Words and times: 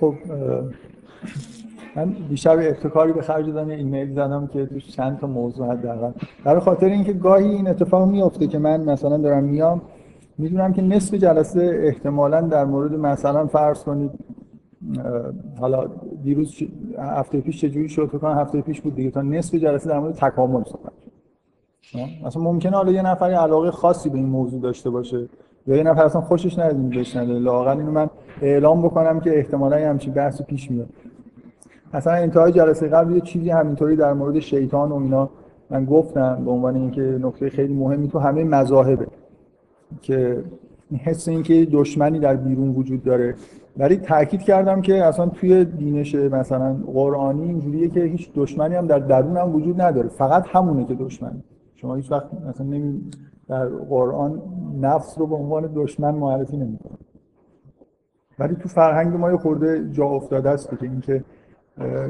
خب 0.00 0.14
من 1.96 2.16
دیشب 2.28 2.58
ابتکاری 2.58 3.12
به 3.12 3.22
خرج 3.22 3.46
دادم 3.46 3.68
ایمیل 3.68 4.12
زدم 4.12 4.46
که 4.46 4.66
توش 4.66 4.88
چند 4.88 5.18
تا 5.18 5.26
موضوع 5.26 5.72
حداقل. 5.72 6.12
برای 6.44 6.60
خاطر 6.60 6.86
اینکه 6.86 7.12
گاهی 7.12 7.48
این 7.48 7.68
اتفاق 7.68 8.08
میفته 8.08 8.46
که 8.46 8.58
من 8.58 8.80
مثلا 8.80 9.16
دارم 9.16 9.44
میام 9.44 9.80
می‌دونم 10.38 10.72
که 10.72 10.82
نصف 10.82 11.14
جلسه 11.14 11.80
احتمالا 11.84 12.40
در 12.40 12.64
مورد 12.64 12.92
مثلا 12.94 13.46
فرض 13.46 13.84
کنید 13.84 14.10
حالا 15.60 15.86
دیروز 16.24 16.54
هفته 16.98 17.40
پیش 17.40 17.60
چجوری 17.60 17.88
شد؟ 17.88 18.06
فکر 18.06 18.26
هفته 18.26 18.60
پیش 18.60 18.80
بود 18.80 18.94
دیگه 18.94 19.10
تا 19.10 19.22
نصف 19.22 19.54
جلسه 19.54 19.88
در 19.88 19.98
مورد 19.98 20.14
تکامل 20.14 20.64
صحبت 20.64 20.92
مثلا 22.26 22.42
ممکنه 22.42 22.76
حالا 22.76 22.92
یه 22.92 23.02
نفر 23.02 23.30
علاقه 23.30 23.70
خاصی 23.70 24.08
به 24.08 24.16
این 24.16 24.26
موضوع 24.26 24.60
داشته 24.60 24.90
باشه 24.90 25.28
یا 25.66 25.76
یه 25.76 25.82
نفر 25.82 26.04
اصلا 26.04 26.20
خوشش 26.20 26.58
نیاد 26.58 26.74
این 26.74 26.90
بشنوه 26.90 27.38
لااقل 27.38 27.78
اینو 27.78 27.90
من 27.90 28.10
اعلام 28.42 28.82
بکنم 28.82 29.20
که 29.20 29.38
احتمالا 29.38 29.76
همچین 29.76 30.12
بحثی 30.12 30.44
پیش 30.44 30.70
میاد. 30.70 30.88
مثلا 31.94 32.12
انتهای 32.12 32.52
جلسه 32.52 32.88
قبل 32.88 33.14
یه 33.14 33.20
چیزی 33.20 33.50
همینطوری 33.50 33.96
در 33.96 34.12
مورد 34.12 34.38
شیطان 34.38 34.92
و 34.92 34.94
اینا 34.94 35.30
من 35.70 35.84
گفتم 35.84 36.44
به 36.44 36.50
عنوان 36.50 36.76
اینکه 36.76 37.18
نکته 37.22 37.50
خیلی 37.50 37.74
مهمی 37.74 38.08
تو 38.08 38.18
همه 38.18 38.44
مذاهبه 38.44 39.06
که 40.02 40.44
حس 40.98 41.28
اینکه 41.28 41.68
دشمنی 41.72 42.18
در 42.18 42.36
بیرون 42.36 42.68
وجود 42.68 43.02
داره. 43.02 43.34
ولی 43.76 43.96
تاکید 43.96 44.42
کردم 44.42 44.80
که 44.80 45.04
اصلا 45.04 45.26
توی 45.26 45.64
دینش 45.64 46.14
مثلا 46.14 46.76
قرآنی 46.94 47.42
اینجوریه 47.42 47.88
که 47.88 48.00
هیچ 48.00 48.30
دشمنی 48.34 48.74
هم 48.74 48.86
در 48.86 48.98
درون 48.98 49.36
هم 49.36 49.54
وجود 49.54 49.80
نداره. 49.80 50.08
فقط 50.08 50.44
همونه 50.48 50.84
که 50.84 50.94
دشمنی 50.94 51.42
شما 51.74 51.94
هیچ 51.94 52.12
وقت 52.12 52.26
مثلا 52.48 52.66
نمی 52.66 53.00
در 53.48 53.66
قرآن 53.66 54.42
نفس 54.80 55.18
رو 55.18 55.26
به 55.26 55.34
عنوان 55.34 55.70
دشمن 55.74 56.14
معرفی 56.14 56.56
نمی‌کنه 56.56 56.98
ولی 58.38 58.54
تو 58.54 58.68
فرهنگ 58.68 59.16
ما 59.16 59.30
یه 59.30 59.36
خورده 59.36 59.90
جا 59.92 60.04
افتاده 60.04 60.50
است 60.50 60.70
که 60.70 60.76
اینکه 60.80 61.24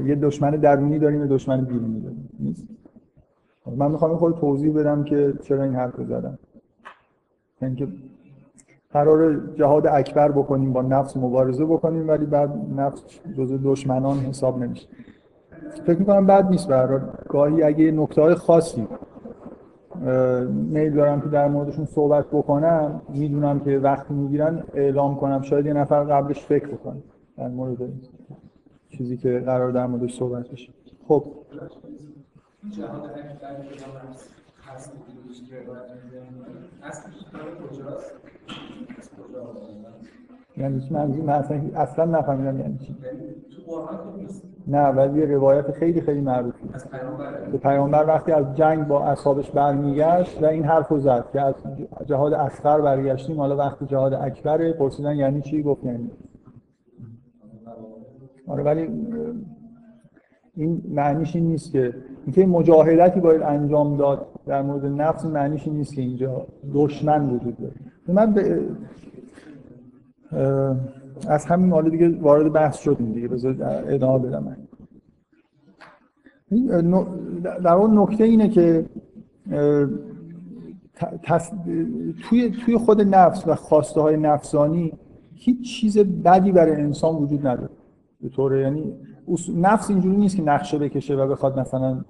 یه 0.07 0.15
دشمن 0.15 0.51
درونی 0.51 0.99
داریم 0.99 1.21
یه 1.21 1.27
دشمن 1.27 1.65
بیرونی 1.65 2.01
داریم. 2.01 2.29
نیست. 2.41 2.65
من 3.77 3.91
می‌خوام 3.91 4.11
یه 4.11 4.17
خورده 4.17 4.41
توضیح 4.41 4.73
بدم 4.73 5.05
که 5.05 5.35
چرا 5.43 5.63
این 5.63 5.75
حرف 5.75 5.97
رو 5.97 6.05
زدم. 6.05 6.39
اینکه 7.63 7.89
قرار 8.93 9.41
جهاد 9.55 9.87
اکبر 9.87 10.33
بکنیم 10.33 10.73
با 10.73 10.83
نفس 10.83 11.17
مبارزه 11.17 11.65
بکنیم 11.65 12.09
ولی 12.09 12.27
بعد 12.27 12.51
نفس 12.77 13.03
جزء 13.37 13.57
دشمنان 13.65 14.19
حساب 14.19 14.63
نمیشه. 14.63 14.89
فکر 15.87 15.99
می‌کنم 15.99 16.27
بد 16.27 16.51
نیست 16.51 16.69
برای 16.69 17.01
گاهی 17.29 17.63
اگه 17.63 17.91
نکته 17.91 18.23
های 18.23 18.35
خاصی 18.35 18.89
میل 20.51 20.95
دارم 20.95 21.21
که 21.21 21.29
در 21.29 21.49
موردشون 21.49 21.85
صحبت 21.85 22.27
بکنم. 22.27 23.03
می‌دونم 23.09 23.61
که 23.61 23.79
وقتی 23.79 24.15
می‌گیرن 24.15 24.63
اعلام 24.75 25.17
کنم. 25.17 25.43
شاید 25.43 25.67
یه 25.67 25.73
نفر 25.73 26.05
قبلش 26.05 26.41
فکر 26.41 26.67
بکنه. 26.67 27.03
در 27.37 27.49
مورد 27.49 27.79
چیزی 28.89 29.17
که 29.17 29.39
قرار 29.39 29.71
در 29.73 29.87
موردش 29.87 30.19
صحبت 30.19 30.49
بشه. 30.49 30.73
خب. 31.09 31.25
یعنی 40.57 40.81
چی؟ 40.81 40.91
من 40.91 41.29
اصلا 41.75 42.05
نفهمیدم 42.05 42.61
یعنی 42.61 42.79
چی. 42.79 42.97
نه 44.69 44.89
ولی 44.89 45.27
روایت 45.27 45.71
خیلی 45.73 46.01
خیلی 46.01 46.21
معروفی. 46.21 46.69
که 47.53 47.59
پیامبر. 47.59 48.07
وقتی 48.07 48.33
از 48.33 48.55
جنگ 48.55 48.87
با 48.87 49.05
اصحابش 49.05 49.51
برمیگشت 49.51 50.43
و 50.43 50.47
این 50.47 50.65
حرف 50.65 50.89
رو 50.89 50.99
زد 50.99 51.25
که 51.33 51.41
از 51.41 51.55
جهاد 52.07 52.35
اصغر 52.35 52.81
برگشتیم 52.81 53.37
حالا 53.41 53.57
وقتی 53.57 53.87
جهاد 53.87 54.15
اکبره 54.15 54.73
پرسیدن 54.73 55.17
یعنی 55.17 55.41
چی؟ 55.41 55.63
گفت 55.63 55.85
یعنی. 55.85 56.11
آره 58.47 58.63
ولی 58.63 58.89
این 60.55 60.83
معنیش 60.89 61.37
این 61.37 61.47
نیست 61.47 61.73
که 61.73 61.95
اینکه 62.25 62.47
مجاهدتی 62.47 63.21
باید 63.21 63.43
انجام 63.43 63.97
داد 63.97 64.27
در 64.47 64.63
مورد 64.63 64.85
نفس 64.85 65.25
معنیش 65.25 65.67
این 65.67 65.77
نیست 65.77 65.95
که 65.95 66.01
اینجا 66.03 66.47
دشمن 66.75 67.31
وجود 67.31 67.57
داره. 67.57 67.75
من 68.09 68.33
به 68.33 68.61
از 71.29 71.47
همین 71.47 71.73
حالا 71.73 71.89
دیگه 71.89 72.19
وارد 72.21 72.53
بحث 72.53 72.79
شدیم 72.79 73.13
دیگه. 73.13 73.29
بذار 73.29 73.57
ادامه 73.89 74.27
بدم. 74.27 74.45
من 74.45 74.57
در 77.43 77.73
اون 77.73 77.99
نکته 77.99 78.25
اینه 78.25 78.49
که 78.49 78.87
توی 82.29 82.51
توی 82.51 82.77
خود 82.77 83.01
نفس 83.01 83.47
و 83.47 83.55
خواسته 83.55 84.01
های 84.01 84.17
نفسانی 84.17 84.93
هیچ 85.35 85.81
چیز 85.81 85.99
بدی 85.99 86.53
برای 86.53 86.73
انسان 86.73 87.15
وجود 87.15 87.47
نداره. 87.47 87.71
به 88.21 88.29
طور 88.29 88.57
یعنی 88.61 88.95
نفس 89.57 89.91
اینجوری 89.91 90.17
نیست 90.17 90.37
که 90.37 90.43
نقشه 90.43 90.79
بکشه 90.79 91.17
و 91.17 91.27
بخواد 91.27 91.59
مثلا 91.59 92.05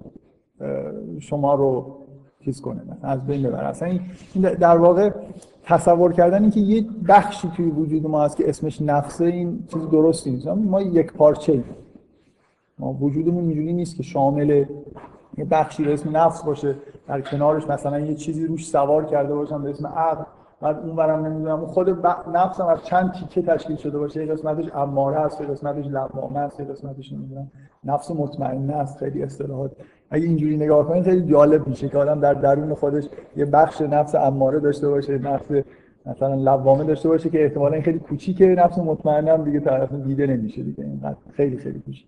شما 1.19 1.55
رو 1.55 1.97
چیز 2.45 2.61
کنه 2.61 2.81
از 3.01 3.25
بین 3.25 3.43
ببره. 3.43 3.67
اصلا 3.67 3.87
این 4.33 4.53
در 4.53 4.77
واقع 4.77 5.11
تصور 5.69 6.13
کردن 6.13 6.41
اینکه 6.41 6.59
یه 6.59 6.85
بخشی 7.09 7.51
توی 7.55 7.65
وجود 7.65 8.07
ما 8.07 8.23
هست 8.23 8.37
که 8.37 8.49
اسمش 8.49 8.81
نفسه 8.81 9.25
این 9.25 9.67
چیز 9.67 9.89
درستی 9.89 10.31
نیست. 10.31 10.47
ما 10.47 10.81
یک 10.81 11.13
پارچه 11.13 11.53
ایم. 11.53 11.63
ما 12.79 12.93
وجودمون 12.93 13.43
اینجوری 13.43 13.73
نیست 13.73 13.97
که 13.97 14.03
شامل 14.03 14.65
یه 15.37 15.45
بخشی 15.45 15.83
به 15.83 15.93
اسم 15.93 16.17
نفس 16.17 16.43
باشه 16.43 16.75
در 17.07 17.21
کنارش 17.21 17.67
مثلا 17.67 17.99
یه 17.99 18.15
چیزی 18.15 18.45
روش 18.47 18.67
سوار 18.69 19.05
کرده 19.05 19.35
باشم 19.35 19.63
به 19.63 19.69
اسم 19.69 19.87
عقل. 19.87 20.23
بعد 20.61 20.79
اون 20.79 20.95
برم 20.95 21.25
نمی‌دونم. 21.25 21.65
خود 21.65 21.89
نفسم 22.33 22.65
از 22.65 22.83
چند 22.83 23.13
تیکه 23.13 23.41
تشکیل 23.41 23.75
شده 23.75 23.99
باشه. 23.99 24.25
یه 24.25 24.31
قسمتش 24.31 24.75
اماره 24.75 25.17
است 25.17 25.41
یه 25.41 25.47
قسمتش 25.47 25.85
لوامه 25.85 26.39
است 26.39 26.59
یه 26.59 26.65
قسمتش 26.65 27.13
نمی‌دونم. 27.13 27.51
نفس 27.83 28.11
مطمئنه 28.11 28.73
است. 28.73 28.97
خیلی 28.97 29.23
اصطلاحات 29.23 29.71
اگه 30.09 30.25
اینجوری 30.25 30.57
نگاه 30.57 30.87
کنید 30.87 31.03
خیلی 31.03 31.21
جالب 31.21 31.67
میشه 31.67 31.89
که 31.89 31.97
آدم 31.97 32.19
در 32.19 32.33
درون 32.33 32.73
خودش 32.73 33.03
یه 33.37 33.45
بخش 33.45 33.81
نفس 33.81 34.15
اماره 34.15 34.59
داشته 34.59 34.89
باشه 34.89 35.17
نفس 35.17 35.51
مثلا 36.05 36.35
لوامه 36.35 36.83
داشته 36.83 37.09
باشه 37.09 37.29
که 37.29 37.43
احتمالا 37.43 37.81
خیلی 37.81 37.99
کوچیکه 37.99 38.47
نفس 38.47 38.77
مطمئنه 38.77 39.31
هم 39.31 39.43
دیگه 39.43 39.59
طرف 39.59 39.93
دیده 39.93 40.27
نمیشه 40.27 40.63
دیگه. 40.63 40.83
اینقدر 40.83 41.17
خیلی 41.33 41.57
خیلی 41.57 41.79
کوچیک. 41.79 42.05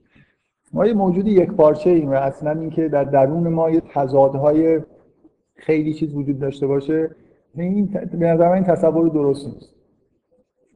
ما 0.73 0.85
یه 0.85 0.93
موجود 0.93 1.27
یک 1.27 1.51
پارچه 1.51 1.89
ایم 1.89 2.09
و 2.09 2.13
اصلا 2.13 2.51
اینکه 2.51 2.89
در 2.89 3.03
درون 3.03 3.47
ما 3.47 3.69
یه 3.69 3.81
تضادهای 3.93 4.81
خیلی 5.55 5.93
چیز 5.93 6.15
وجود 6.15 6.39
داشته 6.39 6.67
باشه 6.67 7.09
این 7.55 7.85
به 8.19 8.27
نظر 8.27 8.51
این 8.51 8.63
تصور 8.63 9.09
درست 9.09 9.47
نیست. 9.47 9.75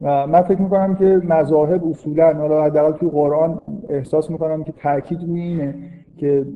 و 0.00 0.26
من 0.26 0.42
فکر 0.42 0.60
می‌کنم 0.62 0.96
که 0.96 1.04
مذاهب 1.04 1.84
اصولا 1.84 2.34
حالا 2.34 2.64
حداقل 2.64 2.98
توی 2.98 3.08
قرآن 3.08 3.60
احساس 3.88 4.30
می‌کنم 4.30 4.64
که 4.64 4.72
تاکید 4.72 5.22
روی 5.22 5.40
اینه 5.40 5.74
که 6.16 6.46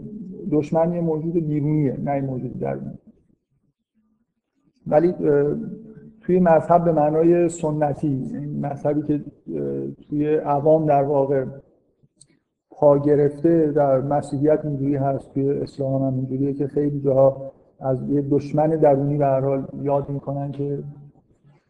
دشمن 0.50 0.92
یه 0.92 1.00
موجود 1.00 1.32
بیرونیه 1.32 1.96
نه 2.04 2.10
این 2.10 2.24
موجود 2.24 2.58
درونی. 2.58 2.98
ولی 4.86 5.14
توی 6.20 6.40
مذهب 6.40 6.84
به 6.84 6.92
معنای 6.92 7.48
سنتی 7.48 8.36
مذهبی 8.62 9.02
که 9.02 9.24
توی 10.08 10.34
عوام 10.36 10.86
در 10.86 11.02
واقع 11.02 11.44
پا 12.70 12.98
گرفته 12.98 13.72
در 13.72 14.00
مسیحیت 14.00 14.64
اینجوری 14.64 14.96
هست 14.96 15.34
توی 15.34 15.50
اسلام 15.50 16.02
هم 16.02 16.14
اینجوریه 16.14 16.54
که 16.54 16.66
خیلی 16.66 17.00
جاها 17.00 17.52
از 17.80 18.10
یه 18.10 18.22
دشمن 18.30 18.70
درونی 18.70 19.18
به 19.18 19.24
هر 19.24 19.40
حال 19.40 19.66
یاد 19.82 20.08
می‌کنن 20.08 20.52
که 20.52 20.78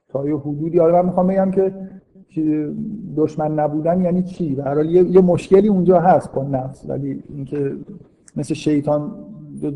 تا 0.09 0.29
یه 0.29 0.37
حدودی. 0.37 0.79
حالا 0.79 1.03
من 1.03 1.07
می‌خوام 1.07 1.27
بگم 1.27 1.51
که 1.51 2.73
دشمن 3.17 3.55
نبودن 3.55 4.01
یعنی 4.01 4.23
چی؟ 4.23 4.55
به 4.55 4.63
هر 4.63 4.75
حال 4.75 4.91
یه،, 4.91 5.03
یه 5.03 5.21
مشکلی 5.21 5.69
اونجا 5.69 6.01
هست 6.01 6.33
با 6.33 6.43
نفس 6.43 6.85
ولی 6.89 7.23
اینکه 7.29 7.77
مثل 8.37 8.55
شیطان 8.55 9.27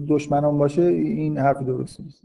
دشمنان 0.09 0.59
باشه 0.59 0.83
این 0.83 1.39
حرف 1.39 1.63
درست 1.63 2.01
نیست. 2.01 2.25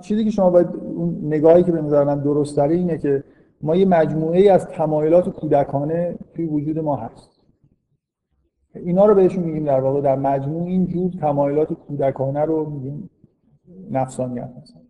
چیزی 0.00 0.24
که 0.24 0.30
شما 0.30 0.50
باید 0.50 0.68
اون 0.76 1.20
نگاهی 1.22 1.62
که 1.62 1.72
به 1.72 1.82
نظر 1.82 2.04
من 2.04 2.20
درست 2.20 2.56
داره 2.56 2.74
اینه 2.74 2.98
که 2.98 3.24
ما 3.62 3.76
یه 3.76 3.86
مجموعه 3.86 4.40
ای 4.40 4.48
از 4.48 4.66
تمایلات 4.66 5.28
کودکانه 5.28 6.18
توی 6.34 6.44
وجود 6.44 6.78
ما 6.78 6.96
هست. 6.96 7.30
اینا 8.74 9.06
رو 9.06 9.14
بهشون 9.14 9.44
میگیم 9.44 9.64
در 9.64 9.80
واقع 9.80 10.00
در 10.00 10.16
مجموع 10.16 10.66
این 10.66 10.86
جور 10.86 11.12
تمایلات 11.20 11.72
کودکانه 11.72 12.44
رو 12.44 12.70
میگیم 12.70 13.10
نفسانیت 13.90 14.50
مثلا. 14.62 14.80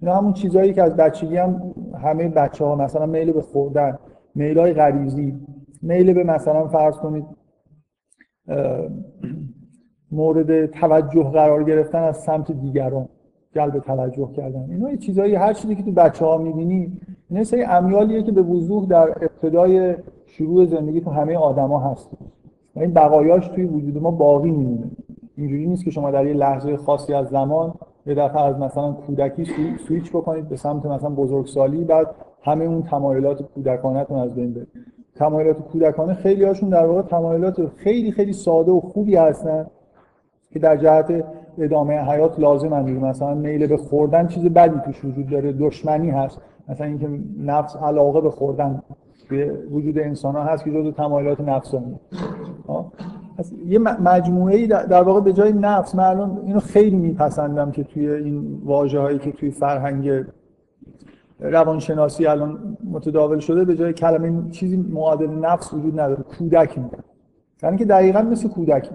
اینا 0.00 0.16
همون 0.16 0.32
چیزهایی 0.32 0.74
که 0.74 0.82
از 0.82 0.96
بچگی 0.96 1.36
هم 1.36 1.74
همه 2.02 2.28
بچه 2.28 2.64
ها 2.64 2.76
مثلا 2.76 3.06
میل 3.06 3.32
به 3.32 3.42
خوردن 3.42 3.98
میل 4.34 4.58
های 4.58 4.72
غریزی 4.72 5.40
میل 5.82 6.12
به 6.12 6.24
مثلا 6.24 6.68
فرض 6.68 6.96
کنید 6.96 7.24
مورد 10.12 10.66
توجه 10.66 11.22
قرار 11.22 11.64
گرفتن 11.64 12.02
از 12.02 12.16
سمت 12.16 12.52
دیگران 12.52 13.08
جلب 13.54 13.78
توجه 13.78 14.28
کردن. 14.36 14.70
اینا 14.70 14.90
یه 14.90 14.96
چیزایی 14.96 15.34
هر 15.34 15.52
چیزی 15.52 15.74
که 15.74 15.82
تو 15.82 15.92
بچه 15.92 16.24
ها 16.24 16.38
می‌بینی 16.38 17.00
این 17.30 17.44
سری 17.44 17.64
امیالیه 17.64 18.22
که 18.22 18.32
به 18.32 18.42
وضوح 18.42 18.86
در 18.86 19.10
ابتدای 19.10 19.96
شروع 20.26 20.66
زندگی 20.66 21.00
تو 21.00 21.10
همه 21.10 21.36
آدما 21.36 21.80
هست. 21.80 22.10
و 22.76 22.80
این 22.80 22.94
بقایاش 22.94 23.48
توی 23.48 23.64
وجود 23.64 24.02
ما 24.02 24.10
باقی 24.10 24.50
میمونه. 24.50 24.90
اینجوری 25.36 25.66
نیست 25.66 25.84
که 25.84 25.90
شما 25.90 26.10
در 26.10 26.26
یه 26.26 26.34
لحظه 26.34 26.76
خاصی 26.76 27.14
از 27.14 27.28
زمان 27.28 27.74
یه 28.06 28.14
دفعه 28.14 28.40
از 28.42 28.58
مثلا 28.58 28.92
کودکی 28.92 29.44
سویچ 29.88 30.10
بکنید 30.10 30.48
به 30.48 30.56
سمت 30.56 30.86
مثلا 30.86 31.10
بزرگسالی 31.10 31.84
بعد 31.84 32.06
همه 32.42 32.64
اون 32.64 32.82
تمایلات 32.82 33.42
کودکانتون 33.42 34.18
از 34.18 34.34
بین 34.34 34.52
بره. 34.52 34.66
تمایلات 35.16 35.58
کودکانه 35.58 36.14
خیلی 36.14 36.44
هاشون 36.44 36.68
در 36.68 36.86
واقع 36.86 37.02
تمایلات 37.02 37.66
خیلی 37.76 38.12
خیلی 38.12 38.32
ساده 38.32 38.72
و 38.72 38.80
خوبی 38.80 39.16
هستن 39.16 39.66
که 40.52 40.58
در 40.58 40.76
جهت 40.76 41.24
ادامه 41.58 41.98
حیات 41.98 42.40
لازم 42.40 42.74
هم 42.74 42.84
مثلا 42.84 43.34
میل 43.34 43.66
به 43.66 43.76
خوردن 43.76 44.26
چیز 44.26 44.44
بدی 44.44 44.80
توش 44.84 45.04
وجود 45.04 45.26
داره 45.30 45.52
دشمنی 45.52 46.10
هست. 46.10 46.38
مثلا 46.68 46.86
اینکه 46.86 47.08
نفس 47.38 47.76
علاقه 47.76 48.20
به 48.20 48.30
خوردن 48.30 48.82
به 49.30 49.52
وجود 49.70 49.98
انسان 49.98 50.34
ها 50.34 50.44
هست 50.44 50.64
که 50.64 50.70
جزو 50.70 50.90
تمایلات 50.90 51.40
نفسانی 51.40 51.98
یه 53.66 53.78
مجموعه 53.78 54.66
در 54.66 55.02
واقع 55.02 55.20
به 55.20 55.32
جای 55.32 55.52
نفس 55.52 55.94
من 55.94 56.38
اینو 56.46 56.60
خیلی 56.60 56.96
میپسندم 56.96 57.70
که 57.70 57.84
توی 57.84 58.10
این 58.10 58.62
واژه 58.64 59.00
هایی 59.00 59.18
که 59.18 59.32
توی 59.32 59.50
فرهنگ 59.50 60.24
روانشناسی 61.42 62.26
الان 62.26 62.76
متداول 62.90 63.38
شده 63.38 63.64
به 63.64 63.76
جای 63.76 63.92
کلمه 63.92 64.50
چیزی 64.50 64.76
معادل 64.76 65.30
نفس 65.30 65.74
وجود 65.74 66.00
نداره 66.00 66.22
کودک 66.22 66.78
میگن 66.78 66.98
یعنی 67.62 67.76
که 67.76 67.84
دقیقا 67.84 68.22
مثل 68.22 68.48
کودک. 68.48 68.90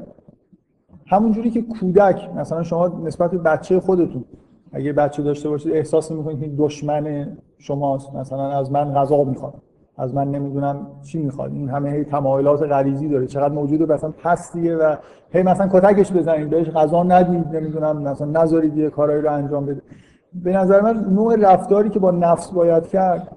همون 1.07 1.31
جوری 1.31 1.49
که 1.49 1.61
کودک 1.61 2.29
مثلا 2.35 2.63
شما 2.63 2.87
نسبت 2.87 3.31
به 3.31 3.37
بچه 3.37 3.79
خودتون 3.79 4.25
اگه 4.71 4.93
بچه 4.93 5.23
داشته 5.23 5.49
باشید 5.49 5.73
احساس 5.73 6.11
می‌کنید 6.11 6.39
که 6.39 6.51
دشمن 6.57 7.37
شماست. 7.57 8.15
مثلا 8.15 8.51
از 8.51 8.71
من 8.71 8.93
غذا 8.93 9.23
می‌خواد 9.23 9.53
از 9.97 10.15
من 10.15 10.31
نمی‌دونم 10.31 10.87
چی 11.03 11.17
می‌خواد. 11.17 11.53
این 11.53 11.69
همه 11.69 11.91
هی 11.91 12.03
تمایلات 12.03 12.63
غریزی 12.63 13.09
داره. 13.09 13.27
چقدر 13.27 13.53
موجوده 13.53 13.93
مثلا 13.93 14.13
پستیه 14.23 14.75
و 14.75 14.95
هی 15.31 15.43
مثلا 15.43 15.69
کتکش 15.71 16.11
بزنید 16.13 16.49
بهش 16.49 16.69
غذا 16.69 17.03
ندید 17.03 17.55
نمی‌دونم 17.55 18.01
مثلا 18.01 18.41
نذارید 18.41 18.77
یه 18.77 18.89
کارایی 18.89 19.21
رو 19.21 19.33
انجام 19.33 19.65
بده 19.65 19.81
به 20.33 20.51
نظر 20.51 20.81
من 20.81 21.05
نوع 21.13 21.35
رفتاری 21.35 21.89
که 21.89 21.99
با 21.99 22.11
نفس 22.11 22.51
باید 22.51 22.87
کرد 22.87 23.31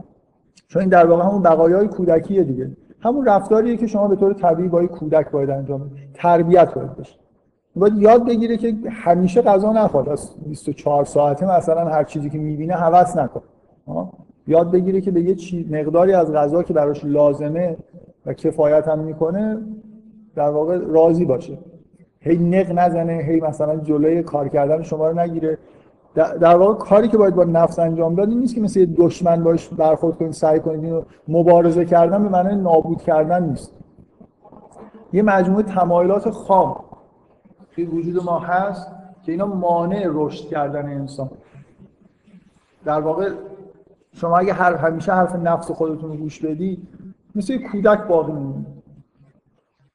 چون 0.69 0.81
این 0.81 0.89
در 0.89 1.07
واقع 1.07 1.25
همون 1.25 1.43
بقایای 1.43 1.89
کودکیه 1.89 2.45
دیگه. 2.45 2.71
همون 3.01 3.27
رفتاریه 3.27 3.77
که 3.77 3.87
شما 3.87 4.09
به 4.09 4.17
طور 4.17 4.33
طبیعی 4.33 4.69
با 4.69 4.87
کودک 4.87 5.31
باید 5.31 5.51
انجام 5.51 5.81
بدید. 5.81 6.09
تربیت 6.15 6.75
باید 6.75 6.97
بشه 6.97 7.17
باید 7.77 7.97
یاد 7.97 8.27
بگیره 8.27 8.57
که 8.57 8.75
همیشه 8.91 9.43
غذا 9.43 9.73
نخواد. 9.73 10.09
از 10.09 10.31
24 10.47 11.05
ساعته 11.05 11.57
مثلا 11.57 11.85
هر 11.85 12.05
چیزی 12.05 12.31
که 12.31 12.39
می‌بینه 12.39 12.75
هوس 12.75 13.17
نکن. 13.17 13.43
یاد 14.47 14.71
بگیره 14.71 15.01
که 15.01 15.11
به 15.11 15.21
یه 15.21 15.35
چیز 15.35 15.73
مقداری 15.73 16.13
از 16.13 16.33
غذا 16.33 16.63
که 16.63 16.73
براش 16.73 17.05
لازمه 17.05 17.77
و 18.27 18.33
کفایت 18.33 18.89
هم 18.89 18.99
می‌کنه 18.99 19.59
در 20.35 20.49
واقع 20.49 20.79
راضی 20.79 21.25
باشه. 21.25 21.59
هی 22.21 22.37
نق 22.37 22.79
نزنه 22.79 23.13
هی 23.13 23.41
مثلا 23.41 23.77
جلوی 23.77 24.23
کار 24.23 24.49
کردن 24.49 24.83
شما 24.83 25.09
رو 25.09 25.21
نگیره. 25.21 25.59
در 26.15 26.57
واقع 26.57 26.75
کاری 26.75 27.09
که 27.09 27.19
باید 27.19 27.35
با 27.35 27.45
نفس 27.45 27.79
انجام 27.79 28.15
داد 28.15 28.29
این 28.29 28.39
نیست 28.39 28.55
که 28.55 28.61
مثل 28.61 28.81
یه 28.81 28.87
دشمن 28.87 29.45
باش 29.45 29.69
برخورد 29.69 30.17
کنید 30.17 30.33
سعی 30.33 30.61
کنید 30.61 30.85
اینو 30.85 31.03
مبارزه 31.29 31.85
کردن 31.85 32.23
به 32.23 32.29
معنی 32.29 32.63
نابود 32.63 33.03
کردن 33.03 33.43
نیست. 33.43 33.73
یه 35.13 35.23
مجموعه 35.23 35.63
تمایلات 35.63 36.31
خام 36.31 36.85
که 37.77 37.83
وجود 37.83 38.25
ما 38.25 38.39
هست 38.39 38.93
که 39.23 39.33
اینا 39.33 39.47
مانع 39.47 40.07
رشد 40.09 40.49
کردن 40.49 40.87
انسان. 40.87 41.31
در 42.85 43.01
واقع 43.01 43.31
شما 44.13 44.39
اگه 44.39 44.53
هر 44.53 44.75
همیشه 44.75 45.13
حرف 45.13 45.37
نفس 45.37 45.71
خودتون 45.71 46.11
رو 46.11 46.17
گوش 46.17 46.41
بدید 46.45 46.89
مثل 47.35 47.59
کودک 47.59 48.07
باقی 48.07 48.33
میمونید 48.33 48.67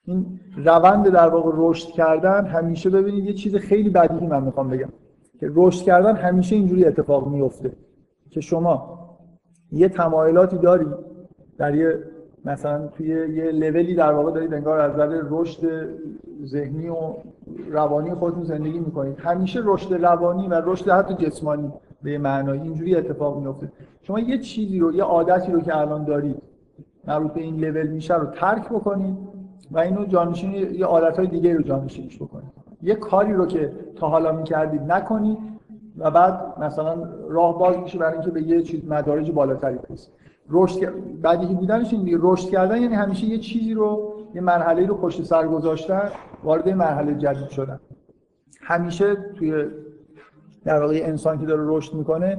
این 0.05 0.39
روند 0.57 1.09
در 1.09 1.27
واقع 1.27 1.51
رشد 1.53 1.87
کردن 1.87 2.45
همیشه 2.45 2.89
ببینید 2.89 3.25
یه 3.25 3.33
چیز 3.33 3.55
خیلی 3.55 3.89
بدیهی 3.89 4.27
من 4.27 4.43
می‌خوام 4.43 4.69
بگم. 4.69 4.89
که 5.39 5.51
رشد 5.55 5.85
کردن 5.85 6.15
همیشه 6.15 6.55
اینجوری 6.55 6.85
اتفاق 6.85 7.27
میفته 7.27 7.71
که 8.29 8.41
شما 8.41 8.99
یه 9.71 9.89
تمایلاتی 9.89 10.57
داری 10.57 10.85
در 11.57 11.75
یه 11.75 11.99
مثلا 12.45 12.87
توی 12.87 13.07
یه 13.07 13.51
لولی 13.51 13.95
در 13.95 14.11
واقع 14.11 14.31
دارید 14.31 14.53
انگار 14.53 14.79
از 14.79 14.91
نظر 14.91 15.21
رشد 15.29 15.89
ذهنی 16.45 16.89
و 16.89 17.13
روانی 17.71 18.13
خودتون 18.13 18.43
زندگی 18.43 18.79
می‌کنید. 18.79 19.19
همیشه 19.19 19.59
رشد 19.63 19.93
روانی 19.93 20.47
و 20.47 20.61
رشد 20.65 20.89
حتی 20.89 21.13
جسمانی 21.13 21.73
به 22.03 22.17
معنای 22.17 22.59
اینجوری 22.59 22.95
اتفاق 22.95 23.39
میفته 23.39 23.71
شما 24.01 24.19
یه 24.19 24.37
چیزی 24.37 24.79
رو 24.79 24.95
یه 24.95 25.03
عادتی 25.03 25.51
رو 25.51 25.61
که 25.61 25.77
الان 25.77 26.05
دارید 26.05 26.41
مربوط 27.07 27.33
به 27.33 27.41
این 27.41 27.55
لول 27.55 27.87
میشه 27.87 28.15
رو 28.15 28.25
ترک 28.25 28.69
بکنید 28.69 29.17
و 29.71 29.79
اینو 29.79 30.05
جانشین 30.05 30.53
یه 30.53 30.85
عادتهای 30.85 31.27
دیگه 31.27 31.53
رو 31.53 31.61
جانشینش 31.61 32.15
بکنید. 32.17 32.54
یه 32.85 32.95
کاری 32.95 33.33
رو 33.33 33.45
که 33.45 33.71
تا 33.95 34.07
حالا 34.07 34.31
می‌کردید 34.31 34.81
نکنید 34.81 35.37
و 35.97 36.11
بعد 36.11 36.59
مثلا 36.59 37.09
راه 37.29 37.59
باز 37.59 37.77
میشه 37.77 37.97
برای 37.97 38.13
اینکه 38.13 38.31
به 38.31 38.41
یه 38.41 38.61
چیز 38.61 38.85
مدارج 38.89 39.31
بالاتری 39.31 39.75
برسید 39.75 40.13
رشد 40.49 40.79
بدیهی 41.23 41.55
بودنش 41.55 41.93
این 41.93 42.19
رشد 42.21 42.49
کردن 42.49 42.81
یعنی 42.81 42.95
همیشه 42.95 43.25
یه 43.25 43.37
چیزی 43.37 43.73
رو 43.73 44.13
یه 44.35 44.41
مرحله 44.41 44.85
رو 44.85 44.95
پشت 44.95 45.23
سر 45.23 45.47
گذاشتن 45.47 46.09
وارد 46.43 46.69
مرحله 46.69 47.15
جدید 47.15 47.49
شدن. 47.49 47.79
همیشه 48.61 49.15
توی 49.15 49.65
در 50.65 50.81
واقع 50.81 51.01
انسان 51.03 51.39
که 51.39 51.45
داره 51.45 51.63
رشد 51.65 51.93
می‌کنه 51.93 52.37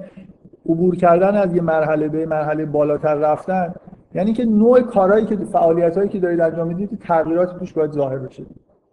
عبور 0.66 0.96
کردن 0.96 1.36
از 1.36 1.54
یه 1.54 1.62
مرحله 1.62 2.08
به 2.08 2.26
مرحله 2.26 2.64
بالاتر 2.64 3.14
رفتن 3.14 3.74
یعنی 4.14 4.32
که 4.32 4.44
نوع 4.44 4.80
کارهایی 4.80 5.26
که 5.26 5.36
فعالیتایی 5.36 6.08
که 6.08 6.20
دارید 6.20 6.40
انجام 6.40 6.68
می‌دید 6.68 6.98
تغییرات 7.00 7.58
توش 7.58 7.72
باید 7.72 7.90
ظاهر 7.90 8.18
بشه. 8.18 8.42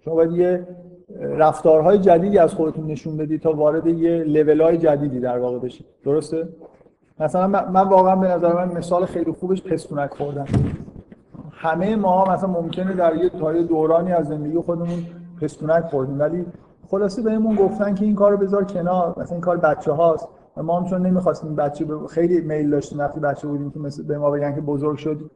شما 0.06 0.16
باید 0.16 0.32
یه 0.32 0.68
رفتارهای 1.20 1.98
جدیدی 1.98 2.38
از 2.38 2.54
خودتون 2.54 2.88
نشون 2.88 3.18
بدید 3.18 3.42
تا 3.42 3.54
وارد 3.54 3.88
یه 3.88 4.24
لولای 4.24 4.78
جدیدی 4.78 5.20
در 5.20 5.40
واقع 5.40 5.60
بشید. 5.60 5.86
درسته؟ 6.06 6.48
مثلا 7.20 7.48
من 7.48 7.88
واقعا 7.90 8.16
به 8.16 8.28
نظر 8.28 8.54
من 8.54 8.78
مثال 8.78 9.06
خیلی 9.06 9.32
خوبش 9.32 9.64
پستونک 9.64 10.10
خوردن. 10.10 10.46
همه 11.52 11.96
ما 11.96 12.26
مثلا 12.26 12.50
ممکنه 12.50 12.94
در 12.94 13.16
یه 13.16 13.30
تای 13.30 13.64
دورانی 13.64 14.12
از 14.12 14.28
زندگی 14.28 14.58
خودمون 14.58 15.06
پستونک 15.42 15.84
خوردیم 15.84 16.20
ولی 16.20 16.46
خلاصه 16.88 17.22
بهمون 17.22 17.56
گفتن 17.56 17.96
که 17.96 18.06
این 18.06 18.16
کارو 18.16 18.38
بذار 18.38 18.64
کنار. 18.64 19.14
مثلا 19.18 19.36
این 19.36 19.42
کار 19.42 19.58
بچه 19.58 19.92
هاست 19.92 20.28
و 20.58 20.64
ما 20.64 20.80
هم 20.80 20.86
چون 20.86 21.06
نمی‌خواستیم 21.06 21.56
بچه 21.56 21.86
خیلی 22.10 22.42
میل 22.42 22.70
داشتیم 22.70 23.00
وقتی 23.00 23.20
بچه 23.20 23.48
بودیم 23.48 23.72
که 23.72 23.80
مثل 23.80 24.04
به 24.04 24.18
ما 24.18 24.32
بگن 24.32 24.56
که 24.56 24.62
بزرگ 24.62 24.98
شدیم 24.98 25.32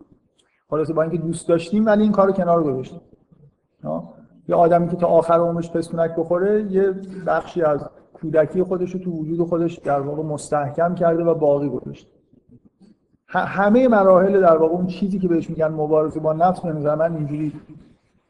خلاصه 0.69 0.94
با 0.94 1.02
اینکه 1.02 1.18
دوست 1.18 1.48
داشتیم 1.48 1.86
ولی 1.86 2.04
این 2.04 2.12
کارو 2.12 2.31
کنار 2.31 2.64
گذاشتیم. 2.64 3.02
یه 4.47 4.55
آدمی 4.55 4.88
که 4.88 4.95
تا 4.95 5.07
آخر 5.07 5.33
عمرش 5.33 5.71
پستونک 5.71 6.15
بخوره 6.15 6.63
یه 6.71 6.95
بخشی 7.27 7.61
از 7.61 7.89
کودکی 8.13 8.63
خودش 8.63 8.91
رو 8.91 8.99
تو 8.99 9.11
وجود 9.11 9.47
خودش 9.47 9.77
در 9.77 9.99
واقع 9.99 10.23
مستحکم 10.23 10.95
کرده 10.95 11.23
و 11.23 11.33
باقی 11.33 11.69
گذاشته. 11.69 12.09
همه 13.27 13.88
مراحل 13.88 14.41
در 14.41 14.57
واقع 14.57 14.73
اون 14.73 14.88
چیزی 14.88 15.19
که 15.19 15.27
بهش 15.27 15.49
میگن 15.49 15.67
مبارزه 15.67 16.19
با 16.19 16.33
نفس 16.33 16.61
به 16.61 16.73
نظر 16.73 16.95
من 16.95 17.16
اینجوری 17.16 17.54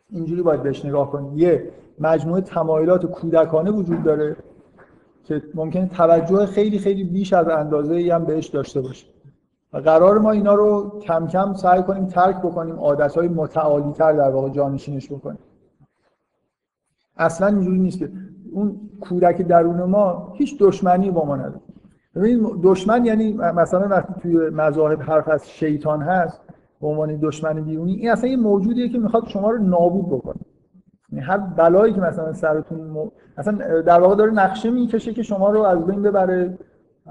اینجوری 0.09 0.41
باید 0.41 0.63
بهش 0.63 0.86
نگاه 0.86 1.12
کنید 1.12 1.39
یه 1.39 1.71
مجموعه 2.00 2.41
تمایلات 2.41 3.05
کودکانه 3.05 3.71
وجود 3.71 4.03
داره 4.03 4.36
که 5.24 5.43
ممکنه 5.55 5.88
توجه 5.88 6.45
خیلی 6.45 6.79
خیلی 6.79 7.03
بیش 7.03 7.33
از 7.33 7.47
اندازه 7.47 7.95
ای 7.95 8.09
هم 8.09 8.25
بهش 8.25 8.47
داشته 8.47 8.81
باشه. 8.81 9.07
و 9.74 9.77
قرار 9.77 10.19
ما 10.19 10.31
اینا 10.31 10.53
رو 10.53 11.00
کم 11.00 11.27
کم 11.27 11.53
سعی 11.53 11.83
کنیم 11.83 12.05
ترک 12.05 12.38
بکنیم 12.38 12.75
متعالی 13.33 13.91
تر 13.91 14.13
در 14.13 14.29
واقع 14.29 14.50
جانشینش 14.50 15.12
بکنیم. 15.12 15.39
اصلا 17.17 17.47
اینجوری 17.47 17.79
نیست 17.79 18.00
که 18.00 18.09
اون 18.51 18.75
کودک 19.01 19.41
درون 19.41 19.83
ما 19.83 20.33
هیچ 20.36 20.59
دشمنی 20.59 21.12
با 21.12 21.25
ما 21.25 21.36
نداره. 21.36 21.62
ببینید 22.15 22.62
دشمن 22.63 23.05
یعنی 23.05 23.33
مثلا 23.33 23.88
وقتی 23.88 24.13
توی 24.21 24.50
مذاهب 24.50 25.01
حرف 25.01 25.27
از 25.27 25.50
شیطان 25.50 26.01
هست 26.01 26.41
به 26.81 26.88
عنوان 26.88 27.15
دشمن 27.15 27.62
بیرونی 27.62 27.93
این 27.93 28.12
اصلا 28.12 28.29
یه 28.29 28.38
موجودیه 28.38 28.89
که 28.89 29.00
می‌خواد 29.00 29.27
شما 29.27 29.51
رو 29.51 29.57
نابود 29.57 30.07
بکنه. 30.07 30.41
یعنی 31.12 31.25
هر 31.25 31.38
بلایی 31.38 31.93
که 31.93 32.01
مثلا 32.01 32.33
سرتون 32.33 32.79
م... 32.79 33.12
اصلا 33.38 33.81
در 33.81 34.00
واقع 34.01 34.15
داره 34.15 34.31
نقشه 34.31 34.71
می‌کشه 34.71 35.13
که 35.13 35.24
شما 35.24 35.50
رو 35.50 35.62
از 35.62 35.86
بین 35.86 36.01
ببره 36.01 36.57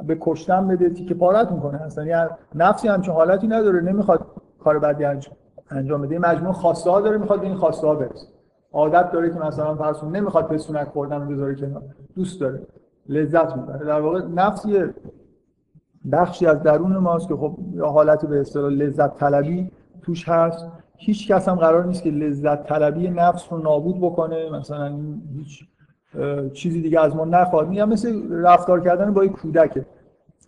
به 0.06 0.16
کشتن 0.20 0.68
بده 0.68 0.90
تیکه 0.90 1.14
پارتون 1.14 1.60
کنه 1.60 1.82
اصلا 1.82 2.04
یعنی 2.04 2.28
نفسی 2.54 2.88
همچین 2.88 3.14
حالتی 3.14 3.46
نداره 3.46 3.80
نمی‌خواد 3.80 4.26
کار 4.58 4.78
بدی 4.78 5.04
انجام 5.70 6.02
بده. 6.02 6.18
مجموع 6.18 6.52
خواسته 6.52 6.90
ها 6.90 7.00
داره 7.00 7.18
می‌خواد 7.18 7.40
به 7.40 7.46
این 7.46 7.56
خواسته 7.56 7.86
ها 7.86 7.94
برسه. 7.94 8.26
عادت 8.76 9.10
داره 9.12 9.30
که 9.30 9.38
مثلا 9.38 9.74
فرض 9.74 10.04
نمی‌خواد 10.04 10.46
پسونک 10.46 10.88
خوردن 10.88 11.20
رو 11.20 11.28
بذاره 11.28 11.54
کنار. 11.54 11.82
دوست 12.14 12.40
داره. 12.40 12.60
لذت 13.08 13.56
می‌بره. 13.56 13.86
در 13.86 14.00
واقع 14.00 14.22
نفس 14.22 14.66
یه 14.66 14.94
بخشی 16.12 16.46
از 16.46 16.62
درون 16.62 16.96
ماست 16.96 17.28
که 17.28 17.36
خب 17.36 17.58
حالت 17.80 18.26
به 18.26 18.40
اصطلاح 18.40 18.70
لذت 18.70 19.14
طلبی 19.14 19.70
توش 20.02 20.28
هست. 20.28 20.66
هیچ 20.96 21.28
کس 21.32 21.48
هم 21.48 21.54
قرار 21.54 21.84
نیست 21.84 22.02
که 22.02 22.10
لذت 22.10 22.66
طلبی 22.66 23.10
نفس 23.10 23.52
رو 23.52 23.58
نابود 23.58 24.00
بکنه. 24.00 24.50
مثلا 24.50 24.98
هیچ 25.36 25.64
چیزی 26.52 26.82
دیگه 26.82 27.00
از 27.00 27.16
ما 27.16 27.24
نخواد. 27.24 27.68
میگم 27.68 27.88
مثل 27.88 28.32
رفتار 28.32 28.80
کردن 28.80 29.12
با 29.12 29.24
یک 29.24 29.32
کودکه. 29.32 29.86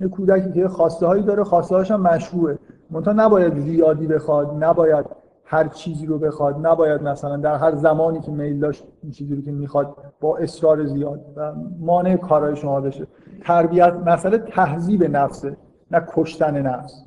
یه 0.00 0.08
کودکی 0.08 0.52
که 0.52 0.68
خواسته 0.68 1.06
هایی 1.06 1.23
داره 1.23 1.44
خواسته 1.44 1.76
هاش 1.76 1.90
هم 1.90 2.00
مشروعه. 2.00 2.58
منتها 2.90 3.12
نباید 3.12 3.58
زیادی 3.58 4.06
بخواد 4.06 4.64
نباید 4.64 5.06
هر 5.50 5.68
چیزی 5.68 6.06
رو 6.06 6.18
بخواد 6.18 6.66
نباید 6.66 7.02
مثلا 7.02 7.36
در 7.36 7.56
هر 7.56 7.74
زمانی 7.74 8.20
که 8.20 8.30
میل 8.30 8.60
داشت 8.60 8.84
این 9.02 9.12
چیزی 9.12 9.34
رو 9.34 9.42
که 9.42 9.52
می‌خواد 9.52 9.96
با 10.20 10.36
اصرار 10.36 10.84
زیاد 10.84 11.20
و 11.36 11.54
مانع 11.80 12.16
کارهای 12.16 12.56
شما 12.56 12.80
بشه. 12.80 13.06
تربیت 13.44 13.92
مسئله 14.06 14.38
تهذیب 14.38 15.04
نفسه 15.16 15.56
نه 15.90 16.06
کشتن 16.08 16.66
نفس. 16.66 17.04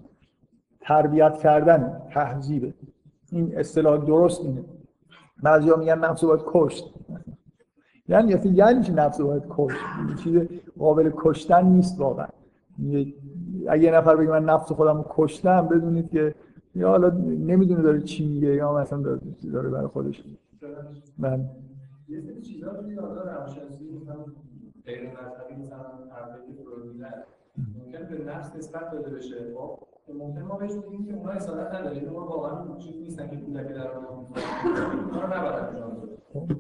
تربیت 0.81 1.38
کردن 1.38 2.01
تهذیبه 2.13 2.74
این 3.31 3.57
اصطلاح 3.57 3.98
درست 4.05 4.41
اینه. 4.41 4.63
بعضیا 5.43 5.75
میگن 5.75 6.00
نفس 6.00 6.24
باید 6.24 6.41
کشت. 6.45 6.93
یعنی 8.07 8.36
یعنی 8.43 8.83
چی؟ 8.83 8.91
نفس 8.91 9.21
باید 9.21 9.43
کشت؟ 9.50 9.77
چیز 10.24 10.41
قابل 10.79 11.12
کشتن 11.15 11.65
نیست 11.65 12.00
واقعا. 12.00 12.27
اگه 13.69 13.83
یه 13.83 13.91
نفر 13.91 14.15
بگه 14.15 14.29
من 14.29 14.45
نفس 14.45 14.71
خودم 14.71 14.98
رو 14.98 15.05
کشتم 15.10 15.67
بدونید 15.67 16.10
که 16.10 16.36
یا 16.75 16.90
حالا 16.90 17.10
نمی‌دونه 17.50 17.82
داره 17.82 18.01
چی 18.01 18.25
میگه 18.28 18.48
یا 18.56 18.74
مثلا 18.74 19.01
داره, 19.01 19.20
داره 19.54 19.70
برای 19.70 19.88
خودش 19.88 20.24
من 21.18 21.50
غیر 22.08 22.22
مثلا 25.80 27.24
ممکن 27.98 28.16
به 28.18 28.25
نفس 28.25 28.56
نسبت 28.56 28.90
داده 28.92 29.12
بشه. 29.12 29.36
خب 29.54 29.88
ممکن 30.13 30.41
ما 30.41 30.58
بهش 30.58 30.72
بگیم 30.72 31.06
که 31.06 31.13
اونها 31.13 31.32
اصالت 31.32 31.74
نداره. 31.74 31.98
اینو 31.98 32.13
ما 32.13 32.27
واقعا 32.27 32.77
چیزی 32.77 33.00
نیستن 33.00 33.30
که 33.30 33.36
کودک 33.36 33.68
در 33.68 33.88
اونها 33.88 35.22
رو 35.22 35.34
نباید 35.34 35.56
انجام 35.56 35.91
بده 35.91 36.12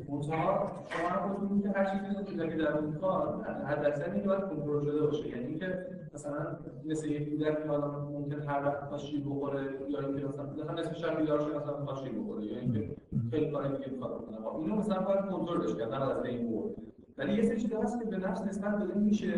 منتها 0.09 0.71
شما 0.85 1.09
هم 1.09 1.61
که 1.61 1.69
هر 1.69 1.85
چیزی 1.85 2.15
که 2.15 2.31
کودک 2.31 2.57
در 2.57 2.99
کار. 3.01 3.43
حد 3.43 3.85
اکثر 3.85 4.11
این 4.11 4.23
باید 4.23 4.41
کنترل 4.41 4.83
شده 4.83 5.01
باشه. 5.01 5.27
یعنی 5.27 5.45
اینکه 5.45 5.85
مثلا 6.13 6.57
مثل 6.85 7.07
یک 7.07 7.29
کودک 7.29 7.63
که 7.63 7.69
حالا 7.69 7.87
ممکن 7.87 8.41
هر 8.41 8.65
وقت 8.65 8.89
تا 8.89 8.97
شیر 8.97 9.23
بخوره 9.23 9.63
یا 9.89 9.99
اینکه 9.99 10.25
مثلا 10.25 10.45
مثلا 10.45 10.73
نصف 10.73 10.97
شب 10.97 11.19
بیدار 11.19 11.39
شه 11.39 11.57
مثلا 11.57 11.85
تا 11.85 11.95
شیر 11.95 12.11
بخوره 12.19 12.45
یا 12.45 12.59
اینکه 12.59 12.95
خیلی 13.31 13.51
کار 13.51 13.67
دیگه 13.67 13.99
کار 13.99 14.17
کنه 14.17 14.37
خب 14.37 14.55
اینو 14.55 14.75
مثلا 14.75 15.01
باید 15.01 15.25
کنترلش 15.25 15.75
کرد 15.75 15.93
نه 15.93 16.17
از 16.17 16.25
این 16.25 16.47
بود 16.47 16.75
ولی 17.21 17.33
یه 17.33 17.43
سری 17.43 17.61
چیزا 17.61 17.81
هست 17.81 17.99
که 17.99 18.05
به 18.05 18.17
نفس 18.17 18.41
نسبت 18.41 18.79
داده 18.79 18.99
میشه 18.99 19.31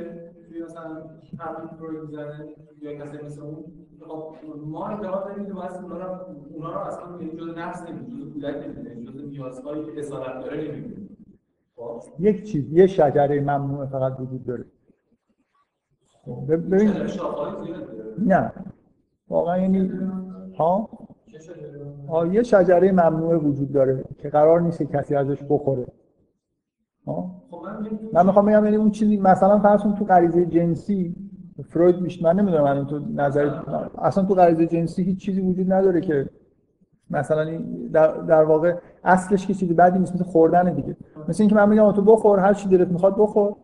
توی 0.50 0.63
مثلا 0.63 0.84
همین 1.40 1.68
پروژه 1.80 2.02
می‌زنه 2.02 2.48
یا 2.82 2.94
کسی 2.94 3.18
مثل 3.25 3.42
اون 3.42 3.63
خب 4.08 4.36
ما 4.66 4.88
ادعا 4.88 5.24
داریم 5.24 5.46
که 5.46 5.54
واسه 5.54 5.84
اونا 5.84 5.98
رو 5.98 6.25
اونا 6.54 6.74
رو 6.74 6.80
اصلا 6.80 7.22
یه 7.22 7.36
جزء 7.36 7.60
نفس 7.60 7.90
نمی‌دونیم 7.90 8.20
جزء 8.20 8.30
کودک 8.34 8.56
نمی‌دونیم 8.56 9.12
جزء 9.12 9.28
نیازهایی 9.28 9.86
که 9.86 10.00
اصالت 10.00 10.40
داره 10.40 10.58
نمی‌دونیم 10.58 11.18
خب؟ 11.75 12.02
یک 12.20 12.44
چیز 12.44 12.74
یه 12.74 12.88
شجره 12.88 13.42
ممنوع 13.42 13.86
فقط 13.86 14.20
وجود 14.20 14.46
داره. 14.46 14.66
خب، 16.25 16.56
ببین 16.56 16.94
نه. 18.28 18.52
واقعا 19.28 19.58
یعنی 19.58 19.92
ها؟ 20.58 20.90
آه 22.08 22.34
یه 22.34 22.44
شجره 22.44 22.92
ممنوع 22.92 23.36
وجود 23.36 23.72
داره 23.72 24.04
که 24.18 24.30
قرار 24.30 24.62
نیست 24.62 24.84
کسی 24.84 25.16
ازش 25.16 25.44
بخوره. 25.50 25.86
ها؟ 27.08 27.42
من 28.13 28.25
می‌خوام 28.25 28.46
بگم 28.46 28.63
یعنی 28.65 28.75
اون 28.75 28.92
چیزی 28.92 29.18
مثلا 29.18 29.60
فرض 29.60 29.82
تو 29.82 30.06
غریزه 30.06 30.46
جنسی 30.46 31.15
فروید 31.70 32.01
میشه 32.01 32.24
من 32.24 32.39
نمی‌دونم 32.39 32.63
من 32.63 32.88
تو 32.88 33.00
نظر 33.15 33.51
اصلا 33.98 34.24
تو 34.24 34.34
غریزه 34.34 34.68
جنسی 34.68 35.03
هیچ 35.03 35.18
چیزی 35.18 35.42
وجود 35.42 35.74
نداره 35.74 36.01
که 36.01 36.30
مثلا 37.10 37.62
در, 37.94 38.18
در 38.18 38.44
واقع 38.44 38.75
اصلش 39.03 39.48
که 39.48 39.53
چیزی 39.53 39.74
بدی 39.74 40.00
نیست 40.00 40.15
مثل 40.15 40.24
خوردن 40.24 40.74
دیگه. 40.74 40.98
مثل 41.27 41.44
اینکه 41.44 41.56
من 41.56 41.70
میگم 41.70 41.92
تو 41.92 42.01
بخور 42.01 42.39
هر 42.39 42.53
چی 42.53 42.70
دلت 42.70 42.88
می‌خواد 42.88 43.15
بخور 43.18 43.56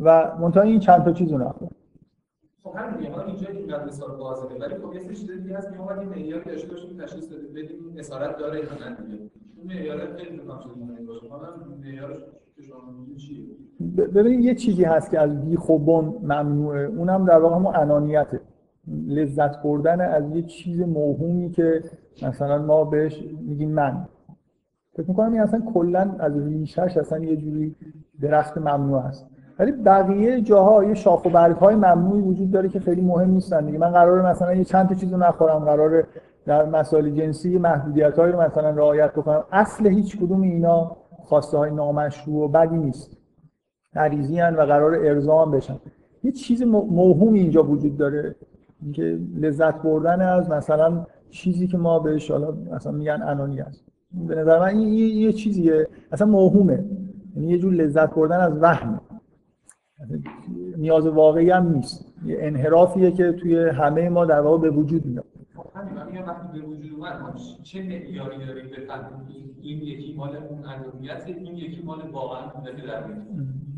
و 0.00 0.32
منتها 0.40 0.62
این 0.62 0.80
چند 0.80 1.04
تا 1.04 1.12
چیزو 1.12 1.38
نخور. 1.38 1.68
خب 2.62 2.74
همین 2.76 3.12
حالا 3.12 3.24
اینجا 3.26 3.48
اینقدر 3.48 3.84
مثال 3.84 4.10
واضحه 4.10 4.58
ولی 4.60 4.74
خب 4.74 4.94
یه 4.94 5.00
سری 5.00 5.14
چیز 5.14 5.30
دیگه 5.30 5.56
هست 5.56 5.70
که 5.70 5.78
ما 5.78 5.84
باید 5.84 6.08
معیار 6.08 6.42
داشته 6.42 6.68
باشیم 6.68 6.98
تشخیص 6.98 7.28
بدیم 7.28 7.94
اسارت 7.98 8.38
داره 8.38 8.58
یا 8.58 8.64
نه 8.64 8.96
دیگه. 9.10 9.30
ببینید 14.14 14.40
یه 14.40 14.54
چیزی 14.54 14.84
هست 14.84 15.10
که 15.10 15.18
از 15.18 15.40
بیخ 15.40 15.68
و 15.68 15.78
بن 15.78 16.14
ممنوعه. 16.22 16.84
اونم 16.84 17.24
در 17.24 17.38
واقع 17.38 17.56
همون 17.56 17.76
انانیته. 17.76 18.40
لذت 19.06 19.62
بردن 19.62 20.00
از 20.00 20.30
یه 20.30 20.42
چیز 20.42 20.80
موهومی 20.80 21.50
که 21.50 21.82
مثلا 22.22 22.58
ما 22.58 22.84
بهش 22.84 23.24
میگیم 23.40 23.70
من. 23.70 24.08
فکر 24.92 25.08
می‌کنم 25.08 25.32
این 25.32 25.40
اصلا 25.40 25.60
کلا 25.74 26.16
از 26.18 26.46
ریشش 26.46 26.96
اصلا 26.96 27.18
یه 27.18 27.36
جوری 27.36 27.76
درخت 28.20 28.58
ممنوع 28.58 29.02
هست. 29.02 29.26
ولی 29.58 29.72
بقیه 29.72 30.40
جاها 30.40 30.84
یه 30.84 30.94
شاخ 30.94 31.24
و 31.24 31.30
برگ 31.30 31.56
های 31.56 31.74
ممنوعی 31.74 32.20
وجود 32.20 32.50
داره 32.50 32.68
که 32.68 32.80
خیلی 32.80 33.00
مهم 33.00 33.30
نیستن 33.30 33.66
دیگه. 33.66 33.78
من 33.78 33.90
قراره 33.90 34.30
مثلا 34.30 34.54
یه 34.54 34.64
چند 34.64 34.88
تا 34.88 34.94
چیزو 34.94 35.16
نخورم. 35.16 35.58
قراره 35.58 36.06
در 36.48 36.66
مسائل 36.66 37.10
جنسی 37.10 37.58
محدودیت 37.58 38.18
رو 38.18 38.40
مثلا 38.40 38.70
رعایت 38.70 39.12
بکنم. 39.12 39.44
اصل 39.52 39.86
هیچ 39.86 40.16
کدوم 40.16 40.42
اینا 40.42 40.96
خواسته 41.24 41.58
های 41.58 41.70
نامشروع 41.70 42.44
و 42.44 42.48
بدی 42.48 42.76
نیست. 42.76 43.16
عریضی 43.94 44.40
و 44.40 44.64
قرار 44.66 44.94
ارضا 44.94 45.44
بشن. 45.44 45.76
یه 46.24 46.32
چیز 46.32 46.62
موهومی 46.62 47.40
اینجا 47.40 47.62
وجود 47.62 47.96
داره. 47.96 48.34
اینکه 48.82 49.18
لذت 49.36 49.82
بردن 49.82 50.20
از 50.20 50.50
مثلا 50.50 51.06
چیزی 51.30 51.66
که 51.66 51.78
ما 51.78 51.98
بهش 51.98 52.30
حالا 52.30 52.56
مثلا 52.72 52.92
میگن 52.92 53.22
انانی 53.22 53.60
است 53.60 53.84
به 54.12 54.34
نظر 54.34 54.58
من 54.58 54.66
این 54.66 54.88
یه 55.18 55.32
چیزیه. 55.32 55.88
اصلا 56.12 56.26
موهومه. 56.26 56.84
یعنی 57.36 57.48
یه 57.48 57.58
جور 57.58 57.72
لذت 57.72 58.14
بردن 58.14 58.40
از 58.40 58.52
وهم. 58.60 59.00
نیاز 60.76 61.06
واقعی 61.06 61.50
هم 61.50 61.72
نیست. 61.72 62.14
یه 62.26 62.36
انحرافیه 62.40 63.10
که 63.10 63.32
توی 63.32 63.68
همه 63.68 64.08
ما 64.08 64.24
در 64.24 64.40
واقع 64.40 64.58
به 64.58 64.70
وجود 64.70 65.06
میاد. 65.06 65.24
همین 65.74 66.24
وقتی 66.24 66.58
به 66.58 66.66
وجود 66.66 66.92
اومد 66.96 67.36
چه 67.62 67.82
معیاری 67.82 68.46
داریم 68.46 68.70
بفهمیم 68.70 69.28
این 69.62 69.82
یکی 69.82 70.14
مال 70.16 70.36
اون 70.36 70.64
انومیت 70.64 71.24
این 71.26 71.56
یکی 71.56 71.82
مال 71.82 71.98
واقعا 72.12 72.48
کودک 72.48 72.84
در 72.86 73.04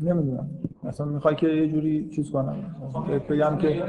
نمی‌دونم. 0.01 0.49
مثلا 0.83 1.05
می‌خوای 1.05 1.35
که 1.35 1.47
یه 1.47 1.67
جوری 1.67 2.09
چیز 2.09 2.31
کنم. 2.31 2.55
خب، 2.93 3.33
بگم 3.33 3.57
که 3.57 3.83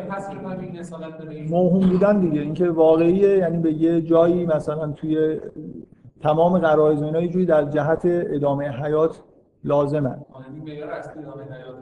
موهوم 1.50 1.88
بودن 1.88 2.20
دیگه. 2.20 2.40
اینکه 2.40 2.70
واقعیه 2.70 3.38
یعنی 3.38 3.58
به 3.58 3.72
یه 3.72 4.00
جایی 4.00 4.46
مثلا 4.46 4.92
توی 4.92 5.40
تمام 6.20 6.58
غرایز 6.58 7.02
و 7.02 7.04
اینا 7.04 7.20
یه 7.20 7.28
جوری 7.28 7.46
در 7.46 7.64
جهت 7.64 8.02
ادامه 8.04 8.68
حیات 8.68 9.22
ادامه 11.18 11.44
حیات 11.44 11.76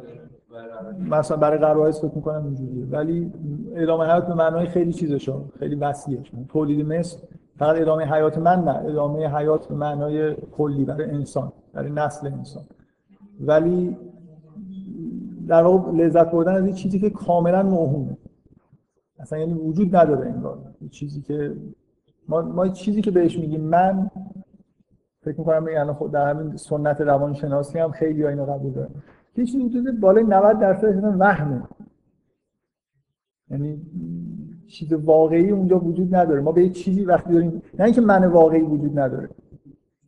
مثلا 0.98 1.36
برای 1.36 1.58
قرائز 1.58 2.00
فکر 2.00 2.14
می‌کنم 2.14 2.44
اینجوریه. 2.44 2.86
ولی 2.86 3.32
ادامه 3.74 4.04
حیات 4.04 4.26
به 4.26 4.34
معنای 4.34 4.66
خیلی 4.66 4.92
چیزشو 4.92 5.44
خیلی 5.58 5.74
وسیعه 5.74 6.22
تولید 6.48 6.86
مثل 6.86 7.18
فقط 7.58 7.80
ادامه 7.80 8.04
حیات 8.04 8.38
من 8.38 8.64
نه 8.64 8.76
ادامه 8.76 9.36
حیات 9.36 9.68
به 9.68 9.74
معنای 9.74 10.34
کلی 10.34 10.84
برای 10.84 11.10
انسان 11.10 11.52
برای 11.72 11.90
نسل 11.90 12.26
انسان. 12.26 12.62
ولی 13.40 13.96
در 15.48 15.62
واقع 15.62 15.92
لذت 15.92 16.30
بردن 16.30 16.54
از 16.54 16.64
این 16.64 16.74
چیزی 16.74 16.98
که 16.98 17.10
کاملا 17.10 17.62
موهومه. 17.62 18.16
اصلا 19.18 19.38
یعنی 19.38 19.54
وجود 19.54 19.96
نداره 19.96 20.26
انگار. 20.26 20.58
چیزی 20.90 21.20
که 21.22 21.56
ما 22.28 22.42
ما 22.42 22.68
چیزی 22.68 23.02
که 23.02 23.10
بهش 23.10 23.38
میگیم 23.38 23.60
من 23.60 24.09
فکر 25.22 25.38
می‌کنم 25.38 25.68
یعنی 25.68 25.92
خود 25.92 26.12
در 26.12 26.30
همین 26.30 26.56
سنت 26.56 27.00
روانشناسی 27.00 27.78
هم 27.78 27.90
خیلی 27.90 28.26
اینو 28.26 28.44
قبول 28.44 28.72
دارن. 28.72 28.90
یه 29.36 29.44
چیزی 29.44 29.62
وجود 29.62 30.00
بالای 30.00 30.24
90 30.24 30.58
درصد 30.58 31.04
وهمه. 31.18 31.62
یعنی 33.50 33.80
چیز 34.68 34.92
واقعی 34.92 35.50
اونجا 35.50 35.78
وجود 35.78 36.14
نداره. 36.14 36.40
ما 36.40 36.52
به 36.52 36.62
یه 36.62 36.70
چیزی 36.70 37.04
وقتی 37.04 37.32
داریم 37.32 37.62
نه 37.78 37.84
اینکه 37.84 38.00
من 38.00 38.24
واقعی 38.24 38.60
وجود 38.60 38.98
نداره. 38.98 39.28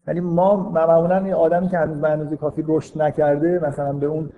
یعنی 0.09 0.21
ما 0.21 0.71
معمولا 0.71 1.29
یه 1.29 1.35
آدمی 1.35 1.69
که 1.69 1.79
هنوز 1.79 2.29
به 2.29 2.37
کافی 2.37 2.65
رشد 2.67 3.03
نکرده 3.03 3.61
مثلا 3.69 3.93
به 3.93 4.07
اون 4.07 4.31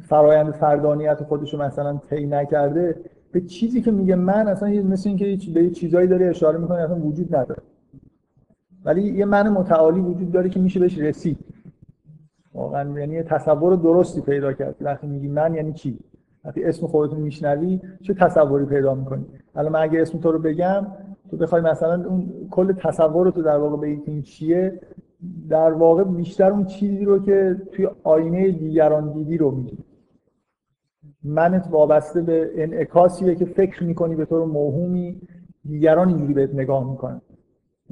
فرایند 0.00 0.52
فردانیت 0.52 1.22
خودش 1.22 1.54
رو 1.54 1.62
مثلا 1.62 2.00
طی 2.10 2.26
نکرده 2.26 3.00
به 3.32 3.40
چیزی 3.40 3.82
که 3.82 3.90
میگه 3.90 4.14
من 4.14 4.48
اصلا 4.48 4.68
مثل 4.68 5.08
اینکه 5.08 5.52
به 5.54 5.70
چیزایی 5.70 6.08
داره 6.08 6.26
اشاره 6.26 6.58
می‌کنه 6.58 6.80
اصلا 6.80 6.96
وجود 6.96 7.36
نداره. 7.36 7.62
ولی 8.84 9.02
یه 9.02 9.24
من 9.24 9.48
متعالی 9.48 10.00
وجود 10.00 10.32
داره 10.32 10.48
که 10.48 10.60
میشه 10.60 10.80
بهش 10.80 10.98
رسید. 10.98 11.38
واقعا 12.54 13.00
یعنی 13.00 13.22
تصور 13.22 13.76
درستی 13.76 14.20
پیدا 14.20 14.52
کرد. 14.52 14.76
وقتی 14.80 15.06
میگی 15.06 15.28
من 15.28 15.54
یعنی 15.54 15.72
چی؟ 15.72 15.98
وقتی 16.44 16.64
اسم 16.64 16.86
خودتون 16.86 17.20
میشنوی 17.20 17.80
چه 18.02 18.14
تصوری 18.14 18.64
پیدا 18.64 18.94
می‌کنی؟ 18.94 19.24
الان 19.54 19.72
من 19.72 19.80
اگه 19.80 20.02
اسم 20.02 20.18
تو 20.18 20.32
رو 20.32 20.38
بگم 20.38 20.86
تو 21.30 21.36
بخوای 21.36 21.62
مثلا 21.62 22.04
اون 22.08 22.32
کل 22.50 22.72
تصور 22.72 23.30
تو 23.30 23.42
در 23.42 23.56
واقع 23.56 23.76
بگی 23.76 24.02
این 24.06 24.22
چیه 24.22 24.80
در 25.48 25.72
واقع 25.72 26.04
بیشتر 26.04 26.50
اون 26.50 26.64
چیزی 26.64 27.04
رو 27.04 27.18
که 27.18 27.56
توی 27.72 27.88
آینه 28.02 28.50
دیگران 28.50 29.12
دیدی 29.12 29.38
رو 29.38 29.50
میگی 29.50 29.78
منت 31.24 31.68
وابسته 31.70 32.22
به 32.22 32.50
انعکاسیه 32.54 33.34
که 33.34 33.44
فکر 33.44 33.84
می‌کنی 33.84 34.14
به 34.14 34.24
طور 34.24 34.46
موهومی 34.46 35.20
دیگران 35.64 36.08
اینجوری 36.08 36.34
بهت 36.34 36.54
نگاه 36.54 36.90
می‌کنن. 36.90 37.20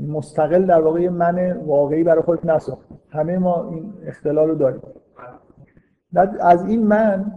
مستقل 0.09 0.67
در 0.67 0.81
واقع 0.81 1.09
من 1.09 1.53
واقعی 1.53 2.05
برای 2.05 2.23
خودت 2.23 2.47
نساخت. 2.47 2.89
همه 3.11 3.39
ما 3.39 3.71
این 3.71 3.93
اختلال 4.07 4.49
رو 4.49 4.55
داریم. 4.55 4.81
از 6.41 6.65
این 6.65 6.87
من 6.87 7.33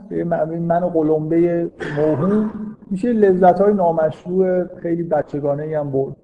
من 0.60 0.90
قلمبه 0.90 1.72
موهوم 1.98 2.52
میشه 2.92 3.14
لذت 3.14 3.62
های 3.62 3.74
نامشروع 3.74 4.76
خیلی 4.76 5.04
بچگانه 5.04 5.80
هم 5.80 5.92
برد. 5.92 6.16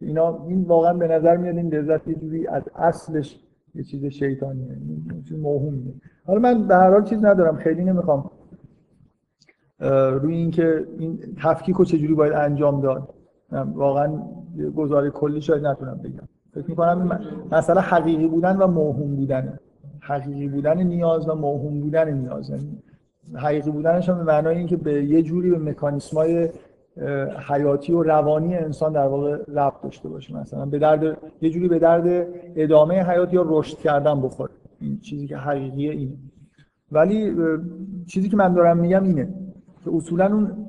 اینا 0.00 0.44
این 0.48 0.62
واقعا 0.62 0.94
به 0.94 1.08
نظر 1.08 1.36
میاد 1.36 1.56
این 1.56 1.74
لذت 1.74 2.08
یه 2.08 2.14
جوری 2.14 2.46
از 2.46 2.62
اصلش 2.76 3.40
یه 3.74 3.82
چیز 3.82 4.04
شیطانیه 4.04 4.68
یه 5.16 5.22
چیز 5.28 5.38
موهومیه. 5.38 5.94
حالا 6.26 6.40
من 6.40 6.66
به 6.66 6.74
هر 6.74 6.90
حال 6.90 7.04
چیز 7.04 7.24
ندارم 7.24 7.56
خیلی 7.56 7.84
نمی‌خوام. 7.84 8.30
روی 10.20 10.34
اینکه 10.36 10.86
این 10.98 11.18
تفکیک 11.42 11.76
رو 11.76 11.84
چجوری 11.84 12.14
باید 12.14 12.32
انجام 12.32 12.80
داد. 12.80 13.14
واقعا 13.52 14.22
گزاره 14.76 15.10
کلی 15.10 15.40
شاید 15.40 15.66
نتونم 15.66 16.00
بگم. 16.04 16.28
فکر 16.54 16.70
می‌کنم 16.70 17.20
مثلا 17.52 17.80
حقیقی 17.80 18.26
بودن 18.26 18.56
و 18.56 18.66
موهوم 18.66 19.16
بودن. 19.16 19.58
حقیقی 20.00 20.48
بودن 20.48 20.82
نیاز 20.82 21.28
و 21.28 21.34
موهوم 21.34 21.80
بودن 21.80 22.12
نیاز. 22.12 22.50
یعنی 22.50 22.82
حقیقی 23.34 23.70
بودنش 23.70 24.08
هم 24.08 24.18
به 24.18 24.24
معنای 24.24 24.56
اینکه 24.58 24.76
به 24.76 25.04
یه 25.04 25.22
جوری 25.22 25.50
به 25.50 25.58
مکانیسمای 25.58 26.48
حیاتی 27.48 27.92
و 27.92 28.02
روانی 28.02 28.56
انسان 28.56 28.92
در 28.92 29.06
واقع 29.06 29.36
ربط 29.48 29.82
داشته 29.82 30.08
باشه. 30.08 30.36
مثلا 30.36 30.66
به 30.66 30.78
درد 30.78 31.18
یه 31.42 31.50
جوری 31.50 31.68
به 31.68 31.78
درد 31.78 32.26
ادامه 32.56 33.02
حیات 33.02 33.34
یا 33.34 33.44
رشد 33.48 33.78
کردن 33.78 34.20
بخوره. 34.20 34.50
این 34.80 35.00
چیزی 35.00 35.26
که 35.26 35.36
حقیقیه 35.36 35.92
اینه 35.92 36.16
ولی 36.92 37.36
چیزی 38.06 38.28
که 38.28 38.36
من 38.36 38.54
دارم 38.54 38.76
میگم 38.76 39.04
اینه 39.04 39.28
که 39.84 39.90
اصولا 39.94 40.26
اون 40.26 40.67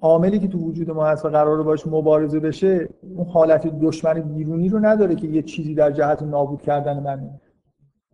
عاملی 0.00 0.38
که 0.38 0.48
تو 0.48 0.58
وجود 0.58 0.90
ما 0.90 1.06
هست 1.06 1.24
و 1.24 1.28
قرار 1.28 1.62
باش 1.62 1.86
مبارزه 1.86 2.40
بشه 2.40 2.88
اون 3.16 3.26
حالت 3.26 3.80
دشمن 3.80 4.20
بیرونی 4.20 4.68
رو 4.68 4.78
نداره 4.78 5.14
که 5.14 5.26
یه 5.26 5.42
چیزی 5.42 5.74
در 5.74 5.90
جهت 5.90 6.22
نابود 6.22 6.62
کردن 6.62 7.00
من. 7.00 7.30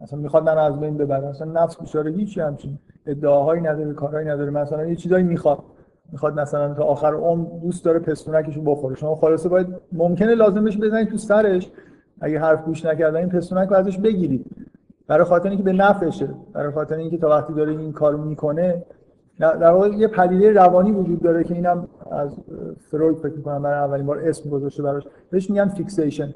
مثلا 0.00 0.18
می‌خواد 0.18 0.42
من 0.42 0.58
از 0.58 0.80
بین 0.80 0.96
ببره 0.96 1.28
مثلا 1.28 1.62
نفس 1.62 1.80
بیچاره 1.80 2.10
هیچی 2.10 2.40
همچین 2.40 2.78
ادعاهایی 3.06 3.62
نداره 3.62 3.92
کارهایی 3.92 4.28
نداره. 4.28 4.50
مثلا 4.50 4.86
یه 4.86 4.96
چیزایی 4.96 5.24
می‌خواد. 5.24 5.58
می‌خواد 6.12 6.40
مثلا 6.40 6.74
تا 6.74 6.84
آخر 6.84 7.14
عمر 7.14 7.46
دوست 7.62 7.84
داره 7.84 7.98
پستونکشو 7.98 8.62
بخوره. 8.62 8.94
شما 8.94 9.14
خلاصه 9.14 9.48
باید 9.48 9.66
ممکنه 9.92 10.34
لازم 10.34 10.64
بشه 10.64 10.78
بزنید 10.78 11.08
تو 11.08 11.16
سرش. 11.16 11.70
اگه 12.20 12.40
حرف 12.40 12.64
گوش 12.64 12.84
نکردن 12.84 13.16
این 13.16 13.28
پستونک 13.28 13.68
رو 13.68 13.76
ازش 13.76 13.98
بگیرید. 13.98 14.46
برای 15.06 15.24
خاطر 15.24 15.48
اینکه 15.48 15.64
به 15.64 15.72
نفعشه. 15.72 16.28
برای 16.52 16.72
خاطر 16.72 16.96
اینکه 16.96 17.18
تا 17.18 17.28
وقتی 17.28 17.52
داره 17.52 17.72
این 17.72 17.92
کارو 17.92 18.24
می‌کنه 18.24 18.82
در 19.42 19.70
واقع 19.70 19.88
یه 19.88 20.08
پدیده 20.08 20.52
روانی 20.52 20.92
وجود 20.92 21.22
داره 21.22 21.44
که 21.44 21.54
اینم 21.54 21.88
از 22.10 22.36
فروید 22.90 23.18
فکر 23.18 23.32
می‌کنم 23.32 23.62
برای 23.62 23.78
اولین 23.78 24.06
بار 24.06 24.18
اسم 24.18 24.50
گذاشته 24.50 24.82
براش. 24.82 25.02
بهش 25.30 25.50
میگن 25.50 25.68
fixation 25.68 26.34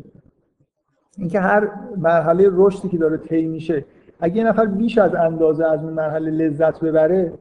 اینکه 1.19 1.41
هر 1.41 1.71
مرحله 1.97 2.49
رشدی 2.53 2.89
که 2.89 2.99
داره 2.99 3.17
طی 3.17 3.47
میشه 3.47 3.85
اگه 4.21 4.37
یه 4.37 4.45
نفر 4.45 4.67
بیش 4.67 4.99
از 4.99 5.15
اندازه 5.15 5.67
از 5.67 5.85
اون 5.85 5.93
مرحله 5.93 6.31
لذت 6.31 6.81
ببره 6.81 7.33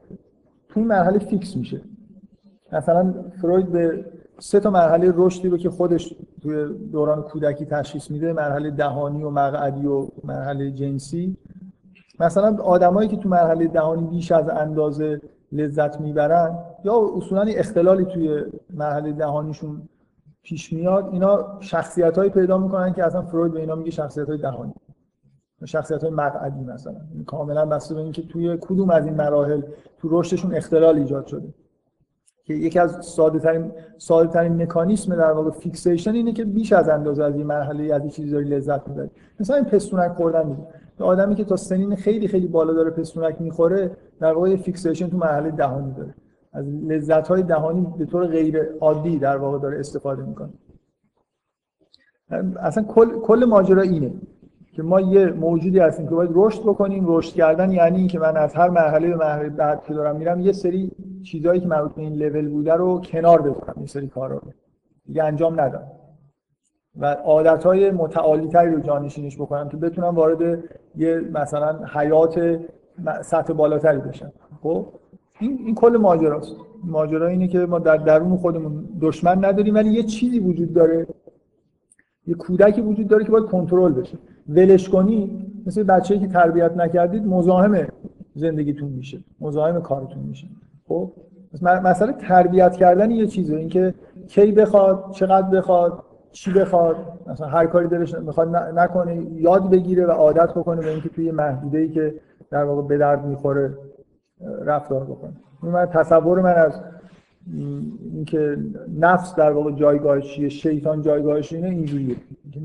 تو 0.68 0.80
این 0.80 0.88
مرحله 0.88 1.18
fix 1.18 1.56
میشه. 1.56 1.80
مثلا 2.72 3.14
فروید 3.40 3.72
به 3.72 4.04
سه 4.38 4.60
تا 4.60 4.70
مرحله 4.70 5.12
رشدی 5.16 5.48
رو 5.48 5.56
که 5.56 5.70
خودش 5.70 6.14
توی 6.42 6.66
دوران 6.92 7.22
کودکی 7.22 7.64
تشخیص 7.64 8.10
میده 8.10 8.32
مرحله 8.32 8.70
دهانی 8.70 9.22
و 9.22 9.30
مقعدی 9.30 9.86
و 9.86 10.08
مرحله 10.24 10.70
جنسی. 10.70 11.36
مثلا 12.20 12.56
آدمایی 12.62 13.08
که 13.08 13.16
تو 13.16 13.28
مرحله 13.28 13.66
دهانی 13.66 14.06
بیش 14.06 14.32
از 14.32 14.48
اندازه 14.48 15.20
لذت 15.56 16.00
می‌برن 16.00 16.58
یا 16.84 17.10
اصولا 17.16 17.42
اختلالی 17.42 18.04
توی 18.04 18.44
مرحله 18.74 19.12
دهانیشون 19.12 19.88
پیش 20.42 20.72
میاد 20.72 21.08
اینا 21.12 21.56
شخصیت 21.60 22.18
هایی 22.18 22.30
پیدا 22.30 22.58
می‌کنن 22.58 22.92
که 22.92 23.04
اصلا 23.04 23.22
فروید 23.22 23.52
به 23.52 23.60
اینا 23.60 23.74
میگه 23.74 23.90
شخصیت 23.90 24.28
های 24.28 24.38
دهانی 24.38 24.74
شخصیت 25.64 26.04
های 26.04 26.12
مقعدی 26.12 26.64
مثلا. 26.64 26.96
این 27.14 27.24
کاملا 27.24 27.66
بسته 27.66 27.94
به 27.94 28.00
اینکه 28.00 28.22
توی 28.22 28.58
کدوم 28.60 28.90
از 28.90 29.06
این 29.06 29.14
مراحل 29.14 29.62
تو 29.98 30.20
رشدشون 30.20 30.54
اختلال 30.54 30.98
ایجاد 30.98 31.26
شده. 31.26 31.54
که 32.44 32.54
یکی 32.54 32.78
از 32.78 33.06
ساده 33.06 33.38
ترین 33.38 33.72
ساده 33.98 34.32
ترین 34.32 34.62
مکانیسم 34.62 35.16
در 35.16 35.32
واقع 35.32 35.50
fixation 35.50 36.14
اینه 36.14 36.32
که 36.32 36.44
بیش 36.44 36.72
از 36.72 36.88
اندازه 36.88 37.24
از 37.24 37.34
این 37.34 37.46
مرحله 37.46 37.94
از 37.94 38.00
این 38.00 38.10
چیزی 38.10 38.40
لذت 38.40 38.88
می‌بری. 38.88 39.10
مثلا 39.40 39.56
این 39.56 39.64
پستونک 39.64 40.12
خوردن 40.12 40.66
آدمی 41.04 41.34
که 41.34 41.44
تا 41.44 41.56
سنین 41.56 41.96
خیلی 41.96 42.28
خیلی 42.28 42.46
بالا 42.46 42.72
داره 42.72 42.90
پستونک 42.90 43.40
می‌خوره 43.40 43.96
در 44.20 44.32
واقع 44.32 44.56
fixation 44.56 45.08
تو 45.08 45.16
مرحله 45.16 45.50
دهانی 45.50 45.92
داره. 45.92 46.14
از 46.52 46.66
لذت 46.68 47.28
های 47.28 47.42
دهانی 47.42 47.86
به 47.98 48.04
طور 48.06 48.26
غیر 48.26 48.62
عادی 48.80 49.18
در 49.18 49.36
واقع 49.36 49.58
داره 49.58 49.78
استفاده 49.78 50.22
می‌کنه. 50.22 50.50
اصلا 52.60 52.84
کل, 52.84 53.20
کل 53.20 53.44
ماجرا 53.44 53.82
اینه 53.82 54.12
که 54.72 54.82
ما 54.82 55.00
یه 55.00 55.26
موجودی 55.26 55.78
هستیم 55.78 56.08
که 56.08 56.14
باید 56.14 56.30
رشد 56.34 56.62
بکنیم. 56.62 57.04
رشد 57.06 57.34
کردن 57.34 57.72
یعنی 57.72 57.98
اینکه 57.98 58.18
من 58.18 58.36
از 58.36 58.54
هر 58.54 58.70
مرحله 58.70 59.08
به 59.08 59.16
مرحله 59.16 59.48
بعد 59.48 59.84
که 59.84 59.94
دارم 59.94 60.16
میرم 60.16 60.40
یه 60.40 60.52
سری 60.52 60.90
چیزهایی 61.22 61.60
که 61.60 61.66
مربوط 61.66 61.94
به 61.94 62.02
این 62.02 62.14
لول 62.14 62.48
بوده 62.48 62.74
رو 62.74 63.00
کنار 63.00 63.42
بذارم 63.42 63.74
یه 63.80 63.86
سری 63.86 64.08
کارا 64.08 64.36
رو. 64.36 64.52
دیگه 65.06 65.24
انجام 65.24 65.60
ندم 65.60 65.82
و 66.98 67.06
عادت 67.06 67.64
های 67.64 67.90
متعالی 67.90 68.48
تری 68.48 68.70
رو 68.70 68.80
جانشینش 68.80 69.36
بکنم 69.36 69.68
که 69.68 69.76
بتونم 69.76 70.14
وارد 70.14 70.64
یه 70.96 71.20
مثلا 71.20 71.78
حیات 71.92 72.60
سطح 73.22 73.52
بالاتری 73.52 73.98
بشم. 73.98 74.32
خب؟ 74.62 74.86
این, 75.40 75.58
این 75.66 75.74
کل 75.74 75.96
ماجراست. 75.96 76.56
ماجرا 76.84 77.26
اینه 77.26 77.48
که 77.48 77.58
ما 77.58 77.78
در 77.78 77.96
درون 77.96 78.36
خودمون 78.36 78.88
دشمن 79.00 79.44
نداریم 79.44 79.74
ولی 79.74 79.90
یه 79.90 80.02
چیزی 80.02 80.38
وجود 80.38 80.72
داره 80.72 81.06
یه 82.26 82.34
کودکی 82.34 82.80
وجود 82.80 83.08
داره 83.08 83.24
که 83.24 83.30
باید 83.30 83.44
کنترل 83.44 83.92
بشه. 83.92 84.18
ولش 84.48 84.88
کنی 84.88 85.46
مثل 85.66 85.82
بچه‌ای 85.82 86.20
که 86.20 86.28
تربیت 86.28 86.76
نکردید 86.76 87.26
مزاحم 87.26 87.86
زندگیتون 88.34 88.88
میشه 88.88 89.18
مزاحم 89.40 89.80
کارتون 89.80 90.22
میشه. 90.22 90.46
خب؟ 90.88 91.12
مسئله 91.62 92.12
تربیت 92.12 92.76
کردن 92.76 93.10
یه 93.10 93.26
چیزه 93.26 93.56
اینکه 93.56 93.94
کی 94.28 94.52
بخواد 94.52 95.10
چقدر 95.12 95.48
بخواد. 95.48 96.02
چی 96.32 96.52
بخواد 96.52 96.96
مثلا 97.26 97.46
هر 97.46 97.66
کاری 97.66 97.88
دلش 97.88 98.14
می‌خواد 98.14 98.56
نکنه 98.56 99.26
یاد 99.32 99.70
بگیره 99.70 100.06
و 100.06 100.10
عادت 100.10 100.50
بکنه 100.50 100.80
به 100.80 100.90
اینکه 100.90 101.08
توی 101.08 101.30
محدوده 101.30 101.78
ای 101.78 101.88
که 101.88 102.14
در 102.50 102.64
واقع 102.64 102.82
به 102.82 102.98
درد 102.98 103.24
می‌خوره 103.24 103.78
رفتار 104.60 105.04
بکنه. 105.04 105.32
من 105.62 105.86
تصور 105.86 106.40
من 106.40 106.54
از 106.54 106.80
اینکه 108.12 108.56
نفس 108.98 109.34
در 109.34 109.52
واقع 109.52 109.72
جایگاهش 109.72 110.34
چیه 110.34 110.48
شیطان 110.48 111.02
جایگاهش 111.02 111.52
اینه 111.52 111.68
اینجوریه. 111.68 112.16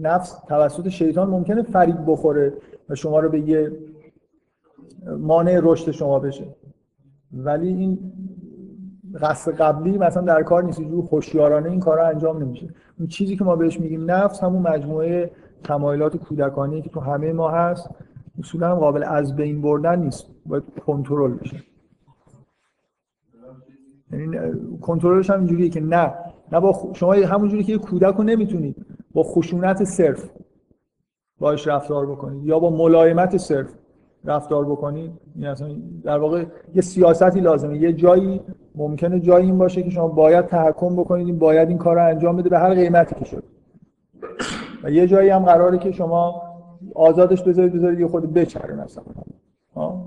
نفس 0.02 0.39
توسط 0.47 0.88
شیطان 0.88 1.30
ممکنه 1.30 1.62
فریب 1.62 1.97
بخوره 2.08 2.54
و 2.89 2.95
شما 2.95 3.19
رو 3.19 3.30
به 3.30 3.39
یه 3.39 3.71
مانع 5.19 5.60
رشد 5.63 5.91
شما 5.91 6.19
بشه. 6.19 6.45
ولی 7.34 7.67
این 7.67 8.00
قصد 9.21 9.52
قبلی 9.52 9.97
مثلا 9.97 10.24
در 10.24 10.43
کار 10.43 10.63
نیست 10.63 10.82
جو 10.82 11.02
خوشیارانه 11.02 11.69
این 11.69 11.80
کارا 11.80 12.08
انجام 12.08 12.43
نمیشه. 12.43 12.69
اون 13.00 13.08
چیزی 13.08 13.38
که 13.38 13.43
ما 13.43 13.56
بهش 13.56 13.80
میگیم 13.80 14.12
نفس 14.12 14.43
همون 14.43 14.62
مجموعه 14.62 15.32
تمایلات 15.63 16.17
کودکانی 16.17 16.82
که 16.82 16.89
تو 16.89 17.00
همه 17.00 17.34
ما 17.34 17.50
هست 17.50 17.89
اصولا 18.39 18.76
قابل 18.76 19.04
از 19.04 19.36
بین 19.36 19.62
بردن 19.62 20.00
نیست 20.00 20.26
باید 20.45 20.63
کنترل 20.86 21.34
بشه. 21.34 21.63
یعنی 24.12 24.38
کنترلش 24.82 25.30
هم 25.30 25.38
اینجوریه 25.38 25.69
که 25.69 25.82
نه 25.82 26.13
نه 26.52 26.60
با 26.60 26.91
شما 26.93 27.13
همونجوری 27.13 27.63
که 27.63 27.71
یه 27.71 27.78
کودک 27.78 28.15
رو 28.15 28.24
نمی‌تونید 28.24 28.86
با 29.13 29.24
خشونت 29.24 29.84
صرف 29.84 30.30
باش 31.39 31.67
رفتار 31.67 32.06
بکنید 32.06 32.45
یا 32.45 32.60
با 32.60 32.69
ملایمت 32.69 33.38
صرف. 33.38 33.69
رفتار 34.25 34.65
بکنید. 34.65 35.12
این 35.36 35.45
اصلا 35.45 35.67
در 36.03 36.17
واقع 36.17 36.45
یه 36.75 36.81
سیاستی 36.81 37.39
لازمه. 37.39 37.77
یه 37.77 37.93
جایی 37.93 38.41
ممکنه 38.75 39.19
جایی 39.19 39.45
این 39.45 39.57
باشه 39.57 39.84
که 39.84 39.89
شما 39.89 40.07
باید 40.07 40.45
تحکم 40.45 40.95
بکنید 40.95 41.39
باید 41.39 41.69
این 41.69 41.77
کار 41.77 41.95
رو 41.95 42.05
انجام 42.05 42.38
بده 42.38 42.49
به 42.49 42.60
هر 42.60 42.73
قیمتی 42.73 43.15
که 43.15 43.25
شد. 43.25 43.43
و 44.84 44.91
یه 44.91 45.07
جایی 45.07 45.29
هم 45.29 45.45
قراره 45.45 45.77
که 45.77 45.91
شما 45.91 46.41
آزادش 46.95 47.43
بذارید 47.43 47.73
بذارید 47.73 47.99
یه 47.99 48.07
خود 48.07 48.34
بچره 48.34 48.75
مثلا. 48.75 49.03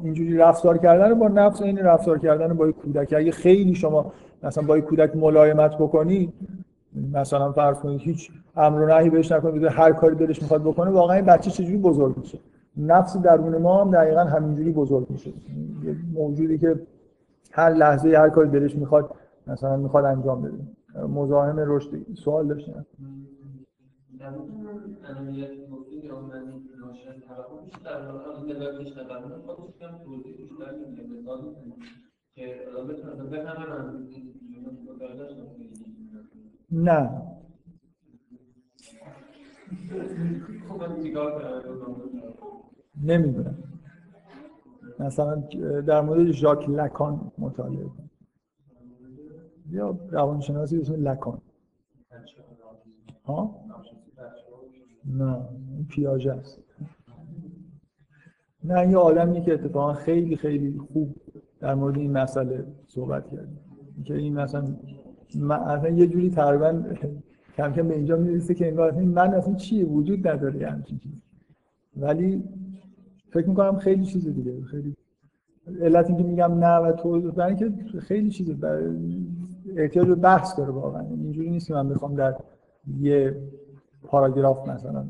اینجوری 0.03 0.37
رفتار 0.37 0.79
کردن 0.79 1.19
با 1.19 1.29
نفس 1.29 1.63
این 1.63 1.79
رفتار 1.79 2.19
کردن 2.19 2.55
با 2.55 2.73
کودک. 2.73 3.15
اگه 3.17 3.31
خیلی 3.31 3.75
شما 3.75 4.13
مثلا 4.43 4.65
با 4.67 4.81
کودک 4.81 5.17
ملایمت 5.17 5.75
بکنید 5.75 6.33
مثلا 7.13 7.53
فرض 7.53 7.79
کنید 7.79 8.01
هیچ 8.01 8.31
امر 8.57 8.81
و 8.81 8.87
نهی 8.87 9.11
بهش 9.11 9.33
نکنید 9.33 9.65
هر 9.65 9.93
کاری 9.93 10.15
دلش 10.17 10.43
می‌خواد 10.43 10.63
بکنه 10.63 10.91
واقعا 10.91 11.17
این 11.17 11.25
بچه 11.25 11.51
چجوری 11.51 11.77
بزرگ 11.77 12.17
میشه؟ 12.19 12.39
نفس 12.77 13.17
درون 13.17 13.57
ما 13.57 13.85
هم 13.85 13.91
دقیقا 13.91 14.25
همینجوری 14.25 14.73
بزرگ 14.73 15.11
میشه. 15.11 15.31
یه 15.85 15.97
موجودی 16.13 16.59
که 16.59 16.87
هر 17.53 17.71
لحظه 17.71 18.09
هر 18.09 18.29
کاری 18.29 18.51
دلش 18.51 18.77
می‌خواد 18.77 19.11
مثلا 19.47 19.77
می‌خواد 19.77 20.05
انجام 20.05 20.43
بده. 20.43 20.59
مزاحم 21.09 21.57
رشد 21.59 22.15
سوال 22.15 22.49
داشتم 22.49 22.87
نه. 36.73 37.11
نمی‌دونم. 43.03 43.55
مثلا 44.99 45.35
در 45.87 46.01
مورد 46.01 46.31
ژاک 46.31 46.69
لکان 46.69 47.33
مطالعه 47.39 47.85
کنم. 47.85 48.11
یا 49.71 49.99
روانشناسی 50.11 50.81
اسم 50.81 50.95
لکان. 50.95 51.41
ها؟ 53.25 53.61
نه 55.05 55.49
پیاژه 55.89 56.33
است. 56.33 56.61
نه 58.65 58.91
یه 58.91 58.97
آدمی 58.97 59.43
که 59.43 59.55
اتفاقا 59.55 59.93
خیلی 59.93 60.37
خیلی 60.37 60.79
خوب 60.79 61.17
در 61.61 61.75
مورد 61.75 61.99
این 61.99 62.13
مسئله 62.13 62.67
صحبت 62.87 63.31
کرد 63.31 63.49
که 64.05 64.15
این 64.15 64.35
مثلا 64.35 64.77
من 65.35 65.99
یه 65.99 66.07
جوری 66.07 66.31
تقریبا 66.31 66.83
کم 67.57 67.73
کم 67.73 67.89
به 67.89 67.95
اینجا 67.95 68.17
می‌رسه 68.17 68.55
که 68.55 68.69
انگار 68.69 68.93
من 68.93 69.35
اصلا 69.35 69.55
چیه؟ 69.55 69.85
وجود 69.85 70.29
نداره 70.29 70.71
همچین 70.71 70.99
چیزی. 70.99 71.23
ولی 71.97 72.45
فکر 73.35 73.49
می‌کنم 73.49 73.77
خیلی 73.77 74.05
چیز 74.05 74.29
دیگه 74.29 74.63
خیلی 74.63 74.97
علت 75.81 76.07
اینکه 76.07 76.25
میگم 76.25 76.55
نه 76.55 76.77
و 76.77 76.93
تو 76.93 77.21
برای 77.21 77.55
اینکه 77.55 78.01
خیلی 78.01 78.31
چیز 78.31 78.51
احتیاج 79.77 80.07
به 80.07 80.15
بحث 80.15 80.59
داره 80.59 80.71
واقعا. 80.71 81.01
اینجوری 81.01 81.51
نیست 81.51 81.67
که 81.69 81.75
من 81.75 81.89
بخوام 81.89 82.15
در 82.15 82.35
یه 83.01 83.37
پاراگراف 84.03 84.69
مثلا 84.69 85.05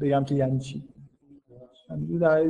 بگم 0.00 0.24
که 0.24 0.34
یعنی 0.34 0.58
چی. 0.58 0.84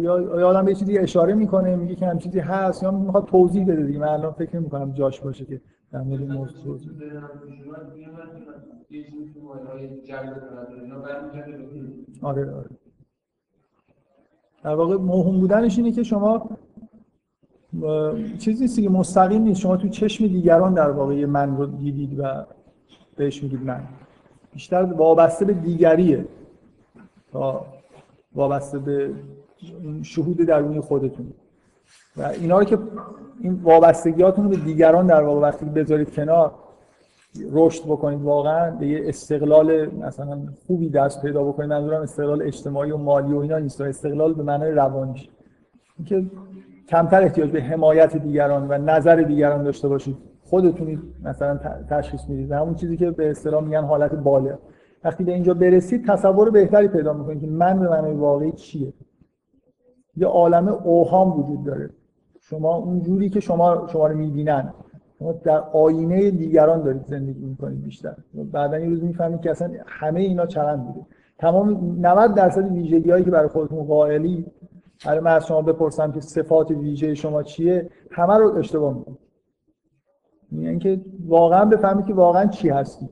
یا 0.01 0.47
آدم 0.49 0.65
به 0.65 0.75
چیزی 0.75 0.99
اشاره 0.99 1.35
می‌کنه 1.35 1.77
میگه 1.77 1.95
که 1.95 2.07
هم 2.07 2.19
چیزی 2.19 2.39
هست 2.39 2.83
یا 2.83 2.91
می‌خواد 2.91 3.25
توضیح 3.25 3.67
بده 3.67 3.83
دیگه. 3.83 3.99
من 3.99 4.09
الان 4.09 4.33
فکر 4.33 4.59
می‌کنم 4.59 4.93
جاش 4.93 5.21
باشه 5.21 5.45
که 5.45 5.61
در 5.93 6.01
مورد 6.01 6.23
موضوع 6.23 6.63
توضیح 6.65 6.93
آره 12.23 12.55
آره. 12.55 12.71
در 14.67 14.75
واقع 14.75 14.97
موهوم 14.97 15.41
بودنش 15.41 15.79
اینه 15.79 15.93
که 15.93 16.03
شما 16.03 16.49
چیزی 18.39 18.65
نیست 18.65 18.81
که 18.81 18.89
مستقیم 18.89 19.43
نیست. 19.43 19.61
شما 19.61 19.77
تو 19.77 19.89
چشم 19.89 20.27
دیگران 20.27 20.75
در 20.75 20.91
واقع 20.91 21.25
من 21.25 21.57
رو 21.57 21.67
دیدید 21.67 22.19
و 22.19 22.45
بهش 23.17 23.43
میگید 23.43 23.63
من. 23.63 23.81
بیشتر 24.53 24.83
وابسته 24.83 25.45
به 25.45 25.53
دیگریه 25.53 26.25
تا 27.33 27.67
وابسته 28.35 28.79
به 28.79 29.11
شهود 30.03 30.37
درونی 30.37 30.81
خودتون. 30.81 31.33
و 32.17 32.23
اینا 32.23 32.65
که 32.65 32.79
این 33.41 33.61
وابستگیاتون 33.63 34.45
رو 34.45 34.51
به 34.51 34.57
دیگران 34.57 35.07
در 35.07 35.23
واقع 35.23 35.41
وقتی 35.41 35.65
بذارید 35.65 36.15
کنار 36.15 36.55
رشد 37.53 37.85
بکنید 37.85 38.23
واقعا 38.23 38.71
به 38.71 38.87
یه 38.87 39.01
استقلال 39.05 39.87
مثلا 39.87 40.39
خوبی 40.67 40.89
دست 40.89 41.23
پیدا 41.23 41.45
بکنید. 41.45 41.71
منظورم 41.71 42.03
استقلال 42.03 42.43
اجتماعی 42.43 42.91
و 42.91 42.97
مالی 42.97 43.33
و 43.33 43.39
اینا 43.39 43.59
نیست. 43.59 43.81
استقلال 43.81 44.35
به 44.35 44.43
معنای 44.43 44.71
روانیش 44.71 45.29
اینکه 45.99 46.31
کمتر 46.89 47.23
احتیاج 47.23 47.51
به 47.51 47.63
حمایت 47.63 48.17
دیگران 48.17 48.67
و 48.69 48.79
نظر 48.79 49.17
دیگران 49.17 49.63
داشته 49.63 49.89
باشید. 49.89 50.17
خودتونید 50.45 51.01
مثلا 51.25 51.59
تشخیص 51.91 52.29
می‌دید. 52.29 52.53
همون 52.53 52.75
چیزی 52.75 52.97
که 52.97 53.11
به 53.11 53.31
اصطلاح 53.31 53.65
میگن 53.65 53.85
حالت 53.85 54.15
باله. 54.15 54.59
وقتی 55.05 55.25
به 55.25 55.33
اینجا 55.33 55.55
برسید 55.55 56.07
تصور 56.07 56.51
بهتری 56.51 56.89
پیدا 56.89 57.13
می‌کنید 57.13 57.41
که 57.41 57.47
من 57.47 57.81
به 57.81 57.89
معنای 57.89 58.15
واقعی 58.15 58.53
چیه. 58.53 58.93
یه 60.17 60.27
عالم 60.27 60.69
اوهام 60.69 61.41
وجود 61.41 61.65
داره. 61.65 61.91
شما 62.41 62.77
اون 62.77 63.01
جوری 63.01 63.31
که 63.31 63.41
شما 63.41 63.87
شما 63.93 64.07
رو 64.07 64.17
می‌بینن. 64.17 64.75
شما 65.19 65.33
در 65.33 65.59
آینه 65.59 66.31
دیگران 66.31 66.83
دارید 66.83 67.05
زندگی 67.07 67.45
می‌کنید 67.45 67.83
بیشتر. 67.83 68.15
بعدا 68.53 68.79
یه 68.79 68.89
روز 68.89 69.03
می‌فهمید 69.05 69.41
که 69.41 69.51
اصلا 69.51 69.71
همه 69.87 70.21
اینا 70.21 70.47
چرند 70.47 70.87
بوده 70.87 71.07
تمام 71.39 71.97
90 72.01 72.35
درصد 72.35 72.73
ویژگی 72.73 73.11
هایی 73.11 73.25
که 73.25 73.31
برای 73.31 73.49
خودتون 73.49 73.85
قائلی 73.85 74.47
برای 75.07 75.21
من 75.21 75.35
از 75.35 75.47
شما 75.47 75.63
بپرسم 75.63 76.13
که 76.13 76.21
صفات 76.21 76.71
ویژه 76.71 77.15
شما 77.15 77.43
چیه 77.43 77.91
همه 78.11 78.35
رو 78.35 78.57
اشتباه 78.57 78.95
می‌کنید. 78.95 79.19
یعنی 80.53 80.69
اینکه 80.69 81.01
واقعا 81.27 81.65
بفهمید 81.65 82.07
که 82.07 82.15
واقعا 82.15 82.47
چی 82.47 82.69
هستی 82.69 83.09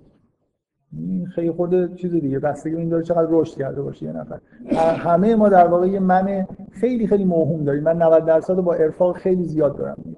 این 0.92 1.26
خیلی 1.26 1.50
خود 1.50 1.94
چیز 1.94 2.12
دیگه. 2.12 2.38
بستگی 2.38 2.76
این 2.76 2.88
داره 2.88 3.02
چقدر 3.02 3.28
رشد 3.30 3.58
کرده 3.58 3.82
باشه 3.82 4.06
یه 4.06 4.12
نفر. 4.12 4.40
همه 4.76 5.36
ما 5.36 5.48
در 5.48 5.66
واقع 5.66 5.86
یه 5.86 6.00
من 6.00 6.46
خیلی 6.70 7.06
خیلی 7.06 7.24
موهوم 7.24 7.64
داریم. 7.64 7.82
من 7.82 8.02
90 8.02 8.24
درصد 8.24 8.54
با 8.54 8.74
ارفاق 8.74 9.16
خیلی 9.16 9.44
زیاد 9.44 9.78
دارم. 9.78 10.16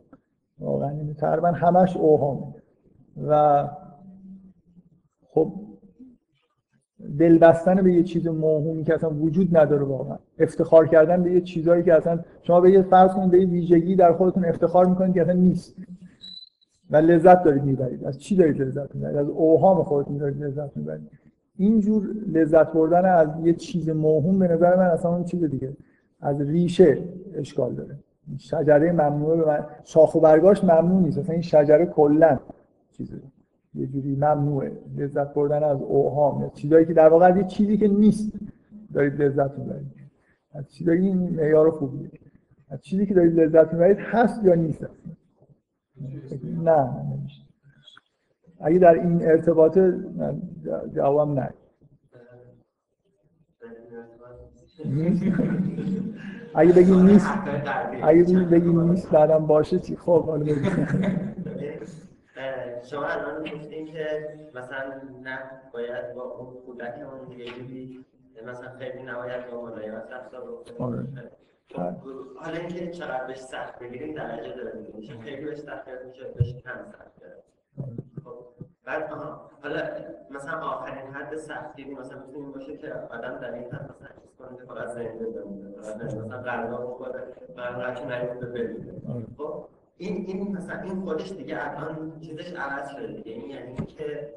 واقعا 0.58 1.14
تقریبا 1.18 1.48
همش 1.48 1.96
اوهام. 1.96 2.54
و 3.26 3.64
خب 5.28 5.52
دل 7.18 7.38
بستن 7.38 7.82
به 7.82 7.92
یه 7.92 8.02
چیز 8.02 8.26
موهومی 8.26 8.84
که 8.84 8.94
اصلا 8.94 9.10
وجود 9.10 9.56
نداره 9.56 9.84
واقعا. 9.84 10.18
افتخار 10.38 10.88
کردن 10.88 11.22
به 11.22 11.32
یه 11.32 11.40
چیزایی 11.40 11.82
که 11.82 11.94
اصلا 11.94 12.20
شما 12.42 12.60
به 12.60 12.70
یه 12.70 12.82
فرض 12.82 13.10
کنید 13.12 13.30
به 13.30 13.40
یه 13.40 13.46
ویژگی 13.46 13.96
در 13.96 14.12
خودتون 14.12 14.44
افتخار 14.44 14.86
می‌کنید 14.86 15.14
که 15.14 15.22
اصلا 15.22 15.32
نیست. 15.32 15.76
و 16.90 16.96
لذت 16.96 17.42
دارید 17.42 17.62
می‌برید. 17.62 18.04
از 18.04 18.18
چی 18.18 18.36
دارید 18.36 18.62
لذت 18.62 18.94
می‌برید؟ 18.94 19.16
از 19.16 19.28
اوهام 19.28 19.82
خودتون 19.82 20.16
دارید 20.16 20.42
لذت 20.42 20.76
می‌برید. 20.76 21.10
اینجور 21.56 22.10
لذت 22.32 22.72
بردن 22.72 23.04
از 23.04 23.28
یه 23.42 23.52
چیز 23.52 23.88
موهوم 23.88 24.38
به 24.38 24.48
نظر 24.48 24.76
من 24.76 24.86
اصلا 24.86 25.14
اون 25.14 25.24
چیز 25.24 25.44
دیگه. 25.44 25.76
از 26.20 26.40
ریشه 26.40 26.98
اشکال 27.34 27.74
داره. 27.74 27.98
شجره 28.38 28.92
ممنوعه 28.92 29.36
به 29.36 29.46
من 29.46 29.66
شاخ 29.84 30.14
و 30.14 30.20
برگاش 30.20 30.64
ممنوع 30.64 31.00
نیست. 31.02 31.18
اصلا 31.18 31.32
این 31.32 31.42
شجره 31.42 31.86
کلا 31.86 32.38
چیزه 32.92 33.16
یه 33.74 33.86
جوری 33.86 34.16
ممنوعه. 34.16 34.72
لذت 34.96 35.34
بردن 35.34 35.62
از 35.62 35.82
اوهام. 35.82 36.50
چیزایی 36.54 36.86
که 36.86 36.94
در 36.94 37.08
واقع 37.08 37.36
یه 37.36 37.44
چیزی 37.44 37.76
که 37.76 37.88
نیست 37.88 38.32
دارید 38.94 39.22
لذت 39.22 39.58
می‌برید. 39.58 39.86
از 40.54 40.70
چیزایی 40.70 41.06
این 41.06 41.18
معیار 41.18 41.70
خوبیه. 41.70 42.10
از 42.70 42.80
چیزی 42.80 43.06
که 43.06 43.14
دارید 43.14 43.40
لذت 43.40 43.72
می‌برید 43.72 43.98
هست 44.00 44.44
یا 44.44 44.54
نیست 44.54 44.86
نه 46.64 47.02
نمیشه. 47.02 47.42
اگه 48.60 48.78
در 48.78 48.94
این 48.94 49.26
ارتباط 49.26 49.78
جواب 50.94 51.38
نه 51.38 51.50
اگه 56.54 56.72
بگی 56.72 56.92
نیست 56.92 57.30
اگه 58.02 58.24
بگی 58.44 58.68
نیست 58.68 59.10
بعدم 59.10 59.46
باشه 59.46 59.78
چی؟ 59.78 59.96
خب 59.96 60.24
حالا 60.24 60.46
شما 62.90 63.06
الان 63.06 63.42
گفتین 63.42 63.86
که 63.86 64.28
مثلا 64.54 65.00
نه 65.22 65.38
باید 65.72 66.14
با 66.14 66.22
اون 66.22 66.54
کودکمون 66.66 67.32
یه 67.38 67.46
جوری 67.46 68.04
مثلا 68.46 68.70
خیلی 68.78 69.02
نباید 69.02 69.50
با 69.50 69.62
ملایمت 69.62 70.10
رفتار 70.10 70.40
بکنیم 70.40 71.30
حالا 72.36 72.58
اینکه 72.58 72.90
چقدر 72.90 73.26
بهش 73.26 73.38
سخت 73.38 73.78
بگیریم 73.78 74.14
درجه 74.14 74.52
داره 74.56 74.86
میشه 74.96 75.18
خیلی 75.18 75.44
بهش 75.44 75.58
سخت 75.58 75.88
میشه 76.06 76.24
بهش 76.36 76.54
کم 76.54 76.84
سخت 76.92 77.22
خب 78.24 78.55
بعد 78.86 79.10
حالا 79.62 79.90
مثلا 80.30 80.60
آخرین 80.60 81.12
حد 81.12 81.36
سختی 81.36 81.84
مثلا 81.84 82.18
می‌تونیم 82.26 82.52
باشه 82.52 82.76
که 82.76 82.92
آدم 82.92 83.38
در 83.38 83.52
این 83.52 83.64
حد 83.64 83.90
مثلا 83.90 84.08
چیز 84.22 84.36
کنه 84.38 84.56
که 84.56 84.62
فقط 84.62 84.88
زنده 84.88 85.26
بمونه 85.26 85.68
مثلا 86.04 86.38
قرار 86.38 86.86
بخوره 86.86 87.22
و 87.56 87.60
انقدر 87.60 87.94
که 87.94 88.04
نیفته 88.06 88.46
ببینه. 88.46 88.92
خب 89.38 89.64
این 89.96 90.24
این 90.26 90.56
مثلا 90.56 90.80
این 90.80 91.00
خودش 91.00 91.32
دیگه 91.32 91.56
الان 91.60 92.20
چیزش 92.20 92.52
عوض 92.52 92.90
شده 92.90 93.06
دیگه. 93.06 93.32
این 93.32 93.50
یعنی 93.50 93.76
که 93.86 94.34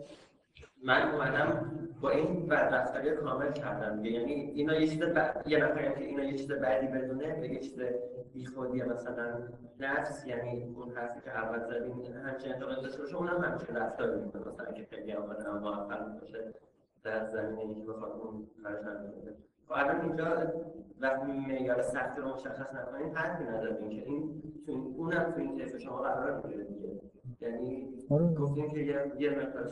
من 0.83 1.11
اومدم 1.11 1.71
با 2.01 2.09
این 2.09 2.47
بدرفتاری 2.47 3.15
کامل 3.15 3.51
کردم. 3.51 4.05
یعنی 4.05 4.33
اینا 4.33 4.73
یه 4.73 4.87
چیز 4.87 5.01
یه 5.45 5.57
نفر 5.57 5.91
که 5.91 6.03
اینا 6.03 6.23
یه 6.23 6.37
چیز 6.37 6.51
بعدی 6.51 6.87
بدونه 6.87 7.33
به 7.39 7.49
یه 7.49 7.59
چیز 7.59 7.81
بیخودی 8.33 8.81
مثلا 8.83 9.47
نفس 9.79 10.27
یعنی 10.27 10.73
اون 10.75 10.91
حرفی 10.95 11.21
که 11.21 11.37
اول 11.37 11.59
زدیم 11.59 12.01
همچین 12.25 12.53
انتقال 12.53 12.81
داشته 12.81 13.01
باشه 13.01 13.15
اونم 13.15 13.43
همچین 13.43 13.75
رفتار 13.75 14.15
می‌کنه. 14.15 14.47
مثلا 14.47 14.71
که 14.71 14.87
خیلی 14.89 15.11
هم 15.11 15.59
موفق 15.61 16.19
باشه 16.19 16.53
در 17.03 17.25
زمینه 17.25 17.75
که 17.75 17.81
بخواد 17.87 18.11
اون 18.11 18.47
کارش 18.63 18.79
بده 18.79 19.31
خب 19.31 19.48
الان 19.75 20.01
اینجا 20.01 20.25
وقتی 21.01 21.31
معیار 21.31 21.81
سختی 21.81 22.21
رو 22.21 22.33
مشخص 22.33 22.67
نکنیم 22.73 23.11
حرفی 23.13 23.43
نداریم 23.43 23.89
که 23.89 24.05
این 24.05 24.41
تو 24.65 24.71
اونم 24.97 25.31
تو 25.31 25.41
این 25.41 25.55
کیف 25.57 25.77
شما 25.77 25.97
قرار 25.97 26.41
می‌گیره 26.43 26.63
دیگه. 26.63 26.89
یعنی 27.41 27.87
آره. 28.09 28.33
گفتیم 28.33 28.69
که 28.69 28.79
یه 28.79 29.29
مقدار 29.29 29.71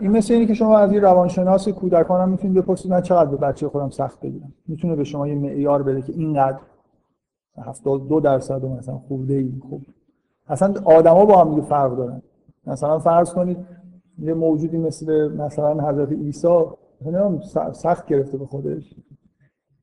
این 0.00 0.10
مثل 0.10 0.34
اینه 0.34 0.46
که 0.46 0.54
شما 0.54 0.78
از 0.78 0.92
این 0.92 1.02
روانشناس 1.02 1.68
کودکان 1.68 2.20
هم 2.20 2.28
می‌تونید 2.28 2.62
بپرسید 2.62 2.90
من 2.90 3.00
چقدر 3.00 3.30
به 3.30 3.36
بچه 3.36 3.68
خودم 3.68 3.90
سخت 3.90 4.20
بگیرم؟ 4.20 4.52
می‌تونه 4.66 4.96
به 4.96 5.04
شما 5.04 5.28
یه 5.28 5.34
معیار 5.34 5.82
بده 5.82 6.02
که 6.02 6.12
اینقدر 6.12 6.58
هفتاد 7.58 8.08
دو 8.08 8.20
درصد 8.20 8.64
و 8.64 8.68
مثلا 8.68 8.98
خورده 8.98 9.34
ای. 9.34 9.52
خوب 9.68 9.82
اصلا 10.48 10.74
آدما 10.84 11.24
با 11.24 11.44
هم 11.44 11.60
فرق 11.62 11.96
دارن. 11.96 12.22
مثلا 12.66 12.98
فرض 12.98 13.34
کنید 13.34 13.58
یه 14.18 14.34
موجودی 14.34 14.78
مثل 14.78 15.32
مثلا 15.36 15.88
حضرت 15.88 16.12
عیسی 16.12 16.64
سخت 17.72 18.06
گرفته 18.06 18.38
به 18.38 18.46
خودش. 18.46 18.94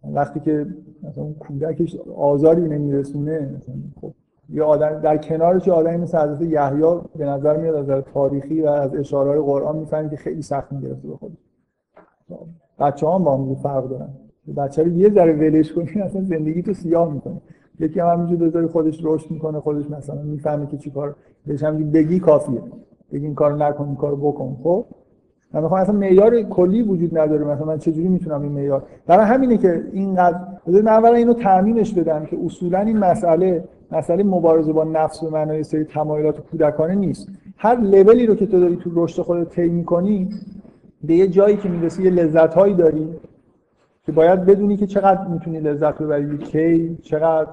وقتی 0.04 0.40
که 0.40 0.68
مثلا 1.04 1.24
اون 1.24 1.34
کودکش 1.34 1.96
آزاری 2.16 2.62
نمیرسونه 2.62 3.62
خب 4.02 4.14
یه 4.50 4.64
آدم 4.64 5.00
در 5.00 5.18
کنارش 5.18 5.70
آدمی 5.70 5.98
مثل 5.98 6.18
حضرت 6.18 6.42
یحیی 6.42 7.02
به 7.16 7.26
نظر 7.26 7.58
میاد 7.58 7.90
از 7.90 8.04
تاریخی 8.14 8.62
و 8.62 8.68
از 8.68 8.96
اشاره 8.96 9.42
قرآن 9.42 9.76
می‌فهمید 9.78 10.12
که 10.12 10.18
خیلی 10.18 10.42
سخت 10.42 10.72
می‌گرفته 10.72 11.08
به 11.08 11.18
خودش. 11.18 11.38
بچه 12.80 13.08
هم 13.10 13.24
با 13.24 13.38
هم 13.38 13.56
فرق 13.56 13.90
دارن. 13.90 14.10
بچه 14.58 14.84
رو 14.84 14.90
یه 14.90 15.10
ذره 15.10 15.34
ولش 15.34 15.74
کنی 15.74 16.02
اصلا 16.02 16.22
زندگی 16.22 16.62
تو 16.62 16.74
سیاه 16.74 17.14
می‌کنه. 17.14 17.42
یکی 17.80 18.00
هم 18.00 18.08
همینجور 18.08 18.48
بذاری 18.48 18.68
خودش 18.68 19.00
رشد 19.04 19.32
می‌کنه 19.32 19.60
خودش 19.60 19.90
مثلا 19.90 20.22
می‌فهمه 20.22 20.68
که 20.68 20.78
چیکار 20.78 21.16
بهش 21.46 21.64
بگی 21.64 22.20
کافیه. 22.20 22.62
بگی 23.12 23.26
این 23.26 23.36
کارو 23.36 23.56
نکن 23.56 23.86
این 23.86 23.96
کارو 23.96 24.18
بکن. 24.18 24.58
خب؟ 24.64 24.86
من 25.54 25.62
می‌خوام 25.62 25.82
اصلا 25.82 25.96
معیار 25.96 26.42
کلی 26.42 26.82
وجود 26.82 27.18
نداره. 27.18 27.46
مثلا 27.46 27.66
من 27.66 27.78
چجوری 27.78 28.08
می‌تونم 28.08 28.42
این 28.42 28.52
معیار؟ 28.52 28.84
برای 29.08 29.26
همینه 29.26 29.58
که 29.58 29.84
اینقدر 29.94 30.40
من 30.68 30.88
اولا 30.88 31.14
اینو 31.14 31.34
تعمیمش 31.34 31.94
بدم 31.94 32.26
که 32.26 32.38
اصولا 32.46 32.80
این 32.80 32.98
مسئله 32.98 33.64
مسئله 33.92 34.24
مبارزه 34.24 34.74
با 34.74 34.84
نفس 34.84 35.24
و 35.24 35.30
معنای 35.30 35.64
سری 35.64 35.84
تمایلات 35.84 36.40
کودکانه 36.40 36.96
نیست. 36.96 37.28
هر 37.58 37.80
لولی 37.80 38.26
رو 38.26 38.36
که 38.36 38.46
تو 38.46 38.60
داری 38.60 38.76
تو 38.76 38.92
رشد 38.94 39.22
خودت 39.22 39.50
طی 39.50 39.70
می‌کنی 39.70 40.30
به 41.04 41.14
یه 41.14 41.28
جایی 41.28 41.58
که 41.58 41.70
می‌رسی 41.70 42.04
یه 42.04 42.10
لذت 42.10 42.54
هایی 42.54 42.74
داری 42.74 43.10
که 44.06 44.12
باید 44.12 44.46
بدونی 44.46 44.78
که 44.78 44.88
چقدر 44.88 45.28
می‌تونی 45.28 45.60
لذت 45.60 45.98
ببری. 46.02 46.38
کی 46.38 46.98
چقدر 47.02 47.50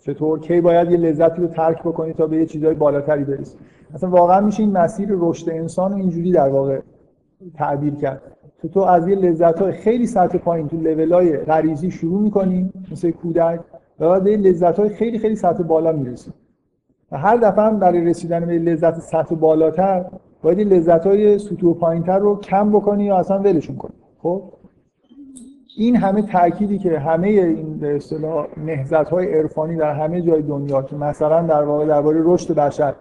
چطور 0.00 0.40
کی 0.40 0.60
باید 0.60 0.90
یه 0.90 0.96
لذتی 0.96 1.42
رو 1.42 1.48
ترک 1.48 1.82
بکنی 1.82 2.12
تا 2.12 2.26
به 2.26 2.36
یه 2.36 2.46
چیزای 2.46 2.74
بالاتری 2.74 3.24
برسی. 3.24 3.56
مثلا 3.94 4.10
واقعا 4.10 4.40
میشه 4.40 4.62
این 4.62 4.72
مسیر 4.72 5.08
رشد 5.10 5.50
انسان 5.50 5.92
اینجوری 5.92 6.32
در 6.32 6.48
واقع 6.48 6.80
تعبیر 7.54 7.94
کرد. 7.94 8.22
تو 8.62 8.68
تو 8.68 8.80
از 8.80 9.08
یه 9.08 9.16
لذت 9.16 9.58
های 9.58 9.72
خیلی 9.72 10.06
سطح 10.06 10.38
پایین 10.38 10.68
تو 10.68 10.76
لول 10.76 11.12
های 11.12 11.36
غریزی 11.36 11.90
شروع 11.90 12.20
می‌کنی 12.20 12.72
مثل 12.92 13.10
کودک 13.10 13.60
و 14.00 14.08
بعد 14.08 14.24
به 14.24 14.36
لذت 14.36 14.78
های 14.78 14.88
خیلی 14.88 15.18
خیلی 15.18 15.36
سطح 15.36 15.62
بالا 15.62 15.92
می‌رسی. 15.92 16.30
و 17.12 17.18
هر 17.18 17.36
دفعه 17.36 17.64
هم 17.64 17.78
برای 17.78 18.04
رسیدن 18.04 18.46
به 18.46 18.58
لذت 18.58 19.00
سطح 19.00 19.34
بالاتر 19.34 20.04
باید 20.42 20.58
این 20.58 20.68
لذت 20.68 21.06
های 21.06 21.38
سطوح 21.38 21.78
پایینتر 21.78 22.18
رو 22.18 22.40
کم 22.40 22.70
بکنی 22.70 23.04
یا 23.04 23.16
اصلا 23.16 23.38
ولشون 23.38 23.76
کنی. 23.76 23.94
خب؟ 24.18 24.42
این 25.76 25.96
همه 25.96 26.22
تأکیدی 26.22 26.78
که 26.78 26.98
همه 26.98 27.28
این 27.28 27.78
به 27.78 27.96
اصطلاح 27.96 28.46
نهضت 28.56 29.08
های 29.08 29.38
عرفانی 29.38 29.76
در 29.76 29.92
همه 29.92 30.22
جای 30.22 30.42
دنیا 30.42 30.82
که 30.82 30.96
مثلا 30.96 31.42
در 31.42 31.62
واقع 31.62 31.86
درباره 31.86 32.20
رشد 32.24 32.54
بشر 32.54 32.94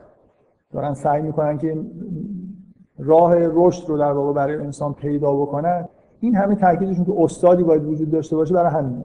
دارن 0.71 0.93
سعی 0.93 1.21
می‌کنن 1.21 1.57
که 1.57 1.77
راه 2.99 3.35
رشد 3.35 3.89
رو 3.89 3.97
در 3.97 4.11
واقع 4.11 4.33
برای 4.33 4.55
انسان 4.55 4.93
پیدا 4.93 5.33
بکنن 5.33 5.87
این 6.19 6.35
همه 6.35 6.55
تاکیدشون 6.55 7.05
که 7.05 7.13
استادی 7.17 7.63
باید 7.63 7.85
وجود 7.85 8.11
داشته 8.11 8.35
باشه 8.35 8.53
برای 8.53 8.71
همین. 8.71 9.03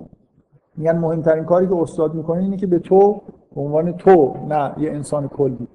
میگن 0.77 0.99
مهمترین 0.99 1.45
کاری 1.45 1.67
که 1.67 1.77
استاد 1.77 2.15
می‌کنه 2.15 2.43
اینه 2.43 2.57
که 2.57 2.67
به 2.67 2.79
تو 2.79 3.21
به 3.55 3.61
عنوان 3.61 3.93
تو 3.93 4.35
نه 4.49 4.73
یه 4.79 4.91
انسان 4.91 5.29
کلی. 5.29 5.69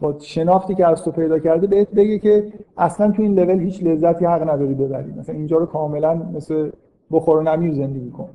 با 0.00 0.14
شناختی 0.18 0.74
که 0.74 0.86
از 0.86 1.04
تو 1.04 1.10
پیدا 1.10 1.38
کرده 1.38 1.66
بهت 1.66 1.90
بگه 1.90 2.18
که 2.18 2.52
اصلا 2.78 3.10
تو 3.10 3.22
این 3.22 3.38
لول 3.38 3.60
هیچ 3.60 3.84
لذتی 3.84 4.24
حق 4.24 4.50
نداری 4.50 4.74
ببری. 4.74 5.12
مثلا 5.18 5.34
اینجا 5.34 5.56
رو 5.56 5.66
کاملا 5.66 6.14
مثل 6.14 6.70
بخور 7.10 7.36
و 7.38 7.42
نمیر 7.42 7.74
زندگی 7.74 8.10
کن. 8.10 8.28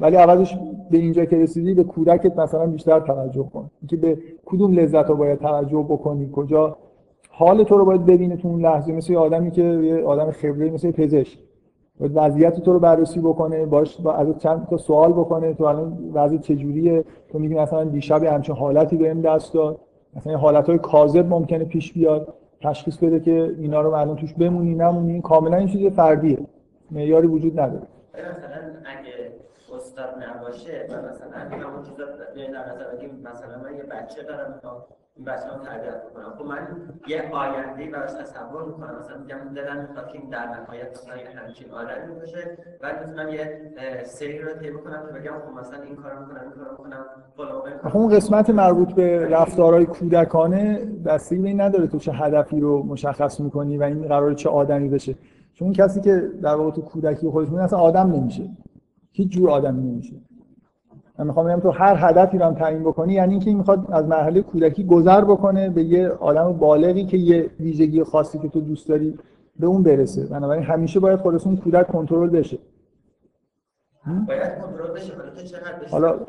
ولی 0.00 0.16
عوضش 0.16 0.58
به 0.90 0.98
اینجا 0.98 1.24
که 1.24 1.36
رسیدی 1.36 1.74
به 1.74 1.84
کودکت 1.84 2.38
مثلا 2.38 2.66
بیشتر 2.66 3.00
توجه 3.00 3.48
کن. 3.54 3.70
اینکه 3.80 3.96
به 3.96 4.18
کدوم 4.46 4.72
لذت 4.72 5.08
رو 5.08 5.16
باید 5.16 5.38
توجه 5.38 5.86
بکنی 5.88 6.30
کجا 6.32 6.76
حال 7.38 7.64
تو 7.64 7.78
رو 7.78 7.84
باید 7.84 8.06
ببینه 8.06 8.36
تو 8.36 8.48
اون 8.48 8.60
لحظه. 8.60 8.92
مثل 8.92 9.12
یه 9.12 9.18
آدمی 9.18 9.50
که 9.50 9.62
یه 9.62 10.04
آدم 10.04 10.30
خبره 10.30 10.70
مثل 10.70 10.90
پزشک. 10.90 11.38
باید 12.00 12.12
وضعیت 12.14 12.60
تو 12.60 12.72
رو 12.72 12.78
بررسی 12.78 13.20
بکنه 13.20 13.66
باش 13.66 14.00
با 14.00 14.12
از 14.12 14.38
چند 14.38 14.66
تا 14.70 14.76
سوال 14.76 15.12
بکنه. 15.12 15.54
تو 15.54 15.64
الان 15.64 16.10
وضع 16.14 16.36
چجوریه 16.36 17.04
تو 17.28 17.38
میگی 17.38 17.54
مثلا 17.54 17.84
دیشب 17.84 18.24
همچین 18.24 18.54
حالتی 18.54 18.96
بهم 18.96 19.20
دست 19.20 19.54
داد. 19.54 19.78
مثلا 20.16 20.36
حالتهای 20.36 20.78
کاذب 20.78 21.26
ممکنه 21.26 21.64
پیش 21.64 21.92
بیاد. 21.92 22.34
تشخیص 22.60 22.96
بده 22.96 23.20
که 23.20 23.54
اینا 23.58 23.80
رو 23.80 23.94
الان 23.94 24.16
توش 24.16 24.34
بمونی 24.34 24.74
نمونی. 24.74 25.20
کاملا 25.20 25.56
این 25.56 25.68
چیز 25.68 25.92
فردیه. 25.92 26.38
معیاری 26.90 27.26
وجود 27.26 27.60
نداره. 27.60 27.86
مثلا 28.14 28.60
اگه 28.84 29.32
استاد 29.76 30.08
نباشه 30.08 30.84
مثلا 30.84 31.58
همون 31.58 31.82
چیزا 31.82 32.04
در 32.04 32.50
نظر 32.50 33.30
مثلا 33.30 33.62
من 33.62 33.76
یه 33.76 33.82
بچه 33.82 34.22
دارم 34.22 34.60
این 35.18 35.24
بچه 35.24 35.48
رو 35.58 35.64
تربیت 35.64 36.02
بکنم 36.04 36.34
خب 36.38 36.44
من 36.44 36.68
یه 37.08 37.30
آینده 37.32 37.90
براش 37.90 38.10
تصور 38.10 38.64
می‌کنم. 38.64 38.98
مثلا 39.00 39.18
میگم 39.18 39.54
دلم 39.54 39.80
می‌خواد 39.88 40.08
که 40.08 40.18
این 40.18 40.30
در 40.30 40.46
نهایت 40.46 40.90
مثلا 40.90 41.16
یه 41.16 41.28
همچین 41.36 41.70
آدمی 41.70 42.14
باشه. 42.20 42.58
و 42.82 42.92
می‌تونم 43.00 43.28
یه 43.28 43.72
سری 44.04 44.38
رو 44.38 44.52
طی 44.52 44.70
بکنم 44.70 45.02
که 45.06 45.18
بگم 45.18 45.32
خب 45.46 45.60
مثلا 45.60 45.82
این 45.82 45.96
کارو 45.96 46.20
می‌کنم 46.20 46.40
این 46.40 46.50
کارو 46.50 46.70
می‌کنم 46.70 47.04
فلان 47.36 47.94
اون 47.94 48.16
قسمت 48.16 48.50
مربوط 48.50 48.92
به 48.92 49.28
رفتارهای 49.28 49.86
کودکانه 49.86 50.84
بستگی 51.04 51.38
به 51.38 51.48
این 51.48 51.60
نداره 51.60 51.86
تو 51.86 51.98
چه 51.98 52.12
هدفی 52.12 52.60
رو 52.60 52.82
مشخص 52.82 53.40
می‌کنی 53.40 53.78
و 53.78 53.82
این 53.82 54.08
قرار 54.08 54.34
چه 54.34 54.48
آدمی 54.48 54.88
بشه. 54.88 55.14
چون 55.54 55.72
کسی 55.72 56.00
که 56.00 56.30
در 56.42 56.54
واقع 56.54 56.70
تو 56.70 56.82
کودکی 56.82 57.28
خودش 57.28 57.48
میاد 57.48 57.62
اصلا 57.62 57.78
آدم 57.78 58.12
نمیشه. 58.12 58.50
هیچ 59.12 59.32
جور 59.32 59.50
آدمی 59.50 59.82
نمیشه. 59.82 60.14
من 61.18 61.26
می‌خوام 61.26 61.46
بگم 61.46 61.60
تو 61.60 61.70
هر 61.70 61.96
هدفی 61.98 62.38
رو 62.38 62.44
هم 62.44 62.54
تعیین 62.54 62.82
بکنی 62.82 63.12
یعنی 63.12 63.30
اینکه 63.30 63.50
این 63.50 63.58
می‌خواد 63.58 63.86
از 63.92 64.06
مرحله 64.06 64.42
کودکی 64.42 64.84
گذر 64.84 65.24
بکنه 65.24 65.70
به 65.70 65.82
یه 65.82 66.08
آدم 66.08 66.52
بالغی 66.52 67.04
که 67.04 67.16
یه 67.16 67.50
ویژگی 67.60 68.04
خاصی 68.04 68.38
که 68.38 68.48
تو 68.48 68.60
دوست 68.60 68.88
داری 68.88 69.18
به 69.60 69.66
اون 69.66 69.82
برسه. 69.82 70.26
بنابراین 70.26 70.64
همیشه 70.64 71.00
باید 71.00 71.18
خودش 71.18 71.46
اون 71.46 71.56
کودک 71.56 71.86
کنترل 71.86 72.28
بشه. 72.28 72.58
باید 74.28 74.58
کنترل 74.58 74.94
بشه 74.94 75.14
حالا 75.90 76.20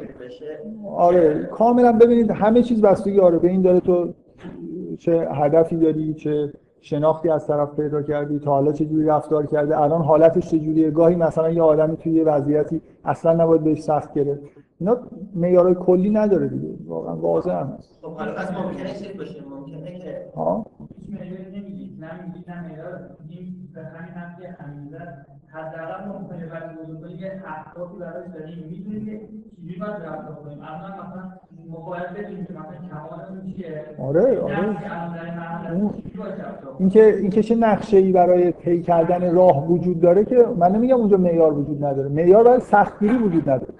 آره 0.95 1.49
کاملا 1.51 1.91
ببینید 1.91 2.31
همه 2.31 2.63
چیز 2.63 2.81
بستگی 2.81 3.19
آره 3.19 3.39
به 3.39 3.47
این 3.47 3.61
داره 3.61 3.79
تو 3.79 4.13
چه 4.99 5.27
هدفی 5.31 5.75
داری 5.75 6.13
چه 6.13 6.53
شناختی 6.81 7.29
از 7.29 7.47
طرف 7.47 7.75
پیدا 7.75 8.01
کردی 8.01 8.39
تا 8.39 8.51
حالا 8.51 8.71
چجوری 8.71 9.05
رفتار 9.05 9.45
کرده 9.45 9.81
الان 9.81 10.01
حالتش 10.01 10.49
چجوریه 10.49 10.91
گاهی 10.91 11.15
مثلا 11.15 11.49
یه 11.49 11.61
آدمی 11.61 11.97
توی 11.97 12.11
یه 12.11 12.23
وضعیتی 12.23 12.81
اصلا 13.05 13.33
نباید 13.33 13.63
بهش 13.63 13.79
سخت 13.79 14.13
گرفت. 14.13 14.41
اینا 14.79 14.97
معیارهای 15.35 15.75
کلی 15.75 16.09
نداره 16.09 16.47
دیگه. 16.47 16.69
واقعا 16.87 17.15
واضح 17.15 17.51
هم 17.51 17.75
هست. 17.77 17.99
خب 18.01 18.13
حالا 18.13 18.31
پس 18.33 18.51
ممکنه 18.51 18.93
چیز 18.93 19.17
باشه 19.17 19.43
ممکنه 19.49 19.99
که 19.99 20.25
ها 20.35 20.65
نمیگید. 21.09 22.03
نه 22.03 22.25
میگید 22.25 22.49
نه 22.49 22.67
معیار. 22.67 23.09
به 23.73 23.83
همین 23.83 24.13
هم 24.13 24.35
که 24.41 25.38
حداقل 25.51 26.07
ممکنه 26.07 26.51
وقتی 26.51 26.75
بزرگ 26.83 27.01
کنی 27.01 27.13
یه 27.13 27.43
اهدافی 27.45 27.95
براش 27.99 28.25
داریم 28.33 28.65
می‌دونی 28.69 29.05
که 29.05 29.27
چجوری 29.57 29.79
باید 29.79 29.91
رفتار 29.91 30.35
کنیم. 30.43 30.59
اما 30.61 30.87
مثلا 30.87 32.13
بدونیم 32.15 32.45
که 32.45 32.53
مثلا 32.53 32.89
کمالمون 32.89 33.53
چیه 33.55 33.85
آره 33.99 34.41
آره. 34.41 34.75
اینکه 36.79 37.15
اینکه 37.15 37.43
چه 37.43 37.55
نقشه 37.55 37.97
ای 37.97 38.11
برای 38.11 38.51
طی 38.51 38.81
کردن 38.81 39.35
راه 39.35 39.67
وجود 39.67 40.01
داره 40.01 40.25
که 40.25 40.45
من 40.57 40.71
نمیگم 40.71 40.95
اونجا 40.95 41.17
معیار 41.17 41.53
وجود 41.53 41.85
نداره. 41.85 42.09
معیار 42.09 42.43
برای 42.43 42.59
سختگیری 42.59 43.17
وجود 43.17 43.49
نداره. 43.49 43.73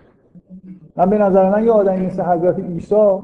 من 0.96 1.10
به 1.10 1.18
نظر 1.18 1.50
من 1.50 1.64
یه 1.64 1.72
آدمی 1.72 2.06
مثل 2.06 2.24
حضرت 2.24 2.60
عیسی 2.60 3.20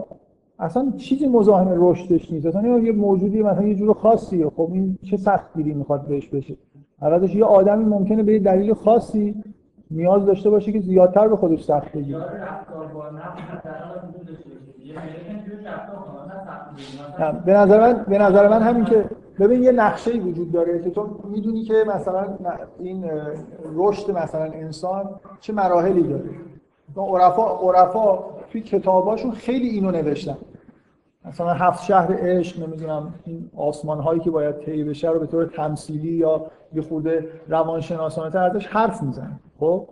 اصلا 0.60 0.94
چیزی 0.98 1.28
مزاحم 1.28 1.68
رشدش 1.72 2.32
نیست. 2.32 2.46
اصلا 2.46 2.78
یه 2.78 2.92
موجودی 2.92 3.44
مثلا 3.44 3.64
یه 3.64 3.76
جور 3.76 3.94
خاصیه. 3.94 4.50
خب 4.50 4.70
این 4.74 4.98
چه 5.04 5.18
سختگیری 5.18 5.74
می‌خواد 5.74 6.08
بهش 6.08 6.28
بشه؟ 6.28 6.56
عوضش 7.06 7.36
یه 7.36 7.46
آدمی 7.46 7.86
ممکنه 7.86 8.24
به 8.24 8.34
یه 8.34 8.40
دلیل 8.40 8.74
خاصی 8.74 9.44
نیاز 9.92 10.26
داشته 10.26 10.50
باشه 10.50 10.72
که 10.72 10.80
زیادتر 10.80 11.28
به 11.28 11.36
خودش 11.36 11.64
سخت 11.64 11.92
بگیره 11.92 12.26
به 17.46 17.54
نظر 17.54 17.80
من 17.80 18.06
به 18.08 18.18
نظر 18.18 18.48
من 18.48 18.62
همین 18.62 18.86
که 18.86 19.06
ببین 19.40 19.64
یه 19.64 19.72
نقشه 19.72 20.12
وجود 20.12 20.52
داره 20.52 20.82
که 20.82 20.90
تو 20.90 21.20
می‌دونی 21.24 21.64
که 21.64 21.74
مثلا 21.96 22.28
این 22.80 23.06
رشد 23.76 24.12
مثلا 24.12 24.44
انسان 24.44 25.10
چه 25.42 25.54
مراحلی 25.54 26.04
داره. 26.04 26.30
عرفا 26.98 27.60
عرفا 27.60 28.20
توی 28.52 28.62
کتاباشون 28.62 29.32
خیلی 29.32 29.68
اینو 29.68 29.92
نوشتن. 29.92 30.38
مثلا 31.28 31.54
هفت 31.54 31.84
شهر 31.84 32.16
عشق 32.20 32.68
نمی‌دونم 32.68 33.14
این 33.24 33.50
آسمان 33.58 34.00
هایی 34.00 34.20
که 34.20 34.32
باید 34.32 34.60
طی 34.60 34.84
بشه 34.84 35.10
رو 35.10 35.20
به 35.20 35.28
طور 35.28 35.46
تمثیلی 35.46 36.14
یا 36.14 36.46
یه 36.74 36.82
خورده 36.82 37.28
روانشناسانه 37.48 38.40
ازش 38.40 38.68
حرف 38.68 39.04
می‌زنن. 39.04 39.40
خب؟ 39.60 39.88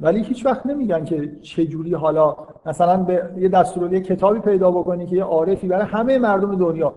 ولی 0.00 0.22
هیچ 0.22 0.46
وقت 0.46 0.66
نمیگن 0.66 1.04
که 1.04 1.32
چه 1.42 1.66
جوری 1.66 1.94
حالا 1.94 2.36
مثلا 2.66 2.96
به 2.96 3.30
یه 3.36 3.48
دستور 3.48 3.92
یه 3.92 4.00
کتابی 4.00 4.40
پیدا 4.40 4.70
بکنی 4.70 5.06
که 5.06 5.16
یه 5.16 5.24
عارفی 5.24 5.68
برای 5.68 5.84
همه 5.84 6.18
مردم 6.18 6.56
دنیا. 6.56 6.94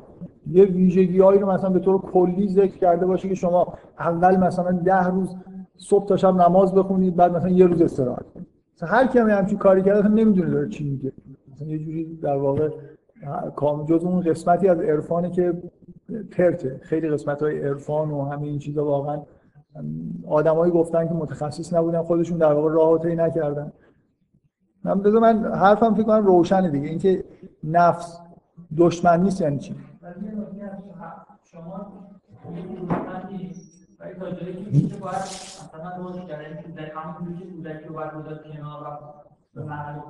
یه 0.52 0.66
ویژگیهایی 0.66 1.40
رو 1.40 1.52
مثلا 1.52 1.70
به 1.70 1.80
طور 1.80 2.02
کلی 2.02 2.48
ذکر 2.48 2.78
کرده 2.78 3.06
باشه 3.06 3.30
که 3.30 3.36
شما 3.36 3.74
اول 4.00 4.38
مثلا 4.38 4.72
ده 4.72 5.08
روز 5.08 5.36
صبح 5.78 6.06
تا 6.06 6.18
شب 6.18 6.36
نماز 6.36 6.76
بخونید 6.76 7.16
بعد 7.16 7.36
مثلا 7.36 7.50
یه 7.50 7.66
روز 7.66 7.82
استراحت 7.82 8.26
کنید. 8.34 8.48
هر 8.82 9.08
کی 9.08 9.20
هم 9.20 9.30
همچین 9.30 9.58
کاری 9.58 9.82
کرده 9.82 10.08
نمی‌دونه 10.08 10.50
داره 10.50 10.70
چی 10.70 10.90
میگه. 10.90 11.12
مثلا 11.54 11.68
یه 11.68 11.80
جوری 11.80 12.20
در 12.24 12.36
واقع 12.36 12.70
جز 13.88 14.04
اون 14.04 14.22
قسمتی 14.22 14.68
از 14.68 14.80
عرفانه 14.80 15.30
که 15.32 15.54
پرته 16.32 16.80
خیلی 16.84 17.10
قسمت 17.10 17.42
های 17.42 17.62
عرفان 17.62 18.12
و 18.12 18.26
همه 18.26 18.48
این 18.48 18.60
چیزا 18.60 18.86
واقعا 18.86 19.22
آدمایی 20.28 20.72
گفتن 20.72 21.08
که 21.08 21.14
متخصص 21.14 21.74
نبودن 21.74 22.02
خودشون 22.02 22.38
در 22.38 22.54
واقع 22.54 22.72
راحتی 22.72 23.16
نکردن. 23.16 23.72
من 24.84 25.02
بذار 25.02 25.22
من 25.22 25.54
حرفم 25.54 25.94
فکر 25.94 26.04
کنم 26.04 26.26
روشنه 26.26 26.70
دیگه. 26.70 26.88
اینکه 26.88 27.24
نفس 27.64 28.20
دشمن 28.78 29.24
نیست 29.24 29.42
یعنی 29.42 29.60
چی؟ 29.60 29.76
شما 31.44 31.92
به 39.60 39.66
مرحله 39.66 40.02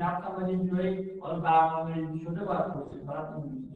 هم 0.00 0.36
باید 0.36 0.60
یه 0.60 0.68
جورایی 0.68 1.10
حالا 1.20 1.40
برنامه‌ریزی 1.40 2.18
شده 2.18 2.44
باید 2.44 2.72
توصیف 2.72 3.04
فقط 3.06 3.34
اون 3.36 3.66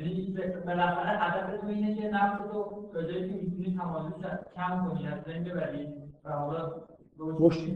یعنی 0.00 0.36
بالاخره 0.66 1.18
هدفتون 1.18 1.70
اینه 1.70 1.94
که 1.94 2.10
نفس 2.10 2.40
رو 2.52 2.88
تا 2.92 3.02
جایی 3.02 3.28
که 3.28 3.34
می‌تونی 3.34 3.78
تمایز 3.78 4.12
کم 4.56 4.88
کنی 4.88 5.06
از 5.06 5.24
بین 5.24 5.44
ببری 5.44 5.88
و 6.24 6.32
حالا 6.32 6.72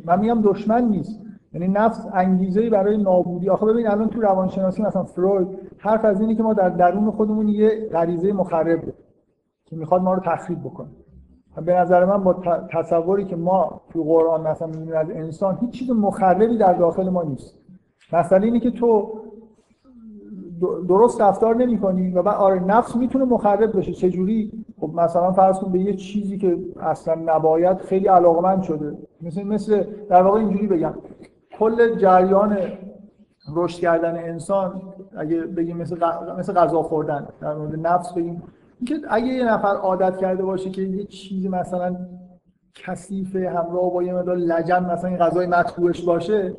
من 0.05 0.21
میگم 0.21 0.43
دشمن 0.43 0.89
نیست. 0.89 1.21
یعنی 1.53 1.69
نفس 1.69 2.07
انگیزه 2.13 2.71
برای 2.71 2.97
نابودی. 2.97 3.51
آخه 3.51 3.67
ببین 3.67 3.89
الان 3.89 4.09
تو 4.09 4.21
روانشناسی 4.21 4.83
مثلا 4.83 5.03
فروید 5.03 5.59
حرف 5.79 6.05
از 6.05 6.21
اینه 6.21 6.35
که 6.35 6.43
ما 6.43 6.55
در 6.55 6.69
درون 6.69 7.11
خودمون 7.11 7.49
یه 7.49 7.89
غریزه 7.93 8.33
مخرب 8.33 8.81
داریم 8.81 8.95
که 9.65 9.77
می‌خواد 9.77 10.03
ما 10.03 10.15
رو 10.15 10.21
تخریب 10.21 10.61
بکنه. 10.61 10.89
به 11.61 11.75
نظر 11.75 12.05
من 12.05 12.25
با 12.25 12.33
تصوری 12.73 13.25
که 13.25 13.37
ما 13.37 13.81
تو 13.93 14.03
قرآن 14.05 14.41
مثلا 14.41 14.69
می‌بینیم 14.69 14.97
از 14.97 15.11
انسان 15.11 15.59
هیچ 15.61 15.71
چیز 15.71 15.91
مخربی 15.91 16.59
در 16.59 16.73
داخل 16.73 17.09
ما 17.09 17.23
نیست. 17.23 17.59
مثلا 18.13 18.39
اینه 18.39 18.61
که 18.61 18.71
تو 18.71 19.21
درست 20.89 21.21
رفتار 21.21 21.57
نمی 21.57 21.79
کنی 21.79 22.13
و 22.13 22.23
بعد 22.23 22.37
آره 22.37 22.61
نفس 22.61 22.97
می‌تونه 22.97 23.25
مخرب 23.25 23.77
بشه. 23.79 23.93
چجوری؟ 23.93 24.65
خب 24.81 24.91
مثلا 24.95 25.33
فرض 25.33 25.59
کن 25.59 25.73
به 25.73 25.79
یه 25.79 25.95
چیزی 25.95 26.39
که 26.39 26.59
اصلا 26.81 27.15
نباید 27.15 27.79
خیلی 27.79 28.07
علاقمند 28.09 28.63
شده. 28.63 28.99
مثل 29.23 29.43
مثل 29.43 29.85
در 30.09 30.23
واقع 30.23 30.39
اینجوری 30.39 30.67
بگم. 30.67 30.95
کل 31.59 31.97
جریان 31.97 32.57
رشد 33.55 33.81
کردن 33.81 34.17
انسان 34.17 34.83
اگه 35.17 35.41
بگیم 35.41 35.77
مثل 36.39 36.53
غذا 36.53 36.83
خوردن 36.83 37.29
در 37.41 37.55
مورد 37.55 37.87
نفس 37.87 38.13
بگیم 38.13 38.43
اینکه 38.87 39.07
اگه 39.11 39.27
یه 39.27 39.45
نفر 39.45 39.77
عادت 39.77 40.19
کرده 40.19 40.43
باشه 40.43 40.71
که 40.71 40.83
یه 40.83 41.05
چیزی 41.05 41.49
مثلا 41.49 41.97
کثیف 42.75 43.37
همراه 43.37 43.93
با 43.93 44.03
یه 44.03 44.15
مقدار 44.15 44.37
لجن 44.37 44.85
مثلا 44.85 45.11
این 45.11 45.19
غذای 45.19 45.47
مطبوعش 45.47 46.03
باشه 46.03 46.55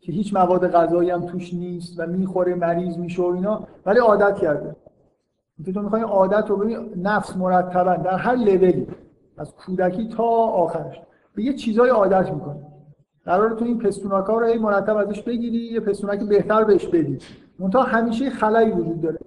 که 0.00 0.12
هیچ 0.12 0.34
مواد 0.34 0.70
غذایی 0.70 1.10
هم 1.10 1.26
توش 1.26 1.54
نیست 1.54 2.00
و 2.00 2.06
می‌خوره 2.06 2.54
مریض 2.54 2.98
میشه 2.98 3.22
و 3.22 3.26
اینا 3.26 3.66
ولی 3.86 3.98
عادت 3.98 4.36
کرده. 4.36 4.76
تو 5.74 5.82
می‌خوای 5.82 6.02
عادت 6.02 6.50
رو 6.50 6.56
ببین 6.56 6.78
نفس 6.96 7.36
مرتبا 7.36 7.96
در 7.96 8.16
هر 8.16 8.36
لولی 8.36 8.86
از 9.36 9.54
کودکی 9.54 10.08
تا 10.08 10.24
آخرش 10.24 11.00
به 11.34 11.42
یه 11.42 11.52
چیزای 11.52 11.90
عادت 11.90 12.32
می‌کنه. 12.32 12.66
قرار 13.24 13.50
تو 13.50 13.64
این 13.64 13.78
پستوناکا 13.78 14.38
رو 14.38 14.60
مرتب 14.60 14.96
ازش 14.96 15.22
بگیری 15.22 15.58
یه 15.58 15.80
پستونک 15.80 16.20
بهتر 16.20 16.64
بهش 16.64 16.86
بدی. 16.86 17.18
منتها 17.58 17.82
همیشه 17.82 18.30
خلایی 18.30 18.70
وجود 18.70 19.00
داره. 19.00 19.18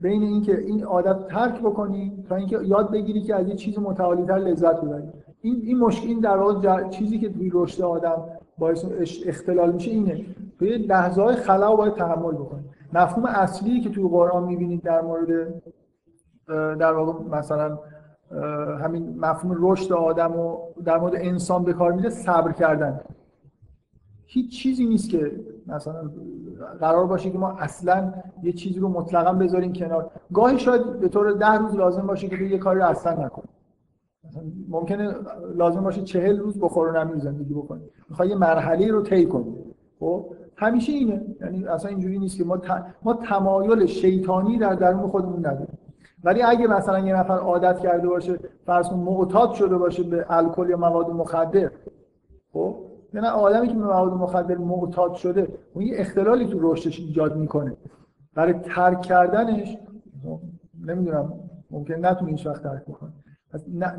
بین 0.00 0.22
اینکه 0.22 0.58
این 0.58 0.84
عادت 0.84 1.28
ترک 1.28 1.60
بکنی 1.60 2.24
تا 2.28 2.36
اینکه 2.36 2.58
یاد 2.62 2.90
بگیری 2.90 3.22
که 3.22 3.34
از 3.34 3.48
یه 3.48 3.54
چیز 3.54 3.78
متعالی‌تر 3.78 4.38
لذت 4.38 4.80
ببری 4.80 5.08
این 5.40 5.60
این 5.62 5.78
مشکل 5.78 6.08
این 6.08 6.20
در 6.20 6.36
واقع 6.36 6.88
چیزی 6.88 7.18
که 7.18 7.28
توی 7.28 7.50
رشد 7.54 7.82
آدم 7.82 8.24
باعث 8.58 8.84
اختلال 9.26 9.72
میشه 9.72 9.90
اینه. 9.90 10.26
توی 10.58 10.78
لحظه 10.78 11.22
های 11.22 11.36
خلا 11.36 11.76
باید 11.76 11.94
تحمل 11.94 12.32
بکنی. 12.32 12.64
مفهوم 12.92 13.24
اصلی 13.26 13.80
که 13.80 13.90
توی 13.90 14.08
قرآن 14.08 14.44
می‌بینید 14.44 14.82
در 14.82 15.00
مورد 15.00 15.62
در 16.78 16.92
واقع 16.92 17.38
مثلا 17.38 17.78
همین 18.80 19.18
مفهوم 19.18 19.56
رشد 19.58 19.92
آدم 19.92 20.36
و 20.36 20.58
در 20.84 20.98
مورد 20.98 21.14
انسان 21.16 21.64
به 21.64 21.72
کار 21.72 21.92
میده 21.92 22.10
صبر 22.10 22.52
کردن. 22.52 23.00
هیچ 24.26 24.62
چیزی 24.62 24.86
نیست 24.86 25.10
که 25.10 25.32
مثلا 25.66 26.10
قرار 26.80 27.06
باشه 27.06 27.30
که 27.30 27.38
ما 27.38 27.50
اصلا 27.50 28.12
یه 28.42 28.52
چیزی 28.52 28.80
رو 28.80 28.88
مطلقا 28.88 29.32
بذاریم 29.32 29.72
کنار. 29.72 30.10
گاهی 30.32 30.58
شاید 30.58 31.00
به 31.00 31.08
طور 31.08 31.32
ده 31.32 31.52
روز 31.52 31.74
لازم 31.74 32.06
باشه 32.06 32.28
که 32.28 32.36
یه 32.36 32.58
کاری 32.58 32.78
رو 32.78 32.86
اصلا 32.86 33.24
نکنیم 33.24 33.48
ممکنه 34.68 35.14
لازم 35.54 35.84
باشه 35.84 36.02
چهل 36.02 36.38
روز 36.38 36.62
و 36.62 36.92
نمیر 36.92 37.18
زندگی 37.18 37.54
بکنی. 37.54 37.82
می‌خوای 38.10 38.28
یه 38.28 38.34
مرحله 38.34 38.90
رو 38.90 39.02
طی 39.02 39.26
کنی. 39.26 39.54
خب؟ 40.00 40.26
همیشه 40.56 40.92
اینه. 40.92 41.24
یعنی 41.40 41.66
اصلا 41.66 41.90
اینجوری 41.90 42.18
نیست 42.18 42.36
که 42.36 42.44
ما 42.44 42.60
ما 43.02 43.14
تمایل 43.14 43.86
شیطانی 43.86 44.58
در 44.58 44.74
درون 44.74 45.08
خودمون 45.08 45.46
نداریم. 45.46 45.78
ولی 46.24 46.42
اگه 46.42 46.66
مثلا 46.66 46.98
یه 46.98 47.16
نفر 47.16 47.38
عادت 47.38 47.78
کرده 47.78 48.08
باشه 48.08 48.38
فرض 48.66 48.92
معتاد 48.92 49.52
شده 49.52 49.76
باشه 49.76 50.02
به 50.02 50.26
الکل 50.28 50.70
یا 50.70 50.76
مواد 50.76 51.10
مخدر 51.10 51.70
خب؟ 52.52 52.85
نه 53.14 53.30
آدمی 53.30 53.68
که 53.68 53.74
به 53.74 53.80
مواد 53.80 54.12
مخدر 54.12 54.56
معتاد 54.56 55.14
شده 55.14 55.48
اون 55.74 55.84
یه 55.84 55.94
اختلالی 55.96 56.46
تو 56.46 56.72
رشدش 56.72 57.00
ایجاد 57.00 57.36
می‌کنه. 57.36 57.76
برای 58.34 58.52
ترک 58.52 59.00
کردنش 59.00 59.76
نمی‌دونم 60.86 61.32
ممکن 61.70 61.94
نتونه 61.94 62.30
هیچ 62.30 62.46
وقت 62.46 62.62
ترک 62.62 62.82
بکنه. 62.82 63.12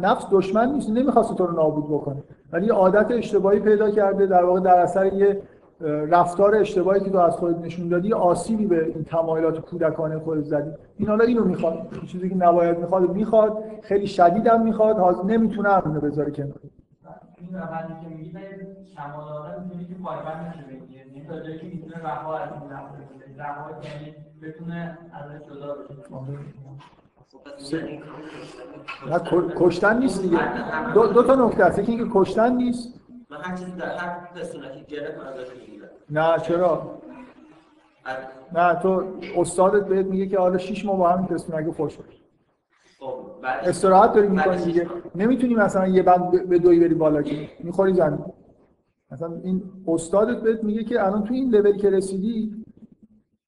نفس 0.01 0.25
دشمن 0.31 0.71
نیست 0.71 0.89
نمی‌خواست 0.89 1.35
تو 1.35 1.45
رو 1.45 1.53
نابود 1.53 1.87
بکنه. 1.87 2.23
ولی 2.51 2.65
یه 2.65 2.73
عادت 2.73 3.11
اشتباهی 3.11 3.59
پیدا 3.59 3.89
کرده 3.89 4.25
در 4.25 4.43
واقع 4.43 4.59
در 4.59 4.79
اثر 4.79 5.13
یه 5.13 5.41
رفتار 5.81 6.55
اشتباهی 6.55 6.99
که 6.99 7.09
تو 7.09 7.17
از 7.17 7.37
خودت 7.37 7.57
نشون 7.57 7.87
دادی 7.87 8.13
آسیبی 8.13 8.65
به 8.65 8.85
این 8.85 9.03
تمایلات 9.03 9.59
کودکانه 9.59 10.19
خودت 10.19 10.43
زدی. 10.43 10.71
این 10.97 11.09
حالا 11.09 11.23
اینو 11.23 11.43
می‌خواد 11.43 11.87
چیزی 12.07 12.29
که 12.29 12.35
نباید 12.35 12.79
می‌خواد 12.79 13.11
می‌خواد 13.11 13.63
خیلی 13.81 14.07
شدیدم 14.07 14.61
می‌خواد 14.61 14.97
حاضر 14.97 15.23
نمی‌تونه 15.23 15.79
بذاره 15.79 16.31
کنار. 16.31 16.59
این 17.41 17.53
روندی 17.53 17.93
که 18.01 18.07
میگی 18.15 18.33
کمال 18.95 19.27
آدم 19.29 19.63
می‌تونه 19.63 19.87
که 19.87 19.93
پایبند 20.03 20.47
نشه 20.47 20.63
بگیره 20.67 21.07
یعنی 21.07 21.27
تا 21.27 21.39
جایی 21.39 21.59
که 21.59 21.65
می‌تونه 21.65 21.97
رها 22.03 22.37
از 22.37 22.49
این 22.61 22.71
رها 23.39 23.69
یعنی 23.83 24.15
بتونه 24.41 24.97
ازش 25.13 25.45
جدا 25.45 25.75
بشه. 25.75 25.93
نه 29.09 29.19
کشتن 29.55 29.99
نیست 29.99 30.21
دیگه. 30.21 30.39
دو, 30.93 31.07
دو 31.07 31.23
تا 31.23 31.47
نکته 31.47 31.65
هست. 31.65 31.79
یکی 31.79 31.91
اینکه 31.91 32.09
کشتن 32.13 32.55
نیست. 32.55 32.99
من 33.29 33.37
هر 33.41 33.55
چیزی 33.55 33.71
در 33.71 33.97
هر 33.97 34.19
پسونکی 34.35 34.85
گرفت 34.85 35.17
من 35.17 35.27
ازش 35.27 35.47
می‌گیرم. 35.59 35.87
نه 36.09 36.39
چرا؟ 36.39 37.01
نه 38.53 38.75
تو 38.75 39.03
استادت 39.37 39.87
بهت 39.87 40.05
میگه 40.05 40.27
که 40.27 40.39
حالا 40.39 40.57
6 40.57 40.85
ماه 40.85 40.97
با 40.97 41.09
هم 41.09 41.27
پسونک 41.27 41.75
خوش 41.75 41.97
باش 41.97 41.97
خب، 41.97 42.26
استراحت 43.43 44.13
داری 44.13 44.27
می‌کنی 44.27 44.65
دیگه؟ 44.65 44.87
نمی‌تونی 45.15 45.55
مثلا 45.55 45.87
یه 45.87 46.03
بند 46.03 46.49
به 46.49 46.59
دوی 46.59 46.79
بری 46.79 46.93
بالا 46.93 47.21
که 47.21 47.49
می‌خوری 47.63 47.93
زمین 47.93 48.19
مثلا 49.11 49.39
این 49.43 49.63
استادت 49.87 50.41
بهت 50.41 50.63
میگه 50.63 50.83
که 50.83 51.05
الان 51.05 51.23
تو 51.23 51.33
این 51.33 51.49
لول 51.49 51.77
که 51.77 51.89
رسیدی 51.89 52.63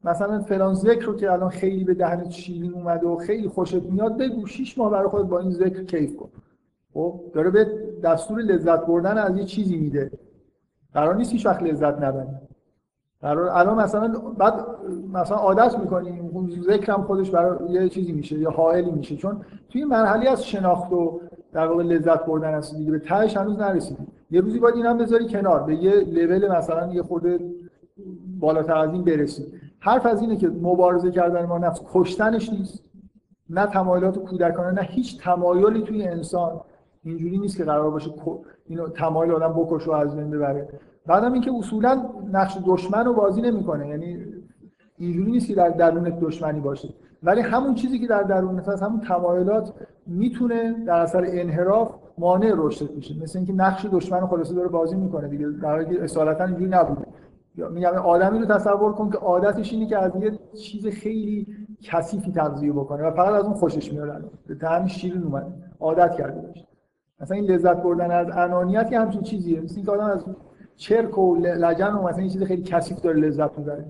مثلا 0.03 0.39
فلان 0.41 0.73
ذکر 0.73 1.05
رو 1.05 1.15
که 1.15 1.31
الان 1.31 1.49
خیلی 1.49 1.83
به 1.83 1.93
دهن 1.93 2.29
شیرین 2.29 2.73
اومده 2.73 3.07
و 3.07 3.15
خیلی 3.15 3.47
خوشت 3.47 3.83
میاد 3.83 4.17
بگو 4.17 4.45
شیش 4.45 4.77
ماه 4.77 4.91
برای 4.91 5.07
خودت 5.07 5.29
با 5.29 5.39
این 5.39 5.51
ذکر 5.51 5.83
کیف 5.83 6.15
کن. 6.15 6.29
خب 6.93 7.21
داره 7.33 7.49
به 7.49 7.67
دستور 8.03 8.39
لذت 8.39 8.85
بردن 8.85 9.17
از 9.17 9.37
یه 9.37 9.43
چیزی 9.43 9.77
میده. 9.77 10.11
قرار 10.93 11.15
نیست 11.15 11.31
هیچ 11.31 11.45
وقت 11.45 11.63
لذت 11.63 12.03
نبری 12.03 12.27
قرار 13.21 13.49
الان 13.49 13.77
مثلا 13.77 14.07
بعد 14.37 14.65
مثلا 15.13 15.37
عادت 15.37 15.79
می‌کنی 15.79 16.19
اون 16.19 16.49
ذکرم 16.61 17.03
خودش 17.03 17.29
برای 17.29 17.71
یه 17.71 17.89
چیزی 17.89 18.11
میشه 18.11 18.39
یا 18.39 18.49
حائلی 18.49 18.91
میشه. 18.91 19.15
چون 19.15 19.41
توی 19.69 19.83
مرحله 19.83 20.29
از 20.29 20.45
شناخت 20.45 20.91
و 20.91 21.21
در 21.53 21.67
واقع 21.67 21.83
لذت 21.83 22.25
بردن 22.25 22.53
هست 22.53 22.75
دیگه 22.75 22.91
به 22.91 22.99
تهش 22.99 23.37
هنوز 23.37 23.59
نرسیدی. 23.59 24.07
یه 24.31 24.41
روزی 24.41 24.59
باید 24.59 24.75
اینم 24.75 24.97
بذاری 24.97 25.27
کنار 25.27 25.63
به 25.63 25.75
یه 25.75 25.91
لول 25.91 26.51
مثلا 26.57 26.93
یه 26.93 27.03
خورده 27.03 27.39
بالاتر 28.39 28.77
از 28.77 28.93
این 28.93 29.03
برسی. 29.03 29.45
حرف 29.79 30.05
از 30.05 30.21
اینه 30.21 30.37
که 30.37 30.47
مبارزه 30.47 31.11
کردن 31.11 31.45
ما 31.45 31.57
نفس 31.57 31.81
کشتنش 31.93 32.49
نیست 32.49 32.83
نه 33.49 33.65
تمایلات 33.65 34.19
کودکانه 34.19 34.71
نه 34.71 34.81
هیچ 34.81 35.21
تمایلی 35.21 35.81
توی 35.81 36.03
انسان 36.03 36.61
اینجوری 37.03 37.37
نیست 37.37 37.57
که 37.57 37.63
قرار 37.63 37.91
باشه 37.91 38.11
اینو 38.65 38.89
تمایل 38.89 39.31
آدم 39.31 39.53
بکشه 39.53 39.91
و 39.91 39.93
از 39.93 40.15
بین 40.15 40.31
ببره. 40.31 40.67
بعدم 41.05 41.33
اینکه 41.33 41.51
اصولا 41.57 42.05
نقش 42.31 42.57
دشمن 42.65 43.05
رو 43.05 43.13
بازی 43.13 43.41
نمی‌کنه. 43.41 43.87
یعنی 43.87 44.25
اینجوری 44.97 45.31
نیست 45.31 45.47
که 45.47 45.55
در 45.55 45.69
درونت 45.69 46.19
دشمنی 46.19 46.59
باشه. 46.59 46.89
ولی 47.23 47.41
همون 47.41 47.75
چیزی 47.75 47.99
که 47.99 48.07
در 48.07 48.23
درونت 48.23 48.67
هست 48.67 48.83
همون 48.83 48.99
تمایلات 48.99 49.73
می‌تونه 50.07 50.85
در 50.85 51.01
اثر 51.01 51.25
انحراف 51.27 51.95
مانع 52.17 52.53
رشدت 52.55 52.91
بشه. 52.91 53.23
مثل 53.23 53.39
اینکه 53.39 53.53
نقش 53.53 53.85
دشمن 53.91 54.27
خلاصه 54.27 54.55
داره 54.55 54.67
بازی 54.67 54.95
می‌کنه 54.95 55.27
دیگه. 55.27 55.49
در 55.49 55.71
حالی 55.71 55.85
که 55.85 56.03
اصالتا 56.03 56.43
اینجوری 56.43 56.69
نبوده. 56.69 57.07
میگم 57.71 57.89
آدمی 57.89 58.39
رو 58.39 58.45
تصور 58.45 58.93
کن 58.93 59.09
که 59.09 59.17
عادتش 59.17 59.73
اینه 59.73 59.87
که 59.87 59.97
از 59.97 60.11
یه 60.15 60.39
چیز 60.53 60.87
خیلی 60.87 61.47
کثیفی 61.81 62.31
تغذیه 62.31 62.73
بکنه 62.73 63.03
و 63.03 63.11
فقط 63.11 63.33
از 63.33 63.45
اون 63.45 63.53
خوشش 63.53 63.93
میاد. 63.93 64.31
به 64.47 64.55
طعم 64.55 64.87
شیرین 64.87 65.23
اومد. 65.23 65.53
عادت 65.79 66.15
کرده 66.15 66.41
باشه. 66.47 66.67
مثلا 67.21 67.37
این 67.37 67.45
لذت 67.45 67.83
بردن 67.83 68.11
از 68.11 68.27
انانیت 68.33 68.89
که 68.89 68.99
همچین 68.99 69.21
چیزیه. 69.21 69.61
مثل 69.61 69.75
اینکه 69.75 69.91
آدم 69.91 70.03
از 70.03 70.25
چرک 70.79 71.17
و 71.17 71.35
لجن 71.35 71.93
و 71.93 72.01
مثلا 72.01 72.19
این 72.19 72.29
چیز 72.29 72.43
خیلی 72.43 72.63
کثیف 72.63 73.01
داره 73.01 73.19
لذت 73.19 73.57
می‌بره. 73.57 73.85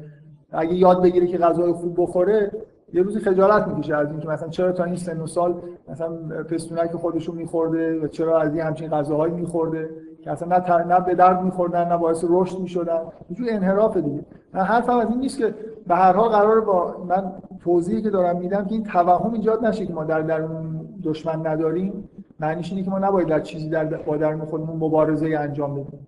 اگه 0.51 0.73
یاد 0.73 1.03
بگیره 1.03 1.27
که 1.27 1.37
غذای 1.37 1.71
خوب 1.71 1.93
بخوره 1.97 2.51
یه 2.93 3.01
روزی 3.01 3.19
خجالت 3.19 3.67
می‌کشه 3.67 3.95
از 3.95 4.11
اینکه 4.11 4.27
مثلا 4.27 4.49
چرا 4.49 4.71
تا 4.71 4.83
این 4.83 4.95
سن 4.95 5.21
و 5.21 5.27
سال 5.27 5.61
مثلا 5.89 6.09
پستونک 6.49 6.91
خودشون 6.91 7.35
میخورده 7.35 7.99
و 7.99 8.07
چرا 8.07 8.41
از 8.41 8.53
این 8.53 8.61
همچین 8.61 8.89
غذاهایی 8.89 9.33
میخورده 9.33 9.89
که 10.21 10.31
اصلا 10.31 10.57
نه, 10.57 10.85
نه 10.85 10.99
به 10.99 11.15
درد 11.15 11.43
میخوردن 11.43 11.87
نه 11.87 11.97
باعث 11.97 12.25
رشد 12.29 12.59
می‌شدن. 12.59 12.99
یه 13.29 13.53
انحراف 13.53 13.97
دیگه. 13.97 14.25
من 14.53 14.61
حرفم 14.61 14.97
از 14.97 15.09
این 15.09 15.19
نیست 15.19 15.37
که 15.37 15.53
به 15.87 15.95
هر 15.95 16.13
حال 16.13 16.29
قرار 16.29 16.61
با 16.61 16.95
من 17.09 17.31
توضیحی 17.63 18.01
که 18.01 18.09
دارم 18.09 18.37
میدم 18.37 18.65
که 18.65 18.71
این 18.71 18.83
توهم 18.83 19.33
ایجاد 19.33 19.65
نشه 19.65 19.85
که 19.85 19.93
ما 19.93 20.03
در 20.03 20.21
درون 20.21 20.87
دشمن 21.03 21.47
نداریم. 21.47 22.09
معنیش 22.39 22.71
اینه 22.71 22.83
که 22.83 22.91
ما 22.91 22.99
نباید 22.99 23.27
در 23.27 23.39
چیزی 23.39 23.69
در 23.69 23.85
با 23.85 24.17
درون 24.17 24.45
خودمون 24.45 24.77
مبارزه 24.77 25.37
انجام 25.39 25.75
بدیم. 25.75 26.07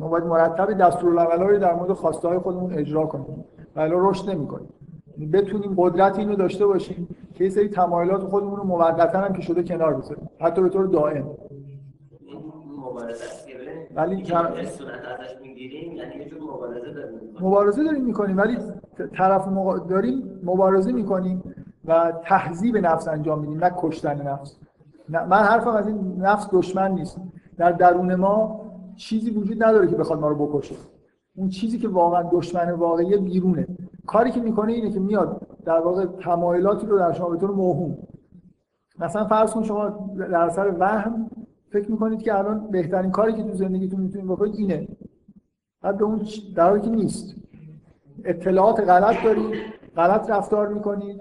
ما 0.00 0.08
باید 0.08 0.24
مرتب 0.24 0.70
رو 1.02 1.58
در 1.58 1.74
مورد 1.74 1.92
خواسته 1.92 2.28
های 2.28 2.38
خودمون 2.38 2.72
اجرا 2.72 3.06
کنیم. 3.06 3.44
ولی 3.76 3.92
رشد 3.94 4.30
نمی‌کنیم. 4.30 4.68
یعنی 5.18 5.30
بتونیم 5.30 5.74
قدرت 5.76 6.18
اینو 6.18 6.34
داشته 6.34 6.66
باشیم 6.66 7.08
که 7.34 7.44
یه 7.44 7.50
سری 7.50 7.68
تمایلات 7.68 8.24
خودمون 8.24 8.56
رو 8.56 8.64
موقتا 8.64 9.18
هم 9.18 9.32
که 9.32 9.42
شده 9.42 9.62
کنار 9.62 9.94
بذاریم. 9.94 10.30
حتی 10.40 10.62
به 10.62 10.68
طور 10.68 10.86
دائم. 10.86 11.30
ولی 13.94 14.22
کم 14.22 14.48
یعنی 14.54 14.68
مبارزه 16.40 16.92
داریم 16.92 17.20
مبارزه 17.40 17.84
داریم 17.84 18.04
می‌کنیم 18.04 18.38
ولی 18.38 18.58
طرف 19.16 19.48
مقا... 19.48 19.78
داریم 19.78 20.40
مبارزه 20.44 20.92
می‌کنیم 20.92 21.54
و 21.84 22.12
تهذیب 22.24 22.76
نفس 22.76 23.08
انجام 23.08 23.40
میدیم 23.40 23.64
نه 23.64 23.72
کشتن 23.76 24.28
نفس. 24.28 24.56
من 25.08 25.36
حرفم 25.36 25.70
از 25.70 25.86
این 25.86 26.16
نفس 26.18 26.48
دشمن 26.52 26.90
نیست. 26.90 27.20
در 27.56 27.72
درون 27.72 28.14
ما 28.14 28.65
چیزی 28.96 29.30
وجود 29.30 29.64
نداره 29.64 29.86
که 29.86 29.96
بخواد 29.96 30.20
ما 30.20 30.28
رو 30.28 30.46
بکشه. 30.46 30.74
اون 31.36 31.48
چیزی 31.48 31.78
که 31.78 31.88
واقعا 31.88 32.22
دشمن 32.32 32.70
واقعی 32.70 33.16
بیرونه. 33.16 33.66
کاری 34.06 34.30
که 34.30 34.40
می‌کنه 34.40 34.72
اینه 34.72 34.90
که 34.90 35.00
میاد 35.00 35.40
در 35.64 35.80
واقع 35.80 36.06
تمایلاتی 36.06 36.86
رو 36.86 36.98
در 36.98 37.12
شما 37.12 37.28
به 37.28 37.36
طور 37.36 37.50
موهوم. 37.50 37.98
مثلا 38.98 39.24
فرض 39.24 39.52
کن 39.52 39.62
شما 39.62 39.88
در 40.18 40.34
اثر 40.34 40.74
وهم 40.78 41.30
فکر 41.70 41.90
می‌کنید 41.90 42.22
که 42.22 42.38
الان 42.38 42.70
بهترین 42.70 43.10
کاری 43.10 43.32
که 43.32 43.42
تو 43.42 43.52
زندگیتون 43.52 44.00
می‌تونید 44.00 44.28
بکنید 44.28 44.54
اینه. 44.54 44.88
بعد 45.82 46.02
اون 46.02 46.26
در 46.54 46.68
حالی 46.68 46.80
که 46.80 46.90
نیست. 46.90 47.34
اطلاعات 48.24 48.80
غلط 48.80 49.24
دارید 49.24 49.54
غلط 49.96 50.30
رفتار 50.30 50.68
می‌کنید 50.68 51.20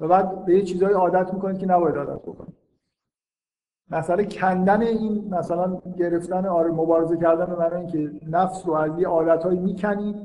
و 0.00 0.08
بعد 0.08 0.44
به 0.44 0.56
یه 0.56 0.62
چیزهای 0.62 0.92
عادت 0.92 1.34
می‌کنید 1.34 1.58
که 1.58 1.66
نباید 1.66 1.96
عادت 1.96 2.22
بکنید. 2.22 2.59
مثلا 3.90 4.24
کندن 4.24 4.82
این 4.82 5.28
مثلا 5.30 5.78
گرفتن 5.98 6.46
آره 6.46 6.70
مبارزه 6.70 7.16
کردن 7.16 7.46
به 7.46 7.56
معنی 7.56 7.74
اینکه 7.74 8.10
نفس 8.30 8.66
رو 8.66 8.74
از 8.74 8.98
یه 8.98 9.08
عادتهایی 9.08 9.58
می‌کنید 9.58 10.16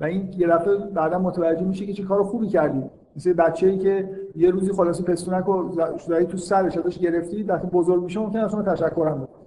و 0.00 0.04
این 0.04 0.34
یه 0.36 0.46
دفعه 0.46 0.76
بعدا 0.76 1.18
متوجه 1.18 1.64
میشه 1.64 1.86
که 1.86 1.92
چه 1.92 2.02
کار 2.02 2.22
خوبی 2.22 2.48
کردید 2.48 2.90
مثل 3.16 3.32
بچه‌ای 3.32 3.78
که 3.78 4.10
یه 4.36 4.50
روزی 4.50 4.72
خلاص 4.72 5.02
پستونک 5.02 5.44
رو 5.44 5.74
تو 6.24 6.36
سرش 6.36 6.78
ازش 6.78 6.98
گرفتی 6.98 7.42
وقتی 7.42 7.66
بزرگ 7.66 8.02
میشه 8.02 8.20
ممکن 8.20 8.38
اصلا 8.38 8.62
تشکرم 8.62 9.14
بکنه 9.22 9.42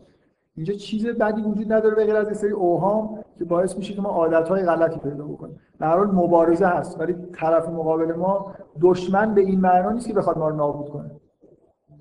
اینجا 0.56 0.74
چیز 0.74 1.08
بدی 1.08 1.42
وجود 1.42 1.74
نداره 1.74 1.96
به 1.96 2.06
غیر 2.06 2.16
از 2.16 2.38
سری 2.38 2.52
اوهام 2.52 3.20
که 3.38 3.46
باعث 3.46 3.78
میشه 3.78 3.94
که 3.94 4.02
ما 4.02 4.10
عادت‌های 4.10 4.64
غلطی 4.64 5.00
پیدا 5.00 5.26
بکنیم. 5.26 5.60
در 5.80 5.98
حال 5.98 6.08
مبارزه 6.08 6.66
هست 6.66 7.00
ولی 7.00 7.16
طرف 7.34 7.70
مقابل 7.70 8.14
ما 8.14 8.54
دشمن 8.82 9.34
به 9.34 9.42
این 9.42 9.60
معنا 9.60 9.92
نیست 9.92 10.08
که 10.08 10.14
بخواد 10.14 10.38
ما 10.38 10.50
رو 10.50 10.56
نابود 10.56 10.90
کنه. 10.90 11.12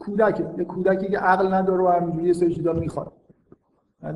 کودک 0.06 0.40
یه 0.58 0.64
کودکی 0.64 1.08
که 1.08 1.18
عقل 1.18 1.54
نداره 1.54 1.84
و 1.84 1.88
همینجوری 1.88 2.26
یه 2.26 2.32
سری 2.32 2.80
می‌خواد. 2.80 3.12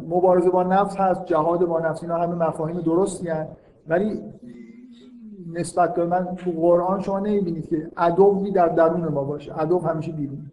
مبارزه 0.09 0.51
با 0.51 0.62
نفس 0.62 0.97
هست 0.97 1.24
جهاد 1.24 1.66
با 1.66 1.80
نفس 1.80 2.03
اینا 2.03 2.16
همه 2.16 2.34
مفاهیم 2.34 2.80
درستی 2.80 3.28
هست 3.28 3.51
ولی 3.89 4.22
نسبت 5.53 5.95
به 5.95 6.05
من 6.05 6.36
تو 6.36 6.51
قرآن 6.51 7.01
شما 7.01 7.18
نمی‌بینید 7.18 7.68
که 7.68 7.91
عدوی 7.97 8.51
در 8.51 8.68
درون 8.68 9.09
ما 9.09 9.24
باشه. 9.24 9.55
عدو 9.55 9.78
همیشه 9.78 10.12
بیرون 10.12 10.51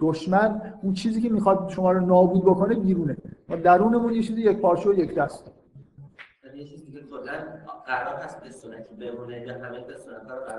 دشمن 0.00 0.60
اون 0.82 0.92
چیزی 0.92 1.20
که 1.20 1.28
می‌خواد 1.28 1.68
شما 1.68 1.92
رو 1.92 2.00
نابود 2.06 2.44
بکنه 2.44 2.74
بیرونه. 2.74 3.16
ما 3.48 3.56
درونمون 3.56 4.12
یه 4.12 4.22
چیزی 4.22 4.42
یک 4.42 4.58
پارچه 4.58 4.90
و 4.90 4.94
یک 4.94 5.14
دست. 5.14 5.52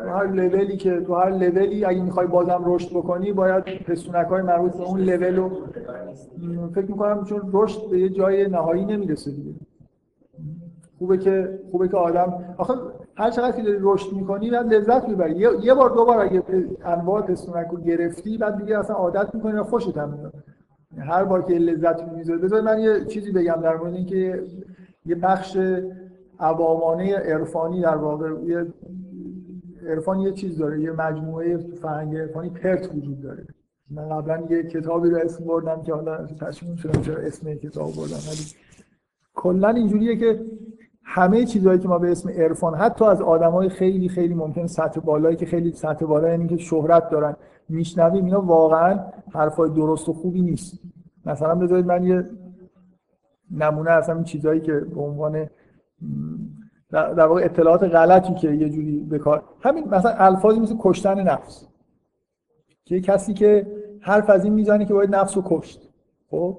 تو 0.03 0.09
هر 0.09 0.27
لولی 0.27 0.77
که 0.77 1.01
تو 1.01 1.15
هر 1.15 1.29
لولی 1.29 1.85
اگه 1.85 2.01
می‌خوای 2.01 2.27
بازم 2.27 2.63
رشد 2.65 2.89
بکنی 2.89 3.31
باید 3.31 3.63
پستونک 3.63 4.27
های 4.27 4.41
مربوط 4.41 4.77
به 4.77 4.83
اون 4.83 4.99
لول 4.99 5.35
رو 5.35 5.51
فکر 6.75 6.85
می‌کنم 6.85 7.25
چون 7.25 7.49
رشد 7.53 7.89
به 7.91 7.99
یه 7.99 8.09
جای 8.09 8.47
نهایی 8.47 8.85
نمی‌رسه 8.85 9.31
دیگه. 9.31 9.53
خوبه 10.99 11.17
که 11.17 11.59
خوبه 11.71 11.87
که 11.87 11.97
آدم 11.97 12.55
آخه 12.57 12.73
هر 13.15 13.29
چقدر 13.29 13.55
که 13.57 13.63
داری 13.63 13.77
رشد 13.81 14.13
می‌کنی 14.13 14.49
بعد 14.49 14.73
لذت 14.73 15.09
می‌بری. 15.09 15.35
یه, 15.35 15.49
یه 15.61 15.73
بار 15.73 15.89
دو 15.89 16.05
بار 16.05 16.19
اگه 16.19 16.43
انواع 16.85 17.21
پستونک 17.21 17.67
رو 17.67 17.81
گرفتی 17.81 18.37
بعد 18.37 18.57
دیگه 18.57 18.79
اصلا 18.79 18.95
عادت 18.95 19.35
می‌کنی 19.35 19.53
و 19.53 19.63
خوشت 19.63 19.97
هم 19.97 20.09
میاد. 20.09 20.33
هر 20.97 21.23
بار 21.23 21.41
که 21.41 21.53
لذت 21.53 22.03
می‌ذاره 22.03 22.39
بذار 22.39 22.61
من 22.61 22.79
یه 22.79 23.05
چیزی 23.05 23.31
بگم 23.31 23.59
در 23.63 23.77
مورد 23.77 23.93
اینکه 23.93 24.43
یه 25.05 25.15
بخش 25.15 25.57
عوامانه 26.39 27.15
عرفانی 27.15 27.81
در 27.81 27.95
واقع 27.95 28.29
یه 28.45 28.67
عرفان 29.87 30.19
یه 30.19 30.31
چیز 30.31 30.57
داره 30.57 30.81
یه 30.81 30.91
مجموعه 30.91 31.57
فرهنگ 31.57 32.15
عرفانی 32.17 32.49
پرت 32.49 32.95
وجود 32.95 33.21
داره. 33.21 33.47
من 33.91 34.09
قبلا 34.09 34.47
یه 34.49 34.63
کتابی 34.63 35.09
رو 35.09 35.17
اسم 35.17 35.45
بردم 35.45 35.81
که 35.81 35.93
حالا 35.93 36.25
تصمیم 36.25 36.75
شدم 36.75 37.01
چرا 37.01 37.21
اسم 37.21 37.53
کتاب 37.53 37.87
بردم 37.95 38.17
ولی 38.27 38.45
کلا 39.35 39.69
اینجوریه 39.69 40.15
که 40.15 40.45
همه 41.03 41.45
چیزهایی 41.45 41.79
که 41.79 41.87
ما 41.87 41.97
به 41.97 42.11
اسم 42.11 42.29
عرفان 42.29 42.75
حتی 42.75 43.05
از 43.05 43.21
آدمای 43.21 43.69
خیلی 43.69 44.09
خیلی 44.09 44.33
ممکن 44.33 44.67
سطح 44.67 45.01
بالایی 45.01 45.35
که 45.35 45.45
خیلی 45.45 45.71
سطح 45.71 46.05
بالا 46.05 46.29
یعنی 46.29 46.47
که 46.47 46.57
شهرت 46.57 47.09
دارن 47.09 47.35
میشنویم 47.69 48.25
اینا 48.25 48.41
واقعا 48.41 48.99
حرفای 49.33 49.69
درست 49.69 50.09
و 50.09 50.13
خوبی 50.13 50.41
نیست. 50.41 50.79
مثلا 51.25 51.55
بذارید 51.55 51.85
من 51.85 52.03
یه 52.03 52.25
نمونه 53.51 53.91
اصلا 53.91 54.15
این 54.15 54.23
چیزهایی 54.23 54.61
که 54.61 54.73
به 54.73 55.01
عنوان 55.01 55.49
در 56.91 57.27
واقع 57.27 57.41
اطلاعات 57.43 57.83
غلطی 57.83 58.33
که 58.33 58.51
یه 58.51 58.69
جوری 58.69 58.99
به 58.99 59.19
کار 59.19 59.43
همین 59.61 59.87
مثلا 59.87 60.11
الفاظی 60.11 60.59
مثل 60.59 60.75
کشتن 60.79 61.19
نفس. 61.19 61.67
که 62.85 63.01
کسی 63.01 63.33
که 63.33 63.67
حرف 64.01 64.29
از 64.29 64.43
این 64.43 64.53
می‌زنه 64.53 64.85
که 64.85 64.93
باید 64.93 65.15
نفس 65.15 65.37
رو 65.37 65.43
کشت. 65.45 65.89
خب؟ 66.31 66.57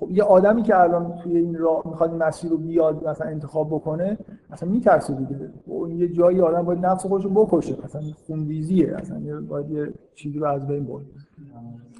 خب 0.00 0.10
یه 0.10 0.22
آدمی 0.22 0.62
که 0.62 0.80
الان 0.80 1.16
توی 1.16 1.36
این 1.36 1.58
راه 1.58 1.82
می‌خواد 1.84 2.14
مسیر 2.14 2.50
رو 2.50 2.56
بیاد 2.56 3.08
مثلا 3.08 3.26
انتخاب 3.26 3.68
بکنه 3.68 4.18
مثلا 4.50 4.68
میترسه 4.68 5.14
دیگه. 5.14 5.50
اون 5.66 5.90
یه 5.90 6.08
جایی 6.08 6.40
آدم 6.40 6.62
باید 6.62 6.86
نفس 6.86 7.06
خودش 7.06 7.24
رو 7.24 7.30
بکشه. 7.30 7.76
مثلا 7.84 8.02
خونریزیه. 8.26 8.96
مثلا 9.00 9.40
باید 9.48 9.70
یه 9.70 9.92
چیزی 10.14 10.38
رو 10.38 10.46
از 10.46 10.66
بین 10.66 10.84
برد 10.84 11.04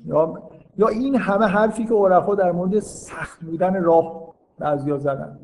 یا 0.07 0.43
یا 0.79 0.89
این 0.89 1.15
همه 1.15 1.47
حرفی 1.47 1.85
که 1.85 1.95
عرفا 1.95 2.35
در 2.35 2.53
مورد 2.53 2.79
سخت 2.79 3.45
بودن 3.45 3.83
راه 3.83 4.35
بعضیا 4.59 4.99
زدن. 4.99 5.39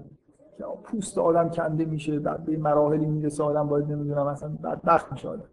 که 0.58 0.64
پوست 0.84 1.18
آدم 1.18 1.48
کنده 1.48 1.84
میشه 1.84 2.18
بعد 2.18 2.44
به 2.44 2.56
مراحلی 2.56 3.06
می‌رسه 3.06 3.44
آدم 3.44 3.68
باید 3.68 3.92
نمی‌دونم 3.92 4.26
مثلا 4.26 4.48
بدبخت 4.48 5.12
میشه 5.12 5.28
آدم. 5.28 5.44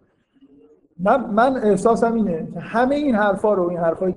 من 0.99 1.29
من 1.29 1.57
احساسم 1.57 2.13
اینه 2.13 2.47
که 2.53 2.59
همه 2.59 2.95
این 2.95 3.15
حرفا 3.15 3.53
رو 3.53 3.69
این 3.69 3.79
حرفای 3.79 4.15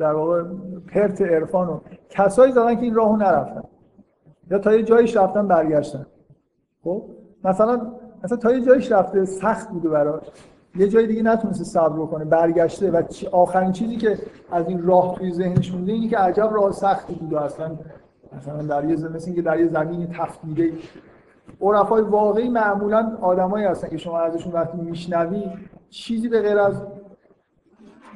در 0.00 0.12
واقع 0.12 0.42
پرت 0.86 1.22
عرفان 1.22 1.66
رو 1.66 1.80
کسایی 2.10 2.52
زدن 2.52 2.74
که 2.74 2.82
این 2.82 2.94
راهو 2.94 3.16
نرفتن. 3.16 3.62
یا 4.50 4.58
تا 4.58 4.74
یه 4.74 4.82
جایش 4.82 5.16
رفتن 5.16 5.48
برگشتن. 5.48 6.06
خب؟ 6.84 7.02
مثلا 7.44 7.92
مثلا 8.24 8.38
تا 8.38 8.52
یه 8.52 8.64
جایش 8.64 8.92
رفته 8.92 9.24
سخت 9.24 9.70
بوده 9.70 9.88
براش. 9.88 10.22
یه 10.76 10.88
جای 10.88 11.06
دیگه 11.06 11.22
نتونسته 11.22 11.64
صبر 11.64 12.06
کنه 12.06 12.24
برگشته. 12.24 12.90
و 12.90 13.02
آخرین 13.32 13.72
چیزی 13.72 13.96
که 13.96 14.18
از 14.50 14.68
این 14.68 14.82
راه 14.86 15.14
توی 15.14 15.32
ذهنش 15.32 15.72
مونده 15.72 15.92
اینه 15.92 16.08
که 16.08 16.18
عجب 16.18 16.50
راه 16.52 16.72
سختی 16.72 17.14
بوده 17.14 17.40
اصلا 17.40 17.76
مثلا 18.32 18.62
در 18.62 18.90
یه 18.90 18.96
مثل 19.08 19.26
اینکه 19.26 19.42
در 19.42 19.60
یه 19.60 19.68
زمین 19.68 20.06
تفدیده 20.06 20.72
عرفای 21.60 22.02
واقعی 22.02 22.48
معمولا 22.48 23.18
آدمایی 23.20 23.64
هستن 23.64 23.88
که 23.88 23.96
شما 23.96 24.18
ازشون 24.18 24.52
وقتی 24.52 24.78
میشنوی 24.78 25.44
چیزی 25.90 26.28
به 26.28 26.42
غیر 26.42 26.58
از 26.58 26.82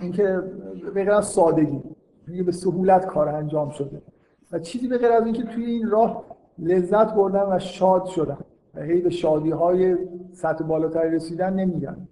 اینکه 0.01 0.43
به 0.85 0.91
غیر 0.91 1.13
از 1.13 1.27
سادگی 1.27 1.83
میگه 2.27 2.43
به 2.43 2.53
سهولت 2.53 3.07
کار 3.07 3.29
انجام 3.29 3.71
شده. 3.71 4.03
و 4.53 4.59
چیزی 4.59 4.89
به 4.89 4.99
غیر 4.99 5.13
از 5.13 5.25
اینکه 5.25 5.43
توی 5.43 5.65
این 5.65 5.91
راه 5.91 6.25
لذت 6.59 7.15
بردن 7.15 7.57
و 7.57 7.59
شاد 7.59 8.05
شدن. 8.05 8.39
و 8.75 8.83
هی 8.83 9.01
به 9.01 9.11
شادی 9.11 9.51
های 9.51 9.97
سطح 10.33 10.65
بالاتری 10.65 11.11
رسیدن 11.11 11.55
نمیگن. 11.55 12.09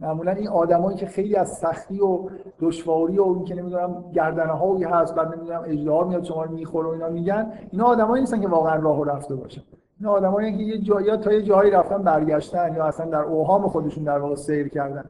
معمولا 0.00 0.32
این 0.32 0.48
آدمایی 0.48 0.96
که 0.96 1.06
خیلی 1.06 1.36
از 1.36 1.48
سختی 1.48 2.00
و 2.00 2.28
دشواری 2.60 3.18
و 3.18 3.22
اینکه 3.22 3.54
نمی‌دونم 3.54 4.04
گردنه 4.14 4.88
هست 4.88 5.14
بعد 5.14 5.34
نمی‌دونم 5.34 5.62
اجدها 5.66 6.04
میاد 6.04 6.24
شما 6.24 6.44
رو 6.44 6.52
می‌خوره 6.52 6.88
و 6.88 6.92
اینا 6.92 7.08
میگن 7.08 7.52
اینا 7.70 7.84
آدمایی 7.84 8.20
نیستن 8.20 8.40
که 8.40 8.48
واقعا 8.48 8.76
راهو 8.76 9.04
رفته 9.04 9.34
باشن. 9.34 9.62
اینا 10.00 10.12
آدمایی 10.12 10.56
که 10.56 10.62
یه 10.62 10.78
جایی 10.78 11.16
تا 11.16 11.32
یه 11.32 11.42
جایی 11.42 11.70
رفتن 11.70 12.02
برگشتن 12.02 12.74
یا 12.76 12.84
اصلا 12.84 13.06
در 13.06 13.22
اوهام 13.22 13.68
خودشون 13.68 14.04
در 14.04 14.18
واقع 14.18 14.34
سیر 14.34 14.68
کردن. 14.68 15.04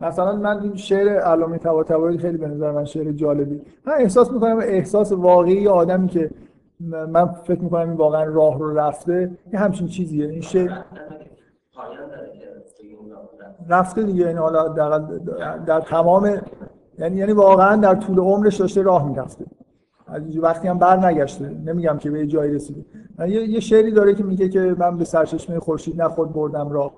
مثلا 0.00 0.36
من 0.36 0.60
این 0.60 0.76
شعر 0.76 1.08
علامه 1.08 1.58
طباطبایی 1.58 2.18
خیلی 2.18 2.38
به 2.38 2.48
نظر 2.48 2.70
من 2.70 2.84
شعر 2.84 3.12
جالبی. 3.12 3.62
من 3.86 3.92
احساس 3.98 4.32
می‌کنم 4.32 4.58
احساس 4.58 5.12
واقعی 5.12 5.68
آدمی 5.68 6.08
که 6.08 6.30
من 6.80 7.26
فکر 7.26 7.60
می‌کنم 7.60 7.88
این 7.88 7.98
واقعا 7.98 8.24
راه 8.24 8.58
رو 8.58 8.78
رفته 8.78 9.30
یه 9.52 9.58
همچین 9.58 9.86
چیزیه. 9.86 10.28
این 10.28 10.40
شعر 10.40 10.70
رفته 13.68 14.02
دیگه 14.02 14.26
یعنی 14.26 14.38
حالا 14.38 14.68
در, 14.68 14.98
در 15.66 15.80
تمام 15.80 16.40
یعنی 16.98 17.16
یعنی 17.16 17.32
واقعا 17.32 17.76
در 17.76 17.94
طول 17.94 18.18
عمرش 18.18 18.56
داشته 18.56 18.82
راه 18.82 19.08
می‌رفته. 19.08 19.44
از 20.06 20.38
وقتی 20.38 20.68
هم 20.68 20.78
بر 20.78 21.06
نگشته. 21.06 21.48
نمیگم 21.66 21.98
که 21.98 22.10
به 22.10 22.26
جایی 22.26 22.54
رسیده. 22.54 22.84
یه،, 23.18 23.48
یه 23.48 23.60
شعری 23.60 23.92
داره 23.92 24.14
که 24.14 24.24
میگه 24.24 24.48
که 24.48 24.76
من 24.78 24.96
به 24.96 25.04
سرچشمه 25.04 25.58
خورشید 25.58 26.02
نخود 26.02 26.32
بردم 26.32 26.68
راه. 26.70 26.92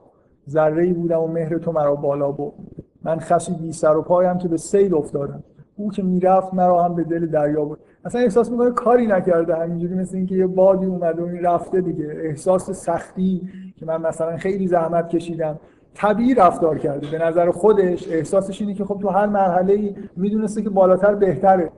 ذره 0.48 0.82
ای 0.82 0.92
بودم 0.92 1.20
و 1.20 1.26
مهر 1.26 1.58
تو 1.58 1.72
مرا 1.72 1.94
بالا 1.94 2.30
برد. 2.30 2.54
من 3.02 3.18
خسی 3.18 3.52
بی 3.52 3.72
سر 3.72 3.96
و 3.96 4.02
پایم 4.02 4.38
که 4.38 4.48
به 4.48 4.56
سیل 4.56 4.94
افتادم. 4.94 5.42
او 5.76 5.90
که 5.90 6.02
می‌رفت 6.02 6.54
مرا 6.54 6.84
هم 6.84 6.94
به 6.94 7.04
دل 7.04 7.26
دریا 7.26 7.64
بود 7.64 7.78
اصلا 8.04 8.20
احساس 8.20 8.50
می‌کنه 8.50 8.70
کاری 8.70 9.06
نکرده. 9.06 9.56
همینجوری 9.56 9.94
مثل 9.94 10.16
اینکه 10.16 10.34
یه 10.34 10.46
بادی 10.46 10.86
اومده 10.86 11.22
و 11.22 11.26
این 11.26 11.42
رفته 11.42 11.80
دیگه. 11.80 12.20
احساس 12.24 12.70
سختی 12.70 13.48
که 13.76 13.86
من 13.86 14.00
مثلا 14.00 14.36
خیلی 14.36 14.66
زحمت 14.66 15.08
کشیدم. 15.08 15.58
طبیعی 16.00 16.34
رفتار 16.34 16.78
کرده. 16.78 17.18
به 17.18 17.24
نظر 17.24 17.50
خودش 17.50 18.08
احساسش 18.08 18.60
اینه 18.60 18.74
که 18.74 18.84
خب 18.84 18.98
تو 19.02 19.08
هر 19.08 19.26
مرحله 19.26 19.72
ای 19.72 19.94
می‌دونسته 20.16 20.62
که 20.62 20.70
بالاتر 20.70 21.14
بهتره. 21.14 21.70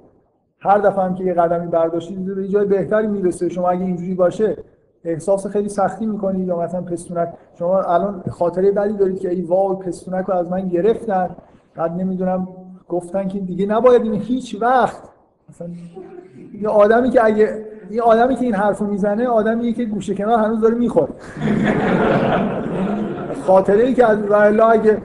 هر 0.61 0.79
دفعه 0.79 1.05
هم 1.05 1.14
که 1.14 1.25
یه 1.25 1.35
قدمی 1.35 1.66
برداشتی 1.66 2.14
به 2.14 2.49
جای 2.49 2.66
بهتری 2.66 3.07
می‌رسه. 3.07 3.49
شما 3.49 3.70
اگه 3.70 3.85
اینجوری 3.85 4.14
باشه 4.14 4.57
احساس 5.05 5.47
خیلی 5.47 5.68
سختی 5.68 6.07
می‌کنید 6.07 6.49
یا 6.49 6.59
مثلا 6.59 6.81
پستونک. 6.81 7.29
شما 7.59 7.83
الان 7.83 8.23
خاطره 8.31 8.70
بدی 8.70 8.93
دارید 8.93 9.18
که 9.18 9.31
ای 9.31 9.43
وای 9.43 9.77
پستونک 9.77 10.27
رو 10.27 10.35
از 10.35 10.51
من 10.51 10.68
گرفتن. 10.68 11.37
بعد 11.75 11.93
نمی‌دونم 11.93 12.49
گفتن 12.89 13.29
که 13.29 13.41
دیگه 13.41 13.66
نباید 13.66 14.03
این 14.03 14.14
هیچ 14.14 14.57
وقت. 14.61 15.03
مثلا 15.49 15.68
یه 16.61 16.68
آدمی 16.68 17.11
که 17.11 17.25
اگه 17.25 17.72
یه 17.93 18.03
آدمی 18.03 18.36
که 18.36 18.45
این 18.45 18.55
حرفو 18.55 18.84
می‌زنه 18.84 19.28
آدمیه 19.28 19.72
که 19.72 19.84
گوشه 19.84 20.14
کنار 20.14 20.38
هنوز 20.38 20.61
داره 20.61 20.74
می‌خوره. 20.74 21.12
خاطره 23.47 23.82
ای 23.82 23.95
که 23.95 24.07
از 24.07 24.18
الله 24.32 24.64
اگه 24.64 25.03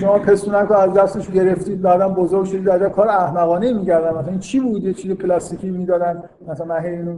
شما 0.00 0.18
پستونک 0.18 0.68
رو 0.68 0.76
از 0.76 0.94
دستش 0.94 1.30
گرفتید 1.30 1.82
بعدم 1.82 2.14
بزرگ 2.14 2.44
شدید 2.44 2.64
بعد 2.64 2.92
کار 2.92 3.08
احمقانه 3.08 3.72
می‌کردن. 3.72 4.18
مثلا 4.18 4.30
این 4.30 4.38
چی 4.38 4.60
بود؟ 4.60 4.84
یه 4.84 4.94
چیز 4.94 5.12
پلاستیکی 5.12 5.70
می‌دادن. 5.70 6.22
مثلا 6.48 6.66
من 6.66 7.16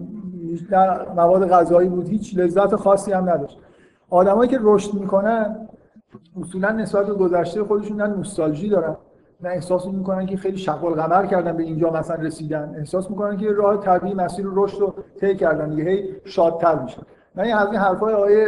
در 0.70 1.12
مواد 1.16 1.49
غذایی 1.49 1.88
بود. 1.88 2.09
هیچ 2.09 2.38
لذت 2.38 2.76
خاصی 2.76 3.12
هم 3.12 3.30
نداشت. 3.30 3.59
آدمایی 4.11 4.51
که 4.51 4.59
رشد 4.62 4.95
می‌کنن 4.95 5.68
اصولا 6.41 6.70
نسبت 6.70 7.07
به 7.07 7.14
گذشته 7.14 7.64
خودشون 7.64 8.03
نوستالژی 8.03 8.68
دارن. 8.68 8.97
نه 9.43 9.49
احساس 9.49 9.86
می‌کنن 9.86 10.26
که 10.26 10.36
خیلی 10.36 10.59
شغل 10.59 10.95
قمر 10.95 11.26
کردن 11.26 11.57
به 11.57 11.62
اینجا 11.62 11.91
مثلا 11.91 12.16
رسیدن. 12.16 12.74
احساس 12.78 13.11
می‌کنن 13.11 13.36
که 13.36 13.53
راه 13.53 13.84
طبیعی 13.84 14.14
مسیر 14.14 14.47
رشد 14.53 14.80
رو 14.80 14.95
طی 15.20 15.36
کردن 15.36 15.70
دیگه. 15.70 15.91
هی 15.91 16.05
شادتر 16.24 16.82
میشن 16.82 17.03
من 17.34 17.45
این 17.45 17.55
از 17.55 17.68
این 17.68 17.76
حرفای 17.76 18.14
آقای 18.14 18.47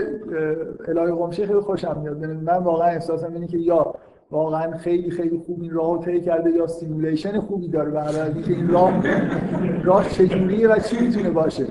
الهی 0.89 1.13
قمشه 1.13 1.47
خیلی 1.47 1.61
خوشم 1.61 2.01
میاد. 2.03 2.17
من 2.25 2.57
واقعا 2.57 2.89
احساسم 2.89 3.33
اینه 3.35 3.47
که 3.47 3.59
یا 3.59 3.95
واقعا 4.31 4.77
خیلی 4.77 5.11
خیلی 5.11 5.43
خوب 5.47 5.59
این 5.63 5.71
راهو 5.71 5.99
طی 6.05 6.21
کرده 6.21 6.51
یا 6.51 6.67
سیمولیشن 6.67 7.41
خوبی 7.41 7.69
داره. 7.69 7.91
برای 7.91 8.21
اینکه 8.21 8.53
این 8.53 8.69
راه 8.69 8.93
راه 9.85 10.09
چجوریه 10.09 10.69
و 10.69 10.79
چی 10.79 11.01
می‌تونه 11.01 11.31
باشه. 11.31 11.67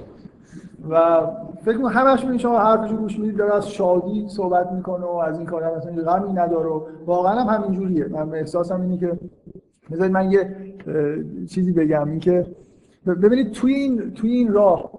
و 0.90 1.22
فکر 1.62 1.78
کنم 1.78 1.88
همش 1.88 2.26
می 2.26 2.40
شما 2.40 2.60
حرفشو 2.60 2.96
گوش 2.96 3.20
می‌دید 3.20 3.38
داره 3.38 3.56
از 3.56 3.70
شادی 3.70 4.26
صحبت 4.28 4.72
می‌کنه 4.72 5.06
و 5.06 5.16
از 5.16 5.38
این 5.38 5.48
کارا 5.48 5.78
مثلا 5.78 6.04
غمی 6.04 6.34
نداره 6.34 6.70
واقعا 7.06 7.40
هم 7.40 7.64
همین 7.64 7.80
جوریه 7.80 8.08
من 8.08 8.34
احساسم 8.34 8.82
اینه 8.82 8.98
که 8.98 9.20
بذارید 9.92 10.14
من 10.14 10.32
یه 10.32 10.56
چیزی 11.50 11.72
بگم. 11.72 12.10
اینکه 12.10 12.46
ببینید 13.06 13.52
توی 13.52 13.74
این 13.74 14.14
توی 14.14 14.32
این 14.32 14.54
راه 14.54 14.92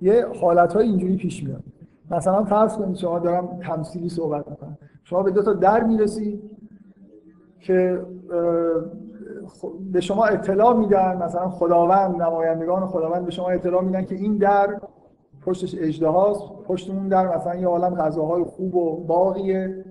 یه 0.00 0.26
حالت‌های 0.40 0.86
اینجوری 0.86 1.16
پیش 1.16 1.44
میاد. 1.44 1.62
مثلا 2.10 2.44
فرض 2.44 2.76
کنید 2.76 2.96
شما 2.96 3.18
دارم 3.18 3.60
تمثیلی 3.62 4.08
صحبت 4.08 4.48
می‌کنم. 4.48 4.78
شما 5.04 5.22
به 5.22 5.30
دو 5.30 5.42
تا 5.42 5.52
در 5.52 5.82
می‌رسید 5.82 6.42
که 7.60 8.00
به 9.92 10.00
شما 10.00 10.24
اطلاع 10.24 10.76
میدن. 10.76 11.22
مثلا 11.22 11.48
خداوند 11.48 12.22
نمایندگان 12.22 12.86
خداوند 12.86 13.24
به 13.24 13.30
شما 13.30 13.48
اطلاع 13.48 13.82
میدن 13.82 14.04
که 14.04 14.14
این 14.14 14.36
در 14.36 14.80
پشتش 15.44 15.74
اژدهاست. 15.78 16.42
پشت 16.66 16.90
اون 16.90 17.08
در 17.08 17.36
مثلا 17.36 17.54
یه 17.54 17.66
عالم 17.66 17.94
غذاهای 17.94 18.44
خوب 18.44 18.74
و 18.74 19.04
باقیه 19.04 19.84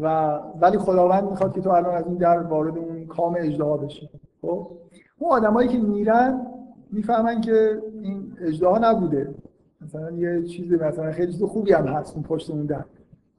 و 0.00 0.38
ولی 0.60 0.78
خداوند 0.78 1.30
می‌خواد 1.30 1.54
که 1.54 1.60
تو 1.60 1.70
الان 1.70 1.94
از 1.94 2.06
این 2.06 2.16
در 2.16 2.38
وارد 2.38 2.78
اون 2.78 3.06
کام 3.06 3.36
اژدها 3.38 3.64
بشی. 3.64 4.10
خب؟ 4.42 4.70
اون 5.18 5.32
آدمایی 5.32 5.68
که 5.68 5.78
میرن 5.78 6.46
می‌فهمن 6.92 7.40
که 7.40 7.82
این 8.02 8.32
اژدها 8.40 8.78
نبوده. 8.78 9.34
مثلا 9.80 10.10
یه 10.10 10.42
چیزی 10.42 10.76
مثلا 10.76 11.12
خیلی 11.12 11.32
چیز 11.32 11.42
خوبی 11.42 11.72
هم 11.72 11.86
هست 11.86 12.14
اون 12.14 12.24
پشت 12.24 12.50
اون 12.50 12.66
در. 12.66 12.84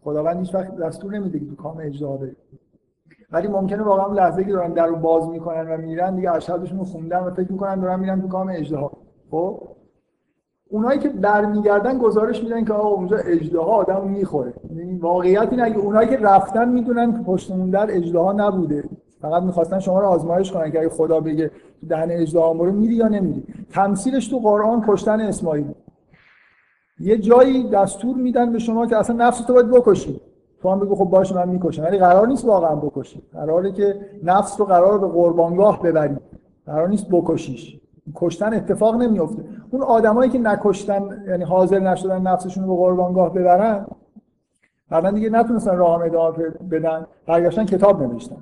خداوند 0.04 0.39
هیچ 0.39 0.56
وقت 0.56 0.76
دستور 0.76 1.14
نمیده 1.14 1.39
که 1.39 1.45
تو 1.45 1.56
کام 1.56 1.78
اژدها 1.78 2.20
ولی 3.32 3.47
ممکنه 3.47 3.84
واقعا 3.84 4.14
لحظه 4.14 4.43
که 4.43 4.52
دارن 4.52 4.74
در 4.74 4.86
رو 4.86 4.95
باز 4.95 5.30
می‌کنن 5.30 5.74
و 5.74 5.78
میرن 5.78 6.16
دیگه 6.16 6.32
اشهدشون 6.32 6.78
رو 6.78 6.86
خوندن 6.86 7.20
و 7.20 7.32
فکر 7.32 7.52
می‌کنن 7.52 7.80
دارن 7.80 7.99
میرن 7.99 8.22
تو 8.22 8.28
کام 8.28 8.49
اژدها 8.50 8.92
خب؟ 9.32 9.68
اونایی 10.72 11.00
که 11.00 11.10
برمیگردن 11.10 11.98
گزارش 11.98 12.44
میدن 12.44 12.66
که 12.66 12.74
آقا 12.74 12.90
اونجا 12.90 13.18
اجدها 13.18 13.62
آدم 13.62 14.08
می‌خوره. 14.08 14.54
یعنی 14.76 14.98
واقعیت 14.98 15.48
اینه 15.52 15.64
اگه 15.64 15.78
اونایی 15.78 16.10
که 16.10 16.18
رفتن 16.18 16.70
می‌دونن 16.70 17.14
که 17.14 17.20
پشت 17.24 17.52
اون 17.52 17.70
در 17.70 17.88
اجدها 17.98 18.32
نبوده. 18.32 18.84
فقط 19.22 19.44
می‌خواستن 19.44 19.80
شما 19.80 20.00
رو 20.00 20.08
آزمایش 20.08 20.52
کنن 20.52 20.72
که 20.72 20.80
اگه 20.80 20.90
خدا 20.90 21.20
بگه 21.20 21.52
دهن 21.90 22.08
اجدها 22.12 22.54
برو 22.54 22.72
میری 22.72 22.96
یا 22.96 23.08
نمیری. 23.08 23.44
تمثیلش 23.70 24.28
تو 24.28 24.40
قرآن 24.40 24.84
کشتن 24.88 25.22
اسماعیل. 25.22 25.66
یه 27.00 27.18
جایی 27.18 27.70
دستور 27.70 28.18
میدن 28.18 28.52
به 28.52 28.60
شما 28.60 28.86
که 28.86 28.98
اصلا 28.98 29.16
نفس 29.16 29.42
تو 29.42 29.54
باید 29.54 29.72
بکشی. 29.72 30.22
تو 30.62 30.70
هم 30.70 30.80
بگو 30.80 30.96
خب 30.96 31.06
باشه 31.06 31.36
من 31.36 31.50
می‌کشم. 31.50 31.84
ولی 31.84 31.98
قرار 31.98 32.28
نیست 32.28 32.46
واقعا 32.46 32.76
بکشی. 32.76 33.22
قراره 33.34 33.72
که 33.72 33.96
نفس 34.24 34.60
رو 34.60 34.66
قرار 34.66 34.98
به 34.98 35.08
قربانگاه 35.08 35.82
ببری. 35.82 36.16
قرار 36.66 36.90
نیست 36.90 37.10
بکشیش. 37.12 37.80
کشتن 38.16 38.53
اتفاق 38.53 38.95
نمیفته 38.95 39.43
اون 39.72 39.82
آدمایی 39.82 40.30
که 40.30 40.39
نکشتن 40.39 41.24
یعنی 41.28 41.43
حاضر 41.43 41.80
نشدن 41.80 42.22
نفسشون 42.22 42.64
رو 42.64 42.76
به 42.76 42.82
قربانگاه 42.82 43.34
ببرن 43.34 43.86
بعدا 44.89 45.12
دیگه 45.12 45.30
نتونستن 45.30 45.78
راه 45.78 46.01
ادامه 46.01 46.38
بدن 46.72 47.05
برگشتن 47.28 47.66
کتاب 47.66 48.03
نوشتن 48.03 48.36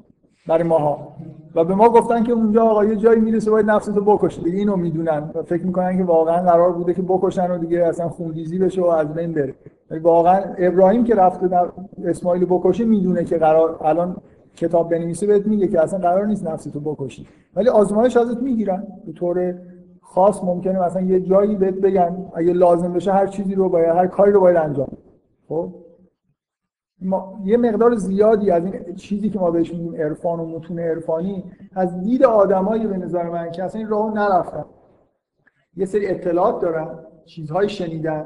برای 0.48 0.64
ماها. 0.64 1.08
و 1.56 1.64
به 1.64 1.76
ما 1.76 1.90
گفتن 1.90 2.24
که 2.24 2.32
اونجا 2.32 2.64
آقا 2.64 2.86
یه 2.86 2.96
جایی 2.96 3.22
می‌رسه 3.22 3.52
باید 3.52 3.66
نفستو 3.66 4.02
بکشی. 4.02 4.42
دیگه 4.42 4.58
اینو 4.58 4.76
می‌دونن 4.76 5.32
و 5.36 5.44
فکر 5.44 5.66
می‌کنن 5.66 5.98
که 5.98 6.04
واقعا 6.04 6.52
قرار 6.52 6.72
بوده 6.72 6.94
که 6.94 7.02
بکشن 7.02 7.52
و 7.52 7.58
دیگه 7.58 7.86
اصلا 7.86 8.10
خونریزی 8.10 8.60
بشه 8.60 8.82
و 8.82 8.86
از 8.86 9.14
بین 9.14 9.34
بره. 9.34 9.56
واقعا 10.02 10.42
ابراهیم 10.58 11.04
که 11.04 11.16
رفته 11.16 11.48
در 11.48 11.66
اسماعیل 12.06 12.46
بکشه 12.46 12.86
می‌دونه 12.86 13.24
که 13.24 13.38
قرار 13.38 13.78
الان 13.82 14.18
کتاب 14.56 14.90
بنویسه 14.90 15.28
بهت 15.28 15.48
میگه 15.48 15.68
که 15.68 15.82
اصلا 15.82 16.00
قرار 16.00 16.26
نیست 16.26 16.48
نفستو 16.48 16.80
بکشی. 16.80 17.28
ولی 17.56 17.70
آزمایش 17.70 18.18
ازت 18.18 18.38
می‌گیرن. 18.38 18.88
به 19.06 19.12
طور 19.12 19.56
خاص 20.02 20.44
ممکنه 20.44 20.86
مثلا 20.86 21.02
یه 21.02 21.20
جایی 21.20 21.56
بهت 21.56 21.74
بگن 21.74 22.32
اگه 22.36 22.54
لازم 22.54 22.94
بشه 22.94 23.12
هر 23.12 23.28
چیزی 23.28 23.56
رو 23.56 23.70
باید 23.70 23.90
هر 23.90 24.08
کاری 24.08 24.32
رو 24.32 24.40
باید 24.40 24.58
انجام 24.58 24.98
خب؟ 25.50 25.74
ما 27.02 27.40
یه 27.44 27.58
مقدار 27.58 27.96
زیادی 27.96 28.52
از 28.52 28.66
این 28.66 28.96
چیزی 28.96 29.30
که 29.30 29.40
ما 29.40 29.52
بهش 29.52 29.74
میگیم 29.74 29.96
عرفان 29.96 30.40
و 30.40 30.46
متون 30.46 30.80
عرفانی 30.80 31.44
از 31.76 32.04
دید 32.04 32.24
آدمایی 32.24 32.88
به 32.88 32.98
نظر 32.98 33.30
من 33.30 33.52
که 33.52 33.64
اصلا 33.64 33.80
این 33.80 33.90
راهو 33.90 34.16
نرفتن. 34.16 34.66
یه 35.76 35.86
سری 35.86 36.08
اطلاعات 36.08 36.62
دارن 36.62 37.00
چیزهای 37.26 37.70
شنیدن. 37.70 38.26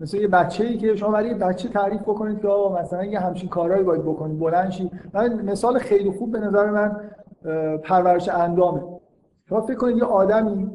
مثل 0.00 0.16
یه 0.16 0.28
بچه‌ای 0.28 0.76
که 0.76 0.96
شما 0.96 1.10
برای 1.10 1.28
یه 1.28 1.34
بچه 1.34 1.68
تعریف 1.68 2.02
بکنید 2.02 2.40
که 2.40 2.48
آقا 2.48 2.80
مثلا 2.80 3.04
یه 3.04 3.20
همچین 3.20 3.48
کارهایی 3.48 3.82
باید 3.84 4.02
بکنید 4.02 4.38
بلند 4.38 4.70
شید. 4.70 4.90
من 5.14 5.42
مثال 5.42 5.78
خیلی 5.78 6.10
خوب 6.10 6.32
به 6.32 6.38
نظر 6.38 6.70
من 6.70 7.00
پرورش 7.78 8.28
اندامه. 8.28 8.82
شما 9.48 9.60
فکر 9.60 9.76
کنید 9.76 9.96
یه 9.96 10.04
آدمی 10.04 10.70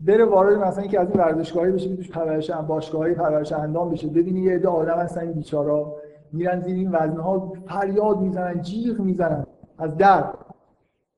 بره 0.00 0.24
وارد 0.24 0.58
مثلا 0.58 0.84
یکی 0.84 0.96
از 0.96 1.10
این 1.10 1.20
ورزشگاهی 1.20 1.72
بشه 1.72 1.96
توش 1.96 2.10
پرورش 2.10 2.50
باشگاهی 2.50 3.14
پرورش 3.14 3.52
اندام 3.52 3.90
بشه. 3.90 4.08
ببینی 4.08 4.40
یه 4.40 4.54
عده 4.54 4.68
آدم 4.68 4.98
هستن 4.98 5.20
این 5.20 5.32
بیچارا. 5.32 5.94
میرن 6.32 6.60
زیر 6.60 6.74
این 6.74 6.90
وزنه 6.90 7.52
فریاد 7.66 8.20
می‌زنن 8.20 8.62
جیغ 8.62 9.00
می‌زنن. 9.00 9.46
از 9.78 9.96
درد. 9.96 10.34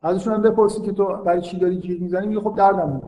ازشون 0.02 0.34
هم 0.34 0.42
بپرسید 0.42 0.82
که 0.82 0.92
تو 0.92 1.04
برای 1.24 1.40
چی 1.40 1.58
داری 1.58 1.78
جیغ 1.78 2.00
می‌زنی؟ 2.00 2.26
میگه 2.26 2.40
خب 2.40 2.54
دردم 2.56 3.02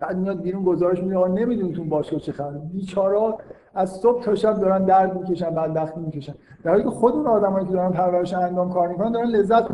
بعد 0.00 0.16
میاد 0.18 0.42
بیرون 0.42 0.64
گزارش 0.64 1.02
میده 1.02 1.16
آقا 1.16 1.26
نمی‌دونی 1.26 1.72
تو 1.72 1.84
باشگاه 1.84 2.20
چه 2.20 2.32
خبره. 2.32 2.58
بیچارا 2.72 3.38
از 3.74 3.90
صبح 3.90 4.22
تا 4.22 4.34
شب 4.34 4.60
دارن 4.60 4.84
درد 4.84 5.16
می‌کشن 5.18 5.50
بدبختی 5.50 6.00
می‌کشن. 6.00 6.34
در 6.64 6.70
حالی 6.70 6.82
که 6.82 6.90
خود 6.90 7.14
اون 7.14 7.26
آدمایی 7.26 7.66
که 7.66 7.72
دارن 7.72 7.90
پرورش 7.90 8.34
اندام 8.34 8.72
کار 8.72 8.88
می‌کنن 8.88 9.12
دارن 9.12 9.28
لذت 9.28 9.64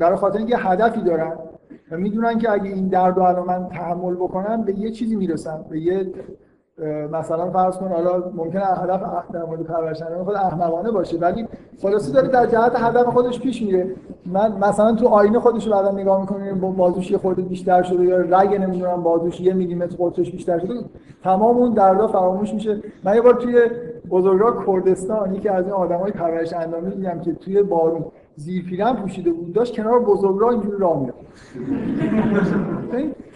برای 0.00 0.16
خاطر 0.16 0.38
اینکه 0.38 0.56
هدفی 0.56 1.02
دارن 1.02 1.32
و 1.90 1.96
می‌دونن 1.96 2.38
که 2.38 2.50
اگه 2.50 2.70
این 2.70 2.88
درد 2.88 3.16
رو 3.16 3.22
الان 3.22 3.46
من 3.46 3.68
تحمل 3.68 4.14
بکنم 4.14 4.62
به 4.62 4.78
یه 4.78 4.90
چیزی 4.90 5.16
می‌رسم 5.16 5.64
به 5.70 5.80
یه 5.80 6.12
مثلا 7.12 7.50
فرض 7.50 7.76
کن 7.76 7.88
حالا 7.88 8.22
ممکنه 8.36 8.64
هدف 8.64 9.00
در 9.32 9.44
مورد 9.44 9.62
پرورش 9.62 10.02
خود 10.24 10.34
احمقانه 10.34 10.90
باشه 10.90 11.18
ولی 11.18 11.48
خلاصی 11.82 12.12
داره 12.12 12.28
در 12.28 12.46
جهت 12.46 12.72
هدف 12.76 13.06
خودش 13.06 13.40
پیش 13.40 13.62
میره. 13.62 13.94
من 14.26 14.58
مثلا 14.58 14.94
تو 14.94 15.08
آینه 15.08 15.38
خودش 15.38 15.66
رو 15.66 15.72
بعدا 15.72 15.90
نگاه 15.90 16.20
می‌کنیم 16.20 16.60
بازوش 16.60 17.10
یه 17.10 17.18
خورده 17.18 17.42
بیشتر 17.42 17.82
شده 17.82 18.04
یا 18.04 18.16
رگ 18.16 18.54
نمی‌دونم 18.54 19.02
بازوش 19.02 19.40
یه 19.40 19.54
میلیمتر 19.54 19.96
قطرش 19.98 20.30
بیشتر 20.30 20.58
شده 20.58 20.74
تمام 21.24 21.56
اون 21.56 21.74
دردا 21.74 22.06
فراموش 22.06 22.54
میشه. 22.54 22.82
من 23.04 23.14
یه 23.14 23.20
بار 23.20 23.34
توی 23.34 23.60
بزرگراه 24.10 24.66
کردستان 24.66 25.34
یکی 25.34 25.48
از 25.48 25.64
این 25.64 25.72
آدمای 25.72 26.12
پرورش 26.12 26.52
اندامی 26.52 26.90
دیدم 26.90 27.20
که 27.20 27.34
توی 27.34 27.62
بارون 27.62 28.04
زیر 28.38 28.64
پیرن 28.64 28.92
پوشیده 28.92 29.30
بود 29.30 29.52
داشت 29.52 29.76
کنار 29.76 30.00
بزرگراه 30.00 30.50
اینجوری 30.50 30.76
راه 30.78 31.00
می‌رفت. 31.00 31.18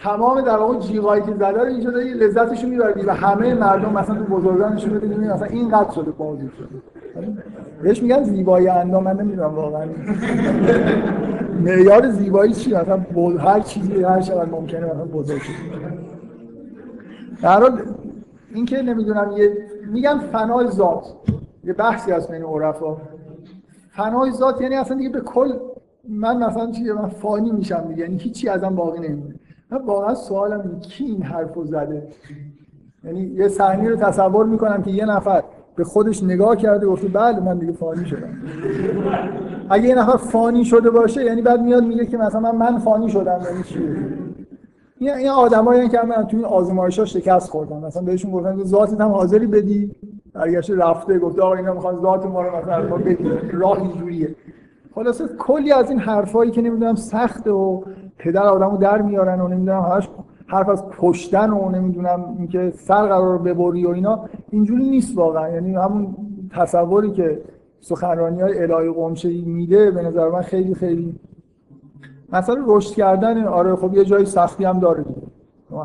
تمام 0.02 0.40
در 0.40 0.56
واقع 0.56 0.78
جیغایی 0.78 1.22
که 1.22 1.34
زده 1.34 1.48
رو 1.48 1.66
اینجا 1.66 1.90
داره 1.90 2.14
لذتشو 2.14 2.68
می‌بره 2.68 3.06
و 3.06 3.14
همه 3.14 3.54
مردم 3.54 3.92
مثلا 3.92 4.16
تو 4.16 4.24
بزرگان 4.24 4.72
نشون 4.72 4.98
بده 4.98 5.34
مثلا 5.34 5.46
این 5.46 5.68
قد 5.68 5.90
شده 5.90 6.10
بازی 6.10 6.48
شده. 6.58 7.28
بهش 7.82 8.02
میگن 8.02 8.22
زیبایی 8.22 8.68
اندام 8.68 9.04
من 9.04 9.20
نمی‌دونم 9.20 9.54
واقعا. 9.54 9.86
معیار 11.64 12.08
زیبایی 12.10 12.52
چی 12.52 12.74
مثلا 12.74 13.00
هر 13.38 13.60
چیزی 13.60 14.02
هر 14.02 14.20
چقدر 14.20 14.50
ممکنه 14.50 14.86
مثلا 14.86 15.04
بزرگ 15.04 15.40
شده. 15.40 15.54
در 17.42 17.60
حال 17.60 17.82
این 18.54 18.64
که 18.64 18.82
نمی‌دونم 18.82 19.32
یه 19.36 19.56
میگن 19.92 20.18
فنای 20.18 20.66
ذات. 20.66 21.14
یه 21.64 21.72
بحثی 21.72 22.12
هست 22.12 22.30
بین 22.30 22.42
عرفا. 22.42 22.96
فنای 23.96 24.30
ذات 24.30 24.60
یعنی 24.60 24.74
اصلا 24.74 24.96
دیگه 24.96 25.08
به 25.08 25.20
کل 25.20 25.52
من 26.08 26.44
مثلا 26.44 26.70
چیه 26.70 26.92
من 26.92 27.08
فانی 27.08 27.52
میشم 27.52 27.84
دیگه 27.88 28.02
یعنی 28.02 28.16
هیچی 28.16 28.48
ازم 28.48 28.74
باقی 28.74 28.98
نمیمونه. 29.08 29.34
من 29.70 29.78
واقعا 29.84 30.14
سوالم 30.14 30.60
اینه 30.60 30.80
کی 30.80 31.04
این 31.04 31.22
حرفو 31.22 31.64
زده؟ 31.64 32.08
یعنی 33.04 33.20
یه 33.20 33.48
صحنه 33.48 33.88
رو 33.88 33.96
تصور 33.96 34.46
می‌کنم 34.46 34.82
که 34.82 34.90
یه 34.90 35.04
نفر 35.04 35.42
به 35.76 35.84
خودش 35.84 36.22
نگاه 36.22 36.56
کرده 36.56 36.86
گفته 36.86 37.08
بله 37.08 37.40
من 37.40 37.58
دیگه 37.58 37.72
فانی 37.72 38.06
شدم. 38.06 38.38
اگه 39.70 39.88
یه 39.88 39.94
نفر 39.94 40.16
فانی 40.16 40.64
شده 40.64 40.90
باشه 40.90 41.24
یعنی 41.24 41.42
بعد 41.42 41.62
میاد 41.62 41.84
میگه 41.84 42.06
که 42.06 42.16
مثلا 42.16 42.40
من, 42.40 42.56
من 42.56 42.78
فانی 42.78 43.10
شدم 43.10 43.40
یعنی 43.44 43.62
چی؟ 43.62 43.78
این 44.98 45.28
آدمایی 45.28 45.88
که 45.88 45.98
من 46.02 46.26
تو 46.26 46.36
این 46.36 46.46
آزمایش‌ها 46.46 47.04
شکست 47.04 47.50
خوردم. 47.50 47.76
مثلا 47.76 48.02
بهشون 48.02 48.30
گفتم 48.30 48.64
ذاتت 48.64 49.00
هم 49.00 49.08
حاضری 49.08 49.46
بدی؟ 49.46 49.90
برگشت 50.34 50.70
رفته 50.70 51.18
گفته 51.18 51.42
آقا 51.42 51.54
اینا 51.54 51.74
می‌خوان 51.74 52.00
ذات 52.00 52.26
ما 52.26 52.42
رو 52.42 52.56
مثلا 52.56 53.00
راه 53.52 53.82
اینجوریه. 53.82 54.34
خلاصه 54.94 55.24
کلی 55.38 55.72
از 55.72 55.90
این 55.90 55.98
حرفایی 55.98 56.50
که 56.50 56.62
نمی‌دونم 56.62 56.94
سخته 56.94 57.50
و 57.50 57.82
پدر 58.18 58.42
آدمو 58.42 58.76
در 58.76 59.02
میارن 59.02 59.40
و 59.40 59.48
نمی‌دونم 59.48 59.80
همش 59.80 60.08
حرف 60.46 60.68
از 60.68 60.88
پشتن 60.88 61.50
و 61.50 61.70
نمی‌دونم 61.70 62.34
اینکه 62.38 62.72
سر 62.76 63.06
قرار 63.06 63.38
ببری 63.38 63.86
و 63.86 63.90
اینا 63.90 64.28
اینجوری 64.50 64.90
نیست 64.90 65.18
واقعا. 65.18 65.48
یعنی 65.48 65.74
همون 65.74 66.16
تصوری 66.50 67.10
که 67.10 67.42
سخنرانی 67.80 68.40
های 68.40 68.62
الهی 68.62 68.92
قمشه 68.92 69.28
میده 69.28 69.90
به 69.90 70.02
نظر 70.02 70.28
من 70.28 70.42
خیلی 70.42 70.74
خیلی 70.74 71.14
مثلا 72.32 72.56
رشد 72.66 72.94
کردن 72.94 73.44
آره 73.44 73.76
خب 73.76 73.94
یه 73.94 74.04
جای 74.04 74.24
سختی 74.24 74.64
هم 74.64 74.78
داره. 74.78 75.04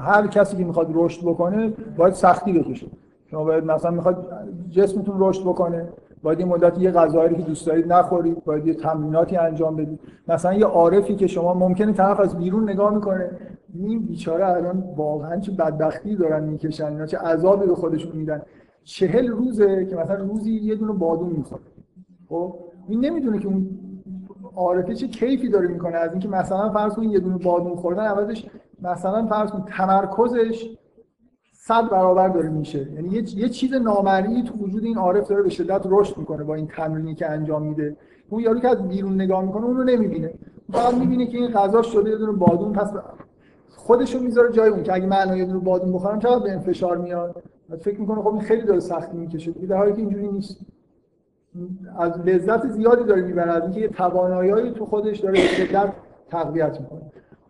هر 0.02 0.28
کسی 0.28 0.58
که 0.58 0.64
می‌خواد 0.66 0.88
رشد 0.94 1.22
بکنه 1.22 1.74
باید 1.98 2.14
سختی 2.14 2.54
بکشه. 2.54 2.88
شما 3.32 3.44
باید 3.44 3.64
مثلا 3.64 3.92
می‌خواد 3.92 4.34
جسمتون 4.70 5.16
رشد 5.20 5.42
بکنه 5.42 5.88
باید 6.24 6.40
این 6.40 6.48
مدت 6.48 6.80
یه 6.80 6.92
غذایی 6.92 7.36
که 7.36 7.42
دوست 7.42 7.68
دارید 7.68 7.94
نخورید 7.94 8.44
باید 8.44 8.68
یه 8.68 8.74
تمریناتی 8.74 9.38
انجام 9.38 9.76
بدید. 9.76 10.00
مثلا 10.28 10.54
یه 10.54 10.66
عارفی 10.66 11.16
که 11.16 11.28
شما 11.28 11.54
ممکنه 11.54 11.94
طرف 11.94 12.20
از 12.20 12.38
بیرون 12.38 12.70
نگاه 12.70 12.94
می‌کنه 12.94 13.30
این 13.74 14.00
بیچاره 14.00 14.48
الان 14.48 14.84
واقعا 14.98 15.40
چه 15.40 15.52
بدبختی 15.52 16.16
دارن 16.16 16.44
می‌کشن 16.44 16.86
اینا 16.86 17.06
چه 17.06 17.18
عذابی 17.18 17.66
به 17.66 17.76
خودشون 17.76 18.16
میدن. 18.16 18.42
چهل 18.84 19.28
روزه 19.28 19.86
که 19.86 19.96
مثلا 19.96 20.16
روزی 20.16 20.52
یه 20.52 20.76
دونه 20.76 20.94
بادون 20.94 21.30
می‌خوره. 21.30 21.62
خب؟ 22.30 22.56
این 22.88 23.06
نمی‌دونه 23.06 23.40
که 23.40 23.48
اون 23.48 23.70
عارفه 24.56 24.96
چه 24.96 25.08
کیفی 25.08 25.50
داره 25.50 25.68
می‌کنه. 25.68 25.96
از 25.96 26.12
اینکه 26.12 26.28
مثلا 26.28 26.70
فرض 26.70 26.94
کن 26.94 27.04
یه 27.04 27.20
دونه 27.20 27.38
بادون 27.38 27.76
خوردن 27.76 28.06
عوضش 28.06 28.46
مثلا 28.82 29.26
فرض 29.26 29.52
کن 29.52 29.66
تمرکزش 29.78 30.78
صد 31.68 31.90
برابر 31.90 32.30
داره 32.30 32.50
میشه. 32.50 32.92
یعنی 32.94 33.10
یه, 33.10 33.38
یه 33.38 33.50
چیز 33.50 33.74
نامرئی 33.74 34.44
تو 34.44 34.54
وجود 34.54 34.84
این 34.84 34.98
عارف 34.98 35.28
داره 35.28 35.44
به 35.44 35.50
شدت 35.50 35.82
رشد 35.86 36.18
می‌کنه 36.18 36.44
با 36.44 36.56
این 36.56 36.68
تمرینی 36.68 37.16
که 37.16 37.30
انجام 37.30 37.64
میده. 37.64 37.98
اون 38.30 38.42
یارو 38.42 38.60
که 38.60 38.68
از 38.68 38.88
بیرون 38.88 39.14
نگاه 39.14 39.46
می‌کنه 39.46 39.66
اون 39.66 39.78
رو 39.78 39.84
نمی‌بینه. 39.84 40.34
فقط 40.72 40.94
می‌بینه 40.94 41.26
که 41.26 41.38
این 41.38 41.48
غذا 41.48 41.82
شده 41.82 42.10
یه 42.10 42.18
دونه 42.18 42.32
بادون 42.32 42.74
پس 42.74 42.92
خودشو 43.76 44.20
می‌ذاره 44.20 44.52
جای 44.52 44.70
اون 44.70 44.84
که 44.84 44.94
اگه 44.94 45.06
من 45.06 45.38
یه 45.38 45.46
دونه 45.46 45.60
بادون 45.60 45.94
بخورم 45.94 46.20
چقدر 46.20 46.40
به 46.44 46.60
فشار 46.60 46.98
میاد؟ 46.98 47.44
فکر 47.80 48.00
می‌کنه 48.00 48.22
خب 48.22 48.34
این 48.34 48.42
خیلی 48.42 48.62
داره 48.62 48.80
سختی 48.80 49.18
می‌کشه 49.18 49.52
در 49.52 49.78
حالی 49.78 49.94
که 49.94 50.00
اینجوری 50.00 50.28
نیست. 50.28 50.60
از 52.00 52.20
لذت 52.20 52.68
زیادی 52.68 53.04
داره 53.04 53.22
می‌بره 53.22 53.52
از 53.52 53.64
اینکه 53.64 53.80
یه 53.80 53.88
توانایی 53.88 54.72
تو 54.72 54.86
خودش 54.86 55.20
داره 55.20 55.34
به 55.34 55.48
شدت 55.48 55.94
تقویت 56.30 56.82
می‌کنه. 56.82 57.02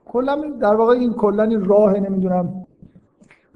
کلا 0.06 0.42
در 0.62 0.76
واقع 0.76 0.94
این 0.94 1.14
کلا 1.14 1.62
راه 1.66 2.00
نمی‌دونم 2.00 2.67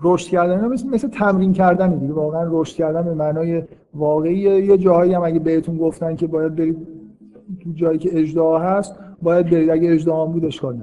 رشد 0.04 0.28
کردن 0.28 0.68
مثل, 0.68 0.88
مثل 0.88 1.08
تمرین 1.08 1.54
کردن 1.54 1.96
دیگه. 1.96 2.14
واقعا 2.14 2.48
رشد 2.50 2.76
کردن 2.76 3.02
به 3.02 3.14
معنای 3.14 3.64
واقعی 3.94 4.38
یه 4.38 4.78
جاهایی 4.78 5.14
هم 5.14 5.24
اگه 5.24 5.40
بهتون 5.40 5.78
گفتن 5.78 6.16
که 6.16 6.28
باید 6.28 6.56
برید 6.56 6.88
تو 7.64 7.72
جایی 7.74 8.00
که 8.00 8.20
اجدها 8.20 8.60
هست 8.60 8.96
باید 9.22 9.50
برید. 9.50 9.70
اگه 9.70 9.94
اجدها 9.94 10.26
هم 10.26 10.32
بود 10.32 10.46
اشکال 10.46 10.74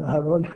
نداره 0.00 0.48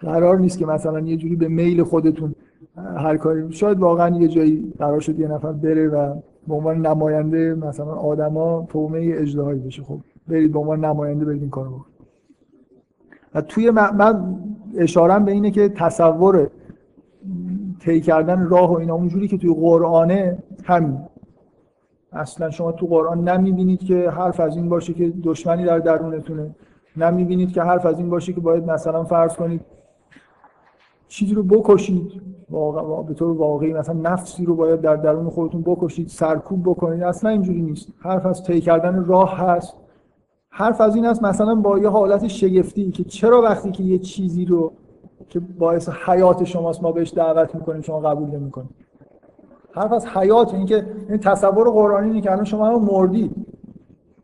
قرار 0.00 0.38
نیست 0.38 0.58
که 0.58 0.66
مثلا 0.66 1.00
یه 1.00 1.16
جوری 1.16 1.36
به 1.36 1.48
میل 1.48 1.82
خودتون 1.82 2.34
هر 2.76 3.16
کاری 3.16 3.52
شاید 3.52 3.78
واقعا 3.78 4.16
یه 4.16 4.28
جایی 4.28 4.72
قرار 4.78 5.00
شد 5.00 5.18
یه 5.18 5.28
نفر 5.28 5.52
بره 5.52 5.88
و 5.88 6.14
به 6.48 6.54
عنوان 6.54 6.86
نماینده 6.86 7.54
مثلا 7.54 7.92
آدما 7.92 8.66
تومه 8.68 9.12
اجدهایی 9.14 9.60
بشه. 9.60 9.82
خب 9.82 9.98
برید 10.28 10.52
به 10.52 10.58
عنوان 10.58 10.84
نماینده 10.84 11.24
برید 11.24 11.40
این 11.40 11.50
کارو 11.50 11.84
و 13.34 13.40
توی 13.40 13.70
من 13.70 14.36
اشارم 14.76 15.24
به 15.24 15.32
اینه 15.32 15.50
که 15.50 15.68
تصور 15.68 16.50
طی 17.80 18.00
کردن 18.00 18.48
راه 18.48 18.72
و 18.72 18.76
اینا 18.76 18.94
اونجوری 18.94 19.28
که 19.28 19.38
توی 19.38 19.54
قرآنه 19.54 20.38
همین. 20.64 20.98
اصلا 22.12 22.50
شما 22.50 22.72
تو 22.72 22.86
قرآن 22.86 23.28
نمی‌بینید 23.28 23.80
که 23.80 24.10
حرف 24.10 24.40
از 24.40 24.56
این 24.56 24.68
باشه 24.68 24.92
که 24.92 25.12
دشمنی 25.24 25.64
در 25.64 25.78
درونتونه. 25.78 26.54
نمی‌بینید 26.96 27.52
که 27.52 27.62
حرف 27.62 27.86
از 27.86 27.98
این 27.98 28.10
باشه 28.10 28.32
که 28.32 28.40
باید 28.40 28.70
مثلا 28.70 29.04
فرض 29.04 29.36
کنید 29.36 29.60
چیزی 31.08 31.34
رو 31.34 31.42
بکشید. 31.42 32.22
واقع 32.50 33.02
به 33.08 33.14
طور 33.14 33.36
واقعی 33.36 33.72
مثلا 33.72 33.94
نفسی 33.94 34.44
رو 34.44 34.54
باید 34.54 34.80
در 34.80 34.96
درون 34.96 35.30
خودتون 35.30 35.62
بکشید 35.62 36.08
سرکوب 36.08 36.62
بکنید. 36.62 37.02
اصلا 37.02 37.30
اینجوری 37.30 37.62
نیست. 37.62 37.88
حرف 37.98 38.26
از 38.26 38.44
طی 38.44 38.60
کردن 38.60 39.04
راه 39.04 39.38
هست. 39.38 39.76
حرف 40.56 40.80
از 40.80 40.94
این 40.94 41.06
است 41.06 41.22
مثلا 41.22 41.54
با 41.54 41.78
یه 41.78 41.88
حالت 41.88 42.28
شگفتی 42.28 42.90
که 42.90 43.04
چرا 43.04 43.42
وقتی 43.42 43.70
که 43.70 43.82
یه 43.82 43.98
چیزی 43.98 44.44
رو 44.44 44.72
که 45.28 45.40
باعث 45.40 45.88
حیات 45.88 46.44
شماست 46.44 46.82
ما 46.82 46.92
بهش 46.92 47.14
دعوت 47.14 47.54
می‌کنیم 47.54 47.82
شما 47.82 48.00
قبول 48.00 48.28
نمی‌کنید. 48.28 48.70
حرف 49.72 49.92
از 49.92 50.06
حیات 50.06 50.54
این 50.54 50.66
که 50.66 50.86
این 51.08 51.18
تصور 51.18 51.70
قرآنی 51.70 52.08
اینه 52.08 52.20
که 52.20 52.32
الان 52.32 52.44
شما 52.44 52.66
هم 52.66 52.84
مردید. 52.84 53.34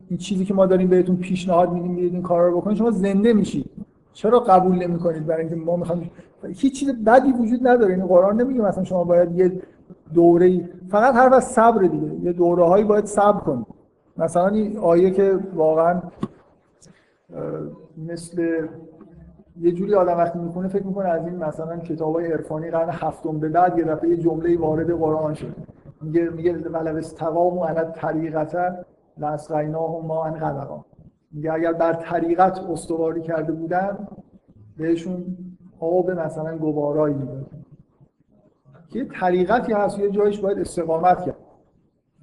این 0.09 0.17
چیزی 0.17 0.45
که 0.45 0.53
ما 0.53 0.65
داریم 0.65 0.87
بهتون 0.87 1.15
پیشنهاد 1.15 1.71
میدیم 1.71 1.95
بیاید 1.95 2.13
این 2.13 2.21
کار 2.21 2.49
رو 2.49 2.61
بکنید 2.61 2.77
شما 2.77 2.91
زنده 2.91 3.33
میشید. 3.33 3.69
چرا 4.13 4.39
قبول 4.39 4.75
نمی‌کنید 4.75 5.25
برای 5.25 5.41
اینکه 5.41 5.55
ما 5.55 5.75
می‌خوام 5.75 6.09
هیچ 6.55 6.79
چیز 6.79 7.03
بدی 7.05 7.31
وجود 7.31 7.67
نداره. 7.67 7.93
این 7.93 8.05
قرآن 8.05 8.41
نمیگه 8.41 8.61
مثلا 8.61 8.83
شما 8.83 9.03
باید 9.03 9.39
یه 9.39 9.61
دوره 10.13 10.69
فقط 10.89 11.15
حرف 11.15 11.33
از 11.33 11.43
صبر 11.43 11.81
دیگه. 11.81 12.11
یه 12.23 12.33
دوره 12.33 12.63
هایی 12.63 12.83
باید 12.83 13.05
صبر 13.05 13.39
کنید. 13.39 13.80
مثلا 14.17 14.47
این 14.47 14.77
آیه 14.77 15.11
که 15.11 15.39
واقعا 15.53 16.01
مثل 17.97 18.67
یه 19.59 19.71
جوری 19.71 19.95
آدم 19.95 20.17
وقتی 20.17 20.39
می‌کنه 20.39 20.67
فکر 20.67 20.83
می‌کنه 20.83 21.09
از 21.09 21.27
این 21.27 21.35
مثلا 21.35 21.77
کتاب 21.77 22.15
های 22.15 22.31
عرفانی 22.31 22.71
قرن 22.71 22.89
هفتم 22.89 23.39
به 23.39 23.49
بعد 23.49 23.77
یه 23.77 23.83
دفعه 23.83 24.09
یه 24.09 24.17
جمله 24.17 24.57
وارد 24.57 24.91
قرآن 24.91 25.33
شد 25.33 25.55
میگه 26.01 26.29
میگه 26.29 26.53
ولو 26.53 26.97
استقام 26.97 27.57
و 27.57 27.63
علی 27.63 27.91
طریقتا 27.95 28.71
لاسقیناهم 29.17 30.05
ما 30.05 30.25
ان 30.25 30.33
غدقا 30.33 30.85
میگه 31.31 31.53
اگر 31.53 31.73
بر 31.73 31.93
طریقت 31.93 32.59
استواری 32.59 33.21
کرده 33.21 33.53
بودن 33.53 34.07
بهشون 34.77 35.37
آب 35.79 36.11
مثلا 36.11 36.57
گوارایی 36.57 37.15
می‌داد 37.15 37.45
یه 38.93 39.05
طریقتی 39.05 39.73
هست 39.73 39.99
یه 39.99 40.09
جایش 40.09 40.39
باید 40.39 40.59
استقامت 40.59 41.25
کرد. 41.25 41.35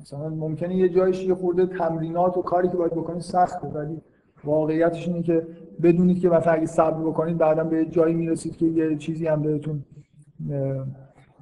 مثلا 0.01 0.28
ممکنه 0.28 0.76
یه 0.76 0.88
جایش 0.88 1.24
یه 1.24 1.34
خورده 1.34 1.66
تمرینات 1.66 2.36
و 2.36 2.42
کاری 2.42 2.68
که 2.68 2.76
باید 2.76 2.92
بکنید 2.92 3.20
سخته 3.20 3.66
ولی 3.66 4.01
واقعیتش 4.44 5.09
اینه 5.09 5.22
که 5.22 5.46
بدونید 5.82 6.20
که 6.20 6.28
مثلا 6.28 6.53
اگه 6.53 6.66
صبر 6.66 7.01
بکنید 7.01 7.38
بعدا 7.38 7.64
به 7.64 7.84
جایی 7.84 8.14
می‌رسید 8.14 8.57
که 8.57 8.66
یه 8.66 8.96
چیزی 8.96 9.26
هم 9.26 9.42
بهتون 9.42 9.84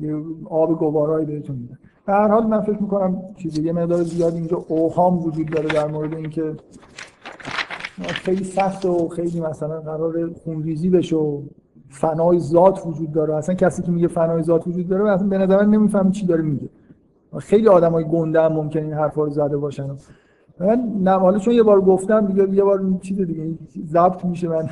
یه 0.00 0.16
آب 0.50 0.78
گوارایی 0.78 1.26
بهتون 1.26 1.56
میده. 1.56 1.78
به 2.06 2.12
هر 2.12 2.28
حال 2.28 2.46
من 2.46 2.60
فکر 2.60 2.82
می‌کنم 2.82 3.22
چیزی 3.36 3.62
یه 3.62 3.72
مقدار 3.72 4.02
زیاد 4.02 4.34
اینجا 4.34 4.64
اوهام 4.68 5.18
وجود 5.18 5.50
داره 5.50 5.68
در 5.68 5.86
مورد 5.86 6.14
اینکه 6.14 6.54
خیلی 8.02 8.44
سخت 8.44 8.84
و 8.84 9.08
خیلی 9.08 9.40
مثلا 9.40 9.80
قرار 9.80 10.30
خونریزی 10.44 10.90
بشه 10.90 11.16
و 11.16 11.42
فنای 11.88 12.38
ذات 12.38 12.86
وجود 12.86 13.12
داره. 13.12 13.34
اصلا 13.34 13.54
کسی 13.54 13.82
که 13.82 13.90
میگه 13.90 14.08
فنای 14.08 14.42
ذات 14.42 14.66
وجود 14.66 14.88
داره 14.88 15.10
اصلا 15.10 15.26
به 15.26 15.38
نظر 15.38 15.64
نمی‌فهمه 15.64 16.10
چی 16.10 16.26
داره 16.26 16.42
میگه. 16.42 16.68
خیلی 17.38 17.68
آدمای 17.68 18.04
گنده 18.04 18.40
هم 18.40 18.52
ممکن 18.52 18.80
این 18.80 18.92
حرفا 18.92 19.24
رو 19.24 19.30
زده 19.30 19.56
باشن. 19.56 19.96
من 20.60 20.92
نه 21.00 21.38
چون 21.38 21.54
یه 21.54 21.62
بار 21.62 21.80
گفتم 21.80 22.26
دیگه 22.26 22.54
یه 22.54 22.64
بار 22.64 22.84
چیز 23.00 23.20
دیگه 23.20 23.58
ضبط 23.86 24.24
میشه 24.24 24.48
من 24.48 24.68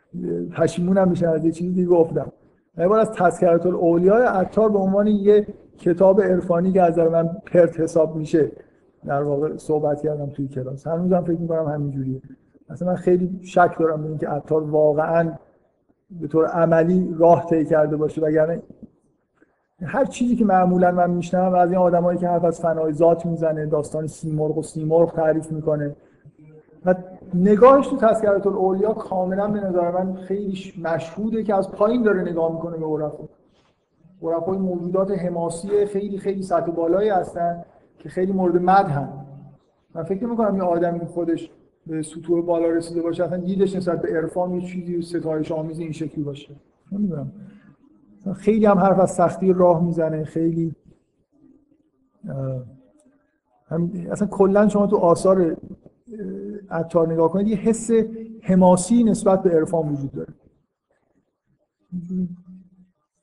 پشیمونم 0.56 1.08
میشه 1.08 1.28
از 1.28 1.44
یه 1.44 1.52
چیزی 1.52 1.74
دیگه 1.74 1.86
گفتم. 1.86 2.32
یه 2.78 2.88
بار 2.88 2.98
از 2.98 3.10
تذکرات 3.10 3.66
الاولیاء 3.66 4.20
عطار 4.20 4.68
به 4.68 4.78
عنوان 4.78 5.06
یه 5.06 5.46
کتاب 5.78 6.22
عرفانی 6.22 6.72
که 6.72 6.82
از 6.82 6.98
من 6.98 7.28
پرت 7.46 7.80
حساب 7.80 8.16
میشه 8.16 8.52
در 9.04 9.22
واقع 9.22 9.56
صحبت 9.56 10.02
کردم 10.02 10.26
توی 10.26 10.48
کلاس. 10.48 10.86
هنوزم 10.86 11.20
فکر 11.20 11.38
می‌کنم 11.38 11.68
همینجوریه. 11.68 12.22
اصلا 12.70 12.88
من 12.88 12.96
خیلی 12.96 13.40
شک 13.42 13.76
دارم 13.78 14.02
به 14.02 14.08
اینکه 14.08 14.28
عطار 14.28 14.62
واقعا 14.62 15.32
به 16.10 16.28
طور 16.28 16.46
عملی 16.46 17.14
راه 17.18 17.46
طی 17.50 17.64
کرده 17.64 17.96
باشه 17.96 18.20
وگرنه 18.20 18.62
هر 19.82 20.04
چیزی 20.04 20.36
که 20.36 20.44
معمولا 20.44 20.90
من 20.90 21.10
میشنم 21.10 21.54
از 21.54 21.70
این 21.70 21.78
آدمایی 21.78 22.18
که 22.18 22.28
حرف 22.28 22.44
از 22.44 22.60
فنای 22.60 22.92
ذات 22.92 23.26
می‌زنه 23.26 23.66
داستان 23.66 24.06
سیمرغ 24.06 24.58
و 24.58 24.62
سیمرغ 24.62 25.12
تعریف 25.12 25.52
می‌کنه. 25.52 25.96
و 26.84 26.94
نگاهش 27.34 27.86
تو 27.86 27.96
تذکرات 27.96 28.46
الاولیا 28.46 28.92
کاملا 28.92 29.48
به 29.48 29.60
نظر 29.60 29.90
من 29.90 30.14
خیلی 30.14 30.58
مشهوده 30.82 31.42
که 31.42 31.54
از 31.54 31.70
پایین 31.70 32.02
داره 32.02 32.22
نگاه 32.22 32.52
می‌کنه 32.52 32.76
به 32.76 32.86
عرفا. 32.86 33.24
عرفای 34.22 34.58
موجودات 34.58 35.10
حماسی 35.10 35.86
خیلی 35.86 36.18
خیلی 36.18 36.42
سطح 36.42 36.70
بالایی 36.70 37.08
هستن 37.08 37.64
که 37.98 38.08
خیلی 38.08 38.32
مورد 38.32 38.62
مدحن 38.62 39.08
من 39.94 40.02
فکر 40.02 40.26
می‌کنم 40.26 40.56
یه 40.56 40.62
آدمی 40.62 41.00
خودش 41.00 41.50
به 41.86 42.02
سطوح 42.02 42.44
بالا 42.44 42.68
رسیده 42.68 43.02
باشه 43.02 43.24
اصلا 43.24 43.36
دیدش 43.38 43.76
نسبت 43.76 44.02
به 44.02 44.08
عرفان 44.08 44.54
یه 44.54 44.60
چیزی 44.60 45.02
ستایش 45.02 45.52
آمیز 45.52 45.78
این 45.78 45.92
شکلی 45.92 46.24
باشه. 46.24 46.48
نمی‌دونم. 46.92 47.32
خیلی 48.36 48.66
هم 48.66 48.78
حرف 48.78 49.00
از 49.00 49.10
سختی 49.10 49.52
راه 49.52 49.84
می‌زنه 49.84 50.24
خیلی 50.24 50.74
هم 53.66 53.92
اصلا 54.10 54.28
کلا 54.28 54.68
شما 54.68 54.86
تو 54.86 54.96
آثار 54.96 55.56
عطار 56.70 57.12
نگاه 57.12 57.32
کنید 57.32 57.48
یه 57.48 57.56
حس 57.56 57.90
حماسی 58.42 59.04
نسبت 59.04 59.42
به 59.42 59.50
عرفان 59.50 59.88
وجود 59.88 60.12
داره. 60.12 60.34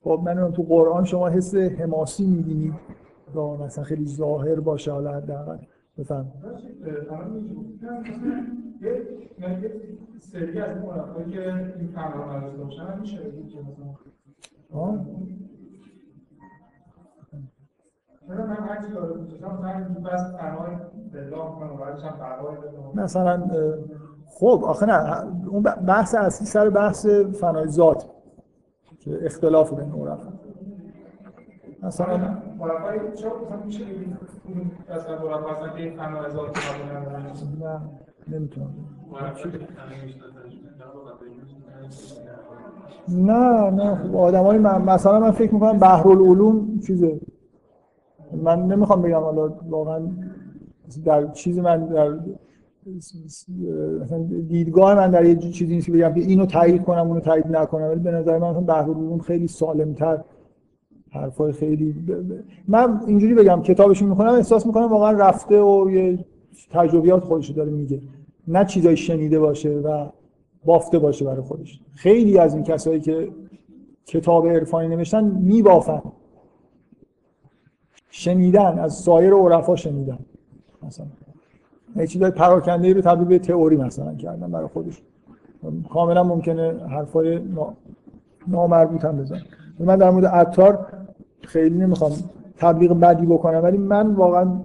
خب 0.01 0.21
من 0.25 0.51
تو 0.51 0.63
قرآن 0.63 1.03
شما 1.03 1.27
حس 1.29 1.55
حماسی 1.55 2.25
می‌بینید 2.25 2.73
و 3.35 3.39
مثلا 3.39 3.83
خیلی 3.83 4.05
ظاهر 4.05 4.59
باشه 4.59 4.91
حالا 4.91 5.11
حداقل. 5.11 5.57
بفهم 5.97 6.31
یه 8.81 9.05
سری 10.19 10.59
از 10.59 10.77
این 10.77 11.31
که 11.31 11.41
این 11.77 12.99
میشه 12.99 13.19
مثلا 14.71 14.97
مثلا 22.93 23.49
خب 24.27 24.61
آخه 24.65 24.85
نه 24.85 25.23
اون 25.47 25.63
بحث 25.63 26.15
اصلی 26.15 26.47
سر 26.47 26.69
بحث 26.69 27.05
فنای 27.07 27.67
ذات 27.67 28.05
که 28.99 29.25
اختلاف 29.25 29.73
بین 29.73 29.91
مرفعی 29.91 30.33
چرا 30.33 30.33
مثلا 31.83 32.17
نه 37.59 37.81
نمی‌تونم. 38.27 38.73
نه 43.09 43.69
نه. 43.69 44.17
آدم 44.17 44.43
های 44.43 44.57
من 44.57 44.81
مثلا 44.81 45.19
من 45.19 45.31
فکر 45.31 45.53
می‌کنم 45.53 45.79
بحرالعلوم 45.79 46.79
چیزه. 46.87 47.19
من 48.43 48.67
نمی‌خوام 48.67 49.01
بگم 49.01 49.19
حالا 49.19 49.53
واقعا 49.69 50.01
در 51.05 51.31
چیزی 51.31 51.61
من 51.61 51.85
در 51.85 52.13
دیدگاه 54.47 54.95
من 54.95 55.11
در 55.11 55.25
یه 55.25 55.35
چیزی 55.35 55.75
نیست 55.75 55.89
بگم 55.89 56.13
که 56.13 56.21
اینو 56.21 56.45
تایید 56.45 56.83
کنم 56.83 57.07
اونو 57.07 57.19
تایید 57.19 57.47
نکنم. 57.47 57.87
ولی 57.87 57.99
به 57.99 58.11
نظر 58.11 58.37
من 58.37 58.49
مثلا 58.49 58.61
بحرالعلوم 58.61 59.19
خیلی 59.19 59.47
سالمتر 59.47 60.23
حرفای 61.11 61.51
خیلی. 61.51 61.95
من 62.67 63.01
اینجوری 63.07 63.33
بگم 63.33 63.61
کتابشون 63.61 64.09
می‌کنم 64.09 64.33
احساس 64.33 64.65
می‌کنم 64.65 64.91
واقعا 64.91 65.11
رفته 65.11 65.61
و 65.61 65.89
یه 65.91 66.25
تجربیات 66.71 67.23
خودش 67.23 67.49
داره 67.49 67.71
میگه. 67.71 68.01
نه 68.47 68.65
چیزای 68.65 68.97
شنیده 68.97 69.39
باشه 69.39 69.69
و 69.69 70.05
بافته 70.65 70.99
باشه 70.99 71.25
برای 71.25 71.41
خودش. 71.41 71.79
خیلی 71.95 72.37
از 72.37 72.53
این 72.53 72.63
کسایی 72.63 72.99
که 72.99 73.29
کتاب 74.05 74.47
عرفانی 74.47 74.87
نوشتن 74.87 75.23
میبافن. 75.23 76.01
شنیدن 78.09 78.79
از 78.79 78.93
سایر 78.93 79.33
عرفا 79.33 79.75
شنیدن. 79.75 80.19
مثلا 80.83 81.05
یه 81.95 82.07
چیزای 82.07 82.31
پراکنده 82.31 82.93
رو 82.93 83.01
تبدیل 83.01 83.27
به 83.27 83.39
تئوری 83.39 83.77
مثلا 83.77 84.15
کردن 84.15 84.51
برای 84.51 84.67
خودش. 84.67 85.01
کاملا 85.89 86.23
ممکنه 86.23 86.87
حرفای 86.87 87.41
نامربوط 88.47 89.05
هم 89.05 89.17
بزن 89.17 89.41
من 89.79 89.95
در 89.95 90.09
مورد 90.09 90.25
عطار 90.25 90.87
خیلی 91.41 91.77
نمی‌خوام 91.77 92.11
تبلیغ 92.57 92.99
بدی 92.99 93.25
بکنم 93.25 93.63
ولی 93.63 93.77
من 93.77 94.07
واقعا 94.13 94.59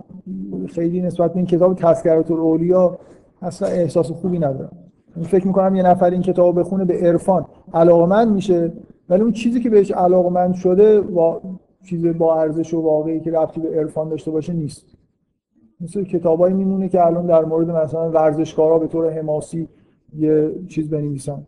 خیلی 0.68 1.00
نسبت 1.00 1.30
به 1.30 1.36
این 1.36 1.46
کتاب 1.46 1.74
تذکرات 1.74 2.30
الاولیا 2.30 2.98
اصلا 3.42 3.68
احساس 3.68 4.10
خوبی 4.10 4.38
ندارم. 4.38 4.76
فکر 5.22 5.46
می‌کنم 5.46 5.74
یه 5.74 5.82
نفر 5.82 6.10
این 6.10 6.22
کتاب 6.22 6.60
بخونه 6.60 6.84
به 6.84 6.94
عرفان. 6.94 7.46
علاقمند 7.74 8.32
میشه. 8.32 8.72
ولی 9.08 9.22
اون 9.22 9.32
چیزی 9.32 9.60
که 9.60 9.70
بهش 9.70 9.90
علاقمند 9.90 10.54
شده 10.54 11.00
و 11.00 11.40
چیز 11.84 12.06
با 12.06 12.40
ارزش 12.40 12.74
و 12.74 12.80
واقعی 12.80 13.20
که 13.20 13.30
رفتی 13.30 13.60
به 13.60 13.68
عرفان 13.68 14.08
داشته 14.08 14.30
باشه 14.30 14.52
نیست. 14.52 14.86
مثل 15.80 16.04
کتابایی 16.04 16.54
میمونه 16.54 16.88
که 16.88 17.06
الان 17.06 17.26
در 17.26 17.44
مورد 17.44 17.70
مثلا 17.70 18.10
ورزشکارا 18.10 18.78
به 18.78 18.86
طور 18.86 19.10
حماسی 19.10 19.68
یه 20.18 20.50
چیز 20.68 20.90
بنویسن. 20.90 21.46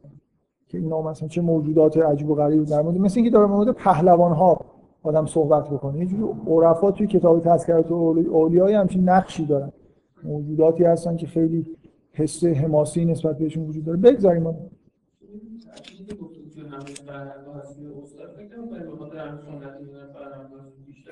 که 0.68 0.78
اینا 0.78 1.02
مثلا 1.02 1.28
چه 1.28 1.40
موجودات 1.40 1.96
عجیب 1.96 2.30
و 2.30 2.34
غریب 2.34 2.64
در 2.64 2.82
مورد 2.82 2.98
مثل 2.98 3.20
اینکه 3.20 3.30
داره 3.30 3.46
مورد 3.46 3.70
پهلوان 3.70 4.32
ها 4.32 4.60
آدم 5.02 5.26
صحبت 5.26 5.68
بکنه. 5.68 5.98
یه 5.98 6.06
جوری 6.06 6.22
عرفا 6.46 6.90
توی 6.90 7.06
کتاب 7.06 7.40
تذکرات 7.40 7.92
اولیای 7.92 8.74
همچین 8.74 9.08
نقشی 9.08 9.46
دارن. 9.46 9.72
موجوداتی 10.24 10.84
هستن 10.84 11.16
که 11.16 11.26
خیلی 11.26 11.66
حس 12.14 12.44
حماسی 12.44 13.04
نسبت 13.04 13.38
بهشون 13.38 13.66
وجود 13.66 13.84
داره. 13.84 13.98
بگذاریم. 13.98 14.42
ما 14.42 14.70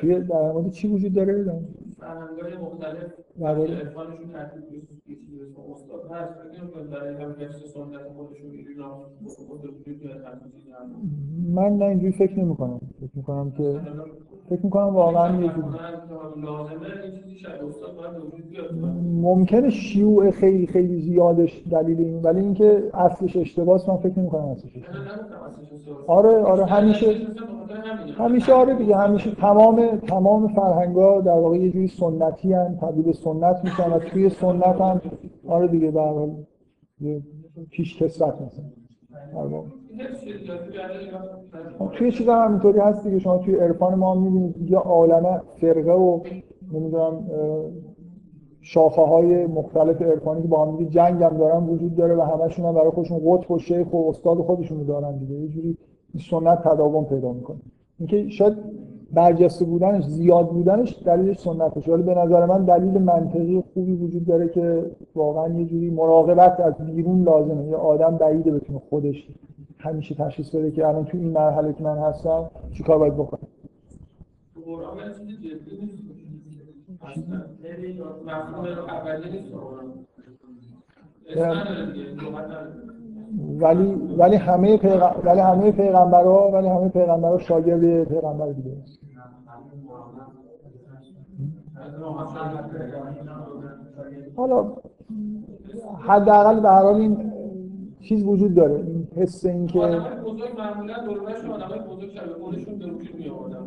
توی 0.01 0.20
در 0.20 0.53
مورد 0.53 0.70
چی 0.70 0.88
وجود 0.88 1.12
داره؟ 1.12 1.62
فرهنگ‌های 2.01 2.57
مختلف. 2.57 3.12
عرفانشون 3.47 4.32
ترتیب 4.32 4.88
استاد 5.72 6.11
هست. 6.11 6.34
برای 6.91 7.14
هم 7.14 7.34
سنت 7.74 8.03
خودشون 8.16 8.51
من 11.55 11.76
نه 11.76 11.84
اینجوری 11.84 12.12
فکر 12.12 12.38
نمی 12.38 12.57
کنم 12.57 12.80
فکر 13.01 13.11
می 13.14 13.22
کنم 13.22 13.51
که 13.51 13.80
فکر 14.51 14.61
می 14.64 14.70
کنم 14.70 14.95
واقعا 14.95 15.43
یه 15.43 15.53
ممکنه 19.22 19.70
شیوع 19.70 20.30
خیلی 20.30 20.66
خیلی 20.66 21.01
زیادش 21.01 21.62
دلیل 21.70 22.01
این 22.01 22.22
ولی 22.22 22.41
اینکه 22.41 22.91
اصلش 22.95 23.36
اشتباهه 23.36 23.91
من 23.91 23.97
فکر 23.97 24.18
نمی 24.18 24.28
کنم 24.28 24.45
اصلش 24.45 24.72
آره 26.07 26.38
آره 26.38 26.64
همیشه 26.64 27.14
همیشه 28.18 28.53
آره 28.53 28.74
دیگه 28.74 28.97
همیشه 28.97 29.34
تمام 29.34 29.97
تمام 29.97 30.49
فرهنگا 30.49 31.20
در 31.20 31.32
واقع 31.32 31.57
یه 31.57 31.70
جوری 31.70 31.88
سنتی 31.88 32.55
ان 32.55 32.76
تبدیل 32.76 33.12
سنت 33.33 33.64
میشن 33.64 33.93
و 33.93 33.99
توی 33.99 34.28
سنت 34.28 34.81
هم 34.81 35.01
آره 35.49 35.68
دیگه 35.68 35.91
در 35.91 36.09
حال 36.09 36.31
پیش 37.70 38.03
کسرت 38.03 38.35
مثلا 38.43 38.64
توی 41.93 42.12
چیز 42.12 42.28
هم 42.28 42.45
همینطوری 42.45 42.78
هست 42.78 43.05
دیگه. 43.05 43.18
شما 43.18 43.39
توی 43.39 43.55
عرفان 43.55 43.95
ما 43.95 44.14
می‌بینید 44.14 44.70
یه 44.70 44.78
عالمه 44.78 45.41
فرقه 45.61 45.93
و 45.93 46.20
نمی‌دونم 46.72 47.31
شاخه 48.61 49.03
های 49.03 49.47
مختلف 49.47 50.03
عرفانی 50.03 50.43
که 50.43 50.49
با 50.49 50.64
هم 50.64 50.85
جنگ 50.85 51.22
هم 51.22 51.37
دارن 51.37 51.64
وجود 51.64 51.97
داره 51.97 52.14
و 52.14 52.20
همشون 52.20 52.64
هم 52.66 52.74
برای 52.74 52.91
خودشون 52.91 53.20
قطب 53.26 53.51
و 53.51 53.59
شیخ 53.59 53.93
و 53.93 54.09
استاد 54.09 54.39
خودشون 54.39 54.85
دارن 54.85 55.18
دیگه. 55.18 55.35
یه 55.35 55.49
جوری 55.49 55.76
سنت 56.31 56.62
تداوم 56.62 57.05
پیدا 57.05 57.33
می‌کنه. 57.33 57.59
اینکه 57.99 58.28
شاید 58.28 58.55
برجسته 59.13 59.65
بودنش 59.65 60.05
زیاد 60.05 60.49
بودنش 60.49 61.03
دلیلش 61.05 61.39
سنتشه 61.39 61.93
ولی 61.93 62.03
به 62.03 62.15
نظر 62.15 62.47
من 62.47 62.65
دلیل 62.65 62.99
منطقی 62.99 63.65
خوبی 63.75 63.93
وجود 63.93 64.27
داره 64.27 64.49
که 64.49 64.91
واقعا 65.15 65.49
یه 65.49 65.65
جوری 65.65 65.91
مراقبت 65.91 66.61
از 66.61 66.75
بیرون 66.87 67.23
لازمه. 67.23 67.67
یه 67.67 67.77
آدم 67.77 68.17
بعیده 68.17 68.51
بتونه 68.51 68.79
خودش 68.91 69.29
همیشه 69.79 70.15
تشخیص 70.15 70.55
بده 70.55 70.71
که 70.71 70.87
الان 70.89 71.05
تو 71.05 71.19
این 71.19 71.31
مرحله 71.33 71.73
که 71.73 71.83
من 71.83 71.99
هستم 71.99 72.51
چیکار 72.73 72.99
باید 72.99 73.15
بکنم. 73.15 73.49
ولی 83.39 83.95
ولی 83.95 84.37
همه 84.37 84.76
پیغم... 84.76 85.14
ولی 85.24 85.41
همه 85.41 85.72
پیغمبرا 85.72 86.51
ولی 86.51 86.68
همه 86.68 86.89
پیغمبرا 86.89 87.39
شاگرد 87.39 88.05
پیغمبر 88.05 88.53
دیگه. 88.53 88.76
حالا 94.37 94.72
حداقل 95.99 96.61
به 96.61 96.68
هر 96.68 96.83
حال 96.83 96.95
این 96.95 97.33
چیز 98.01 98.24
وجود 98.24 98.55
داره. 98.55 98.74
این 98.74 99.09
حس 99.16 99.45
این 99.45 99.66
که 99.66 99.78
بزرگ 99.78 100.59
معمولا 100.59 101.05
دوربرش 101.05 101.45
آدمای 101.45 101.81
بزرگ 101.81 102.20
خودشون 102.41 102.74
وجود 102.74 103.14
می 103.18 103.28
آوردن 103.28 103.66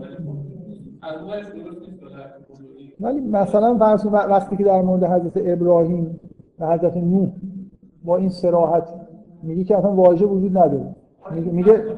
ولی 3.00 3.20
مثلا 3.20 3.78
فرض 3.78 4.06
وقتی 4.06 4.58
که 4.58 4.64
در 4.64 4.82
مورد 4.82 5.04
حضرت 5.04 5.32
ابراهیم 5.36 6.20
و 6.60 6.68
حضرت 6.68 6.98
نوح 6.98 7.30
با 8.04 8.18
این 8.18 8.30
سراحت 8.30 8.90
میگه 9.44 9.64
که 9.64 9.78
اصلا 9.78 9.92
واژه 9.92 10.26
وجود 10.26 10.58
نداره. 10.58 10.96
میگه 11.32 11.96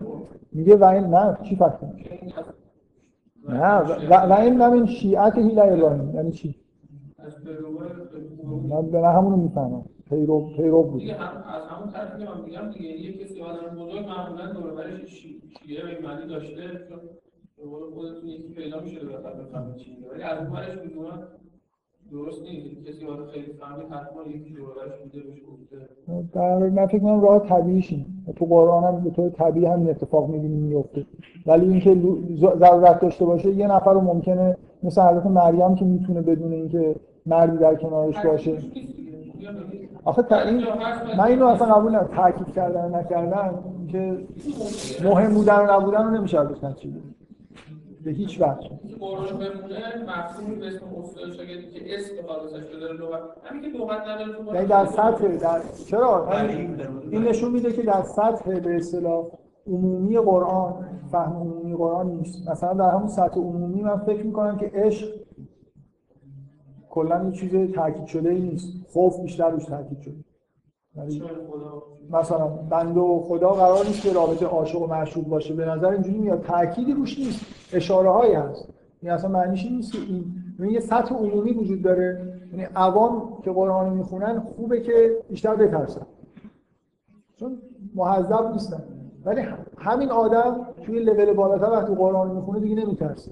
میگه 0.51 0.75
و 0.75 0.83
این 0.83 1.03
نه 1.03 1.37
چی 1.43 1.55
فکر 1.55 1.77
نه 3.49 3.77
و, 3.77 4.13
و 4.13 4.33
این 4.39 4.57
من 4.57 4.85
شیعت 4.85 5.37
هیل 5.37 5.59
ابراهیم 5.59 6.15
یعنی 6.15 6.31
چی؟ 6.31 6.55
من 8.69 8.91
به 8.91 9.07
همونو 9.07 9.37
می‌فهمم. 9.37 9.85
پیرو 10.09 10.49
پیرو 10.55 10.83
بود. 10.83 11.01
از 11.01 11.17
همون 11.69 11.89
من 12.27 12.41
میگم 12.45 12.71
دیگه 12.71 12.89
یه 12.89 13.13
کسی 13.13 13.41
آدم 13.41 13.75
بزرگ 13.75 14.05
معمولا 14.05 14.53
دور 14.53 14.71
برش 14.75 15.27
شیعه 15.63 15.99
و 15.99 16.07
معنی 16.07 16.27
داشته 16.27 16.67
به 17.57 17.63
قول 17.63 17.93
خودتون 17.93 18.29
یکی 18.29 18.53
پیدا 18.53 18.79
میشه 18.79 18.99
بفهمه 18.99 19.75
چی 19.75 19.97
ولی 20.11 20.23
از 20.23 20.37
اون 20.39 20.49
برش 20.49 20.77
درست 22.11 22.41
نیست. 22.41 22.87
کسی 22.87 23.05
حالا 23.05 23.25
خیلی 23.25 23.53
فهمید 23.53 23.87
حتما 23.87 24.21
یکی 24.23 24.53
دورش 24.53 24.99
بوده 25.03 25.27
بهش 25.27 25.41
گفته. 25.49 26.69
من 26.69 26.87
فکر 26.87 26.99
کنم 26.99 27.21
راه 27.21 27.39
طبیعیش. 27.39 27.93
تو 28.35 28.45
قرآن 28.45 28.83
هم 28.83 29.03
به 29.03 29.09
طور 29.09 29.29
طبیعی 29.29 29.65
همین 29.65 29.89
اتفاق 29.89 30.29
می‌بینیم 30.29 30.59
میفته 30.59 31.05
ولی 31.45 31.69
اینکه 31.69 31.97
ضرورت 32.59 32.99
داشته 32.99 33.25
باشه 33.25 33.49
یه 33.49 33.67
نفر 33.67 33.93
رو 33.93 34.01
ممکنه 34.01 34.57
مثل 34.83 35.01
حضرت 35.01 35.25
مریم 35.25 35.75
که 35.75 35.85
می‌تونه 35.85 36.21
بدون 36.21 36.53
اینکه 36.53 36.95
مردی 37.25 37.57
در 37.57 37.75
کنارش 37.75 38.25
باشه. 38.25 38.57
آخه 40.05 40.21
تا 40.21 40.41
این 40.41 40.63
من 41.17 41.23
اینو 41.23 41.45
اصلا 41.45 41.75
قبول 41.75 41.95
ندارم. 41.95 42.15
تاکید 42.15 42.53
کردن 42.55 42.95
نکردن 42.95 43.53
که 43.91 44.17
مهم 45.03 45.33
بودن 45.33 45.59
و 45.59 45.79
نبودن 45.79 46.03
رو 46.03 46.09
نمیشه 46.09 46.39
ازش 46.39 46.63
نتیجه. 46.63 46.97
به 48.05 48.11
هیچ 48.11 48.41
وجه. 48.41 48.69
قرآن 48.99 49.25
بمونه 49.39 50.03
مفهومی 50.07 50.55
به 50.55 50.67
اسم 50.67 50.85
اصول 50.99 51.31
شاگردی 51.33 51.69
که 51.71 51.95
اسم 51.95 52.27
خالصش 52.27 52.73
رو 52.73 52.79
داره 52.79 52.93
لغت 52.93 53.21
همین 53.43 53.61
که 53.71 53.77
لغت 53.77 54.01
نداره 54.01 54.33
تو 54.33 54.55
یعنی 54.55 54.67
در 54.67 54.85
سطح 54.85 55.27
در 55.37 55.61
چرا؟ 55.87 56.25
همین- 56.25 56.81
این 57.11 57.23
نشون 57.23 57.51
میده 57.51 57.73
که 57.73 57.81
در 57.81 58.03
سطح 58.03 58.59
به 58.59 58.75
اصطلاح 58.75 59.25
عمومی 59.67 60.17
قرآن 60.17 60.73
فهم 61.11 61.33
عمومی 61.35 61.75
قرآن 61.75 62.07
نیست. 62.07 62.49
مثلا 62.49 62.73
در 62.73 62.89
همون 62.89 63.07
سطح 63.07 63.35
عمومی 63.39 63.81
من 63.81 63.97
فکر 63.97 64.23
می‌کنم 64.23 64.57
که 64.57 64.71
عشق 64.73 65.07
کلا 66.89 67.25
یه 67.25 67.31
چیز 67.31 67.73
تاکید 67.75 68.05
شده 68.05 68.29
ای 68.29 68.39
نیست. 68.41 68.67
خوف 68.89 69.19
بیشتر 69.19 69.49
روش 69.49 69.65
تاکید 69.65 70.01
شده. 70.01 70.15
مثلا 72.09 72.47
بنده 72.47 72.99
و 72.99 73.19
خدا 73.19 73.49
قرار 73.49 73.85
نیست 73.85 74.01
که 74.01 74.13
رابطه 74.13 74.45
عاشق 74.45 74.81
و 74.81 74.87
معشوق 74.87 75.25
باشه. 75.25 75.53
به 75.53 75.65
نظر 75.65 75.87
اینجوری 75.87 76.17
میاد. 76.17 76.41
تأکیدی 76.41 76.93
روش 76.93 77.19
نیست. 77.19 77.45
اشاره 77.73 78.09
هایی 78.09 78.33
هست. 78.33 78.69
این 79.01 79.11
اصلا 79.11 79.29
معنیش 79.29 79.65
این 79.65 79.75
نیست 79.75 79.91
که 79.91 79.97
این 80.07 80.25
این 80.59 80.69
یه 80.69 80.79
سطح 80.79 81.15
عمومی 81.15 81.51
وجود 81.51 81.81
داره. 81.81 82.33
یعنی 82.51 82.67
عوام 82.75 83.37
که 83.43 83.51
قرآن 83.51 83.93
می‌خونن 83.93 84.39
خوبه 84.39 84.81
که 84.81 85.17
بیشتر 85.29 85.55
بترسن. 85.55 86.05
چون 87.35 87.57
محذب 87.95 88.51
نیستن. 88.51 88.83
ولی 89.25 89.41
همین 89.77 90.11
آدم 90.11 90.67
توی 90.83 90.99
لول 90.99 91.33
بالاتر 91.33 91.71
وقتی 91.71 91.95
قرآن 91.95 92.31
می‌خونه 92.31 92.59
دیگه 92.59 92.75
نمیترسه. 92.75 93.31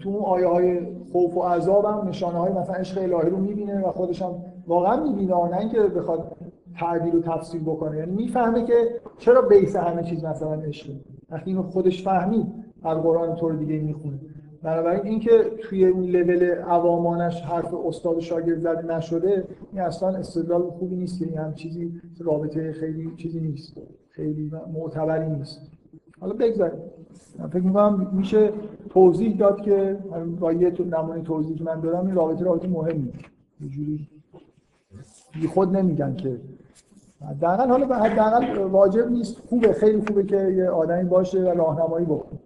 تو 0.00 0.08
اون 0.08 0.24
آیه 0.24 0.46
های 0.46 0.86
خوف 1.12 1.36
و 1.36 1.42
عذاب 1.42 1.84
هم 1.84 2.08
نشانه 2.08 2.38
های 2.38 2.52
مثلا 2.52 2.74
عشق 2.74 3.02
الهی 3.02 3.30
رو 3.30 3.36
می‌بینه 3.36 3.88
و 3.88 3.92
خودش 3.92 4.22
هم 4.22 4.34
واقعا 4.66 5.04
می‌بینه. 5.04 5.34
نه 5.34 5.58
اینکه 5.58 5.80
بخواد 5.80 6.36
تعبیر 6.78 7.16
و 7.16 7.20
تفسیر 7.20 7.60
بکنه. 7.60 7.96
یعنی 7.96 8.12
می‌فهمه 8.12 8.64
که 8.64 9.00
چرا 9.18 9.42
بیس 9.42 9.76
همه 9.76 10.02
چیز 10.02 10.24
مثلا 10.24 10.54
عشقه 10.54 10.92
وقتی 11.30 11.50
اینو 11.50 11.62
خودش 11.62 12.04
فهمید 12.04 12.46
از 12.82 12.98
قرآن 12.98 13.36
طور 13.36 13.52
دیگه 13.52 13.78
می‌خونه. 13.78 14.20
بنابراین 14.62 15.06
اینکه 15.06 15.44
توی 15.62 15.84
اون 15.84 16.04
لول 16.04 16.44
عوامانش 16.54 17.42
حرف 17.42 17.74
استاد 17.74 18.16
و 18.16 18.20
شاگرد 18.20 18.60
زده 18.60 18.96
نشده 18.96 19.44
این 19.72 19.82
اصلا 19.82 20.08
استدلال 20.08 20.62
خوبی 20.62 20.96
نیست 20.96 21.18
که 21.18 21.26
این 21.26 21.38
هم 21.38 21.54
چیزی 21.54 22.00
رابطه 22.20 22.72
خیلی 22.72 23.12
چیزی 23.16 23.40
نیست. 23.40 23.80
خیلی 24.08 24.52
معتبری 24.74 25.30
نیست. 25.30 25.60
حالا 26.20 26.34
بگذاریم. 26.34 26.80
من 27.38 27.48
فکر 27.48 27.62
می‌کنم 27.62 28.10
میشه 28.12 28.50
توضیح 28.90 29.36
داد 29.36 29.60
که 29.60 29.98
با 30.40 30.52
یه 30.52 30.72
نمونه 30.90 31.22
توضیح 31.22 31.56
که 31.56 31.64
من 31.64 31.80
دادم 31.80 32.06
این 32.06 32.14
رابطه 32.14 32.44
رابطه 32.44 32.68
مهمی. 32.68 33.12
یه 33.60 33.68
جوری 33.68 34.08
بی 35.32 35.46
خود 35.46 35.76
نمیگن 35.76 36.14
که 36.14 36.40
حداقل 37.28 37.68
حالا 37.68 37.86
حداقل 37.86 38.58
واجب 38.58 39.10
نیست. 39.10 39.40
خوبه 39.48 39.72
خیلی 39.72 40.00
خوبه 40.08 40.24
که 40.24 40.36
یه 40.36 40.68
آدمی 40.68 41.08
باشه 41.08 41.40
و 41.40 41.48
راهنمایی 41.48 42.06
بکنه. 42.06 42.40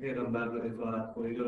پیغمبر 0.00 0.44
رو 0.44 0.62
اطاعت 0.64 1.14
کنید 1.14 1.38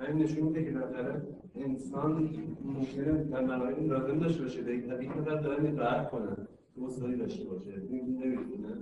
همین 0.00 0.22
نشون 0.22 0.44
میده 0.44 0.64
که 0.64 0.70
بالاخره 0.70 1.22
انسان 1.54 2.30
ممکنه 2.64 3.24
در 3.24 3.44
مراحل 3.44 3.86
لازم 3.86 4.18
داشته 4.18 4.42
باشه 4.42 4.62
به 4.62 4.76
یک 4.76 4.88
نفر 5.18 5.34
دارن 5.34 5.66
اطاعت 5.66 6.10
کنن 6.10 6.36
توسعه 6.74 7.16
داشته 7.16 7.44
باشه 7.44 7.82
این 7.90 8.22
نمی‌دونه 8.22 8.74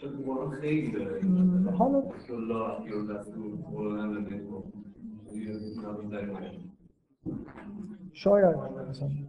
چون 0.00 0.10
قرآن 0.26 0.50
خیلی 0.50 0.92
داره 0.92 1.20
حالا 1.78 2.02
الله 2.30 2.90
یا 2.90 3.16
رسول 3.16 3.56
قرآن 3.72 4.14
رو 4.14 4.22
بگو 4.22 4.62
شاید 8.12 8.56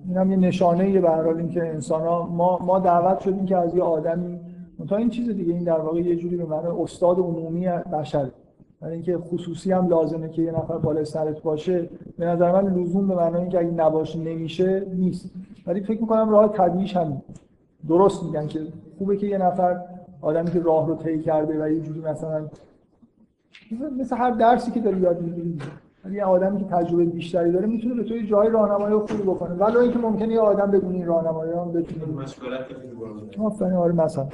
این 0.07 0.17
هم 0.17 0.31
یه 0.31 0.37
نشانه 0.37 0.89
یه 0.89 1.01
به 1.01 1.09
حال 1.09 1.37
اینکه 1.37 1.67
انسان 1.67 2.01
ها 2.01 2.27
ما, 2.27 2.59
ما 2.65 2.79
دعوت 2.79 3.19
شدیم 3.19 3.45
که 3.45 3.57
از 3.57 3.75
یه 3.75 3.83
آدمی 3.83 4.39
تا 4.89 4.95
این 4.95 5.09
چیز 5.09 5.29
دیگه 5.29 5.53
این 5.53 5.63
در 5.63 5.79
واقع 5.79 5.99
یه 5.99 6.15
جوری 6.15 6.37
به 6.37 6.45
معنی 6.45 6.67
استاد 6.67 7.19
عمومی 7.19 7.67
بشر. 7.67 8.27
برای 8.81 8.93
اینکه 8.93 9.17
خصوصی 9.17 9.71
هم 9.71 9.87
لازمه 9.87 10.29
که 10.29 10.41
یه 10.41 10.51
نفر 10.51 10.77
بالای 10.77 11.05
سرت 11.05 11.41
باشه. 11.41 11.89
به 12.17 12.25
نظر 12.25 12.51
من 12.51 12.73
لزوم 12.73 13.07
به 13.07 13.15
معنی 13.15 13.37
اینکه 13.37 13.59
اگه 13.59 13.71
نباشه 13.71 14.19
نمیشه 14.19 14.85
نیست. 14.95 15.31
ولی 15.67 15.81
فکر 15.81 16.01
می‌کنم 16.01 16.29
راه 16.29 16.53
طبیعیش 16.53 16.97
همین. 16.97 17.21
درست 17.87 18.23
میگن 18.23 18.47
که 18.47 18.59
خوبه 18.97 19.17
که 19.17 19.27
یه 19.27 19.37
نفر 19.37 19.81
آدمی 20.21 20.51
که 20.51 20.59
راه 20.59 20.87
رو 20.87 20.95
طی 20.95 21.19
کرده 21.19 21.63
و 21.63 21.69
یه 21.69 21.79
جوری 21.79 21.99
مثلا 21.99 22.45
مثل 23.99 24.17
هر 24.17 24.31
درسی 24.31 24.71
که 24.71 24.79
داری 24.79 24.99
یاد 24.99 25.21
می‌گیری. 25.21 25.59
یه 26.09 26.23
آدمی 26.23 26.59
که 26.59 26.65
تجربه 26.65 27.05
بیشتری 27.05 27.51
داره 27.51 27.67
می‌تونه 27.67 27.95
به 27.95 28.03
تو 28.03 28.15
یه 28.15 28.27
جای 28.27 28.49
راهنمایی 28.49 28.95
خوبی 28.95 29.23
بکنه. 29.23 29.55
ولی 29.55 29.77
اینکه 29.77 29.99
ممکنه 29.99 30.33
یه 30.33 30.39
آدم 30.39 30.71
بدون 30.71 30.93
این 30.93 31.05
راهنمایی 31.05 31.51
هم 31.51 31.71
بتونه. 31.71 32.05
مشورت 32.05 32.65
آفرین 33.39 33.73
آره 33.73 33.93
مثلا. 33.93 34.27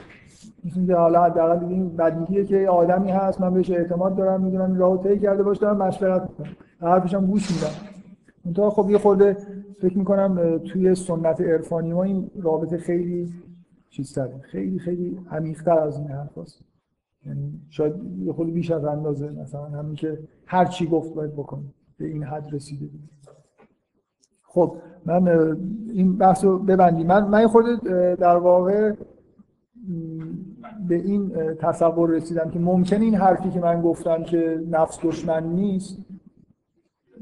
مثل 0.66 0.86
که 0.88 0.96
حالا 0.96 1.24
حداقل 1.24 1.60
دیگه 1.60 1.72
این 1.74 1.96
بدیهیه 1.96 2.46
که 2.46 2.58
یه 2.58 2.70
آدمی 2.70 3.12
هست 3.12 3.42
من 3.42 3.54
بهش 3.54 3.72
اعتماد 3.72 4.16
دارم 4.16 4.42
می‌دونم 4.42 4.66
این 4.66 4.78
راهو 4.78 4.98
طی 4.98 5.20
کرده 5.20 5.44
باشه 5.44 5.62
دارم 5.62 5.78
مشورت 5.78 6.22
می‌کنم. 6.22 6.56
حرفش 6.82 7.14
هم 7.14 7.26
گوش 7.26 7.52
میدم. 7.52 7.74
منتها 8.46 8.70
خب 8.70 8.90
یه 8.90 8.98
خورده 8.98 9.38
فکر 9.82 9.98
می‌کنم 9.98 10.58
توی 10.58 10.96
سنت 10.96 11.42
عرفانی 11.42 11.94
ما 11.94 12.04
این 12.04 12.32
رابطه 12.42 12.78
خیلی 12.78 13.34
چیز 13.90 14.20
خیلی 14.42 14.80
خیلی 14.80 15.20
عمیق‌تر 15.32 15.80
از 15.80 16.00
این 16.00 16.08
حرف 16.08 16.38
هست. 16.38 16.62
یعنی 16.62 16.77
شاید 17.70 17.94
یه 18.20 18.34
خود 18.34 18.54
بیش 18.54 18.72
از 18.72 18.86
اندازه 18.86 19.30
مثلا 19.30 19.66
همین 19.66 19.96
که 19.96 20.20
هر 20.46 20.66
چی 20.66 20.88
گفت 20.88 21.14
باید 21.14 21.34
بکنیم 21.34 21.74
به 21.98 22.06
این 22.06 22.24
حد 22.24 22.54
رسیده 22.54 22.86
بود. 22.86 23.10
خب 24.44 24.76
من 25.06 25.28
این 25.94 26.18
بحث 26.18 26.44
رو 26.44 26.60
ببندیم. 26.60 27.08
من 27.08 27.28
من 27.28 27.48
خود 27.48 27.66
در 28.20 28.36
واقع 28.36 28.94
به 30.88 30.96
این 30.96 31.30
تصور 31.60 32.10
رسیدم 32.10 32.50
که 32.50 32.60
ممکن 32.60 33.02
این 33.02 33.16
حرفی 33.16 33.50
که 33.50 33.60
من 33.60 33.82
گفتم 33.82 34.24
که 34.24 34.64
نفس 34.72 35.00
دشمن 35.04 35.44
نیست 35.44 35.98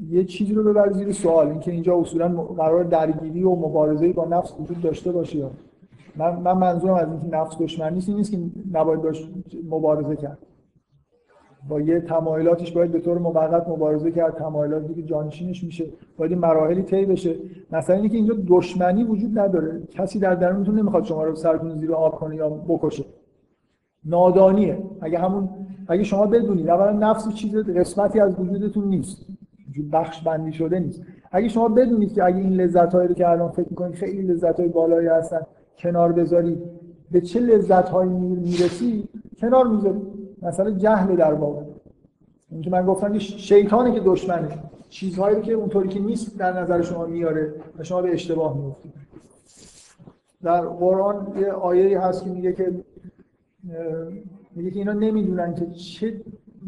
یه 0.08 0.24
چیزی 0.24 0.54
رو 0.54 0.64
ببر 0.64 0.92
زیر 0.92 1.12
سوال. 1.12 1.48
اینکه 1.48 1.72
اینجا 1.72 1.96
اصولا 1.96 2.28
قرار 2.42 2.84
درگیری 2.84 3.42
و 3.42 3.50
مبارزه 3.54 4.12
با 4.12 4.24
نفس 4.24 4.52
وجود 4.60 4.80
داشته 4.80 5.12
باشه 5.12 5.50
من, 6.18 6.36
من 6.36 6.58
منظورم 6.58 6.94
از 6.94 7.08
اینکه 7.08 7.36
نفس 7.36 7.58
دشمن 7.60 7.94
نیست 7.94 8.08
این 8.08 8.18
نیست 8.18 8.30
که 8.30 8.38
نباید 8.72 9.02
باش 9.02 9.30
مبارزه 9.70 10.16
کرد. 10.16 10.38
با 11.68 11.80
یه 11.80 12.00
تمایلاتش 12.00 12.72
باید 12.72 12.92
به 12.92 13.00
طور 13.00 13.18
موقت 13.18 13.68
مبارزه 13.68 14.10
کرد. 14.10 14.34
تمایلاتی 14.36 14.94
که 14.94 15.02
جانشینش 15.02 15.64
میشه. 15.64 15.84
باید 16.16 16.32
این 16.32 16.40
مراحلی 16.40 16.82
طی 16.82 17.04
بشه. 17.04 17.34
مثلا 17.72 17.96
اینکه 17.96 18.16
اینجا 18.16 18.34
دشمنی 18.46 19.04
وجود 19.04 19.38
نداره. 19.38 19.82
کسی 19.90 20.18
در 20.18 20.34
درونتون 20.34 20.78
نمی‌خواد 20.78 21.04
شما 21.04 21.24
رو 21.24 21.34
سرتون 21.34 21.76
زیر 21.76 21.92
آب 21.92 22.14
کنه 22.14 22.36
یا 22.36 22.48
بکشه. 22.48 23.04
نادانیه. 24.04 24.78
اگه 25.00 25.18
همون 25.18 25.48
اگه 25.88 26.02
شما 26.02 26.26
بدونید 26.26 26.68
اولا 26.68 27.10
نفس 27.10 27.34
چیز 27.34 27.56
قسمتی 27.56 28.20
از 28.20 28.40
وجودتون 28.40 28.88
نیست. 28.88 29.26
بخش 29.92 30.22
بندی 30.22 30.52
شده 30.52 30.78
نیست. 30.78 31.02
اگه 31.32 31.48
شما 31.48 31.68
بدونید 31.68 32.12
که 32.12 32.24
اگه 32.24 32.36
این 32.36 32.52
لذت 32.52 32.94
هایی 32.94 33.08
رو 33.08 33.14
که 33.14 33.28
الان 33.28 33.50
فکر 33.50 33.66
می‌کنید 33.70 33.94
خیلی 33.94 34.22
لذت 34.22 34.60
های 34.60 34.68
بالایی 34.68 35.08
هستن 35.08 35.40
کنار 35.78 36.12
بذارید 36.12 36.58
به 37.10 37.20
چه 37.20 37.40
لذت 37.40 37.88
هایی 37.88 38.10
می‌رسی 38.10 39.08
کنار 39.40 39.68
می‌ذارید 39.68 40.02
مثلا 40.42 40.70
جهل 40.70 41.16
در 41.16 41.34
واقع. 41.34 41.62
اینکه 42.50 42.70
من 42.70 42.86
گفتم 42.86 43.12
که 43.12 43.18
شیطانه 43.18 43.92
که 43.92 44.00
دشمنه. 44.00 44.48
چیزهایی 44.88 45.40
که 45.40 45.52
اونطوری 45.52 45.88
که 45.88 46.00
نیست 46.00 46.38
در 46.38 46.60
نظر 46.60 46.82
شما 46.82 47.06
میاره 47.06 47.54
و 47.78 47.84
شما 47.84 48.02
به 48.02 48.12
اشتباه 48.12 48.56
میفتید 48.56 48.92
در 50.42 50.60
قرآن 50.60 51.32
یه 51.40 51.52
آیه 51.52 52.00
هست 52.00 52.24
که 52.24 52.30
میگه 52.30 52.52
که 52.52 52.72
میگه 54.54 54.70
که 54.70 54.78
اینا 54.78 54.92
نمی‌دونن 54.92 55.54
که 55.54 55.66
چه 55.66 56.20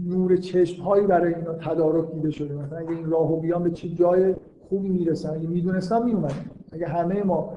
نور 0.09 0.37
چشم 0.37 0.83
هایی 0.83 1.07
برای 1.07 1.35
اینا 1.35 1.53
تدارک 1.53 2.13
دیده 2.13 2.31
شده. 2.31 2.55
مثلا 2.55 2.79
اگه 2.79 2.91
این 2.91 3.11
راهو 3.11 3.41
بیان 3.41 3.63
به 3.63 3.71
چه 3.71 3.89
جای 3.89 4.35
خوبی 4.69 4.89
می‌رسن؟ 4.89 5.35
اگه 5.35 5.49
می‌دونستم 5.49 6.05
میومدن 6.05 6.35
اگه 6.73 6.87
همه 6.87 7.23
ما 7.23 7.53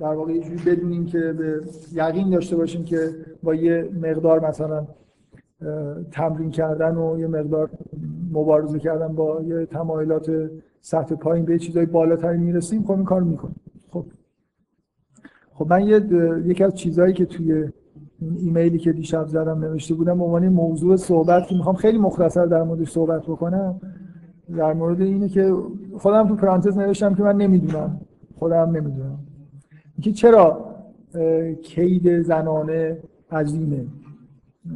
در 0.00 0.14
واقع 0.14 0.32
یه 0.32 0.40
جوری 0.40 0.76
بدونیم 0.76 1.06
که 1.06 1.18
به 1.18 1.60
یقین 1.92 2.30
داشته 2.30 2.56
باشیم 2.56 2.84
که 2.84 3.10
با 3.42 3.54
یه 3.54 3.88
مقدار 4.02 4.48
مثلا 4.48 4.86
تمرین 6.10 6.50
کردن 6.50 6.96
و 6.96 7.18
یه 7.18 7.26
مقدار 7.26 7.70
مبارزه 8.32 8.78
کردن 8.78 9.14
با 9.14 9.42
یه 9.42 9.66
تمایلات 9.66 10.50
سطح 10.80 11.14
پایین 11.14 11.44
به 11.44 11.58
چیزای 11.58 11.86
بالاتری 11.86 12.38
می‌رسیم 12.38 12.82
خب 12.82 12.90
این 12.90 13.04
کار 13.04 13.22
می‌کنیم. 13.22 13.60
خب. 13.90 14.04
خب 15.54 15.66
من 15.70 15.86
یه 15.86 16.00
یکی 16.44 16.64
از 16.64 16.74
چیزهایی 16.74 17.12
که 17.12 17.26
توی 17.26 17.52
این 18.20 18.36
ایمیلی 18.36 18.78
که 18.78 18.92
دیشب 18.92 19.26
زدم 19.26 19.58
نوشته 19.58 19.94
بودم 19.94 20.22
عنوان 20.22 20.48
موضوع 20.48 20.96
صحبت 20.96 21.46
که 21.46 21.54
می‌خوام 21.54 21.74
خیلی 21.76 21.98
مختصر 21.98 22.46
در 22.46 22.62
موردش 22.62 22.90
صحبت 22.90 23.22
بکنم 23.22 23.80
در 24.56 24.72
مورد 24.72 25.00
اینه 25.00 25.28
که 25.28 25.54
خودم 25.98 26.28
تو 26.28 26.34
پرانتز 26.34 26.78
نوشتم 26.78 27.14
که 27.14 27.22
من 27.22 27.36
نمی‌دونم. 27.36 28.00
خودم 28.38 28.70
نمی‌دونم. 28.70 29.18
اینکه 29.96 30.12
چرا 30.12 30.74
کید 31.62 32.22
زنانه 32.22 32.98
عظیمه. 33.30 33.86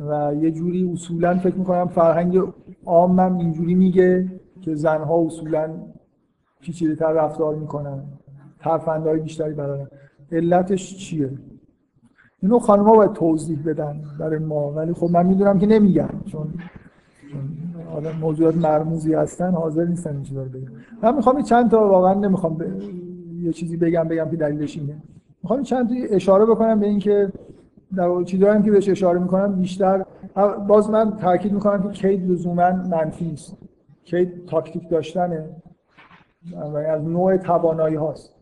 و 0.09 0.35
یه 0.35 0.51
جوری 0.51 0.91
اصولا 0.93 1.39
فکر 1.39 1.55
می‌کنم 1.55 1.89
فرهنگ 1.89 2.39
عامم 2.87 3.39
اینجوری 3.39 3.75
میگه 3.75 4.29
که 4.61 4.75
زنها 4.75 5.25
اصولا 5.27 5.71
پیچیده 6.61 6.95
تر 6.95 7.12
رفتار 7.12 7.55
می‌کنن. 7.55 8.03
ترفندهای 8.61 9.21
بیشتری 9.21 9.55
برای 9.55 9.87
علتش 10.33 10.97
چیه؟ 10.97 11.31
اینو 12.43 12.59
خانم‌ها 12.59 12.97
باید 12.97 13.12
توضیح 13.12 13.59
بدن 13.66 14.01
برای 14.21 14.39
ما. 14.39 14.73
ولی 14.73 14.93
خب 14.93 15.11
من 15.11 15.27
می‌دونم 15.27 15.59
که 15.59 15.66
نمیگن 15.66 16.11
چون 16.27 16.55
آدم 17.97 18.16
موضوعات 18.21 18.57
مرموزی 18.57 19.14
هستن 19.14 19.51
حاضر 19.51 19.85
نیستن 19.85 20.14
این 20.14 20.23
چیزا 20.23 20.43
رو 20.43 20.49
بگن. 20.49 20.69
من 21.03 21.16
می‌خوام 21.16 21.43
چند 21.43 21.71
تا 21.71 21.89
واقعا 21.89 22.14
نمی‌خوام. 22.14 22.59
یه 23.49 23.53
چیزی 23.53 23.76
بگم 23.76 24.09
بگم 24.09 24.30
که 24.30 24.36
دلیلش 24.36 24.76
اینه. 24.76 24.96
می‌خوام 25.42 25.62
چند 25.62 25.90
اشاره 26.11 26.46
بکنم 26.46 26.80
به 26.80 26.86
اینکه 26.86 27.32
در 27.96 28.22
چیزایی 28.22 28.62
که 28.62 28.70
بهش 28.70 28.88
اشاره 28.88 29.18
می‌کنم 29.18 29.57
بیشتر. 29.57 30.05
باز 30.68 30.90
من 30.90 31.16
تاکید 31.16 31.53
می‌کنم 31.53 31.82
که 31.82 31.88
کید 31.88 32.30
لزوما 32.30 32.70
منفی 32.70 33.30
است 33.32 33.57
کید 34.05 34.46
تاکتیک 34.46 34.88
داشتنه. 34.88 35.44
و 36.72 36.76
از 36.76 37.05
نوع 37.05 37.36
توانایی 37.36 37.96
هاست. 37.96 38.34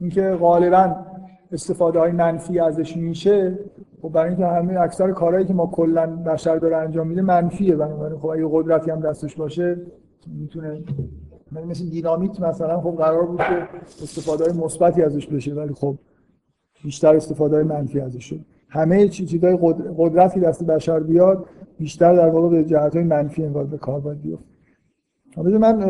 اینکه 0.00 0.30
غالبا 0.30 0.96
استفاده 1.52 1.98
های 1.98 2.12
منفی 2.12 2.58
ازش 2.58 2.96
میشه 2.96 3.58
خب 4.02 4.08
برای 4.08 4.28
اینکه 4.28 4.46
همه 4.46 4.80
اکثر 4.80 5.10
کارهایی 5.10 5.46
که 5.46 5.54
ما 5.54 5.66
کلا 5.66 6.06
بشر 6.06 6.56
داره 6.56 6.76
انجام 6.76 7.06
میده 7.06 7.22
منفیه. 7.22 7.76
بنابراین 7.76 8.18
خب 8.18 8.26
اگه 8.26 8.48
قدرتی 8.52 8.90
هم 8.90 9.00
دستش 9.00 9.36
باشه 9.36 9.76
می‌تونه 10.26 10.82
مثل 11.52 11.88
دینامیت 11.88 12.40
مثلا 12.40 12.80
خب 12.80 12.90
قرار 12.90 13.26
بود 13.26 13.38
که 13.38 13.68
استفاده 14.02 14.44
های 14.44 14.52
مثبتی 14.52 15.02
ازش 15.02 15.26
بشه 15.26 15.54
ولی 15.54 15.74
خب 15.74 15.96
بیشتر 16.84 17.16
استفاده 17.16 17.56
های 17.56 17.64
منفی 17.64 18.00
ازش 18.00 18.24
شد. 18.24 18.40
همه 18.68 19.08
چیزهای 19.08 19.58
قدرتی 19.96 20.40
دست 20.40 20.64
بشر 20.64 21.00
بیاد 21.00 21.46
بیشتر 21.78 22.14
در 22.14 22.28
واقع 22.28 22.48
به 22.48 22.64
جهت 22.64 22.96
های 22.96 23.04
منفی 23.04 23.44
انگار 23.44 23.64
به 23.64 23.78
کار 23.78 24.00
باید 24.00 24.22
بیفته 24.22 24.44
من 25.36 25.82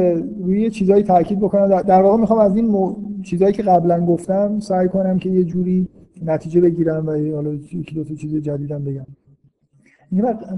روی 0.43 0.71
چیزایی 0.71 1.03
تاکید 1.03 1.41
بکنم. 1.41 1.83
در 1.83 2.03
واقع 2.03 2.21
می‌خوام 2.21 2.39
از 2.39 2.57
این 2.57 2.67
مو... 2.67 2.97
چیزایی 3.23 3.53
که 3.53 3.63
قبلا 3.63 4.07
گفتم 4.07 4.61
سعی 4.61 4.89
کنم 4.89 5.19
که 5.19 5.31
یه 5.31 5.45
جوری 5.45 5.89
نتیجه 6.23 6.61
بگیرم 6.61 7.07
و 7.07 7.11
حالا 7.35 7.53
یکی 7.53 7.95
دو 7.95 8.05
تا 8.05 8.15
چیز 8.15 8.35
جدیدم 8.35 8.85
بگم. 8.85 9.07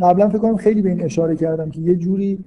قبلا 0.03 0.28
فکر 0.28 0.38
کنم 0.38 0.57
خیلی 0.57 0.82
به 0.82 0.88
این 0.88 1.03
اشاره 1.03 1.36
کردم 1.36 1.70
که 1.70 1.80
یه 1.80 1.96
جوری 1.96 2.44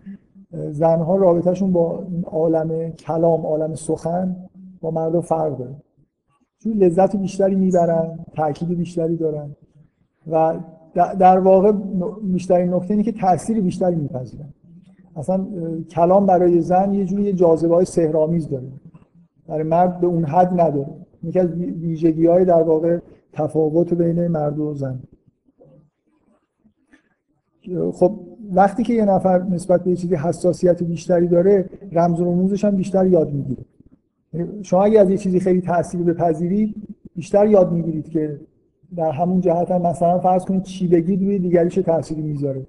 زنها 0.71 1.15
رابطهشون 1.15 1.71
با 1.71 2.03
عالم 2.23 2.91
کلام 2.91 3.45
عالم 3.45 3.75
سخن 3.75 4.35
با 4.81 4.91
مردم 4.91 5.21
فرق 5.21 5.57
داره. 5.57 5.75
چون 6.59 6.73
لذت 6.73 7.15
بیشتری 7.15 7.55
می‌برن 7.55 8.19
تاکید 8.35 8.77
بیشتری 8.77 9.15
دارن 9.15 9.55
و 10.27 10.59
در 10.95 11.39
واقع 11.39 11.71
بیشترین 12.23 12.73
نکته 12.73 12.91
اینه 12.91 13.03
که 13.03 13.11
تاثیر 13.11 13.61
بیشتری 13.61 13.95
میپذیرن. 13.95 14.53
اصلا 15.15 15.45
کلام 15.89 16.25
برای 16.25 16.61
زن 16.61 16.93
یه 16.93 17.05
جوری 17.05 17.33
جاذبه 17.33 17.75
های 17.75 17.85
سهرامیز 17.85 18.49
داره. 18.49 18.67
برای 19.47 19.63
مرد 19.63 19.99
به 19.99 20.07
اون 20.07 20.25
حد 20.25 20.61
نداره. 20.61 20.95
یکی 21.23 21.39
از 21.39 21.51
ویژگی 21.51 22.25
های 22.25 22.45
در 22.45 22.63
واقع 22.63 22.99
تفاوت 23.33 23.93
بین 23.93 24.27
مرد 24.27 24.59
و 24.59 24.73
زن. 24.73 24.99
خب 27.93 28.19
وقتی 28.53 28.83
که 28.83 28.93
یه 28.93 29.05
نفر 29.05 29.43
نسبت 29.43 29.83
به 29.83 29.89
یه 29.89 29.95
چیزی 29.95 30.15
حساسیت 30.15 30.83
بیشتری 30.83 31.27
داره 31.27 31.69
رمز 31.91 32.19
و 32.19 32.25
رموزش 32.25 32.65
هم 32.65 32.75
بیشتر 32.75 33.07
یاد 33.07 33.33
می‌گیره. 33.33 33.63
شما 34.61 34.83
اگه 34.83 34.99
از 34.99 35.09
یه 35.09 35.17
چیزی 35.17 35.39
خیلی 35.39 35.61
تاثیر 35.61 36.01
بپذیرید 36.01 36.75
بیشتر 37.15 37.47
یاد 37.47 37.71
می‌گیرید 37.71 38.09
که 38.09 38.39
در 38.95 39.11
همون 39.11 39.41
جهت 39.41 39.71
هم 39.71 39.81
مثلا 39.81 40.19
فرض 40.19 40.45
کنید 40.45 40.63
چی 40.63 40.87
بگید 40.87 41.23
روی 41.23 41.39
دیگری 41.39 41.69
چه 41.69 41.81
تأثیری 41.81 42.21
می‌ذاره. 42.21 42.67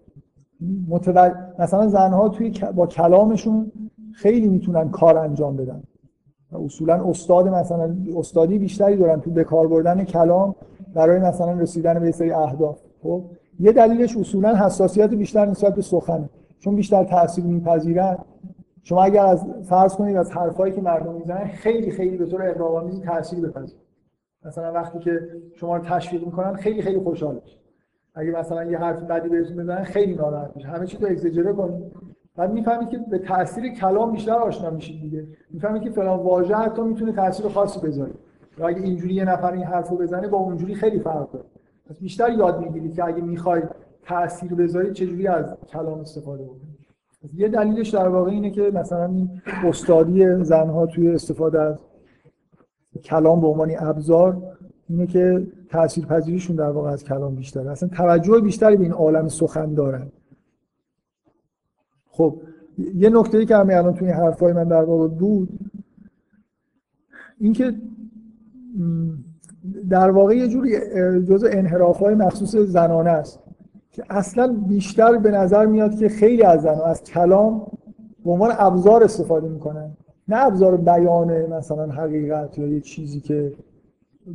متول... 0.89 1.31
مثلا 1.59 1.89
زنها 1.89 2.29
توی 2.29 2.53
با 2.75 2.87
کلامشون 2.87 3.73
خیلی 4.13 4.49
می‌تونن 4.49 4.89
کار 4.89 5.19
انجام 5.19 5.57
بدن. 5.57 5.83
اصولا 6.53 7.09
استاد 7.09 7.49
مثلا 7.49 7.97
استادی 8.17 8.59
بیشتری 8.59 8.97
دارن 8.97 9.21
تو 9.21 9.31
به 9.31 9.45
کار 9.45 9.69
بردن 9.69 10.05
کلام 10.05 10.55
برای 10.95 11.21
مثلا 11.21 11.53
رسیدن 11.53 11.99
به 11.99 12.13
سری 12.13 12.31
اهداف. 12.33 12.79
خب؟ 13.03 13.23
یه 13.61 13.73
دلیلش 13.73 14.17
اصولا 14.17 14.55
حساسیت 14.55 15.11
بیشتر 15.11 15.47
نسبت 15.47 15.75
به 15.75 15.83
سخنه. 15.83 16.29
چون 16.59 16.77
بیشتر 16.77 17.05
تاثیر 17.05 17.45
میپذیرن 17.45 18.19
شما 18.83 19.03
اگر 19.03 19.27
از 19.27 19.47
فرض 19.63 19.95
کنید 19.95 20.17
از 20.17 20.33
حرفایی 20.33 20.73
که 20.73 20.81
مردم 20.81 21.15
می‌زنن 21.15 21.47
خیلی 21.47 21.91
خیلی 21.91 22.17
به 22.17 22.27
طور 22.27 22.43
اغراق‌آمیز 22.43 23.01
تاثیر 23.01 23.41
بپذیرید 23.41 23.83
مثلا 24.45 24.73
وقتی 24.73 24.99
که 24.99 25.21
شما 25.55 25.77
رو 25.77 25.83
تشویق 25.85 26.25
می‌کنن 26.25 26.55
خیلی 26.55 26.83
خیلی 26.83 26.99
خوشحال 26.99 27.41
اگه 28.15 28.31
مثلا 28.31 28.65
یه 28.65 28.79
حرف 28.79 29.03
بدی 29.03 29.29
بهتون 29.29 29.57
بزنن 29.57 29.85
خیلی 29.85 30.15
ناراحت 30.15 30.51
میشه 30.57 30.69
همه 30.69 30.87
چی 30.87 30.99
رو 30.99 31.07
اگزاجره 31.07 31.53
کنید. 31.53 31.85
بعد 32.37 32.53
می‌فهمید 32.53 32.89
که 32.89 32.99
به 32.99 33.19
تاثیر 33.19 33.69
کلام 33.69 34.13
بیشتر 34.13 34.35
آشنا 34.35 34.71
میشید 34.71 35.01
دیگه. 35.01 35.27
می‌فهمید 35.51 35.83
که 35.83 35.91
فلان 35.91 36.19
واژه 36.19 36.55
حتی 36.55 36.83
می‌تونه 36.83 37.13
تاثیر 37.13 37.49
خاصی 37.49 37.81
بذاره. 37.81 38.13
اگه 38.65 38.83
اینجوری 38.83 39.15
یه 39.15 39.25
نفر 39.25 39.53
این 39.53 39.63
حرفو 39.63 39.97
بزنه 39.97 40.29
با 40.29 40.39
اونجوری 40.39 40.75
خیلی 40.75 40.99
فرق 40.99 41.33
داره. 41.33 41.45
پس 41.89 42.01
بیشتر 42.01 42.33
یاد 42.33 42.61
می‌گیرید 42.61 42.95
که 42.95 43.05
اگه 43.05 43.23
می‌خواید 43.23 43.65
تاثیر 44.03 44.55
بذارید 44.55 44.93
چجوری 44.93 45.27
از 45.27 45.57
کلام 45.73 46.01
استفاده 46.01 46.45
بکنید. 46.45 46.77
یه 47.35 47.49
دلیلش 47.49 47.89
در 47.89 48.09
واقع 48.09 48.31
اینه 48.31 48.51
که 48.51 48.71
مثلا 48.75 49.07
این 49.07 49.43
استادی 49.65 50.45
زنها 50.45 50.87
توی 50.87 51.09
استفاده 51.09 51.61
از 51.61 51.79
کلام 53.05 53.41
به 53.41 53.47
عنوان 53.47 53.73
ابزار 53.79 54.43
اینه 54.89 55.07
که 55.07 55.47
تاثیرپذیریشون 55.71 56.57
در 56.57 56.71
واقع 56.71 56.91
از 56.91 57.05
کلام 57.05 57.35
بیشتره. 57.35 57.71
اصلا 57.71 57.89
توجه 57.89 58.41
بیشتری 58.41 58.77
به 58.77 58.83
این 58.83 58.93
عالم 58.93 59.29
سخن 59.29 59.75
دارن. 59.75 60.13
خب 62.11 62.41
یه 62.95 63.11
نکته 63.11 63.39
ای 63.39 63.47
که 63.47 63.57
همین 63.57 63.77
الان 63.77 63.95
توی 63.95 64.11
حرفای 64.11 64.53
من 64.53 64.65
در 64.65 64.85
واقع 64.85 65.09
بود 65.09 65.59
اینکه 67.39 67.75
در 69.91 70.11
واقع 70.11 70.37
یه 70.37 70.49
جوری 70.49 70.77
جزء 71.25 71.49
انحراف 71.53 71.99
های 71.99 72.15
مخصوص 72.15 72.57
زنانه 72.57 73.11
است 73.11 73.39
که 73.93 74.03
اصلا 74.11 74.57
بیشتر 74.69 75.19
به 75.19 75.31
نظر 75.31 75.67
میاد 75.67 75.95
که 75.95 76.09
خیلی 76.09 76.43
از 76.43 76.63
زنان 76.63 76.81
از 76.81 77.03
کلام 77.03 77.67
به 78.25 78.31
عنوان 78.31 78.51
ابزار 78.59 79.05
استفاده 79.05 79.49
می‌کنن. 79.49 79.91
نه 80.29 80.47
ابزار 80.47 80.77
بیان 80.77 81.47
مثلا 81.47 81.87
حقیقت 81.87 82.59
یا 82.59 82.67
یه 82.67 82.81
چیزی 82.81 83.21
که 83.21 83.53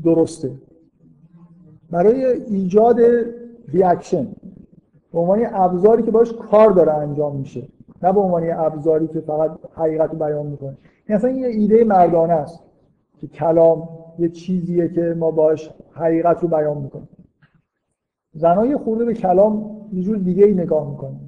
درسته. 0.03 0.51
برای 1.91 2.25
ایجاد 2.25 2.99
ریاکشن 3.67 4.27
به 5.13 5.19
عنوان 5.19 5.39
ابزاری 5.53 6.03
که 6.03 6.11
باش 6.11 6.33
کار 6.33 6.71
داره 6.71 6.93
انجام 6.93 7.35
میشه 7.35 7.63
نه 8.03 8.13
به 8.13 8.19
عنوان 8.19 8.51
ابزاری 8.51 9.07
که 9.07 9.19
فقط 9.19 9.51
حقیقت 9.75 10.15
بیان 10.15 10.45
می‌کنه. 10.45 10.77
این 11.07 11.17
اصلا 11.17 11.29
یه 11.29 11.47
ایده 11.47 11.83
مردانه 11.83 12.33
است 12.33 12.59
که 13.21 13.27
کلام 13.27 13.89
یه 14.19 14.29
چیزیه 14.29 14.89
که 14.89 15.15
ما 15.19 15.31
باش 15.31 15.69
حقیقت 15.93 16.41
رو 16.43 16.47
بیان 16.47 16.77
می‌کنیم. 16.77 17.09
زنها 18.33 18.65
یه 18.65 18.77
خورده 18.77 19.05
به 19.05 19.13
کلام 19.13 19.81
یه 19.93 20.03
جور 20.03 20.17
دیگه 20.17 20.45
ای 20.45 20.53
نگاه 20.53 20.91
می‌کنن. 20.91 21.19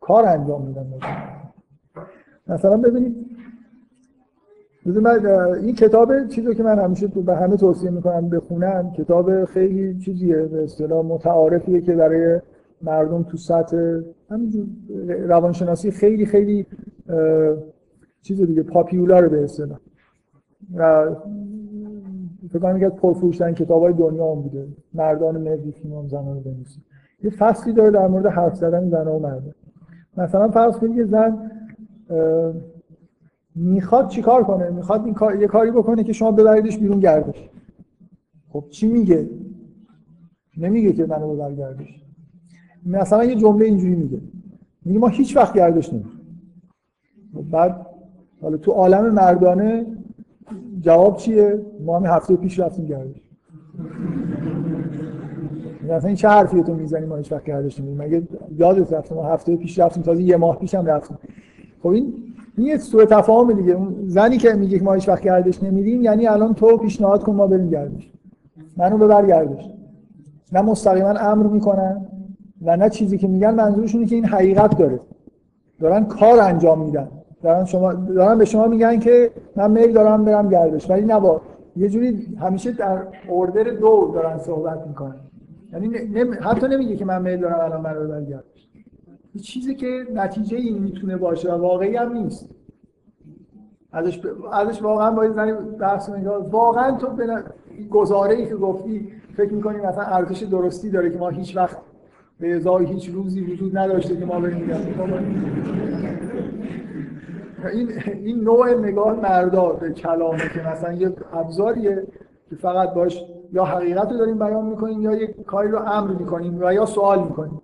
کار 0.00 0.26
انجام 0.26 0.66
میدن. 0.66 0.92
مثلا 2.46 2.76
ببینید 2.76 3.26
این 5.62 5.74
کتاب 5.74 6.28
چیزی 6.28 6.54
که 6.54 6.62
من 6.62 6.78
همیشه 6.78 7.06
به 7.06 7.36
همه 7.36 7.56
توصیه 7.56 7.90
می‌کنم 7.90 8.28
بخونن 8.28 8.92
کتاب 8.92 9.44
خیلی 9.44 9.98
چیزیه 9.98 10.36
به 10.36 10.62
اصطلاح 10.64 11.06
متعارفیه 11.06 11.80
که 11.80 11.92
برای 11.92 12.40
مردم 12.82 13.22
تو 13.22 13.36
سطح 13.36 14.00
همینجور 14.30 14.66
روانشناسی 15.18 15.90
خیلی 15.90 16.26
خیلی 16.26 16.66
چیز 18.22 18.42
دیگه 18.42 18.62
پاپیولار 18.62 19.28
به 19.28 19.44
اصطلاح. 19.44 19.78
فکر 22.54 22.62
کنم 22.62 22.76
یکی 22.76 22.84
از 22.84 22.92
پرفروشترین 22.92 23.54
کتابای 23.54 23.92
دنیا 23.92 24.32
هم 24.32 24.40
بوده. 24.42 24.68
مردان 24.94 25.40
مردی 25.40 25.72
فیلم 25.72 26.08
زنان 26.08 26.40
بنویسید 26.40 26.82
یه 27.22 27.30
فصلی 27.30 27.72
داره 27.72 27.90
در 27.90 28.06
مورد 28.06 28.26
حرف 28.26 28.54
زدن 28.54 28.90
زن 28.90 29.06
و 29.06 29.18
مرد 29.18 29.54
مثلا 30.16 30.48
فرض 30.48 30.76
کنید 30.76 30.96
یه 30.96 31.04
زن 31.04 31.50
می‌خواد 33.54 34.08
چیکار 34.08 34.44
کنه؟ 34.44 34.70
می‌خواد 34.70 35.04
این 35.04 35.14
کار 35.14 35.40
یه 35.40 35.46
کاری 35.46 35.70
بکنه 35.70 36.04
که 36.04 36.12
شما 36.12 36.32
ببریدش 36.32 36.78
بیرون 36.78 37.00
گردش. 37.00 37.48
خب 38.48 38.64
چی 38.70 38.88
میگه؟ 38.88 39.28
نمیگه 40.56 40.92
که 40.92 41.06
منو 41.06 41.34
ببر 41.34 41.54
گردش. 41.54 42.04
مثلا 42.86 43.24
یه 43.24 43.36
جمله 43.36 43.64
اینجوری 43.64 43.94
میگه. 43.94 44.20
میگه 44.84 44.98
ما 44.98 45.08
هیچ 45.08 45.36
وقت 45.36 45.54
گردش 45.54 45.92
نمیریم 45.92 46.12
خب 47.34 47.50
بعد 47.50 47.86
حالا 48.40 48.56
تو 48.56 48.72
عالم 48.72 49.14
مردانه 49.14 49.86
جواب 50.84 51.16
چیه؟ 51.16 51.58
ما 51.84 51.96
هم 51.96 52.06
هفته 52.06 52.36
پیش 52.36 52.60
رفتیم 52.60 52.86
گردش. 52.86 53.20
مثلا 55.84 56.06
این 56.06 56.16
چه 56.16 56.28
حرفیه 56.28 56.62
تو 56.62 56.74
می‌زنی 56.74 57.06
ما 57.06 57.16
هیچ 57.16 57.32
وقت 57.32 57.44
گردش 57.44 57.80
نمیریم 57.80 57.98
مگه 57.98 58.22
یادت 58.56 58.92
رفته 58.92 59.14
ما 59.14 59.24
هفته 59.24 59.56
پیش 59.56 59.78
رفتیم 59.78 60.02
تازه 60.02 60.22
یه 60.22 60.36
ماه 60.36 60.58
پیش 60.58 60.74
هم 60.74 60.86
رفتیم. 60.86 61.18
خب 61.82 61.88
این 61.88 62.14
این 62.56 62.66
یه 62.66 62.76
سوء 62.76 63.04
تفاهم 63.04 63.52
دیگه. 63.52 63.72
اون 63.72 63.94
زنی 64.06 64.36
که 64.36 64.52
میگه 64.52 64.82
ما 64.82 64.92
هیچ 64.92 65.08
وقت 65.08 65.22
گردش 65.22 65.62
نمیریم 65.62 66.02
یعنی 66.02 66.26
الان 66.26 66.54
تو 66.54 66.76
پیشنهاد 66.76 67.22
کن 67.22 67.34
ما 67.34 67.46
بریم 67.46 67.70
گردش. 67.70 68.10
منو 68.76 68.98
ببر 68.98 69.26
گردش. 69.26 69.70
نه 70.52 70.62
مستقیما 70.62 71.08
امر 71.08 71.46
می‌کنن 71.46 72.06
و 72.62 72.76
نه 72.76 72.90
چیزی 72.90 73.18
که 73.18 73.28
میگن 73.28 73.54
منظورشونه 73.54 74.06
که 74.06 74.14
این 74.14 74.24
حقیقت 74.24 74.78
داره. 74.78 75.00
دارن 75.80 76.04
کار 76.04 76.40
انجام 76.40 76.84
میدن. 76.84 77.08
دارن 77.44 77.64
شما 77.64 77.92
دارن 77.92 78.38
به 78.38 78.44
شما 78.44 78.66
میگن 78.66 78.98
که 78.98 79.30
من 79.56 79.70
میل 79.70 79.92
دارم 79.92 80.24
برم 80.24 80.48
گردش. 80.48 80.90
ولی 80.90 81.04
نه 81.04 81.20
یه 81.76 81.88
جوری 81.88 82.36
همیشه 82.40 82.72
در 82.72 83.02
اوردر 83.28 83.62
دو 83.62 84.10
دارن 84.14 84.38
صحبت 84.38 84.86
می‌کنن. 84.86 85.16
یعنی 85.72 85.88
نم... 85.88 86.36
حتی 86.40 86.68
نمیگه 86.68 86.96
که 86.96 87.04
من 87.04 87.22
میل 87.22 87.40
دارم 87.40 87.60
الان 87.60 87.80
من 87.80 87.92
ببر 87.92 88.22
گردش. 88.22 88.68
یه 89.34 89.42
چیزی 89.42 89.74
که 89.74 90.06
نتیجه 90.14 90.56
این 90.56 90.78
می‌تونه 90.78 91.16
باشه 91.16 91.52
و 91.52 91.60
واقعی 91.60 91.96
هم 91.96 92.12
نیست. 92.12 92.48
ازش 93.92 94.18
ب... 94.18 94.26
ازش 94.52 94.82
واقعا 94.82 95.10
باید 95.10 95.34
بحث 95.78 96.10
واقعا 96.50 96.96
تو 96.96 97.06
به 97.06 97.26
گزاره 97.90 98.34
ای 98.34 98.46
که 98.46 98.56
گفتی 98.56 99.12
فکر 99.36 99.52
می‌کنی 99.52 99.76
مثلا 99.76 100.04
ارزش 100.04 100.42
درستی 100.42 100.90
داره 100.90 101.10
که 101.10 101.18
ما 101.18 101.28
هیچ 101.28 101.56
وقت 101.56 101.76
به 102.40 102.56
ازای 102.56 102.86
هیچ 102.86 103.08
روزی 103.08 103.40
وجود 103.40 103.78
نداشته 103.78 104.16
که 104.16 104.24
ما 104.24 104.40
بریم 104.40 104.70
این 107.66 107.88
این 108.06 108.40
نوع 108.40 108.78
نگاه 108.78 109.20
مردا 109.20 109.72
به 109.72 109.92
کلامه 109.92 110.38
که 110.54 110.62
مثلا 110.72 110.92
یه 110.92 111.12
ابزاریه 111.32 112.06
که 112.50 112.56
فقط 112.56 112.94
باش 112.94 113.24
یا 113.52 113.64
حقیقت 113.64 114.12
رو 114.12 114.18
داریم 114.18 114.38
بیان 114.38 114.66
می‌کنیم 114.66 115.02
یا 115.02 115.12
یک 115.14 115.42
کاری 115.42 115.68
رو 115.68 115.78
امر 115.78 116.10
می‌کنیم 116.10 116.58
و 116.60 116.74
یا 116.74 116.86
سوال 116.86 117.24
می‌کنیم. 117.24 117.60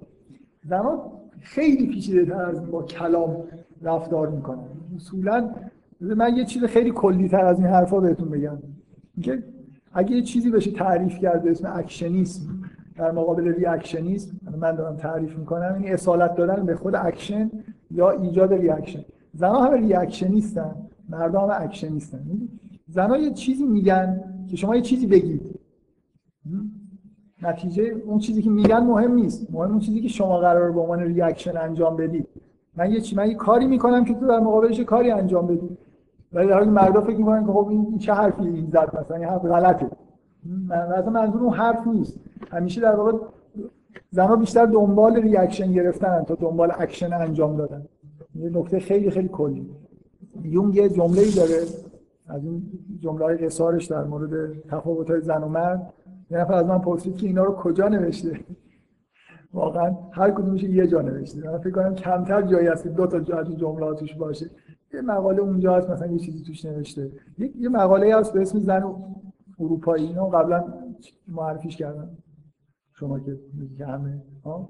زمان 0.64 0.98
خیلی 1.40 1.86
پیچیده 1.86 2.24
تر 2.24 2.42
از 2.42 2.70
با 2.70 2.82
کلام 2.82 3.36
رفتار 3.82 4.28
می‌کنن. 4.28 4.64
اصولا 4.96 5.50
من 6.00 6.36
یه 6.36 6.44
چیز 6.44 6.64
خیلی 6.64 6.90
کلی 6.90 7.28
تر 7.28 7.44
از 7.44 7.58
این 7.58 7.66
حرفا 7.66 8.00
بهتون 8.00 8.28
بگم. 8.28 8.58
که 9.22 9.42
اگه 9.92 10.16
یه 10.16 10.22
چیزی 10.22 10.50
بشه 10.50 10.70
تعریف 10.70 11.18
کرد 11.18 11.48
اسم 11.48 11.72
actionism 11.74 12.42
در 12.96 13.12
مقابل 13.12 13.54
reactionism 13.54 14.30
من 14.60 14.74
دارم 14.74 14.96
تعریف 14.96 15.38
می‌کنم 15.38 15.76
این 15.78 15.92
اصالت 15.92 16.34
دادن 16.34 16.66
به 16.66 16.76
خود 16.76 16.94
اکشن 16.94 17.50
یا 17.90 18.10
ایجاد 18.10 18.52
reaction 18.54 19.04
زنها 19.34 19.64
همه 19.64 19.76
reactionist 19.76 20.66
ن 20.66 20.74
مردا 21.08 21.40
همه 21.40 21.60
actionist 21.60 22.39
ن 22.39 22.48
زنها 22.88 23.16
یه 23.16 23.30
چیزی 23.30 23.64
میگن 23.64 24.24
که 24.50 24.56
شما 24.56 24.76
یه 24.76 24.82
چیزی 24.82 25.06
بگید. 25.06 25.60
نتیجه 27.42 27.82
اون 27.82 28.18
چیزی 28.18 28.42
که 28.42 28.50
میگن 28.50 28.80
مهم 28.80 29.14
نیست. 29.14 29.50
مهم 29.50 29.70
اون 29.70 29.78
چیزی 29.78 30.00
که 30.00 30.08
شما 30.08 30.38
قرار 30.38 30.72
به 30.72 30.80
عنوان 30.80 31.00
reaction 31.00 31.56
انجام 31.56 31.96
بدید. 31.96 32.28
من 32.76 32.90
یه 32.92 33.00
چی 33.00 33.16
من 33.16 33.28
یه 33.28 33.34
کاری 33.34 33.66
می‌کنم 33.66 34.04
که 34.04 34.14
تو 34.14 34.26
در 34.26 34.40
مقابلش 34.40 34.80
کاری 34.80 35.10
انجام 35.10 35.46
بدی. 35.46 35.76
ولی 36.32 36.48
در 36.48 36.54
حالی 36.54 36.70
مردا 36.70 37.00
فکر 37.00 37.16
می‌کنن 37.16 37.46
که 37.46 37.52
خب 37.52 37.68
این 37.68 37.98
چه 37.98 38.12
حرفی 38.12 38.42
این 38.42 38.66
زد 38.66 39.00
مثلا؟ 39.00 39.16
این 39.16 39.26
حرف 39.26 39.42
غلطه. 39.42 39.90
مثلا 40.68 41.10
منظور 41.10 41.42
اون 41.42 41.54
حرف 41.54 41.86
نیست. 41.86 42.20
همیشه 42.50 42.80
در 42.80 42.96
واقع 42.96 43.18
زنها 44.10 44.36
بیشتر 44.36 44.66
دنبال 44.66 45.16
reaction 45.16 45.72
گرفتن 45.72 46.22
تا 46.22 46.34
دنبال 46.34 46.72
اکشن 46.78 47.12
انجام 47.12 47.56
دادن. 47.56 47.84
یه 48.40 48.50
نکته 48.50 48.80
خیلی 48.80 49.10
خیلی 49.10 49.28
کلی. 49.28 49.70
یونگ 50.42 50.76
یه 50.76 50.88
جمله 50.88 51.20
ای 51.20 51.30
داره 51.30 51.62
از 52.26 52.44
این 52.44 52.62
جمله 52.98 53.24
های 53.24 53.36
قصارش 53.36 53.86
در 53.86 54.04
مورد 54.04 54.62
تفاوت 54.68 55.10
های 55.10 55.20
زن 55.20 55.42
و 55.42 55.48
مرد. 55.48 55.92
یه 56.30 56.38
نفر 56.38 56.54
از 56.54 56.66
من 56.66 56.78
پرسید 56.78 57.16
که 57.16 57.26
اینا 57.26 57.44
رو 57.44 57.52
کجا 57.52 57.88
نوشته؟ 57.88 58.40
واقعا 59.52 59.96
هر 60.12 60.30
کدومش 60.30 60.62
یه 60.62 60.86
جا 60.86 61.00
نوشته. 61.00 61.50
من 61.50 61.58
فکر 61.58 61.70
کنم 61.70 61.94
کمتر 61.94 62.42
جایی 62.42 62.68
هست 62.68 62.86
دو 62.86 63.06
تا 63.06 63.20
جا 63.20 63.38
از 63.38 63.56
جمله 63.56 63.94
توش 63.94 64.14
باشه. 64.14 64.50
یه 64.94 65.00
مقاله 65.00 65.40
اونجا 65.40 65.76
هست 65.76 65.90
مثلا 65.90 66.12
یه 66.12 66.18
چیزی 66.18 66.44
توش 66.44 66.64
نوشته. 66.64 67.12
یه, 67.38 67.52
یه 67.56 67.68
مقاله 67.68 68.16
هست 68.16 68.32
به 68.32 68.40
اسم 68.40 68.58
زن 68.58 68.94
اروپایی. 69.60 70.06
اینو 70.06 70.26
قبلا 70.26 70.64
معرفیش 71.28 71.76
کردم. 71.76 72.08
شما 72.94 73.20
که 73.20 73.38
همه 73.86 74.22
ها؟ 74.44 74.68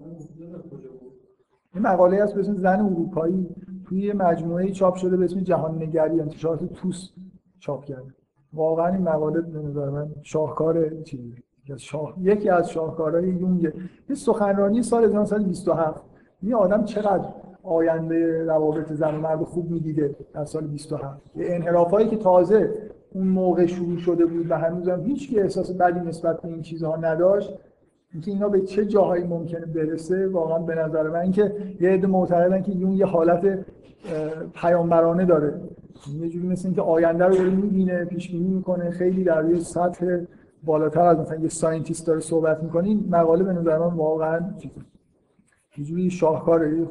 این 1.75 1.83
مقاله 1.83 2.23
هست 2.23 2.35
به 2.35 2.41
اسم 2.41 2.57
زن 2.57 2.81
اروپایی. 2.81 3.49
توی 3.85 4.01
یه 4.01 4.15
مجموعه 4.15 4.71
چاپ 4.71 4.95
شده 4.95 5.17
به 5.17 5.25
اسم 5.25 5.41
جهان 5.41 5.83
نگری 5.83 6.21
انتشارات 6.21 6.65
توس 6.65 7.11
چاپ 7.59 7.85
کرده. 7.85 8.15
واقعا 8.53 8.87
این 8.87 9.03
مقاله 9.03 9.41
به 9.41 9.59
نظر 9.59 9.91
من 9.91 10.09
شاهکار 10.23 11.03
چیزی 11.03 11.35
شاه... 11.77 12.15
یکی 12.21 12.49
از 12.49 12.71
شاهکارهای 12.71 13.29
یونگ. 13.29 13.73
یه 14.09 14.15
سخنرانی 14.15 14.83
سال 14.83 15.05
1927 15.05 16.05
این 16.43 16.55
آدم 16.55 16.85
چقدر 16.85 17.29
آینده 17.63 18.45
روابط 18.45 18.93
زن 18.93 19.15
و 19.15 19.21
مرد 19.21 19.43
خوب 19.43 19.71
می‌دیده 19.71 20.17
در 20.35 20.45
سال 20.45 20.67
27 20.67 21.21
یه 21.37 21.47
انحرافایی 21.49 22.09
که 22.09 22.17
تازه 22.17 22.91
اون 23.13 23.27
موقع 23.27 23.67
شروع 23.67 23.99
شده 23.99 24.27
بود 24.27 24.51
و 24.51 24.59
هنوز 24.59 24.89
هم 24.89 25.05
هیچ 25.05 25.35
احساس 25.37 25.73
بدی 25.73 26.01
نسبت 26.01 26.43
به 26.43 26.49
این 26.49 26.63
چیزها 26.63 26.97
نداشت. 26.97 27.59
اینکه 28.13 28.31
اینا 28.31 28.49
به 28.49 28.61
چه 28.61 28.87
جاهایی 28.87 29.25
ممکنه 29.25 29.67
برسه 29.67 30.29
واقعا 30.29 30.59
به 30.59 30.75
نظر 30.75 31.09
من 31.09 31.31
که 31.31 31.55
یه 31.81 31.91
عده 31.91 32.07
معتقدن 32.07 32.63
که 32.63 32.73
اون 32.73 32.93
یه 32.93 33.07
حالت 33.07 33.67
پیامبرانه 34.55 35.25
داره. 35.25 35.61
یه 36.21 36.29
جوری 36.29 36.49
مثل 36.49 36.69
اینکه 36.69 36.83
آینده 36.83 37.25
رو 37.25 37.35
داره 37.35 37.51
می‌بینه 37.51 38.05
پیش 38.05 38.31
بینی 38.31 38.49
می‌کنه 38.49 38.91
خیلی 38.91 39.25
در 39.25 39.51
یه 39.51 39.59
سطح 39.59 40.19
بالاتر 40.65 41.01
از 41.01 41.19
مثلا 41.19 41.37
یه 41.37 41.49
ساینتیست 41.49 42.07
داره 42.07 42.21
صحبت 42.21 42.63
می‌کنه. 42.63 42.89
این 42.89 43.09
مقاله 43.11 43.45
به 43.45 43.53
نظر 43.53 43.79
من 43.79 43.95
واقعا 43.95 44.41
یه 45.79 45.85
جوری 45.85 46.11
شاهکاره. 46.11 46.87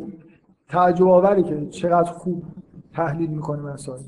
تعجب 0.69 1.07
آوری 1.07 1.43
که 1.43 1.67
چقدر 1.67 2.11
خوب 2.11 2.43
تحلیل 2.93 3.29
می‌کنه 3.29 3.61
مسائل. 3.61 3.99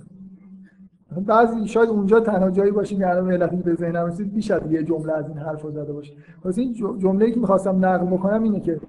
بعضی 1.20 1.68
شاید 1.68 1.90
اونجا 1.90 2.20
تنها 2.20 2.52
جایی 2.52 2.72
باشه 2.72 2.96
که 2.96 3.10
الان 3.10 3.32
علتی 3.32 3.56
به 3.56 3.76
ذهنم 3.76 4.06
رسید 4.06 4.34
بیش 4.34 4.52
از 4.52 4.72
یه 4.72 4.84
جمله 4.84 5.14
از 5.14 5.28
این 5.28 5.38
حرف 5.38 5.62
زده 5.62 5.94
باشه. 5.94 6.14
واسه 6.46 6.62
این 6.62 6.74
جمله‌ای 6.74 7.32
که 7.32 7.40
می‌خواستم 7.40 7.86
نقل 7.86 8.06
بکنم 8.06 8.44
اینه 8.44 8.60
که 8.60 8.80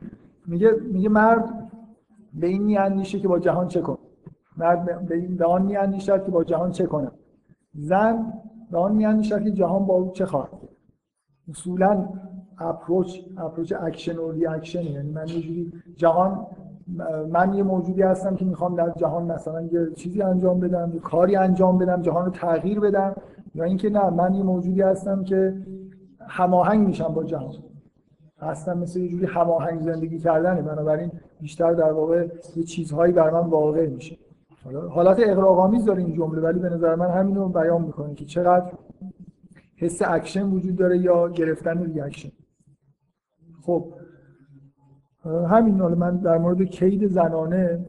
میگه 0.46 0.70
میگه 0.92 1.08
مرد 1.08 1.70
به 2.34 2.46
این 2.46 2.62
میاندیشه 2.62 3.20
که 3.20 3.28
با 3.28 3.38
جهان 3.38 3.68
چه 3.68 3.80
کنه. 3.80 3.98
مرد 4.56 5.06
به 5.08 5.14
این 5.14 5.36
به 5.36 5.44
آن 5.44 5.62
میاندیشد 5.62 6.24
که 6.24 6.30
با 6.30 6.44
جهان 6.44 6.70
چه 6.70 6.86
کنه. 6.86 7.10
زن 7.74 8.32
به 8.70 8.78
آن 8.78 8.94
میاندیشد 8.94 9.42
که 9.42 9.50
جهان 9.50 9.86
با 9.86 9.94
او 9.94 10.10
چه 10.12 10.26
خواهد 10.26 10.50
اصولا 11.48 12.08
approach 12.58 13.18
approach 13.36 13.72
action 13.80 14.16
و 14.16 14.30
reaction 14.30 14.82
یعنی 14.82 15.10
من 15.10 15.28
یه 15.28 15.66
جهان 15.96 16.46
من 17.30 17.54
یه 17.54 17.62
موجودی 17.62 18.02
هستم 18.02 18.36
که 18.36 18.44
می‌خوام 18.44 18.74
در 18.74 18.92
جهان 18.96 19.32
مثلا 19.32 19.62
یه 19.62 19.90
چیزی 19.96 20.22
انجام 20.22 20.60
بدم 20.60 20.90
یه 20.94 21.00
کاری 21.00 21.36
انجام 21.36 21.78
بدم 21.78 22.02
جهان 22.02 22.24
رو 22.24 22.30
تغییر 22.30 22.80
بدم. 22.80 23.14
یا 23.54 23.64
اینکه 23.64 23.90
نه 23.90 24.10
من 24.10 24.34
یه 24.34 24.42
موجودی 24.42 24.82
هستم 24.82 25.24
که 25.24 25.56
هماهنگ 26.28 26.86
میشم 26.86 27.08
با 27.08 27.24
جهان. 27.24 27.54
هستم 28.38 28.78
مثل 28.78 29.00
یه 29.00 29.08
جوری 29.08 29.26
هماهنگ 29.26 29.80
زندگی 29.80 30.18
کردنه. 30.18 30.62
بنابراین 30.62 31.10
بیشتر 31.40 31.72
در 31.72 31.92
واقع 31.92 32.28
یه 32.56 32.62
چیزهایی 32.64 33.12
بر 33.12 33.30
من 33.30 33.50
واقع 33.50 33.86
میشه. 33.86 34.18
حالت 34.90 35.16
اغراق‌آمیز 35.20 35.84
داره 35.84 36.02
این 36.02 36.12
جمله 36.12 36.40
ولی 36.40 36.58
به 36.58 36.68
نظر 36.68 36.94
من 36.94 37.10
همین 37.10 37.34
رو 37.34 37.48
بیان 37.48 37.82
می‌کنه 37.82 38.14
که 38.14 38.24
چقدر 38.24 38.72
حس 39.76 40.02
اکشن 40.06 40.50
وجود 40.50 40.76
داره 40.76 40.98
یا 40.98 41.28
گرفتن 41.28 41.84
reaction. 41.84 42.30
خب 43.62 43.84
همین 45.24 45.80
حالا 45.80 45.94
من 45.94 46.16
در 46.16 46.38
مورد 46.38 46.62
کید 46.62 47.06
زنانه 47.06 47.86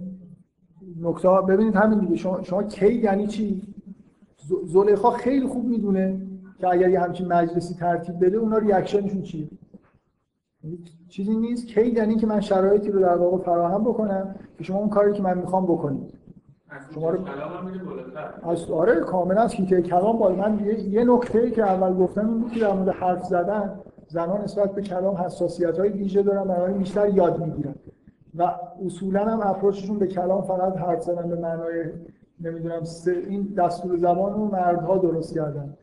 نکته 1.01 1.30
ببینید 1.30 1.76
همین 1.76 1.99
دیگه 1.99 2.15
شما, 2.15 2.43
شما 2.43 2.64
کید 2.64 3.03
یعنی 3.03 3.27
چی؟ 3.27 3.61
زلیخا 4.65 5.11
خیلی 5.11 5.47
خوب 5.47 5.65
می‌دونه 5.65 6.22
که 6.57 6.68
اگر 6.68 6.89
یه 6.89 6.99
همچین 6.99 7.34
مجلسی 7.34 7.73
ترتیب 7.73 8.26
بده 8.26 8.38
اونا 8.38 8.57
ریاکشنشون 8.57 9.22
چیه؟ 9.22 9.49
چیزی 11.10 11.35
نیست. 11.35 11.68
کید 11.68 11.97
یعنی 11.97 12.15
که 12.15 12.27
من 12.27 12.39
شرایطی 12.39 12.91
رو 12.91 12.99
در 12.99 13.15
واقع 13.15 13.38
فراهم 13.38 13.84
بکنم 13.84 14.35
که 14.57 14.64
شما 14.64 14.77
اون 14.77 14.89
کاری 14.89 15.14
که 15.14 15.23
من 15.23 15.38
می‌خوام 15.38 15.65
بکنید. 15.65 16.14
شما 16.95 17.10
رو 17.10 17.19
از 18.43 18.72
آره 18.72 18.95
کاملا 18.95 19.41
از 19.41 19.55
کلام 19.55 20.18
بالا. 20.18 20.35
من 20.35 20.65
یه, 20.65 20.80
یه 20.80 21.03
نکته 21.03 21.51
که 21.51 21.64
اول 21.64 21.93
گفتم 21.93 22.30
این 22.30 22.39
بود 22.39 22.51
که 22.51 22.60
در 22.60 22.73
مورد 22.73 22.89
حرف 22.89 23.23
زدن 23.23 23.80
زنان 24.14 24.41
نسبت 24.41 24.72
به 24.76 24.81
کلام 24.81 25.15
حساسیت 25.15 25.80
های 25.80 25.90
ویژه 25.90 26.23
دارن 26.23 26.44
برای 26.44 26.73
بیشتر 26.73 27.10
یاد 27.10 27.40
می‌گیرن. 27.45 27.76
و 28.35 28.52
اصولا 28.85 29.26
هم 29.26 29.40
اپروچشون 29.41 29.99
به 29.99 30.07
کلام 30.07 30.41
فقط 30.41 30.77
حرف 30.77 31.02
زدن 31.02 31.30
به 31.30 31.35
معنای 31.35 31.85
نمی‌دونم 32.41 32.81
این 33.30 33.53
دستور 33.57 33.98
زبان 33.98 34.34
رو 34.34 34.45
مردها 34.45 34.98
درست 34.98 35.34
کردن 35.34 35.73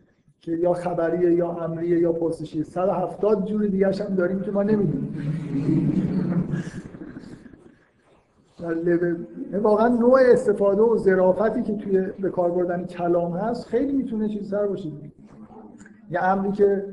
که 0.40 0.52
یا 0.52 0.73
خبریه 0.73 1.35
یا 1.35 1.51
امریه 1.51 1.98
یا 1.98 2.12
پرسشیه 2.12 2.62
170 2.62 3.44
جور 3.44 3.66
دیگه 3.66 3.86
هم 3.86 4.15
داریم 4.15 4.40
که 4.40 4.51
ما 4.51 4.62
نمی‌دونیم. 4.62 5.15
واقعا 9.62 9.89
نوع 9.89 10.20
استفاده 10.32 10.82
و 10.82 10.97
ظرافتی 10.97 11.62
که 11.62 11.77
توی 11.77 12.01
به 12.01 12.31
کار 12.31 12.51
بردن 12.51 12.85
کلام 12.85 13.32
هست 13.32 13.66
خیلی 13.66 13.93
می‌تونه 13.93 14.28
چیز 14.28 14.51
سر 14.51 14.66
باشه. 14.66 14.89
یه 16.11 16.24
امری 16.24 16.52
که 16.52 16.85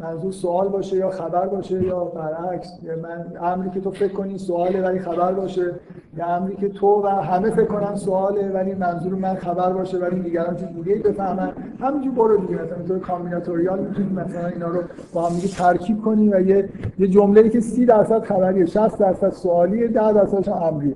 منظور 0.00 0.32
سوال 0.32 0.68
باشه 0.68 0.96
یا 0.96 1.10
خبر 1.10 1.46
باشه 1.46 1.82
یا 1.82 2.04
برعکس 2.04 2.78
یا 2.82 2.96
من 2.96 3.32
امری 3.42 3.70
که 3.70 3.80
تو 3.80 3.90
فکر 3.90 4.12
کنی 4.12 4.38
سواله 4.38 4.82
ولی 4.82 4.98
خبر 4.98 5.32
باشه. 5.32 5.74
یا 6.16 6.26
امری 6.26 6.56
که 6.56 6.68
تو 6.68 7.02
و 7.04 7.06
همه 7.06 7.50
فکر 7.50 7.64
کنن 7.64 7.96
سواله 7.96 8.50
ولی 8.50 8.74
منظور 8.74 9.14
من 9.14 9.34
خبر 9.34 9.72
باشه 9.72 9.98
ولی 9.98 10.20
دیگران 10.20 10.56
چیز 10.56 10.68
دیگه 10.68 10.94
بفهمن. 10.94 11.52
همینجور 11.80 12.12
برو 12.14 12.36
دیگه 12.36 12.62
مثلا 12.62 12.82
تو 12.88 12.98
combinatorial 12.98 13.80
می‌تونی 13.80 14.12
مثلا 14.12 14.46
اینا 14.46 14.68
رو 14.68 14.82
با 15.12 15.28
هم 15.28 15.34
دیگه 15.34 15.48
ترکیب 15.48 16.02
کنی 16.02 16.28
و 16.28 16.40
یه 16.40 16.68
یه 16.98 17.08
جمله‌ای 17.08 17.50
که 17.50 17.60
30 17.60 17.86
درصد 17.86 18.24
خبریه 18.24 18.66
60 18.66 18.98
درصد 18.98 19.30
سوالیه 19.30 19.88
10 19.88 20.12
درصدش 20.12 20.48
امریه. 20.48 20.94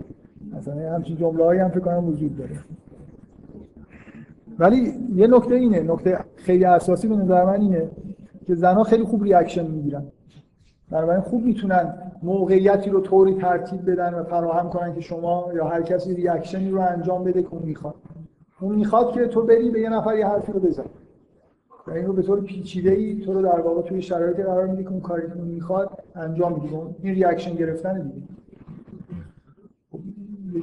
مثلا 0.59 0.95
همچین 0.95 1.17
جمله‌هایی 1.17 1.61
هم 1.61 1.69
فکر 1.69 1.81
کنم 1.81 2.09
وجود 2.09 2.37
داره. 2.37 2.57
ولی 4.59 4.93
یه 5.15 5.27
نکته 5.27 5.55
اینه 5.55 5.81
نکته 5.81 6.19
خیلی 6.37 6.65
اساسی 6.65 7.09
به 7.09 7.17
نظر 7.17 7.45
من 7.45 7.61
اینه 7.61 7.89
که 8.47 8.55
زنها 8.55 8.85
خیلی 8.85 9.05
خوب 9.05 9.23
reaction 9.23 9.67
می‌گیرن. 9.67 10.03
بنابراین 10.91 11.21
خوب 11.21 11.45
می‌تونن 11.45 11.95
موقعیتی 12.23 12.91
رو 12.91 13.01
طوری 13.01 13.35
ترتیب 13.35 13.91
بدن 13.91 14.15
و 14.15 14.25
فراهم 14.25 14.71
کنن 14.71 14.95
که 14.95 15.01
شما 15.01 15.49
یا 15.55 15.67
هر 15.67 15.83
کسی 15.83 16.15
reaction 16.15 16.64
ی 16.64 16.71
رو 16.71 16.81
انجام 16.81 17.25
بده 17.25 17.43
که 17.43 17.49
اون 17.51 17.63
می‌خواد. 17.63 17.95
اون 18.61 18.75
می‌خواد 18.75 19.13
که 19.13 19.27
تو 19.27 19.43
بری 19.43 19.71
به 19.71 19.81
یه 19.81 19.89
نفر 19.89 20.19
یه 20.19 20.27
حرفی 20.27 20.53
رو 20.53 20.61
بزن. 20.61 20.85
و 21.87 21.91
این 21.91 22.07
رو 22.07 22.13
به 22.13 22.23
طور 22.23 22.41
پیچیده 22.41 22.91
ای 22.91 23.21
تو 23.25 23.33
رو 23.33 23.43
در 23.43 23.61
واقع 23.61 23.83
توی 23.83 24.03
شرایطی 24.03 24.43
قرار 24.43 24.67
میده 24.67 24.83
که 24.83 24.91
اون 24.91 25.01
کاری 25.01 25.27
که 25.27 25.35
می‌خواد 25.35 25.91
انجام 26.15 26.63
میده 26.63 26.77
این 27.03 27.15
reaction 27.15 27.55
گرفتن 27.55 27.99
دیگه. 28.01 28.27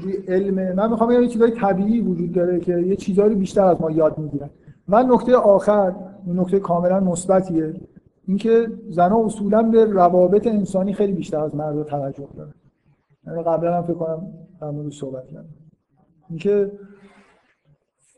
یه 0.08 0.24
علم 0.28 0.76
من 0.76 0.90
می‌خوام 0.90 1.12
یه 1.12 1.28
چیزای 1.28 1.52
طبیعی 1.52 2.02
وجود 2.02 2.32
داره 2.32 2.60
که 2.60 2.78
یه 2.78 2.96
چیزایی 2.96 3.36
بیشتر 3.36 3.66
از 3.66 3.82
ما 3.82 3.92
یاد 3.92 4.18
می‌گیرن. 4.18 4.50
من 4.88 5.06
نکته 5.12 5.36
آخر 5.36 5.96
نکته 6.28 6.60
کاملا 6.60 7.00
مثبتیه 7.00 7.74
اینکه 8.28 8.72
زنها 8.90 9.26
اصولا 9.26 9.64
به 9.64 9.86
روابط 9.86 10.48
انسانی 10.48 10.94
خیلی 10.94 11.14
بیشتر 11.14 11.40
از 11.40 11.56
مرد 11.56 11.86
توجه 11.86 12.28
دارن. 12.38 12.54
من 13.24 13.42
قبلا 13.42 13.78
هم 13.78 13.84
فکر 13.84 13.94
کنم 13.94 14.28
در 14.62 14.70
مورد 14.70 14.92
صحبت 14.92 15.28
کردم. 15.28 15.46
اینکه 16.30 16.72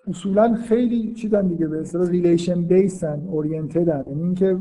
اصولا 0.08 0.56
خیلی 0.56 1.14
چیزن 1.14 1.48
دیگه 1.48 1.68
به 1.68 1.82
اصطلاح 1.82 2.10
relation 2.10 2.62
based 2.62 3.17
ن 3.17 3.28
oriented 3.28 3.95
ن 3.95 4.04
یعنی 4.08 4.24
اینکه 4.24 4.58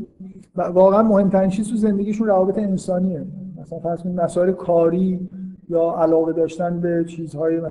واقعا 0.55 1.03
مهمترین 1.03 1.49
چیز 1.49 1.69
تو 1.69 1.75
زندگیشون 1.75 2.27
روابط 2.27 2.57
انسانیه. 2.57 3.25
مثلا 3.61 3.79
فرض 3.79 4.03
کنید 4.03 4.21
مسائل 4.21 4.51
کاری 4.51 5.29
یا 5.69 5.91
علاقه 5.91 6.33
داشتن 6.33 6.81
به 6.81 7.05
چیزهای 7.07 7.61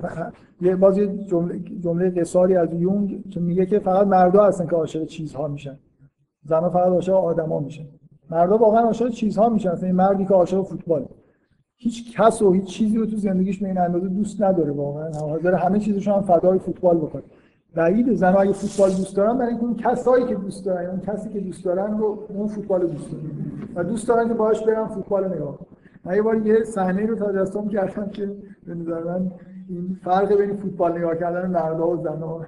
یه 0.60 0.76
باز 0.76 0.98
یه 0.98 1.06
جمله 1.06 1.58
جمله 1.58 2.10
قصاری 2.10 2.56
از 2.56 2.68
یونگ 2.72 3.30
که 3.30 3.40
میگه 3.40 3.66
که 3.66 3.78
فقط 3.78 4.06
مردا 4.06 4.44
هستن 4.44 4.66
که 4.66 4.76
عاشق 4.76 5.04
چیزها 5.04 5.48
میشن. 5.48 5.78
زنها 6.44 6.70
فقط 6.70 6.88
عاشق 6.88 7.14
آدما 7.14 7.60
میشن. 7.60 7.84
مردا 8.30 8.58
واقعا 8.58 8.80
عاشق 8.80 9.08
چیزها 9.08 9.48
میشن. 9.48 9.72
مثلا 9.72 9.92
مردی 9.92 10.24
که 10.24 10.34
عاشق 10.34 10.62
فوتبال. 10.62 11.06
هیچ 11.76 12.16
کس 12.16 12.42
و 12.42 12.52
هیچ 12.52 12.64
چیزی 12.64 12.96
رو 12.96 13.06
تو 13.06 13.16
زندگیش 13.16 13.58
به 13.58 13.68
این 13.68 13.78
اندازه 13.78 14.08
دوست 14.08 14.42
نداره 14.42 14.72
واقعا. 14.72 15.10
حاضر 15.12 15.54
همه 15.54 15.78
چیزش 15.78 16.08
هم 16.08 16.22
فدای 16.22 16.58
فوتبال 16.58 16.96
بکنه. 16.96 17.22
بعید 17.74 18.14
زنها 18.14 18.40
اگه 18.40 18.52
فوتبال 18.52 18.90
دوست 18.90 19.16
دارن 19.16 19.38
برای 19.38 19.48
اینکه 19.48 19.64
اون 19.64 19.74
کسایی 19.74 20.26
که 20.26 20.34
دوست 20.34 20.66
دارن 20.66 20.90
اون 20.90 21.00
کسی 21.00 21.28
که 21.28 21.40
دوست 21.40 21.64
دارن 21.64 21.98
رو 21.98 22.26
اون 22.28 22.46
فوتبال 22.46 22.86
دوست 22.86 23.10
دارن. 23.12 23.24
و 23.74 23.84
دوست 23.84 24.08
دارن 24.08 24.28
که 24.28 24.34
باهاش 24.34 24.64
برن 24.64 24.86
فوتبال 24.86 25.34
نگاه 25.34 25.58
کنن. 25.58 25.68
من 26.04 26.14
یه 26.14 26.22
بار 26.22 26.46
یه 26.46 26.64
صحنه 26.64 27.06
رو 27.06 27.14
تجسم 27.14 27.68
کردم 27.68 28.08
که 28.08 28.36
به 28.66 28.74
نظر 28.74 29.04
من 29.04 29.30
این 29.68 29.98
فرق 30.04 30.36
بین 30.36 30.56
فوتبال 30.56 30.98
نگاه 30.98 31.16
کردن 31.16 31.50
مردا 31.50 31.88
و 31.88 31.96
زنها 31.96 32.46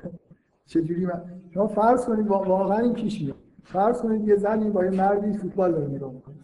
چجوری؟ 0.67 1.07
من 1.07 1.23
شما 1.55 1.67
فرض 1.67 2.07
کنید 2.07 2.29
واقعا 2.29 2.79
این 2.79 2.93
پیش 2.93 3.23
میاد. 3.23 3.37
فرض 3.65 4.03
کنید 4.03 4.29
یه 4.29 4.37
زنی 4.37 4.71
با 4.71 4.85
یه 4.85 4.91
مردی 4.91 5.33
فوتبال 5.33 5.73
داره 5.73 5.89
نگاه 5.89 6.13
می‌کنه. 6.13 6.35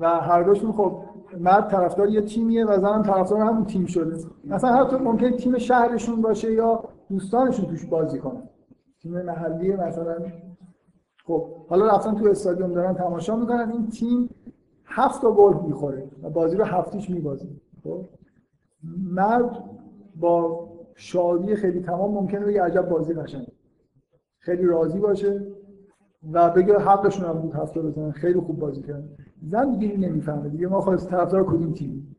و 0.00 0.08
هر 0.08 0.42
دوشون 0.42 0.72
خب 0.72 1.02
مرد 1.40 1.70
طرفدار 1.70 2.08
یه 2.08 2.20
تیمیه 2.20 2.64
و 2.64 2.80
زن 2.80 3.02
طرفدار 3.02 3.40
همون 3.40 3.64
تیم 3.64 3.86
شده. 3.86 4.16
مثلا 4.44 4.72
حتی 4.72 4.96
ممکن 4.96 5.30
تیم 5.30 5.58
شهرشون 5.58 6.22
باشه 6.22 6.52
یا 6.52 6.84
دوستانشون 7.08 7.66
توش 7.66 7.86
بازی 7.86 8.18
کنن. 8.18 8.42
تیم 9.02 9.22
محلی 9.22 9.76
مثلا. 9.76 10.16
خب 11.24 11.66
حالا 11.68 11.86
رفتن 11.86 12.14
تو 12.14 12.28
استادیوم 12.28 12.72
دارن 12.72 12.94
تماشا 12.94 13.36
می‌کنن. 13.36 13.72
این 13.72 13.88
تیم 13.88 14.30
هفت 14.88 15.22
تا 15.22 15.32
گل 15.32 15.66
می‌خوره 15.66 16.08
و 16.22 16.30
بازی 16.30 16.56
رو 16.56 16.64
هفتیش 16.64 17.10
میبازه. 17.10 17.48
خب؟ 17.84 18.04
مرد 19.12 19.64
با 20.16 20.68
شادی 20.94 21.54
خیلی 21.54 21.80
تمام 21.80 22.14
ممکنه 22.14 22.44
بگه 22.44 22.62
عجب 22.62 22.88
بازی 22.88 23.14
قشنگ. 23.14 23.46
خیلی 24.38 24.66
راضی 24.66 24.98
باشه 24.98 25.46
و 26.32 26.50
بگه 26.50 26.78
حقشون 26.78 27.26
هم 27.26 27.32
بود 27.32 27.52
هفته 27.52 27.82
بزنن. 27.82 28.10
خیلی 28.10 28.40
خوب 28.40 28.58
بازی 28.58 28.82
کردن 28.82 29.08
زن 29.42 29.78
دیگه 29.78 29.96
نمی‌فهمه 29.96 30.48
دیگه. 30.48 30.66
ما 30.66 30.80
خواست 30.80 31.10
طرفدار 31.10 31.44
کدوم 31.44 31.72
تیم؟ 31.72 32.16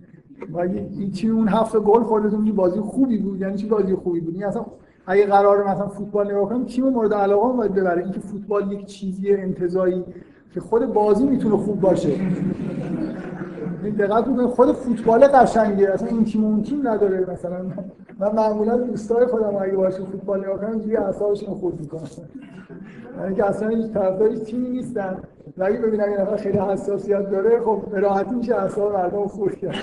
و 0.49 0.59
این 0.59 1.11
تیم 1.11 1.35
اون 1.35 1.47
هفته 1.47 1.79
گل 1.79 2.03
خورده 2.03 2.29
تو 2.29 2.53
بازی 2.53 2.79
خوبی 2.79 3.17
بود. 3.17 3.41
یعنی 3.41 3.57
چی 3.57 3.67
بازی 3.67 3.95
خوبی 3.95 4.19
بود؟ 4.19 4.43
اصلا 4.43 4.65
اگه 5.05 5.25
قرار 5.25 5.67
مثلا 5.67 5.87
فوتبال 5.87 6.31
نگاه 6.31 6.49
کنیم 6.49 6.65
تیم 6.65 6.89
مورد 6.89 7.13
علاقه 7.13 7.47
هم 7.47 7.57
باید 7.57 7.73
ببره. 7.73 8.03
اینکه 8.03 8.19
فوتبال 8.19 8.71
یک 8.71 8.85
چیزی 8.85 9.33
انتزاعی 9.33 10.03
که 10.53 10.59
خود 10.59 10.93
بازی 10.93 11.25
می‌تونه 11.25 11.57
خوب 11.57 11.81
باشه. 11.81 12.09
این 13.83 13.95
دقت 13.95 14.25
بکنید 14.25 14.49
خود 14.49 14.71
فوتبال 14.71 15.27
قشنگه. 15.27 15.89
اصلا 15.89 16.07
این 16.07 16.25
تیم 16.25 16.43
اون 16.43 16.63
تیم 16.63 16.87
نداره 16.87 17.31
مثلا. 17.31 17.65
من 18.19 18.35
معمولا 18.35 18.77
دوستای 18.77 19.25
خودم 19.25 19.55
اگه 19.55 19.75
باشه 19.75 20.03
فوتبال 20.03 20.39
نگاه 20.39 20.57
کنم 20.57 20.77
دیگه 20.77 21.01
اعصابشون 21.01 21.55
خورد 21.55 21.79
می‌کنن 21.79 22.01
یعنی 23.21 23.35
که 23.35 23.45
اصلا 23.45 23.69
هیچ 23.69 23.91
طرفدار 23.91 24.35
تیمی 24.35 24.69
نیستن 24.69 25.17
و 25.57 25.63
اگه 25.63 25.77
ببینم 25.77 26.21
نفر 26.21 26.35
خیلی 26.35 26.57
حساسیت 26.57 27.29
داره 27.29 27.59
خب 27.59 27.81
به 27.91 27.99
راحتی 27.99 28.35
میشه 28.35 28.55
اعصاب 28.55 28.93
مردم 28.93 29.27
خورد 29.27 29.57
کرد. 29.57 29.75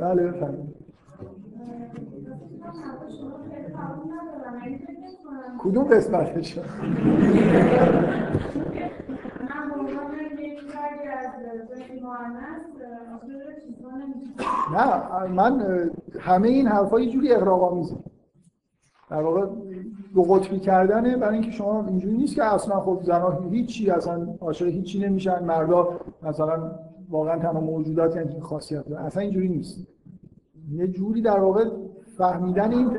بله 0.00 0.22
بفرمایید. 0.22 0.72
کدوم 5.58 5.84
قسمتش؟ 5.84 6.58
نه 14.72 15.26
من 15.26 15.90
همه 16.20 16.48
این 16.48 16.66
حرفا 16.66 17.00
یه 17.00 17.10
جوری 17.10 17.32
اغراق‌آمیزه. 17.32 17.96
در 19.10 19.22
واقع 19.22 19.46
دو 20.14 20.22
قطبی 20.22 20.58
کردنه 20.58 21.16
برای 21.16 21.34
اینکه 21.34 21.50
شما 21.50 21.86
اینجوری 21.86 22.16
نیست 22.16 22.34
که 22.34 22.44
اصلا 22.44 22.80
خب 22.80 23.00
زنها 23.02 23.40
هیچی 23.50 23.90
اصلا 23.90 24.28
عاشق 24.40 24.66
هیچی 24.66 24.98
نمیشن. 24.98 25.44
مردا 25.44 26.00
مثلا 26.22 26.72
واقعا 27.10 27.38
تنها 27.38 27.60
موجوداتی 27.60 28.18
هستن 28.18 28.34
که 28.34 28.40
خاصیت. 28.40 28.88
دارن 28.88 29.04
اصلا 29.04 29.22
اینجوری 29.22 29.48
نیست. 29.48 29.86
یه 30.70 30.88
جوری 30.88 31.22
در 31.22 31.40
واقع 31.40 31.64
فهمیدن 32.16 32.72
این 32.72 32.98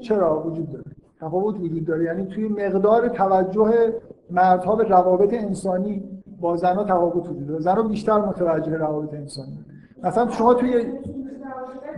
چرا؟ 0.00 0.42
وجود 0.42 0.70
داره. 0.70 0.91
تفاوت 1.22 1.60
وجود 1.60 1.84
داره. 1.84 2.04
یعنی 2.04 2.26
توی 2.26 2.48
مقدار 2.48 3.08
توجه 3.08 3.92
مردها 4.30 4.76
به 4.76 4.84
روابط 4.84 5.34
انسانی 5.34 6.02
با 6.40 6.56
زنها 6.56 6.84
تفاوت 6.84 7.28
وجود 7.28 7.46
داره. 7.46 7.60
زنها 7.60 7.82
بیشتر 7.82 8.18
متوجه 8.18 8.76
روابط 8.76 9.14
انسانی. 9.14 9.58
مثلا 10.04 10.30
شما 10.30 10.54
توی 10.54 10.84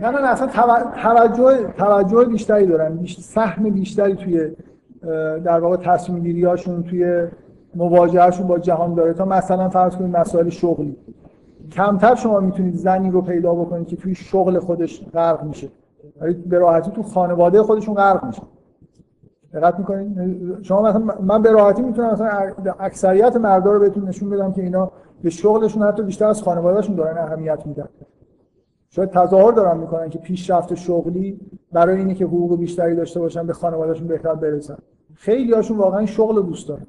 نه 0.01 0.09
نه 0.09 0.27
اصلا 0.27 0.47
توجه 1.03 1.73
توجه 1.77 2.25
بیشتری 2.25 2.65
دارن. 2.65 3.05
سهم 3.19 3.69
بیشتری 3.69 4.15
توی 4.15 4.51
در 5.43 5.59
واقع 5.59 5.77
تصمیم 5.77 6.23
گیریاشون 6.23 6.83
توی 6.83 7.27
مواجههشون 7.75 8.47
با 8.47 8.59
جهان 8.59 8.93
داره. 8.93 9.13
تا 9.13 9.25
مثلا 9.25 9.69
فرض 9.69 9.95
کنید 9.95 10.17
مسائل 10.17 10.49
شغلی. 10.49 10.97
کمتر 11.71 12.15
شما 12.15 12.39
می‌تونید 12.39 12.75
زنی 12.75 13.11
رو 13.11 13.21
پیدا 13.21 13.53
بکنید 13.53 13.87
که 13.87 13.95
توی 13.95 14.15
شغل 14.15 14.59
خودش 14.59 15.05
غرق 15.13 15.43
میشه. 15.43 15.67
به 16.45 16.59
راحتی 16.59 16.91
تو 16.91 17.03
خانواده 17.03 17.63
خودشون 17.63 17.95
غرق 17.95 18.25
میشه. 18.25 18.41
دقت 19.55 19.79
می‌کنید 19.79 20.17
شما 20.63 20.81
مثلا 20.81 21.15
من 21.21 21.41
به 21.41 21.51
راحتی 21.51 21.81
می‌تونم 21.81 22.11
مثلا 22.11 22.51
اکثریت 22.79 23.35
مردا 23.35 23.71
رو 23.71 23.79
بهتون 23.79 24.07
نشون 24.07 24.29
بدم 24.29 24.51
که 24.51 24.61
اینا 24.61 24.91
به 25.23 25.29
شغلشون 25.29 25.83
حتی 25.83 26.03
بیشتر 26.03 26.25
از 26.25 26.43
خانوادهشون 26.43 26.95
دارن 26.95 27.17
اهمیت 27.17 27.65
میدن. 27.65 27.87
شاید 28.89 29.09
تظاهر 29.09 29.51
دارن 29.51 29.77
می‌کنن 29.77 30.09
که 30.09 30.19
پیشرفت 30.19 30.73
شغلی 30.73 31.39
برای 31.71 31.97
اینه 31.97 32.13
که 32.13 32.25
حقوق 32.25 32.57
بیشتری 32.57 32.95
داشته 32.95 33.19
باشن 33.19 33.47
به 33.47 33.53
خانوادهشون 33.53 34.07
بهتر 34.07 34.35
برسن. 34.35 34.77
خیلی 35.13 35.53
هاشون 35.53 35.77
واقعا 35.77 36.05
شغل 36.05 36.41
دوست 36.41 36.67
دارن. 36.67 36.85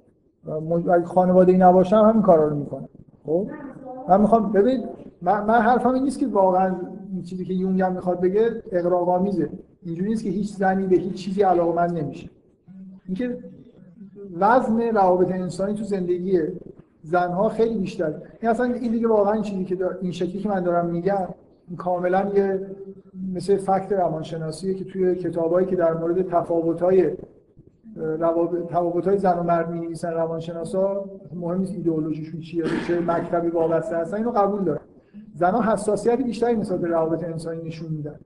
اگه 0.92 1.04
خانواده 1.04 1.52
ای 1.52 1.58
نباشن 1.58 1.96
همین 1.96 2.22
کارا 2.22 2.48
رو 2.48 2.56
می‌کنن. 2.56 2.88
خب؟ 3.26 3.46
من 4.08 4.20
می‌خوام 4.20 4.52
ببینید 4.52 4.84
من, 5.22 5.44
من 5.44 5.60
حرفم 5.60 5.88
این 5.88 6.02
نیست 6.02 6.18
که 6.18 6.26
واقعا 6.26 6.74
چیزی 7.24 7.44
که 7.44 7.54
یونگ 7.54 7.82
می‌خواد 7.82 8.20
بگه 8.20 8.62
اغراق‌آمیزه. 8.72 9.50
اینجوری 9.82 10.08
نیست 10.08 10.24
که 10.24 10.30
هیچ 10.30 10.54
زنی 10.56 10.86
به 10.86 10.96
هیچ 10.96 11.14
چیزی 11.14 11.42
علاقمند 11.42 11.98
نمیشه. 11.98 12.30
اینکه 13.06 13.38
وزن 14.40 14.80
روابط 14.80 15.30
انسانی 15.30 15.74
تو 15.74 15.84
زندگی 15.84 16.40
زنها 17.02 17.48
خیلی 17.48 17.78
بیشتر. 17.78 18.14
این 18.40 18.50
اصلا 18.50 18.66
این 18.66 18.92
دیگه 18.92 19.08
واقعا 19.08 19.40
چیزی 19.40 19.64
که 19.64 19.78
این 20.02 20.12
شکلی 20.12 20.38
که 20.38 20.48
من 20.48 20.60
دارم 20.60 20.86
میگم 20.86 21.28
کاملا 21.76 22.30
یه 22.34 22.66
مثل 23.34 23.56
فکت 23.56 23.92
روانشناسیه 23.92 24.74
که 24.74 24.84
توی 24.84 25.14
کتابایی 25.14 25.66
که 25.66 25.76
در 25.76 25.94
مورد 25.94 26.28
تفاوت‌های 26.28 27.10
تفاوت 28.68 29.08
های 29.08 29.18
زن 29.18 29.38
و 29.38 29.42
مرد 29.42 29.70
می 29.70 29.80
نویسن 29.80 30.12
روانشناسا 30.12 31.04
مهم 31.34 31.58
نیست 31.58 31.72
ایدئولوژیشون 31.72 32.40
چیه 32.40 32.64
چه 32.86 33.00
مکتبی 33.00 33.48
وابسته 33.48 33.96
هستن 33.96 34.16
اینو 34.16 34.30
قبول 34.30 34.64
دارن 34.64 34.80
زنها 35.34 35.72
حساسیت 35.72 36.22
بیشتری 36.22 36.56
نسبت 36.56 36.80
به 36.80 36.88
روابط 36.88 37.24
انسانی 37.24 37.62
نشون 37.62 37.92
میدن. 37.92 38.20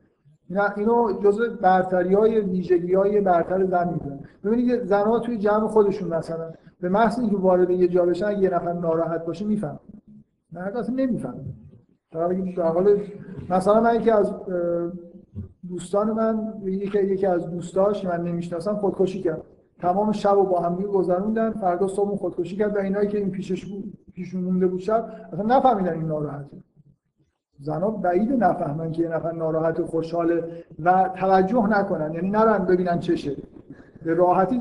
اینو 0.77 1.21
جزء 1.25 1.49
برتری 1.49 2.15
های 2.95 3.21
برتر 3.21 3.65
زن 3.65 3.89
می‌دونن. 3.89 4.21
ببینید 4.45 4.85
زنها 4.85 5.19
توی 5.19 5.39
جمع 5.39 5.67
خودشون 5.67 6.15
مثلا 6.15 6.51
به 6.81 6.89
محض 6.89 7.19
اینکه 7.19 7.37
وارد 7.37 7.71
یه 7.71 7.89
جا 7.89 8.05
بشن 8.05 8.39
یه 8.39 8.51
نفر 8.51 8.73
ناراحت 8.73 9.25
باشه 9.25 9.45
میفهم 9.45 9.81
مرد 10.53 10.77
اصلا 10.77 10.95
نمیفهم 10.95 11.35
در 12.13 12.63
حال 12.63 13.01
مثلا 13.51 13.81
من 13.81 13.95
یکی 13.95 14.11
از 14.11 14.35
دوستان 15.69 16.11
من 16.11 16.53
یکی 16.65 16.99
یکی 16.99 17.27
از 17.27 17.51
دوستاش 17.51 18.05
من 18.05 18.23
نمی‌شناسم 18.23 18.77
خودکشی 18.77 19.23
کرد. 19.23 19.43
تمام 19.79 20.13
شب 20.13 20.39
و 20.39 20.45
با 20.45 20.61
هم 20.61 20.77
گذروندن 20.77 21.51
فردا 21.51 21.89
صبح 21.89 22.17
خودکشی 22.17 22.57
کرد 22.57 22.77
و 22.77 22.79
اینایی 22.79 23.09
که 23.09 23.19
این 23.19 23.31
پیشش 23.31 23.65
بود 23.65 23.93
پیشون 24.15 24.45
مونده 24.45 24.67
بود 24.67 24.81
شب 24.81 25.11
اصلا 25.33 25.57
نفهمیدن 25.57 25.93
این 25.93 26.07
ناراحته. 26.07 26.57
زنا 27.63 27.91
بعید 27.91 28.45
نفهمن 28.45 28.93
که 28.93 29.03
یه 29.03 29.09
نفر 29.09 29.33
ناراحت 29.33 29.81
و 29.81 29.87
خوشحاله 29.87 30.45
و 30.85 31.11
توجه 31.17 31.67
نکنن. 31.67 32.15
یعنی 32.15 32.31
نرن 32.31 32.65
ببینن 32.65 32.99
چشه 32.99 33.37
به 34.05 34.15
راحتی 34.15 34.61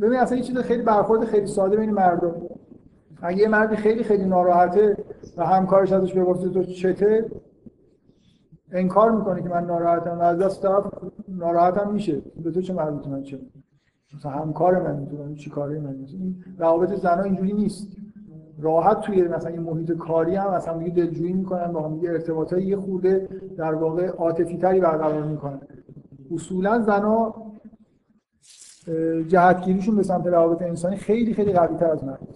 ببین 0.00 0.18
اصلا 0.18 0.38
یه 0.38 0.44
چیز 0.44 0.58
خیلی 0.58 0.82
برخورد 0.82 1.24
خیلی 1.24 1.46
ساده 1.46 1.76
بین 1.76 1.90
مردم. 1.90 2.34
اگه 3.22 3.38
یه 3.38 3.48
مردی 3.48 3.76
خیلی 3.76 4.02
خیلی 4.02 4.24
ناراحته 4.24 4.96
و 5.36 5.46
همکارش 5.46 5.92
ازش 5.92 6.14
بپرسه 6.14 6.48
تو 6.48 6.62
چته 6.62 7.30
انکار 8.72 9.10
می‌کنه 9.10 9.42
که 9.42 9.48
من 9.48 9.64
ناراحتم 9.64 10.18
و 10.18 10.22
از 10.22 10.38
دست 10.38 10.62
طرف 10.62 10.86
ناراحتم 11.28 11.92
میشه. 11.92 12.22
به 12.44 12.50
تو 12.50 12.60
چه 12.60 12.74
مربوطه 12.74 13.10
من 13.10 13.22
چه؟ 13.22 13.38
مثلا 14.16 14.32
همکار 14.32 14.82
من 14.82 14.96
می‌تونم 14.96 15.34
چی 15.34 15.50
کاری 15.50 15.78
من 15.78 15.94
این 16.08 16.44
روابط 16.58 16.94
زنا 16.94 17.22
اینجوری 17.22 17.52
نیست. 17.52 17.96
راحت 18.60 19.00
توی 19.00 19.22
مثلا 19.22 19.50
این 19.50 19.60
محیط 19.60 19.92
کاری 19.92 20.34
هم 20.36 20.54
مثلا 20.54 20.78
دیگه 20.78 20.90
دلجویی 20.90 21.32
می‌کنن 21.32 21.72
با 21.72 21.82
هم 21.82 21.94
دیگه 21.94 22.10
ارتباطای 22.10 22.62
یه 22.62 22.76
خورده 22.76 23.28
در 23.56 23.74
واقع 23.74 24.06
عاطفی 24.06 24.56
تری 24.56 24.80
برقرار 24.80 25.22
می‌کنن. 25.22 25.60
اصولا 26.34 26.80
زنا 26.80 27.34
جهتگیریشون 29.28 29.96
به 29.96 30.02
سمت 30.02 30.26
روابط 30.26 30.62
انسانی 30.62 30.96
خیلی 30.96 31.34
خیلی 31.34 31.52
قوی 31.52 31.76
تر 31.76 31.90
از 31.90 32.04
مرد 32.04 32.28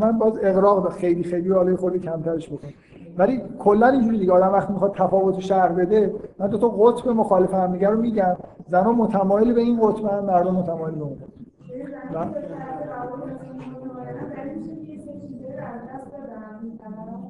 من 0.00 0.18
باز 0.18 0.38
اقراق 0.42 0.92
خیلی 0.92 1.22
خیلی 1.22 1.48
رو 1.48 1.76
خورده 1.76 1.98
کمترش 1.98 2.48
بکنم. 2.48 2.70
ولی 3.18 3.42
کلا 3.58 3.88
اینجوری 3.88 4.18
دیگه. 4.18 4.32
آدم 4.32 4.52
وقتی 4.52 4.72
می‌خواد 4.72 4.94
تفاوت 4.94 5.40
شهر 5.40 5.68
بده 5.68 6.14
من 6.38 6.46
دو 6.46 6.58
تا 6.58 6.68
قطب 6.68 7.08
مخالف 7.08 7.54
هم 7.54 7.72
دیگه 7.72 7.88
رو 7.88 8.00
میگم. 8.00 8.36
زنا 8.68 8.92
متمایل 8.92 9.54
به 9.54 9.60
این 9.60 9.80
قطب 9.80 10.04
هم 10.04 10.24
مردم 10.24 10.54
متمایل 10.54 10.94
به 10.94 11.02
اون 11.02 11.18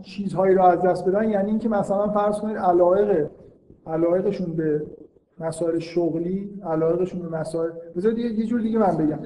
چیزهایی 0.02 0.54
رو 0.54 0.62
از 0.62 0.82
دست 0.82 1.08
بدن 1.08 1.28
یعنی 1.28 1.50
اینکه 1.50 1.68
مثلا 1.68 2.08
فرض 2.08 2.40
کنید 2.40 2.56
علایق 2.56 3.28
علایقشون 3.86 4.56
به 4.56 4.82
مسائل 5.40 5.78
شغلی 5.78 6.60
علاقهشون 6.64 7.22
به 7.22 7.38
مسائل 7.38 7.70
بذارید 7.96 8.38
یه 8.38 8.46
جور 8.46 8.60
دیگه 8.60 8.78
من 8.78 8.96
بگم. 8.96 9.18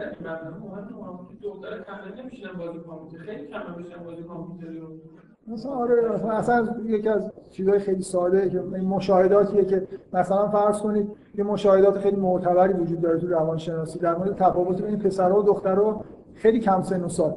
مثلا 5.46 5.72
آره 5.72 6.26
اصلا 6.30 6.68
یکی 6.84 7.08
از 7.08 7.32
چیزهای 7.50 7.78
خیلی 7.78 8.02
ساده 8.02 8.50
که 8.50 8.60
این 8.60 8.88
مشاهداتیه 8.88 9.64
که 9.64 9.86
مثلا 10.12 10.48
فرض 10.48 10.80
کنید 10.80 11.10
یه 11.34 11.44
مشاهدات 11.44 11.98
خیلی 11.98 12.16
معتبری 12.16 12.72
وجود 12.72 13.00
داره 13.00 13.18
تو 13.18 13.26
روانشناسی 13.26 13.98
در 13.98 14.16
مورد 14.16 14.36
تفاوت 14.36 14.82
بین 14.82 14.98
پسرها 14.98 15.40
و 15.40 15.42
دخترها 15.42 16.04
خیلی 16.34 16.60
کم 16.60 16.82
سن 16.82 17.04
و 17.04 17.08
سال 17.08 17.34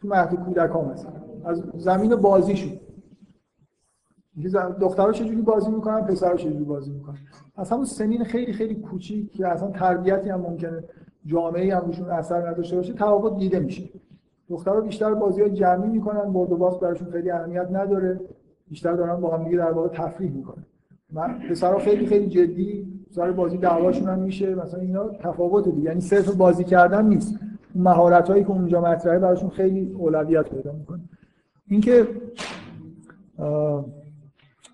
تو 0.00 0.08
مهد 0.08 0.34
کودکان 0.34 0.84
مثلا. 0.84 1.23
از 1.44 1.62
زمین 1.76 2.16
بازیشون 2.16 2.72
دخترها 4.80 5.12
چجوری 5.12 5.42
بازی 5.42 5.70
می‌کنن؟ 5.70 6.00
پسرها 6.00 6.36
چجوری 6.36 6.64
بازی 6.64 6.90
می‌کنن؟ 6.90 7.18
از 7.56 7.70
همون 7.70 7.84
سنین 7.84 8.24
خیلی 8.24 8.52
خیلی 8.52 8.74
کوچیک 8.74 9.32
که 9.32 9.48
اصلا 9.48 9.70
تربیتی 9.70 10.30
هم 10.30 10.40
ممکنه 10.40 10.84
جامعه 11.26 11.76
هم 11.76 11.86
روشون 11.86 12.10
اثر 12.10 12.48
نداشته 12.48 12.76
باشه 12.76 12.92
تفاوت 12.92 13.38
دیده 13.38 13.60
میشه. 13.60 13.88
دخترها 14.48 14.80
بیشتر 14.80 15.14
بازی 15.14 15.40
های 15.40 15.50
جمعی 15.50 15.88
می‌کنن 15.88 16.32
برد 16.32 16.52
و 16.52 16.56
باز 16.56 16.80
براشون 16.80 17.10
خیلی 17.10 17.30
اهمیت 17.30 17.68
نداره. 17.70 18.20
بیشتر 18.68 18.92
دارن 18.92 19.20
با 19.20 19.36
هم 19.36 19.44
دیگه 19.44 19.56
در 19.56 19.72
واقع 19.72 19.88
تفریح 19.88 20.30
می‌کنن. 20.30 20.64
من 21.12 21.38
پسرها 21.50 21.78
خیلی 21.78 22.06
خیلی 22.06 22.26
جدی 22.26 22.94
سر 23.10 23.32
بازی 23.32 23.58
دعواشون 23.58 24.08
هم 24.08 24.18
میشه. 24.18 24.54
مثلا 24.54 24.80
اینا 24.80 25.08
تفاوت 25.08 25.68
دیگه. 25.68 25.80
یعنی 25.80 26.00
صرف 26.00 26.36
بازی 26.36 26.64
کردن 26.64 27.06
نیست. 27.06 27.38
مهارت 27.74 28.30
هایی 28.30 28.44
که 28.44 28.50
اونجا 28.50 28.80
مطرحه 28.80 29.18
براشون 29.18 29.50
خیلی 29.50 29.92
اولویت 29.92 30.48
پیدا 30.48 30.72
می‌کنه. 30.72 31.00
اینکه 31.68 32.08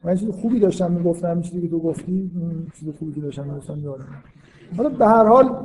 من 0.04 0.14
چیز 0.16 0.30
خوبی 0.30 0.60
داشتم 0.60 0.92
می‌گفتم 0.92 1.40
چیزی 1.40 1.60
که 1.60 1.68
تو 1.68 1.78
گفتی 1.78 2.30
چیز 2.74 2.88
خوبی 2.98 3.12
که 3.12 3.20
داشتم 3.20 3.44
می‌گفتم 3.44 3.78
یادم 3.78 4.04
حالا 4.76 4.88
به 4.88 5.06
هر 5.06 5.24
حال 5.24 5.56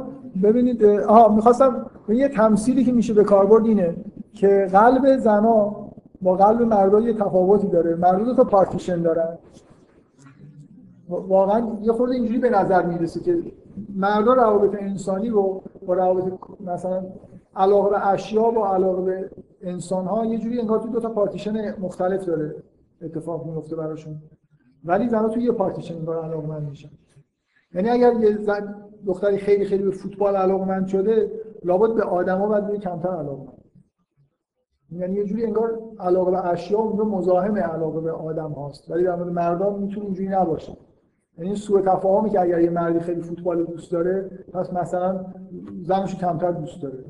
ببینید 0.44 0.84
آها 0.84 1.36
می‌خواستم 1.36 1.86
یه 2.10 2.28
تمثیلی 2.28 2.84
که 2.84 2.92
میشه 2.92 3.14
به 3.14 3.24
کاربرد 3.24 3.66
اینه 3.66 3.96
که 4.34 4.68
قلب 4.72 5.18
زنا 5.18 5.86
با 6.22 6.36
قلب 6.36 6.62
مردا 6.62 7.00
یه 7.00 7.14
تفاوتی 7.14 7.68
داره. 7.68 7.96
مردا 7.96 8.34
تا 8.34 8.44
پارتیشن 8.44 9.02
دارن. 9.02 9.38
واقعا 11.10 11.78
یه 11.82 11.92
خورده 11.92 12.16
اینجوری 12.16 12.40
به 12.40 12.50
نظر 12.50 12.86
می‌رسه 12.86 13.20
که 13.20 13.38
مردا 13.96 14.34
روابط 14.34 14.76
انسانی 14.80 15.30
رو 15.30 15.64
با 15.86 15.94
روابط 15.94 16.34
مثلا 16.66 17.04
علاقه 17.56 17.90
به 17.90 18.08
اشیا 18.08 18.52
با 18.52 18.74
علاقه 18.74 19.02
به 19.02 19.30
انسان 19.66 20.06
ها 20.06 20.26
یه 20.26 20.38
جوری 20.38 20.60
انگار 20.60 20.80
تو 20.80 20.88
دو 20.88 21.00
تا 21.00 21.10
پارتیشن 21.10 21.80
مختلف 21.80 22.26
داره 22.26 22.56
اتفاق 23.02 23.46
میفته 23.46 23.76
براشون. 23.76 24.22
ولی 24.84 25.10
زنها 25.10 25.30
توی 25.30 25.44
یه 25.44 25.52
پارتیشن 25.52 25.96
انگار 25.96 26.24
علاقمند 26.24 26.70
میشن. 26.70 26.90
یعنی 27.74 27.90
اگر 27.90 28.14
یه 28.20 28.38
زن 28.38 28.76
دختری 29.06 29.38
خیلی 29.38 29.66
خیلی 29.66 29.84
به 29.84 29.92
فوتبال 29.92 30.36
علاقمند 30.36 30.88
شده 30.88 31.32
لابد 31.64 31.96
به 31.96 32.04
آدما 32.04 32.62
به 32.62 32.78
کمتر 32.78 33.10
علاقمند. 33.10 33.64
یعنی 34.92 35.16
یه 35.16 35.26
جوری 35.26 35.46
انگار 35.46 35.80
علاقه 36.00 36.32
به 36.32 36.48
اشیا 36.48 36.80
اونجا 36.80 37.04
مزاحم 37.04 37.58
علاقه 37.58 38.02
به 38.02 38.12
آدم 38.12 38.52
هاست. 38.52 38.92
ولی 38.92 39.04
در 39.04 39.16
مورد 39.16 39.32
مردان 39.32 39.80
می‌تونه 39.80 40.06
اینجوری 40.06 40.30
نباشه. 40.30 40.78
یعنی 41.38 41.56
سوء 41.56 41.82
تفاهمی 41.82 42.30
که 42.30 42.42
اگر 42.42 42.62
یه 42.62 42.70
مردی 42.70 43.00
خیلی 43.00 43.22
فوتبال 43.22 43.66
دوست 43.66 43.92
داره 43.92 44.30
پس 44.54 44.74
مثلا 44.74 45.26
زنش 45.84 46.16
کمتر 46.16 46.52
دوست 46.52 46.82
داره. 46.82 47.04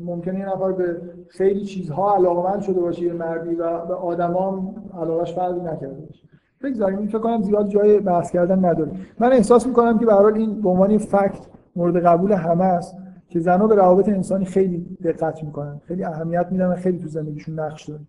ممکنه 0.00 0.38
یه 0.38 0.46
نفر 0.46 0.72
به 0.72 1.00
خیلی 1.28 1.64
چیزها 1.64 2.16
علاقمند 2.16 2.60
شده 2.60 2.80
باشه 2.80 3.02
یه 3.02 3.12
مردی 3.12 3.54
و 3.54 3.86
به 3.86 3.94
آدما 3.94 4.74
علاقش 5.00 5.34
فرقی 5.34 5.60
نکرده 5.60 6.06
باشه. 6.06 6.28
بگذاریم 6.62 6.98
این 6.98 7.08
فکر 7.08 7.18
کنم 7.18 7.42
زیاد 7.42 7.68
جای 7.68 8.00
بحث 8.00 8.30
کردن 8.30 8.64
نداره 8.64 8.90
من 9.18 9.32
احساس 9.32 9.66
می‌کنم 9.66 9.98
که 9.98 10.06
به 10.06 10.24
این 10.24 10.60
به 10.60 10.68
عنوان 10.68 10.98
فکت 10.98 11.46
مورد 11.76 11.96
قبول 11.96 12.32
همه 12.32 12.64
است 12.64 12.96
که 13.28 13.40
زنها 13.40 13.66
به 13.66 13.74
روابط 13.74 14.08
انسانی 14.08 14.44
خیلی 14.44 14.96
دقت 15.04 15.44
می‌کنن 15.44 15.80
خیلی 15.84 16.04
اهمیت 16.04 16.46
میدن 16.50 16.66
و 16.66 16.74
خیلی 16.74 16.98
تو 16.98 17.08
زندگیشون 17.08 17.60
نقش 17.60 17.88
داره 17.88 18.00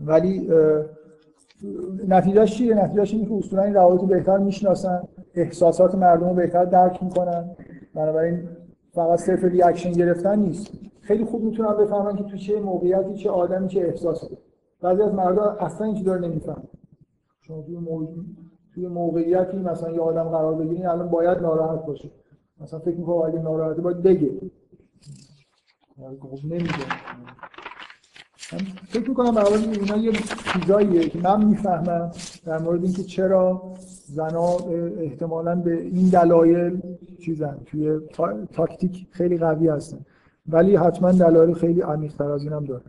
ولی 0.00 0.50
نتیجهش 2.08 2.54
چیه؟ 2.54 2.84
نتیجهش 2.84 3.12
اینه 3.12 3.26
که 3.26 3.34
اصولا 3.34 3.62
این 3.62 3.74
روابط 3.74 4.00
بهتر 4.00 4.38
می‌شناسن 4.38 5.02
احساسات 5.34 5.94
مردم 5.94 6.28
رو 6.28 6.34
بهتر 6.34 6.64
درک 6.64 7.02
می‌کنن. 7.02 7.50
بنابراین 7.94 8.48
فقط 8.94 9.18
صرف 9.18 9.44
reaction 9.44 9.92
گرفتن 9.92 10.38
نیست. 10.38 10.72
خیلی 11.02 11.24
خوب 11.24 11.44
می‌تونن 11.44 11.76
بفهمن 11.76 12.16
که 12.16 12.24
تو 12.24 12.36
چه 12.36 12.60
موقعیتی 12.60 13.14
چه 13.14 13.30
آدمی 13.30 13.68
چه 13.68 13.80
احساسی. 13.80 14.38
بعضی 14.80 15.02
از 15.02 15.14
مردم 15.14 15.56
اصلا 15.60 15.86
این 15.86 16.04
رو 16.04 16.18
نمی‌فهمن 16.18 16.68
شما 17.40 17.62
توی 17.62 17.76
موضوع 17.76 18.24
توی 18.74 18.88
موقعیتی 18.88 19.56
مثلا 19.56 19.90
یه 19.90 20.00
آدم 20.00 20.24
قرار 20.24 20.54
بگیرین 20.54 20.86
الان 20.86 21.08
باید 21.08 21.38
ناراحت 21.38 21.86
باشه 21.86 22.10
مثلا 22.60 22.78
فکر 22.78 22.96
می‌کنم 22.96 23.16
اگه 23.16 23.38
ناراحته 23.38 23.82
باید 23.82 24.02
بگه. 24.02 24.30
خب 26.20 26.44
نمیگه 26.44 26.72
فکر 28.88 29.08
می‌کنم 29.08 29.34
برای 29.34 29.54
اینا 29.54 29.96
یه 29.96 30.12
چیزاییه 30.52 31.08
که 31.08 31.18
من 31.18 31.44
می‌فهمم 31.44 32.10
در 32.46 32.58
مورد 32.58 32.84
اینکه 32.84 33.02
چرا 33.02 33.62
زنا 34.06 34.56
احتمالا 34.98 35.54
به 35.54 35.82
این 35.82 36.08
دلایل 36.08 36.82
چیزن. 37.24 37.60
توی 37.66 38.00
تاکتیک 38.52 39.06
خیلی 39.10 39.38
قوی 39.38 39.68
هستن. 39.68 40.04
ولی 40.48 40.76
حتما 40.76 41.12
دلایل 41.12 41.54
خیلی 41.54 41.80
عمیق‌تر 41.80 42.30
از 42.30 42.44
اینم 42.44 42.64
داره. 42.64 42.82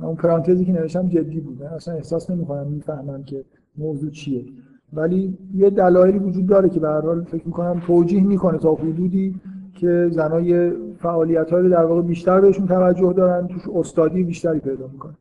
اون 0.00 0.14
پرانتزی 0.14 0.64
که 0.64 0.72
نوشتم 0.72 1.08
جدی 1.08 1.40
بود. 1.40 1.62
اصلا 1.62 1.94
احساس 1.94 2.30
نمی‌کنم 2.30 2.66
می‌فهمم 2.66 3.24
که 3.24 3.44
موضوع 3.78 4.10
چیه. 4.10 4.44
ولی 4.92 5.38
یه 5.54 5.70
دلایلی 5.70 6.18
وجود 6.18 6.46
داره 6.46 6.68
که 6.68 6.80
به 6.80 6.88
هر 6.88 7.00
حال 7.00 7.24
فکر 7.24 7.46
می‌کنم 7.46 7.80
توجیه 7.86 8.22
می‌کنه 8.22 8.58
تا 8.58 8.74
حدودی 8.74 9.40
که 9.74 10.08
زنای 10.12 10.72
فعالیت 10.98 11.52
رو 11.52 11.68
در 11.68 11.84
واقع 11.84 12.02
بیشتر 12.02 12.40
بهشون 12.40 12.66
توجه 12.66 13.12
دارن 13.12 13.48
توش 13.48 13.62
استادی 13.74 14.24
بیشتری 14.24 14.58
پیدا 14.58 14.86
می‌کنن 14.86 15.16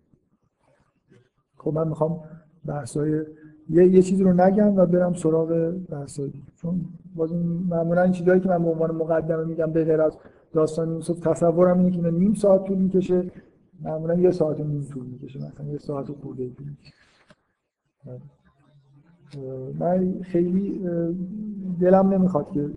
خب 1.58 1.74
من 1.74 1.88
می‌خوام 1.88 2.20
بحثای 2.66 3.22
یه, 3.70 3.88
یه 3.88 4.02
چیزی 4.02 4.24
رو 4.24 4.34
نگم 4.34 4.76
و 4.76 4.86
برم 4.86 5.14
سراغ 5.14 5.74
بحثای 5.90 6.32
چون 6.56 6.82
باز 7.16 7.34
معمولا 7.70 8.02
این 8.02 8.12
چیزایی 8.12 8.40
که 8.40 8.50
من 8.50 8.64
به 8.64 8.70
عنوان 8.70 8.92
مقدمه 8.92 9.44
میگم 9.44 9.72
به 9.72 9.84
غیر 9.84 10.02
از 10.02 10.18
داستان 10.54 10.92
یوسف 10.92 11.20
تصورم 11.20 11.80
اینه 11.80 11.92
که 11.92 12.12
نیم 12.12 12.34
ساعت 12.34 12.64
طول 12.64 12.78
می‌کشه. 12.78 13.32
معمولا 13.82 14.16
یه 14.16 14.32
ساعت 14.32 14.60
و 14.60 14.64
نیم 14.64 14.88
طول 14.94 15.06
می‌کشه. 15.06 15.40
مثلا 15.40 15.66
یه 15.66 15.78
ساعت 15.78 16.10
و 16.10 16.14
خورده 16.14 16.50
طول 16.50 16.68
من 19.80 20.22
خیلی 20.22 20.82
دلم 21.80 22.10
نمی‌خواد 22.10 22.52
که 22.52 22.70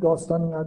داستان 0.00 0.66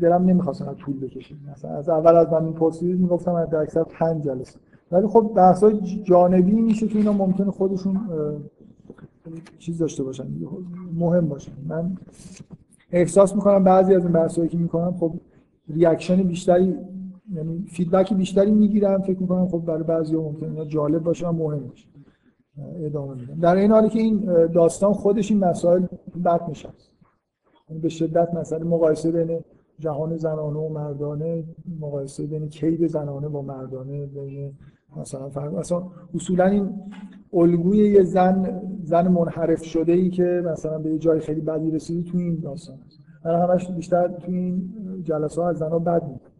دلم 0.00 0.24
نمی‌خواست 0.24 0.62
اینقدر 0.62 0.80
طول 0.80 1.00
بکشه. 1.00 1.34
مثلا 1.52 1.70
از 1.70 1.88
اول 1.88 2.16
از 2.16 2.32
من 2.32 2.44
می‌پرسید 2.44 3.00
می‌گفتم 3.00 3.34
حداکثر 3.34 3.82
پنج 3.82 4.24
جلسه. 4.24 4.58
ولی 4.92 5.06
خب 5.06 5.32
بحث 5.36 5.62
های 5.62 5.80
جانبی 6.02 6.60
میشه 6.60 6.88
که 6.88 6.98
اینا 6.98 7.12
ممکنه 7.12 7.50
خودشون 7.50 8.00
چیز 9.58 9.78
داشته 9.78 10.02
باشن 10.02 10.26
مهم 10.94 11.28
باشن. 11.28 11.52
من 11.68 11.96
احساس 12.92 13.34
می‌کنم 13.34 13.64
بعضی 13.64 13.94
از 13.94 14.04
این 14.04 14.12
بحثایی 14.12 14.48
که 14.48 14.58
می‌کنم 14.58 14.96
خب 15.00 15.14
reaction 15.68 16.22
بیشتری 16.22 16.78
یعنی 17.34 17.64
feedback 17.68 18.14
بیشتری 18.14 18.50
می‌گیرم. 18.50 19.02
فکر 19.02 19.18
می‌کنم 19.18 19.48
خب 19.48 19.58
برای 19.58 19.82
بعضی 19.82 20.16
ممکنه 20.16 20.66
جالب 20.66 21.02
باشه 21.02 21.28
و 21.28 21.32
مهم 21.32 21.66
باشه. 21.66 21.88
ادامه 22.84 23.14
میدم. 23.14 23.40
در 23.40 23.56
این 23.56 23.70
حالی 23.70 23.88
که 23.88 23.98
این 23.98 24.46
داستان 24.46 24.92
خودش 24.92 25.30
این 25.30 25.40
مسائل 25.40 25.86
بد 26.24 26.48
میشه. 26.48 26.68
به 27.82 27.88
شدت 27.88 28.34
مثلا 28.34 28.64
مقایسه 28.64 29.10
بین 29.10 29.40
جهان 29.78 30.16
زنانه 30.16 30.58
و 30.58 30.68
مردانه 30.68 31.44
مقایسه 31.80 32.26
بین 32.26 32.48
کید 32.48 32.86
زنانه 32.86 33.28
با 33.28 33.42
مردانه 33.42 34.06
بین 34.06 34.52
مثلا 34.96 35.28
فرق 35.28 35.54
مثلا 35.54 35.82
اصولا 36.14 36.46
این 36.46 36.74
الگوی 37.32 37.78
یه 37.78 38.02
زن 38.02 38.62
زن 38.82 39.08
منحرف 39.08 39.64
شده 39.64 39.92
ای 39.92 40.10
که 40.10 40.42
مثلا 40.52 40.78
به 40.78 40.90
یه 40.90 40.98
جای 40.98 41.20
خیلی 41.20 41.40
بدی 41.40 41.70
رسیدی 41.70 42.10
تو 42.10 42.18
این 42.18 42.40
داستان 42.40 42.78
است 42.86 43.00
من 43.24 43.42
همش 43.42 43.70
بیشتر 43.70 44.08
تو 44.08 44.32
این 44.32 44.72
جلسه 45.04 45.42
ها 45.42 45.48
از 45.48 45.58
زنها 45.58 45.78
بد 45.78 46.02
میگم 46.02 46.32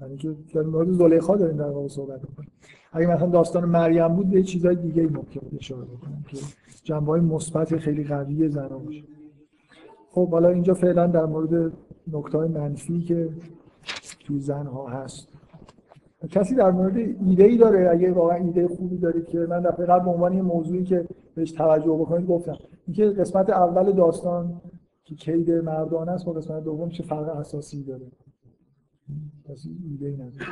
یعنی 0.00 0.16
که 0.16 0.36
در 0.54 0.62
مورد 0.62 0.90
زلیخا 0.90 1.36
داریم 1.36 1.56
در 1.56 1.68
واقع 1.68 1.88
صحبت 1.88 2.20
می‌کنیم. 2.28 2.50
اگه 2.92 3.06
مثلا 3.06 3.26
داستان 3.26 3.64
مریم 3.64 4.08
بود 4.08 4.30
به 4.30 4.42
چیزای 4.42 4.76
دیگه 4.76 5.02
ممکن 5.02 5.40
بود 5.40 5.54
اشاره 5.58 5.84
بکنم 5.84 6.24
که 6.28 6.38
جنبه 6.84 7.20
مثبت 7.20 7.76
خیلی 7.76 8.04
قوی 8.04 8.48
زنها 8.48 8.78
باشه. 8.78 9.04
خب 10.10 10.30
حالا 10.30 10.48
اینجا 10.48 10.74
فعلا 10.74 11.06
در 11.06 11.24
مورد 11.24 11.72
نکته 12.12 12.38
منفی 12.38 13.00
که 13.00 13.28
تو 14.26 14.38
زنها 14.38 14.88
هست. 14.88 15.31
کسی 16.30 16.54
در 16.54 16.70
مورد 16.70 16.96
ایده 16.96 17.44
ای 17.44 17.56
داره؟ 17.56 17.90
اگه 17.90 18.12
واقعا 18.12 18.36
ایده 18.36 18.68
خوبی 18.68 18.98
دارید 18.98 19.26
که 19.26 19.38
من 19.38 19.60
دفعه 19.60 19.86
قبل 19.86 20.04
به 20.04 20.10
عنوان 20.10 20.32
یه 20.32 20.42
موضوعی 20.42 20.84
که 20.84 21.08
بهش 21.34 21.52
توجه 21.52 21.92
بکنید 21.92 22.26
گفتم. 22.26 22.58
اینکه 22.86 23.06
قسمت 23.06 23.50
اول 23.50 23.92
داستان 23.92 24.60
که 25.04 25.14
کید 25.14 25.50
مردان 25.50 26.08
است 26.08 26.26
با 26.26 26.32
قسمت 26.32 26.64
دوم 26.64 26.88
چه 26.88 27.02
فرق 27.02 27.36
اساسی 27.36 27.84
داره؟ 27.84 28.06
کسی 29.48 29.76
ایده 29.90 30.06
ای 30.06 30.14
نداره. 30.14 30.46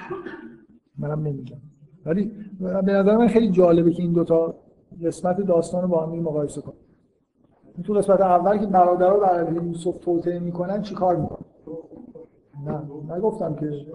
منم 0.98 1.22
نمیگم. 1.22 1.58
ولی 2.06 2.32
به 2.60 2.92
نظر 2.92 3.16
من 3.16 3.28
خیلی 3.28 3.50
جالبه 3.50 3.92
که 3.92 4.02
این 4.02 4.12
دوتا 4.12 4.54
قسمت 5.04 5.40
داستان 5.40 5.82
رو 5.82 5.88
با 5.88 6.06
هم 6.06 6.18
مقایسه 6.18 6.60
کنیم 6.60 6.80
تو 7.84 7.92
قسمت 7.92 8.20
اول 8.20 8.58
که 8.58 8.66
برادرها 8.66 9.18
برای 9.18 9.54
یوسف 9.54 9.98
توطئه 9.98 10.38
می‌کنن 10.38 10.82
چیکار 10.82 11.16
می‌کنن؟ 11.16 11.44
نه 12.66 12.82
نگفتم 13.16 13.54
که 13.54 13.86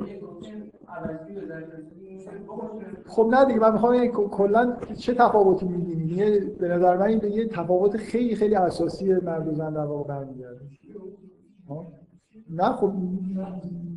خب 3.05 3.27
نه 3.31 3.45
دیگه 3.45 3.59
من 3.59 3.73
می‌خوام 3.73 4.07
کلا 4.07 4.77
چه 4.97 5.13
تفاوتی 5.13 5.65
می‌بینید 5.65 6.57
به 6.57 6.67
نظر 6.67 6.97
من 6.97 7.05
این 7.05 7.21
یه 7.23 7.47
تفاوت 7.47 7.97
خیلی 7.97 8.35
خیلی 8.35 8.55
اساسی 8.55 9.13
مرد 9.13 9.47
و 9.47 9.53
زن 9.53 9.73
در 9.73 9.85
واقع 9.85 10.07
برمیگرده. 10.07 10.59
نه 12.49 12.71
خب 12.71 12.93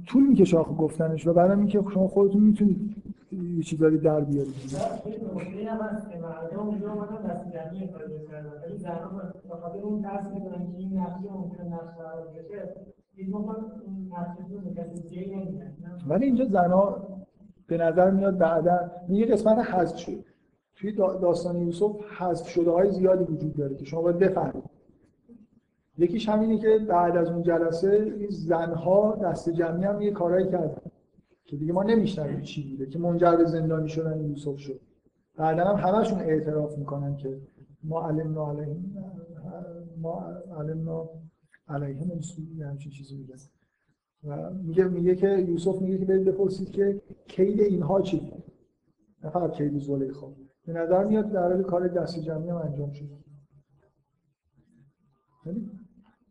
طول 0.07 0.27
می‌کشه 0.27 0.59
آخه 0.59 0.75
گفتنش 0.75 1.27
و 1.27 1.33
بعدم 1.33 1.59
اینکه 1.59 1.85
شما 1.95 2.09
خودتون 2.09 2.43
می‌تونید 2.43 2.97
یه 3.57 3.63
چیزایی 3.63 3.99
در 3.99 4.21
بیارید. 4.21 4.55
ولی 16.09 16.27
اینجا 16.27 16.45
زنا 16.45 17.09
به 17.67 17.77
نظر 17.77 18.11
میاد 18.11 18.39
بعدا 18.39 18.91
یه 19.09 19.27
قسمت 19.27 19.59
حذف 19.59 19.97
شد 19.97 20.25
توی 20.77 20.93
داستان 20.93 21.57
یوسف 21.57 21.97
حذف 22.19 22.49
شده 22.49 22.71
های 22.71 22.91
زیادی 22.91 23.25
وجود 23.25 23.57
داره 23.57 23.77
که 23.77 23.85
شما 23.85 24.03
باید 24.03 24.19
بفهمید. 24.19 24.65
یکیش 25.99 26.29
همینه 26.29 26.59
که 26.59 26.79
بعد 26.89 27.17
از 27.17 27.31
اون 27.31 27.43
جلسه 27.43 28.15
این 28.19 28.31
زنها 28.31 29.19
دست 29.23 29.51
جمعی 29.51 29.85
هم 29.85 30.03
یه 30.03 30.11
کارایی 30.11 30.49
کردن 30.49 30.81
که 31.45 31.57
دیگه 31.57 31.73
ما 31.73 31.83
نمیشنویم 31.83 32.41
چی 32.41 32.71
بوده 32.71 32.91
که 32.91 32.99
منجر 32.99 33.37
به 33.37 33.45
زندانی 33.45 33.89
شدن 33.89 34.25
یوسف 34.29 34.59
شد. 34.59 34.81
بعدا 35.37 35.65
هم 35.65 35.89
همشون 35.89 36.19
اعتراف 36.21 36.79
می‌کنن 36.79 37.17
که 37.17 37.41
ما 37.85 38.09
علمنا 38.09 38.51
علیهم 38.51 38.85
ما 40.01 40.25
علمنا 40.59 41.09
علیهم 41.69 42.21
یه 42.57 42.67
همچین 42.67 42.93
چیزی 42.93 43.17
میگن 43.17 43.37
و 44.25 44.53
میگه 44.55 44.85
میگه 44.85 45.17
که 45.17 45.29
یوسف 45.29 45.83
میگه 45.83 45.99
که 45.99 46.05
برید 46.05 46.25
بپرسید 46.25 46.71
که 46.71 47.03
کید 47.29 47.61
اینها 47.61 48.01
چی؟ 48.01 48.33
نه 49.25 49.31
فقط 49.31 49.53
کید 49.53 49.79
زلیخا 49.79 50.27
به 50.67 50.73
نظر 50.73 51.05
میاد 51.05 51.33
در 51.33 51.43
حال 51.43 51.63
کار 51.63 51.89
دست 51.89 52.19
جمعی 52.19 52.51
هم 52.51 52.57
انجام 52.57 52.93
یعنی 55.47 55.71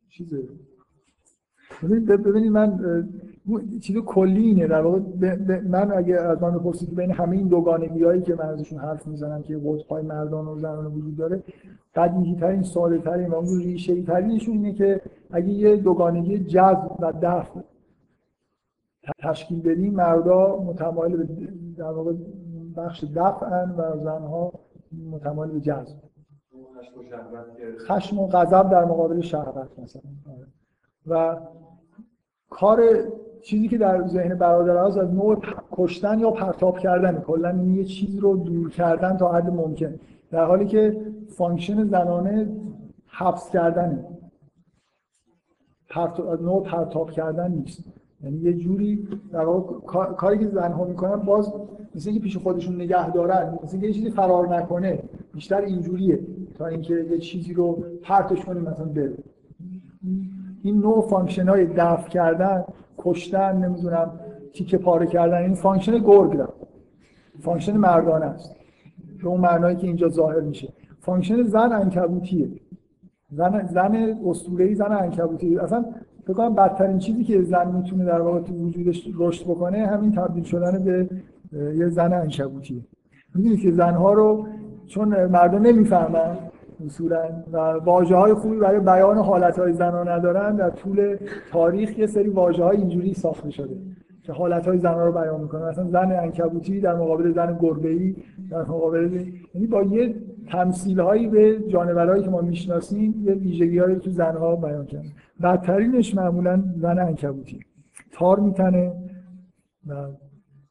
چیزه. 0.09 0.49
ببینید 1.84 2.51
من 2.51 2.77
چیز 3.82 3.98
کلی 3.98 4.45
اینه. 4.45 4.68
در 4.68 4.82
واقع 4.82 4.99
من 5.68 5.91
اگه 5.91 6.15
از 6.15 6.41
من 6.41 6.57
بپرسید 6.57 6.95
بین 6.95 7.11
همه 7.11 7.38
این 7.38 7.48
دوگانگی 7.48 8.03
هایی 8.03 8.22
که 8.22 8.36
من 8.36 8.45
ازشون 8.45 8.80
حرف 8.80 9.07
می‌زنم 9.07 9.44
که 9.44 9.57
قطب 9.65 9.94
مردان 9.94 10.48
و 10.48 10.60
زنان 10.60 10.86
وجود 10.86 11.18
داره 11.18 11.44
بدیهی 11.95 12.36
ترین 12.36 12.64
ساده 12.64 12.98
ترین 12.98 13.28
و 13.28 13.36
اون 13.36 13.60
ریشه 13.60 14.02
ترینشون 14.02 14.53
اینه 14.53 14.74
که 14.74 15.02
اگه 15.32 15.49
یه 15.49 15.76
دوگانگی 15.76 16.40
جذب 16.40 16.91
و 16.99 17.14
دفع 17.22 17.60
تشکیل 19.19 19.61
بدیم 19.61 19.94
مردا 19.94 20.64
متمایل 20.65 21.18
به 21.18 21.28
در 21.78 21.91
واقع 21.91 22.14
بخش 22.78 23.03
دفعن 23.03 23.72
و 23.72 23.98
زنها 23.98 24.53
متمایل 25.11 25.52
به 25.52 25.60
جذب. 25.60 25.98
خشم 27.88 28.19
و 28.19 28.28
غضب 28.28 28.69
در 28.69 28.86
مقابل 28.86 29.22
شهوت 29.22 29.80
مثلا. 29.80 30.02
و 31.07 31.38
کار 32.49 32.82
چیزی 33.48 33.68
که 33.68 33.78
در 33.78 34.07
ذهن 34.07 34.36
برادر 34.36 34.78
از 34.78 34.98
نوع 34.98 35.41
کشتن 35.72 36.19
یا 36.19 36.32
پرتاب 36.32 36.80
کردن 36.80 37.19
کلا 37.19 37.64
یه 37.64 37.84
چیز 37.84 38.19
رو 38.19 38.38
دور 38.38 38.69
کردن 38.69 39.18
تا 39.18 39.32
حد 39.32 39.49
ممکن. 39.49 39.99
در 40.32 40.45
حالی 40.45 40.65
که 40.65 41.02
function 41.27 41.84
زنانه 41.84 42.49
حبس 43.07 43.49
کردنه. 43.49 44.06
پرت... 45.90 46.19
نوع 46.19 46.64
پرتاب 46.64 47.11
کردن 47.11 47.52
نیست. 47.52 47.84
یعنی 48.24 48.38
یه 48.38 48.53
جوری 48.53 49.07
در 49.32 49.45
واقع 49.45 49.76
کاری 50.14 50.38
که 50.38 50.48
زنها 50.48 50.84
می‌کنن 50.84 51.15
باز 51.15 51.53
مثل 51.95 52.10
اینکه 52.10 52.24
پیش 52.24 52.38
خودشون 52.38 52.76
نگه 52.76 53.10
دارن 53.10 53.60
مثل 53.64 53.72
اینکه 53.72 53.88
یه 53.88 53.94
چیزی 53.94 54.10
فرار 54.10 54.56
نکنه 54.56 55.03
بیشتر 55.34 55.61
اینجوریه 55.61 56.19
تا 56.57 56.65
اینکه 56.65 56.94
یه 56.94 57.18
چیزی 57.18 57.53
رو 57.53 57.84
پرتش 58.03 58.45
کنیم 58.45 58.61
مثلا 58.61 58.86
بره 58.86 59.18
این 60.64 60.80
نوع 60.80 61.02
function 61.02 61.49
های 61.49 61.65
دفع 61.65 62.10
کردن 62.10 62.64
کشتن 62.98 63.57
نمی‌دونم 63.57 64.19
تیکه 64.53 64.78
پاره 64.78 65.07
کردن 65.07 65.38
این 65.38 65.53
function 65.53 65.98
گرگ 65.98 66.38
دارن 66.38 66.53
function 67.39 67.77
مردانه 67.78 68.26
است. 68.26 68.56
به 69.24 69.28
اون 69.28 69.41
معنایی 69.41 69.76
که 69.76 69.88
اینجا 69.88 70.10
ظاهر 70.10 70.40
میشه. 70.40 70.74
function 70.99 71.44
زن 71.44 71.72
عنکبوتیه 71.72 72.49
زن 73.32 73.65
زن 73.65 74.15
اسطوره‌ای 74.26 74.76
زن 74.76 74.91
عنکبوتی 74.91 75.57
اصلا 75.57 75.86
فکر 76.24 76.34
کنم 76.34 76.56
بدترین 76.56 76.98
چیزی 76.98 77.24
که 77.24 77.41
زن 77.41 77.72
می‌تونه 77.72 78.06
در 78.06 78.22
واقع 78.22 78.40
وجودش 78.40 79.10
رشد 79.18 79.45
بکنه 79.45 79.88
همین 79.88 80.11
تبدیل 80.11 80.44
شدن 80.44 80.84
به 80.84 81.10
یه 81.76 81.88
زن 81.88 82.14
انکبوتیه 82.14 82.82
می‌دونید 83.36 83.61
که 83.61 83.72
زنها 83.72 84.14
رو 84.14 84.48
چون 84.88 85.26
مردم 85.26 85.61
نمی‌فهمن 85.61 86.38
اصولا 86.86 87.44
و 87.52 87.58
واژه 87.58 88.16
های 88.16 88.34
خوبی 88.34 88.58
برای 88.58 88.80
بیان 88.80 89.18
حالت 89.18 89.60
های 89.60 89.74
زنان 89.74 90.10
ندارن 90.10 90.56
در 90.56 90.70
طول 90.70 91.18
تاریخ 91.52 91.99
یه 91.99 92.08
سری 92.08 92.30
واژه 92.30 92.64
های 92.64 92.78
اینجوری 92.78 93.14
ساخته 93.14 93.49
شده 93.49 93.78
که 94.24 94.34
حالت 94.34 94.68
های 94.68 94.78
زنان 94.78 95.06
رو 95.06 95.12
بیان 95.12 95.41
می‌کنه 95.41 95.66
مثلا 95.66 95.90
زن 95.90 96.12
انکبوتی 96.12 96.82
در 96.82 96.95
مقابل 96.95 97.34
زن 97.34 97.58
گربه 97.62 98.16
در 98.52 98.62
مقابل 98.62 99.26
یعنی 99.54 99.68
با 99.68 99.84
یه 99.84 100.16
تمثیل 100.52 100.99
هایی 100.99 101.28
به 101.28 101.60
جانورهایی 101.68 102.24
که 102.24 102.30
ما 102.30 102.41
می‌شناسیم 102.41 103.24
یه 103.26 103.34
ویژگی 103.34 103.80
هایی 103.80 103.95
تو 103.95 104.12
زنها 104.12 104.56
بیان 104.56 104.86
کردن. 104.86 105.06
بدترینش 105.44 106.16
معمولا 106.16 106.64
زن 106.78 106.99
انکبوتی. 106.99 107.60
تار 108.12 108.40
میتنه 108.40 108.94
و 109.88 109.94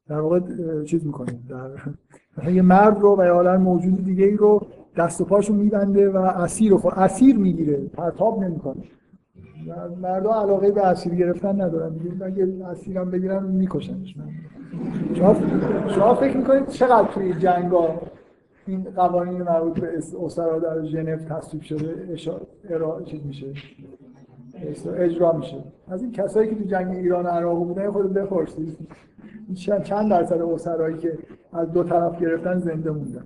در 0.08 0.20
واقع 0.20 0.40
چیز 0.84 1.06
می‌کنه. 1.06 1.38
در 2.38 2.50
یه 2.50 2.62
مرد 2.62 3.00
رو 3.00 3.16
و 3.18 3.24
یا 3.24 3.58
موجود 3.58 4.04
دیگه 4.04 4.24
ای 4.24 4.36
رو 4.36 4.66
دست 4.96 5.20
و 5.20 5.24
پاشو 5.24 5.54
میبنده 5.54 6.10
و 6.10 6.16
اسیر 6.16 6.70
رو 6.70 6.80
اسیر 6.96 7.38
می‌گیره. 7.38 7.76
پرتاب 7.76 8.44
نمی‌کنه. 8.44 8.82
مردم 10.02 10.30
علاقه 10.30 10.70
به 10.70 10.86
اسیر 10.86 11.14
گرفتن 11.14 11.60
ندارن 11.60 11.92
دیگه. 11.94 12.24
اگه 12.24 12.66
اسیرم 12.66 13.10
بگیرن 13.10 13.42
میکشنش. 13.42 14.14
شما 15.14 15.36
شما 15.88 16.14
فکر 16.14 16.36
می‌کنید 16.36 16.68
چقدر 16.68 17.08
توی 17.08 17.34
جنگا 17.34 17.94
این 18.66 18.86
قوانین 18.96 19.42
مربوط 19.42 19.80
به 19.80 19.88
اسرا 20.24 20.58
در 20.58 20.84
ژنو 20.84 21.16
تصویب 21.16 21.62
شده 21.62 22.16
ارائه 22.70 23.04
چیز 23.04 23.26
میشه؟ 23.26 23.46
اجرا 24.96 25.32
میشه؟ 25.32 25.56
از 25.88 26.02
این 26.02 26.12
کسایی 26.12 26.48
که 26.48 26.54
تو 26.54 26.64
جنگ 26.64 26.96
ایران 26.96 27.26
و 27.26 27.28
عراق 27.28 27.58
بودن 27.58 27.90
خود 27.90 28.12
بپرسید. 28.14 28.78
چند 29.84 30.10
درصد 30.10 30.42
اسرایی 30.42 30.96
که 30.96 31.18
از 31.52 31.72
دو 31.72 31.84
طرف 31.84 32.20
گرفتن 32.20 32.58
زنده 32.58 32.90
موندن؟ 32.90 33.24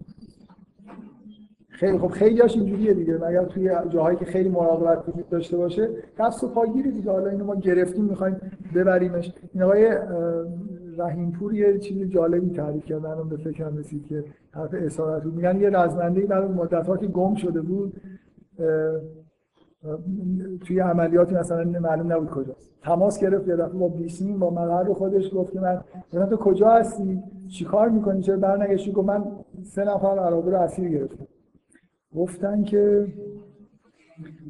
خیلی 1.80 1.98
خب 1.98 2.08
خیلی 2.08 2.40
هاش 2.40 2.56
اینجوریه 2.56 2.94
دیگه. 2.94 3.14
مگر 3.14 3.44
توی 3.44 3.70
جاهایی 3.88 4.16
که 4.18 4.24
خیلی 4.24 4.48
مراقبت 4.48 5.02
داشته 5.30 5.56
باشه 5.56 5.88
دست 6.18 6.44
و 6.44 6.48
پاگیری 6.48 6.90
دیگه. 6.92 7.10
حالا 7.10 7.30
اینو 7.30 7.44
ما 7.44 7.54
گرفتیم 7.54 8.04
می‌خوایم 8.04 8.36
ببریمش. 8.74 9.34
این 9.52 9.62
آقای 9.62 9.90
رحیمپور 10.98 11.54
یه 11.54 11.78
چیز 11.78 12.08
جالبی 12.08 12.50
تعریف 12.50 12.84
کرد. 12.84 13.02
منم 13.02 13.28
به 13.28 13.36
فکرم 13.36 13.76
رسید 13.76 14.06
که 14.06 14.24
حرف 14.52 14.74
اسارت 14.74 15.22
بود. 15.22 15.34
میگن 15.34 15.60
یه 15.60 15.70
رزمنده 15.70 16.26
برای 16.26 16.48
مدت 16.48 17.00
که 17.00 17.06
گم 17.06 17.34
شده 17.34 17.60
بود 17.60 17.92
توی 20.66 20.80
عملیاتی 20.80 21.34
مثلا 21.34 21.64
معلوم 21.64 22.12
نبود 22.12 22.30
کجاست. 22.30 22.72
تماس 22.82 23.20
گرفت 23.20 23.48
یه 23.48 23.56
دفعه 23.56 23.78
با 23.78 23.88
بیسیم 23.88 24.38
با 24.38 24.50
مقر 24.50 24.92
خودش 24.92 25.34
گفت 25.34 25.52
که 25.52 25.60
من 25.60 26.26
تو 26.30 26.36
کجا 26.36 26.68
هستی؟ 26.68 27.22
چیکار 27.48 27.88
می‌کنی؟ 27.88 28.22
چرا 28.22 28.36
برنگشتی؟ 28.36 28.92
گفت 28.92 29.08
من 29.08 29.24
سه 29.62 29.84
نفر 29.84 30.18
عربی 30.18 30.50
رو 30.50 30.60
اسیر 30.60 30.88
گرفتم. 30.88 31.26
گفتن 32.16 32.62
که 32.62 33.06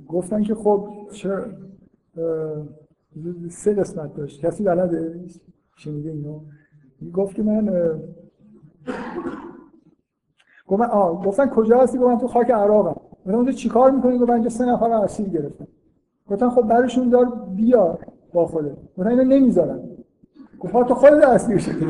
گفتن 0.08 0.42
که 0.42 0.54
خب 0.54 0.88
چرا 1.12 1.44
سه 3.50 3.74
قسمت 3.74 4.14
داشت. 4.14 4.40
کسی 4.40 4.64
بلده؟ 4.64 5.20
شنیده 5.76 6.10
اینو؟ 6.10 6.40
گفت 7.14 7.34
که 7.34 7.42
من 7.42 7.90
گفت 10.66 10.82
آه 10.82 11.24
گفتن 11.24 11.46
کجا 11.46 11.80
هستی؟ 11.80 11.98
گفتن 11.98 12.18
تو 12.18 12.28
خاک 12.28 12.50
عراقم. 12.50 13.00
گفتن 13.26 13.44
تو 13.44 13.52
چیکار 13.52 13.90
می‌کنی؟ 13.90 14.18
گفت 14.18 14.30
من 14.30 14.48
سه 14.48 14.66
نفر 14.66 14.92
اسیر 14.92 15.28
گرفتم. 15.28 15.66
گفتن 16.30 16.50
خب 16.50 16.62
برشون 16.62 17.08
دار 17.08 17.46
بیار 17.56 18.06
با 18.32 18.46
خودت. 18.46 18.76
گفتن 18.98 19.08
اینو 19.08 19.24
نمی‌ذارن. 19.24 19.80
گفت 20.60 20.72
تو 20.72 20.94
خودت 20.94 21.24
اسیر 21.24 21.58
شدی. 21.58 21.86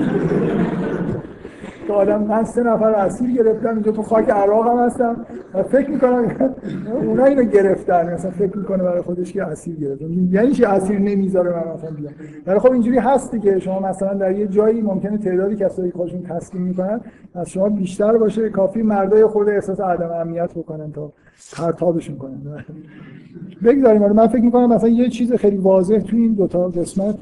که 1.90 1.96
آدم 1.96 2.22
من 2.22 2.44
سه 2.44 2.62
نفر 2.62 2.90
اسیر 2.90 3.30
گرفتم 3.30 3.74
اینجا 3.74 3.92
تو 3.92 4.02
خاک 4.02 4.28
عراق 4.28 4.66
هم 4.66 4.86
هستم 4.86 5.26
و 5.54 5.62
فکر 5.62 5.90
می‌کنم 5.90 6.54
اونا 7.02 7.24
اینو 7.24 7.42
گرفتن. 7.42 8.14
مثلا 8.14 8.30
فکر 8.30 8.56
می‌کنه 8.58 8.82
برای 8.82 9.02
خودش 9.02 9.32
که 9.32 9.44
اسیر 9.44 9.76
گرفت 9.76 10.02
یعنی 10.30 10.50
چی 10.50 10.64
اسیر 10.64 10.98
نمی‌ذاره 10.98 11.50
من 11.50 11.72
مثلا 11.74 11.90
بیام 11.90 12.12
ولی 12.46 12.58
خب 12.58 12.72
اینجوری 12.72 12.98
هستی 12.98 13.40
که 13.40 13.58
شما 13.58 13.80
مثلا 13.80 14.14
در 14.14 14.38
یه 14.38 14.46
جایی 14.46 14.82
ممکنه 14.82 15.18
تعدادی 15.18 15.56
کسایی 15.56 15.90
خودشون 15.90 16.22
تسلیم 16.22 16.62
می‌کنن 16.62 17.00
از 17.34 17.48
شما 17.48 17.68
بیشتر 17.68 18.18
باشه. 18.18 18.48
کافی 18.48 18.82
مردای 18.82 19.26
خود 19.26 19.48
احساس 19.48 19.80
عدم 19.80 20.10
امنیت 20.10 20.54
بکنن 20.54 20.92
تا 20.92 21.12
پرتابشون 21.56 22.16
کنن. 22.16 22.64
بگذاریم. 23.64 24.02
من 24.02 24.26
فکر 24.26 24.42
می‌کنم 24.42 24.72
مثلا 24.72 24.88
یه 24.88 25.08
چیز 25.08 25.32
خیلی 25.32 25.56
واضح 25.56 25.98
تو 25.98 26.16
این 26.16 26.34
دو 26.34 26.46
تا 26.46 26.68
قسمت 26.68 27.14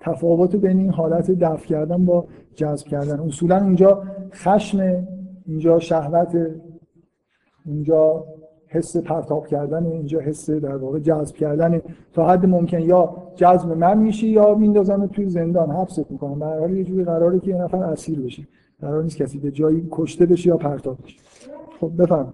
تفاوت 0.00 0.56
بین 0.56 0.78
این 0.78 0.90
حالت 0.90 1.30
دفع 1.30 1.66
کردن 1.66 2.04
با 2.04 2.24
جذب 2.54 2.86
کردن. 2.86 3.20
اصولا 3.20 3.58
اونجا 3.58 4.02
خشم 4.32 5.06
اینجا 5.46 5.78
شهوت 5.78 6.50
اینجا 7.66 8.24
حس 8.68 8.96
پرتاب 8.96 9.46
کردن 9.46 9.86
اینجا 9.86 10.20
حس 10.20 10.50
در 10.50 10.76
واقع 10.76 10.98
جذب 10.98 11.36
کردن. 11.36 11.80
تا 12.12 12.28
حد 12.28 12.46
ممکن 12.46 12.80
یا 12.80 13.16
جذب 13.34 13.72
من 13.72 13.98
میشی 13.98 14.28
یا 14.28 14.54
میندازن 14.54 15.06
توی 15.06 15.28
زندان. 15.28 15.70
حبست 15.70 16.10
می‌کنن 16.10 16.38
به 16.38 16.46
حال 16.46 16.76
یه 16.76 16.84
جوری 16.84 17.04
قراره 17.04 17.40
که 17.40 17.50
یه 17.50 17.56
نفر 17.56 17.82
اسیر 17.82 18.20
بشه 18.20 18.42
قرار 18.80 19.02
نیست 19.02 19.16
کسی 19.16 19.38
به 19.38 19.50
جایی 19.50 19.88
کشته 19.90 20.26
بشه 20.26 20.48
یا 20.48 20.56
پرتاب 20.56 20.98
بشه 21.02 21.18
خب 21.80 22.02
بفهم 22.02 22.32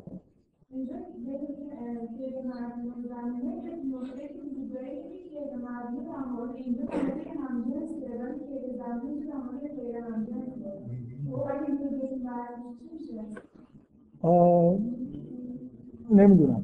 نمی‌دونم. 16.11 16.63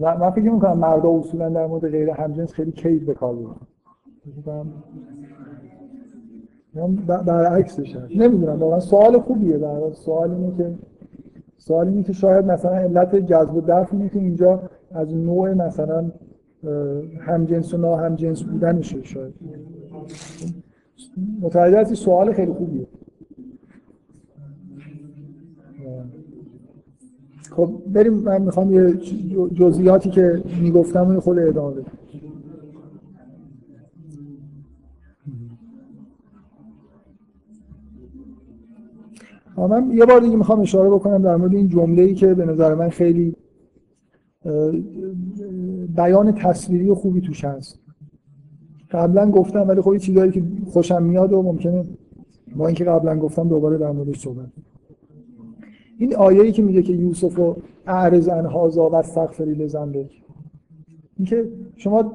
من 0.00 0.30
فکر 0.30 0.50
می‌کنم 0.50 0.78
مردا 0.78 1.10
اصولا 1.10 1.48
در 1.48 1.66
مورد 1.66 1.88
غیر 1.88 2.10
همجنس 2.10 2.52
خیلی 2.52 2.72
کید 2.72 3.06
به 3.06 3.14
کار 3.14 3.36
برعکسش 7.06 7.96
هست. 7.96 8.16
نمی‌دونم 8.16 8.60
واقعا 8.60 8.80
سوال 8.80 9.18
خوبیه. 9.18 9.58
در 9.58 9.92
سوال 9.92 10.30
اینه 10.30 10.56
که 10.56 10.74
سوال 11.56 11.88
اینه 11.88 12.02
که 12.02 12.12
شاید 12.12 12.44
مثلا 12.44 12.74
علت 12.74 13.16
جذب 13.16 13.54
و 13.54 13.60
دفع 13.60 13.96
اینه 13.96 14.08
که 14.08 14.18
اینجا 14.18 14.62
از 14.90 15.14
نوع 15.14 15.54
مثلا 15.54 16.10
همجنس 17.20 17.74
و 17.74 17.78
ناهمجنس 17.78 18.42
بودنشه 18.42 19.02
شاید. 19.02 19.34
متوجه 21.40 21.80
هستی؟ 21.80 21.94
سوال 21.94 22.32
خیلی 22.32 22.52
خوبیه. 22.52 22.86
خب 27.50 27.70
بریم 27.86 28.12
من 28.12 28.42
می‌خوام 28.42 28.72
یه 28.72 28.94
جزئیاتی 29.54 30.10
که 30.10 30.42
می‌گفتم 30.62 31.20
خود 31.20 31.38
ادامه 31.38 31.74
بدم. 31.74 31.92
من 39.56 39.90
یه 39.90 40.04
بار 40.04 40.20
دیگه 40.20 40.36
می‌خوام 40.36 40.60
اشاره 40.60 40.90
بکنم 40.90 41.22
در 41.22 41.36
مورد 41.36 41.54
این 41.54 41.68
جمله 41.68 42.02
ای 42.02 42.14
که 42.14 42.34
به 42.34 42.44
نظر 42.44 42.74
من 42.74 42.88
خیلی 42.88 43.36
بیان 45.96 46.32
تصویری 46.32 46.92
خوبی 46.92 47.20
توش 47.20 47.44
هست. 47.44 47.78
قبلا 48.90 49.30
گفتم 49.30 49.68
ولی 49.68 49.80
خب 49.80 49.96
چیزایی 49.96 50.32
که 50.32 50.42
خوشم 50.66 51.02
میاد 51.02 51.32
و 51.32 51.42
ممکنه 51.42 51.84
با 52.56 52.66
اینکه 52.66 52.84
قبلا 52.84 53.18
گفتم 53.18 53.48
دوباره 53.48 53.78
در 53.78 53.90
موردش 53.90 54.18
صحبت 54.18 54.46
این 55.98 56.16
آیه‌ای 56.16 56.52
که 56.52 56.62
میگه 56.62 56.82
که 56.82 56.92
یوسف 56.92 57.38
و 57.38 57.56
اعرض 57.86 58.28
عن 58.28 58.46
هازا 58.46 58.88
و 58.88 58.94
استغفری 58.94 59.54
لذنبک 59.54 60.22
اینکه 61.16 61.44
شما 61.76 62.12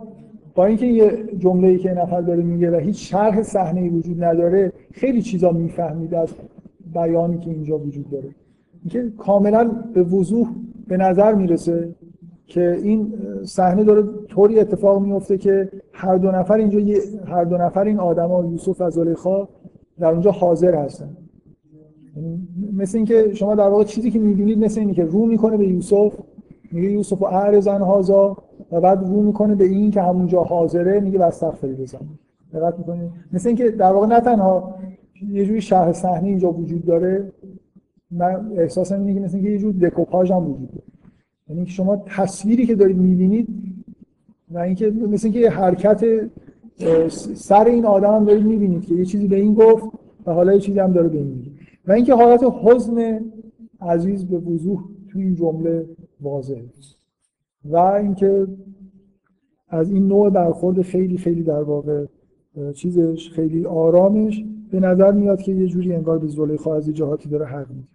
با 0.55 0.65
اینکه 0.65 0.85
یه 0.85 1.23
جمله‌ای 1.37 1.77
که 1.77 1.93
نفر 1.93 2.21
داره 2.21 2.43
میگه 2.43 2.71
و 2.71 2.75
هیچ 2.75 3.11
شرح 3.11 3.43
صحنه‌ای 3.43 3.89
وجود 3.89 4.23
نداره 4.23 4.73
خیلی 4.91 5.21
چیزا 5.21 5.51
می‌فهمید 5.51 6.13
از 6.13 6.29
بیانی 6.93 7.37
که 7.37 7.49
اینجا 7.49 7.77
وجود 7.77 8.09
داره. 8.09 8.35
اینکه 8.83 9.13
کاملا 9.17 9.71
به 9.93 10.03
وضوح 10.03 10.47
به 10.87 10.97
نظر 10.97 11.33
می‌رسه 11.33 11.95
که 12.47 12.79
این 12.83 13.13
صحنه 13.43 13.83
داره 13.83 14.03
طوری 14.27 14.59
اتفاق 14.59 15.01
میفته 15.01 15.37
که 15.37 15.69
هر 15.93 16.15
دو 16.15 16.31
نفر 16.31 16.53
اینجا 16.53 16.79
هر 17.25 17.43
دو 17.43 17.57
نفر 17.57 17.83
این 17.83 17.99
آدما 17.99 18.45
یوسف 18.45 18.81
و 18.81 18.89
زلیخا 18.89 19.47
در 19.99 20.11
اونجا 20.11 20.31
حاضر 20.31 20.75
هستن. 20.75 21.17
مثل 22.73 22.97
اینکه 22.97 23.33
شما 23.33 23.55
در 23.55 23.67
واقع 23.67 23.83
چیزی 23.83 24.11
که 24.11 24.19
می‌بینید 24.19 24.59
مثل 24.59 24.79
اینه 24.79 24.93
که 24.93 25.03
رو 25.03 25.25
می‌کنه 25.25 25.57
به 25.57 25.67
یوسف 25.67 26.13
میگه 26.71 26.91
یوسف 26.91 27.21
و 27.21 27.25
اعرزن 27.25 27.81
هازا 27.81 28.37
و 28.71 28.81
بعد 28.81 28.99
رو 29.07 29.21
می‌کنه 29.21 29.55
به 29.55 29.63
این 29.63 29.91
که 29.91 30.01
همونجا 30.01 30.43
حاضره 30.43 30.99
میگه 30.99 31.23
استغفری 31.23 31.73
بزن 31.73 31.99
دقت 32.53 32.77
می‌کنید؟ 32.77 33.11
مثل 33.33 33.49
اینکه 33.49 33.69
در 33.69 33.91
واقع 33.91 34.07
نه 34.07 34.19
تنها 34.19 34.75
یه 35.31 35.45
جوری 35.45 35.61
شهر 35.61 35.93
صحنه 35.93 36.27
اینجا 36.27 36.51
وجود 36.51 36.85
داره 36.85 37.31
من 38.11 38.51
احساسم 38.57 38.99
اینه 38.99 39.13
که 39.13 39.19
مثل 39.19 39.35
اینکه 39.35 39.51
یه 39.51 39.57
جور 39.57 39.73
دکوپاژ 39.73 40.31
هم 40.31 40.51
وجود 40.51 40.71
داره. 40.71 40.83
یعنی 41.49 41.65
شما 41.65 42.03
تصویری 42.05 42.65
که 42.65 42.75
دارید 42.75 42.97
می‌بینید 42.97 43.47
و 44.51 44.57
اینکه 44.57 44.89
مثل 44.89 45.27
اینکه 45.27 45.39
یه 45.39 45.49
حرکت 45.49 46.05
سر 47.35 47.65
این 47.65 47.85
آدم 47.85 48.15
هم 48.15 48.25
دارید 48.25 48.45
می‌بینید 48.45 48.85
که 48.85 48.95
یه 48.95 49.05
چیزی 49.05 49.27
به 49.27 49.35
این 49.35 49.53
گفت 49.53 49.85
و 50.25 50.33
حالا 50.33 50.53
یه 50.53 50.59
چیزی 50.59 50.79
هم 50.79 50.91
داره 50.91 51.07
به 51.07 51.17
این 51.17 51.27
میگه. 51.27 51.48
و 51.87 51.91
اینکه 51.91 52.13
حالت 52.13 52.43
حزن 52.63 53.19
عزیز 53.81 54.25
به 54.25 54.37
وضوح 54.37 54.83
توی 55.11 55.23
این 55.23 55.35
جمله 55.35 55.89
واضحه 56.21 56.65
و 57.65 57.77
اینکه 57.77 58.47
از 59.67 59.91
این 59.91 60.07
نوع 60.07 60.29
برخورد 60.29 60.81
خیلی 60.81 61.17
خیلی 61.17 61.43
در 61.43 61.63
واقع 61.63 62.05
چیزش 62.73 63.29
خیلی 63.29 63.65
آرامش 63.65 64.45
به 64.71 64.79
نظر 64.79 65.11
میاد 65.11 65.41
که 65.41 65.51
یه 65.51 65.67
جوری 65.67 65.93
انگار 65.95 66.19
به 66.19 66.27
زلیخا 66.27 66.75
از 66.75 66.89
جهاتی 66.89 67.29
داره 67.29 67.45
حق 67.45 67.67
میده 67.69 67.87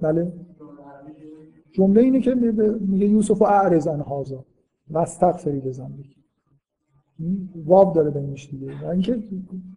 بله. 0.00 0.32
جمله 1.72 2.00
اینه 2.00 2.20
که 2.20 2.34
میگه 2.80 3.06
یوسف 3.06 3.42
و 3.42 3.44
اعرزن 3.44 4.00
هازا 4.00 4.44
و 4.90 4.98
استغفری 4.98 5.60
بزن 5.60 5.92
واب 7.66 7.94
داره 7.94 8.10
بینش 8.10 8.50
دیگه. 8.50 8.90
اینکه 8.90 9.18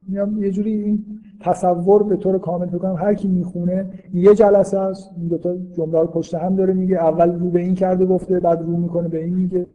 میام 0.07 0.43
یه 0.43 0.51
جوری 0.51 0.71
این 0.71 1.05
تصور 1.39 2.03
به 2.03 2.15
طور 2.15 2.37
کامل 2.37 2.65
بکنم 2.65 2.95
هر 2.95 3.13
کی 3.13 3.27
می‌خونه 3.27 3.85
یه 4.13 4.35
جلسه 4.35 4.79
است 4.79 5.09
این 5.17 5.27
دو 5.27 5.37
تا 5.37 5.55
جمله 5.57 5.99
رو 5.99 6.07
پشت 6.07 6.35
هم 6.35 6.55
داره 6.55 6.73
میگه 6.73 6.95
اول 6.95 7.39
رو 7.39 7.49
به 7.49 7.59
این 7.59 7.75
کرده 7.75 8.05
گفته 8.05 8.39
بعد 8.39 8.61
رو 8.61 8.77
می‌کنه 8.77 9.07
به 9.07 9.23
این 9.23 9.35
میگه. 9.35 9.65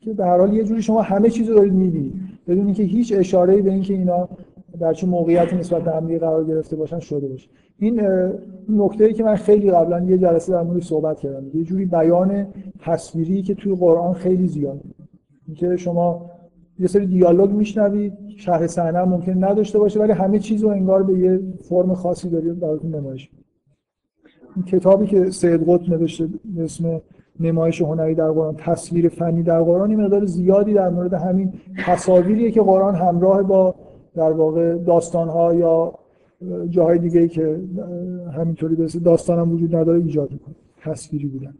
که 0.00 0.12
به 0.12 0.24
هر 0.24 0.38
حال 0.38 0.54
یه 0.54 0.64
جوری 0.64 0.82
شما 0.82 1.02
همه 1.02 1.30
چیز 1.30 1.48
رو 1.48 1.54
دارید 1.54 1.72
می‌بینید. 1.72 2.12
بدون 2.48 2.64
اینکه 2.64 2.82
هیچ 2.82 3.14
اشاره‌ای 3.16 3.62
به 3.62 3.70
اینکه 3.70 3.94
اینا 3.94 4.28
در 4.80 4.92
چه 4.92 5.06
موقعیتی 5.06 5.56
نسبت 5.56 5.82
به 5.82 5.92
هم 5.92 6.18
قرار 6.18 6.44
گرفته 6.44 6.76
باشن 6.76 6.98
شده 6.98 7.28
باشه. 7.28 7.48
این 7.78 8.00
نکته 8.68 9.12
که 9.12 9.24
من 9.24 9.34
خیلی 9.34 9.70
قبلا 9.70 10.00
یه 10.04 10.18
جلسه 10.18 10.52
در 10.52 10.62
موردش 10.62 10.86
صحبت 10.86 11.20
کردم. 11.20 11.46
یه 11.54 11.64
جوری 11.64 11.84
بیان 11.84 12.46
تصویری 12.80 13.42
که 13.42 13.54
توی 13.54 13.74
قرآن 13.74 14.14
خیلی 14.14 14.46
زیاده 14.46 14.80
اینکه 15.46 15.76
شما 15.76 16.30
یه 16.78 16.86
سری 16.86 17.06
دیالوگ 17.06 17.50
میشنوید 17.50 18.12
شرح 18.36 18.66
صحنه 18.66 19.04
ممکن 19.04 19.44
نداشته 19.44 19.78
باشه 19.78 20.00
ولی 20.00 20.12
همه 20.12 20.38
چیز 20.38 20.62
رو 20.62 20.68
انگار 20.68 21.02
به 21.02 21.18
یه 21.18 21.40
فرم 21.68 21.94
خاصی 21.94 22.30
دارید 22.30 22.60
براتون 22.60 22.94
نمایش 22.94 23.30
این 24.56 24.64
کتابی 24.64 25.06
که 25.06 25.30
سید 25.30 25.68
قطب 25.68 25.90
نوشته 25.90 26.28
به 26.44 26.64
اسم 26.64 27.00
نمایش 27.40 27.82
هنری 27.82 28.14
در 28.14 28.30
قرآن 28.30 28.54
تصویر 28.58 29.08
فنی 29.08 29.42
در 29.42 29.62
قرآن 29.62 29.90
این 29.90 30.00
مقدار 30.00 30.24
زیادی 30.24 30.74
در 30.74 30.88
مورد 30.88 31.14
همین 31.14 31.52
تصاویریه 31.86 32.50
که 32.50 32.62
قرآن 32.62 32.94
همراه 32.94 33.42
با 33.42 33.74
در 34.14 34.32
واقع 34.32 34.74
داستانها 34.74 35.54
یا 35.54 35.98
جاهای 36.68 36.98
دیگه 36.98 37.20
ای 37.20 37.28
که 37.28 37.60
همینطوری 38.32 38.74
به 38.74 38.86
داستان 38.86 39.38
هم 39.38 39.52
وجود 39.52 39.76
نداره 39.76 39.98
ایجاد 39.98 40.32
می‌کنه. 40.32 40.54
تصویری 40.80 41.26
بودن. 41.26 41.54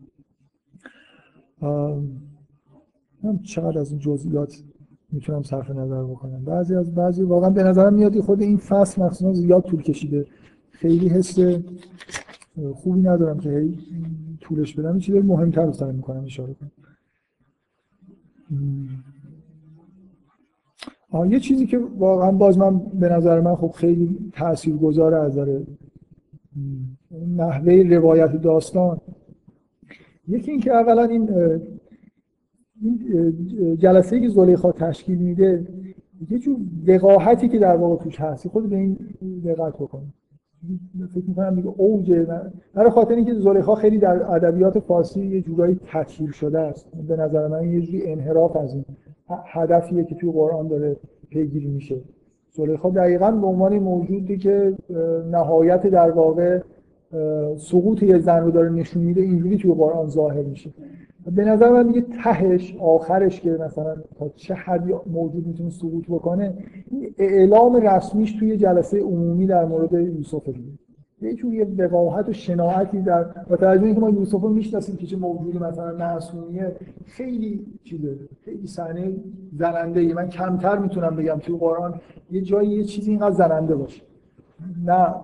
چقدر 3.43 3.79
از 3.79 3.91
این 3.91 3.99
جزئیات 3.99 4.63
می‌تونم 5.13 5.43
صرف 5.43 5.71
نظر 5.71 6.05
بکنم. 6.05 6.45
بعضی 6.45 6.75
از 6.75 6.95
بعضی 6.95 7.23
واقعا 7.23 7.51
به 7.51 7.63
نظرم 7.63 7.95
میاد 7.95 8.21
خود 8.21 8.43
این 8.43 8.57
فصل 8.57 9.03
مخصوصا 9.03 9.33
زیاد 9.33 9.63
طول 9.63 9.83
کشیده. 9.83 10.27
خیلی 10.71 11.09
حس 11.09 11.39
خوبی 12.75 13.01
ندارم 13.01 13.39
که 13.39 13.51
هی 13.51 13.79
طولش 14.41 14.75
بدم. 14.75 14.91
این 14.91 14.99
چیز 14.99 15.15
مهمتر 15.15 15.67
رو 15.67 15.93
می‌کنم 15.93 16.25
اشاره 16.25 16.55
کنم. 16.55 16.71
یه 21.31 21.41
چیزی 21.41 21.67
که 21.67 21.79
واقعا 21.79 22.33
باز 22.33 22.59
من 22.59 22.79
به 22.79 23.09
نظر 23.09 23.41
من 23.41 23.55
خب 23.55 23.71
خیلی 23.71 24.31
تاثیرگذار 24.33 25.15
از 25.15 25.33
نظر 25.33 25.61
نحوه 27.37 27.73
روایت 27.73 28.43
داستان 28.43 29.01
یکی 30.29 30.51
اینکه 30.51 30.73
اولا 30.73 31.05
این 31.05 31.31
جلسه 33.79 34.21
که 34.21 34.29
زلیخا 34.29 34.73
تشکیل 34.73 35.19
میده 35.19 35.67
یه 36.31 36.39
جور 36.39 36.57
وقاحتی 36.87 37.49
که 37.49 37.59
در 37.59 37.77
واقع 37.77 38.05
توش 38.05 38.21
هست. 38.21 38.49
خود 38.49 38.71
به 38.71 38.77
این 38.77 38.99
دقت 39.45 39.75
بکنید. 39.75 40.13
فکر 41.15 41.25
می‌کنم 41.29 41.55
دیگه 41.55 41.69
اوج 41.77 42.27
برای 42.75 42.91
خاطر 42.91 43.15
اینکه 43.15 43.35
زلیخا 43.35 43.75
خیلی 43.75 43.99
در 43.99 44.33
ادبیات 44.33 44.79
فارسی 44.79 45.27
یه 45.27 45.41
جورایی 45.41 45.81
تطهیر 45.87 46.31
شده 46.31 46.59
است. 46.59 46.89
به 47.09 47.17
نظر 47.17 47.49
من 47.49 47.73
یه 47.73 47.81
جوری 47.81 48.13
انحراف 48.13 48.57
از 48.57 48.75
این 48.75 48.85
هدفیه 49.29 50.05
که 50.05 50.15
توی 50.15 50.33
قرآن 50.33 50.69
داره 50.69 50.97
پیگیری 51.31 51.69
میشه. 51.69 51.97
زلیخا 52.51 52.91
دقیقا 52.91 53.31
به 53.31 53.47
عنوان 53.47 53.79
موجودی 53.79 54.39
که 54.39 54.75
نهایت 55.31 55.87
در 55.87 56.11
واقع 56.11 56.61
سقوط 57.57 58.03
یه 58.03 58.19
زن 58.19 58.45
رو 58.45 58.51
داره 58.51 58.71
نشون 58.71 59.03
میده 59.03 59.21
اینجوری 59.21 59.57
توی 59.57 59.73
قرآن 59.73 60.09
ظاهر 60.09 60.43
میشه. 60.43 60.71
به 61.35 61.45
نظر 61.45 61.71
من 61.71 61.87
دیگه 61.87 62.01
تهش 62.01 62.77
آخرش 62.81 63.41
که 63.41 63.51
مثلا 63.51 63.97
تا 64.19 64.29
چه 64.29 64.55
حدی 64.55 64.95
موجود 65.07 65.47
می‌تونه 65.47 65.71
سقوط 65.71 66.05
بکنه 66.09 66.55
اعلام 67.19 67.77
رسمیش 67.77 68.33
توی 68.33 68.57
جلسه 68.57 69.01
عمومی 69.01 69.47
در 69.47 69.65
مورد 69.65 69.93
یوسف 69.93 70.49
دیگه 70.49 70.73
یه 71.23 71.35
جوری 71.35 71.63
وقاحت 71.63 72.29
و 72.29 72.33
شناعتی 72.33 73.03
در 73.03 73.23
با 73.23 73.57
توجه 73.57 73.85
اینکه 73.85 74.01
ما 74.01 74.11
یوسف 74.11 74.41
رو 74.41 74.49
می‌شناسیم 74.49 74.97
که 74.97 75.07
چه 75.07 75.17
موجودی 75.17 75.59
مثلا 75.59 75.97
معصومیه 75.97 76.77
خیلی 77.07 77.67
چیزه 77.85 78.17
خیلی 78.45 78.67
صحنه 78.67 79.15
زننده 79.59 80.01
ای 80.01 80.13
من 80.13 80.29
کمتر 80.29 80.79
می‌تونم 80.79 81.17
بگم 81.17 81.39
توی 81.39 81.57
قرآن 81.57 82.01
یه 82.31 82.41
جایی 82.41 82.71
یه 82.71 82.85
چیزی 82.85 83.11
اینقدر 83.11 83.35
زننده 83.35 83.77
باشه. 83.77 84.03
نه. 84.85 85.15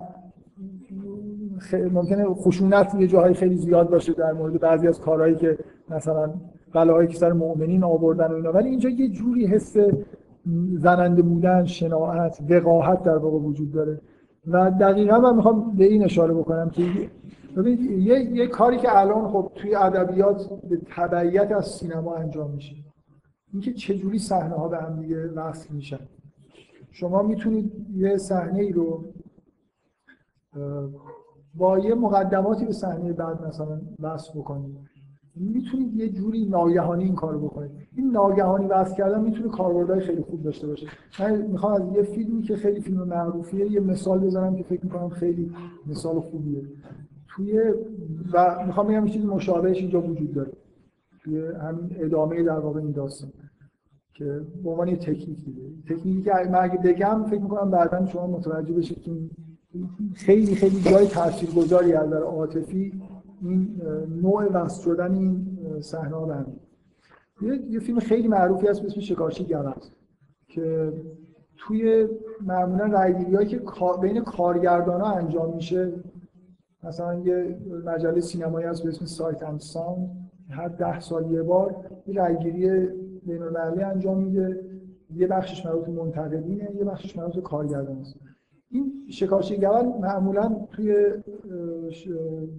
ممکنه 1.73 2.25
خشونت 2.25 2.95
یه 2.95 3.07
جاهای 3.07 3.33
خیلی 3.33 3.55
زیاد 3.55 3.89
باشه 3.89 4.13
در 4.13 4.33
مورد 4.33 4.59
بعضی 4.59 4.87
از 4.87 5.01
کارهایی 5.01 5.35
که 5.35 5.57
مثلا 5.89 6.33
بلاهایی 6.73 7.07
که 7.07 7.17
سر 7.17 7.33
مؤمنین 7.33 7.83
آوردن 7.83 8.31
و 8.31 8.35
اینا. 8.35 8.51
ولی 8.51 8.69
اینجا 8.69 8.89
یه 8.89 9.09
جوری 9.09 9.45
حس 9.45 9.77
زننده 10.77 11.21
بودن 11.21 11.65
شناعت 11.65 12.39
وقاحت 12.49 13.03
در 13.03 13.17
واقع 13.17 13.37
وجود 13.37 13.71
داره. 13.71 14.01
و 14.47 14.71
دقیقا 14.71 15.19
من 15.19 15.35
می‌خوام 15.35 15.75
به 15.75 15.85
این 15.85 16.03
اشاره 16.03 16.33
بکنم 16.33 16.69
که 16.69 16.83
ببینید 17.57 17.91
یه،, 17.91 18.19
یه 18.19 18.47
کاری 18.47 18.77
که 18.77 18.99
الان 18.99 19.27
خب 19.27 19.51
توی 19.55 19.75
ادبیات 19.75 20.49
به 20.69 20.77
تبعیت 20.95 21.51
از 21.51 21.65
سینما 21.65 22.15
انجام 22.15 22.51
میشه. 22.51 22.75
اینکه 23.53 23.73
چجوری 23.73 24.19
صحنه 24.19 24.55
ها 24.55 24.67
به 24.67 24.77
هم 24.77 25.01
دیگه 25.01 25.27
وصل 25.27 25.73
میشن. 25.73 25.99
شما 26.91 27.21
می‌تونید 27.21 27.71
یه 27.95 28.17
صحنه 28.17 28.59
ای 28.59 28.71
رو 28.71 29.03
با 31.55 31.79
یه 31.79 31.95
مقدماتی 31.95 32.65
به 32.65 32.73
صحنه 32.73 33.13
بعد 33.13 33.47
مثلا 33.47 33.81
وصل 33.99 34.39
بکنید 34.39 34.77
می‌تونید 35.35 35.95
یه 35.95 36.09
جوری 36.09 36.45
ناگهانی 36.45 37.03
این 37.03 37.15
کارو 37.15 37.39
بکنید 37.39 37.71
این 37.95 38.11
ناگهانی 38.11 38.67
وصل 38.67 38.95
کردن 38.95 39.23
می‌تونه 39.23 39.49
کاربردهای 39.49 39.99
خیلی 39.99 40.21
خوب 40.21 40.43
داشته 40.43 40.67
باشه. 40.67 40.87
من 41.19 41.41
می‌خوام 41.41 41.73
از 41.73 41.95
یه 41.95 42.03
فیلمی 42.03 42.41
که 42.41 42.55
خیلی 42.55 42.81
فیلم 42.81 43.03
معروفیه 43.03 43.71
یه 43.71 43.79
مثال 43.79 44.19
بزنم 44.19 44.55
که 44.55 44.63
فکر 44.63 44.83
می‌کنم 44.83 45.09
خیلی 45.09 45.51
مثال 45.87 46.19
خوبیه. 46.19 46.61
توی 47.27 47.59
و 48.33 48.63
می‌خوام 48.65 48.87
بگم 48.87 49.05
چیزی 49.05 49.27
مشابهش 49.27 49.77
اینجا 49.77 50.01
وجود 50.01 50.33
داره. 50.33 50.51
توی 51.23 51.41
همین 51.61 51.95
ادامه 51.99 52.43
در 52.43 52.59
واقع 52.59 52.79
این 52.79 52.91
داستان 52.91 53.31
که 54.13 54.41
به 54.63 54.69
عنوان 54.69 54.87
یه 54.87 54.95
تکنیک 54.95 55.45
تکنیکی 55.89 56.21
که 56.21 56.31
من 56.31 56.59
اگه 56.59 56.77
بگم 56.77 57.23
فکر 57.23 57.41
می‌کنم 57.41 57.71
بعدا 57.71 58.05
شما 58.05 58.27
متوجه 58.27 58.73
بشید 58.73 59.01
که 59.01 59.11
خیلی 60.13 60.55
خیلی 60.55 60.81
جای 60.81 61.07
تاثیرگذاری 61.07 61.93
از 61.93 62.07
نظر 62.07 62.21
عاطفی 62.21 63.01
این 63.41 63.81
نوع 64.21 64.45
وصل 64.45 64.83
شدن 64.83 65.13
این 65.13 65.57
صحنه 65.81 66.15
ها 66.15 66.45
یه،, 67.41 67.61
یه 67.69 67.79
فیلم 67.79 67.99
خیلی 67.99 68.27
معروفی 68.27 68.67
هست 68.67 68.81
به 68.81 68.87
اسم 68.87 69.01
شکارچی 69.01 69.43
گوز 69.43 69.91
که 70.47 70.93
توی 71.57 72.07
معمولا 72.41 72.85
رایگیری 72.85 73.45
که 73.45 73.61
بین 74.01 74.23
کارگردان 74.23 75.01
ها 75.01 75.11
انجام 75.11 75.55
میشه 75.55 75.93
مثلا 76.83 77.19
یه 77.19 77.57
مجله 77.85 78.19
سینمایی 78.19 78.67
هست 78.67 78.83
به 78.83 78.89
اسم 78.89 79.05
سایت 79.05 79.43
اند 79.43 79.59
ساند 79.59 80.23
هر 80.49 80.67
ده 80.67 80.99
سال 80.99 81.31
یه 81.31 81.41
بار 81.41 81.75
یه 82.07 82.13
رایگیری 82.13 82.87
بین 83.25 83.41
المللی 83.41 83.83
انجام 83.83 84.17
میده. 84.17 84.59
یه 85.15 85.27
بخشش 85.27 85.65
مربوط 85.65 85.89
منتقدینه 85.89 86.69
یه 86.75 86.83
بخشش 86.83 87.17
مربوط 87.17 87.43
کارگردان 87.43 87.97
است. 87.97 88.15
این 88.73 89.07
شکارچی 89.09 89.57
گوز 89.57 89.85
معمولا 90.01 90.67
توی 90.71 90.95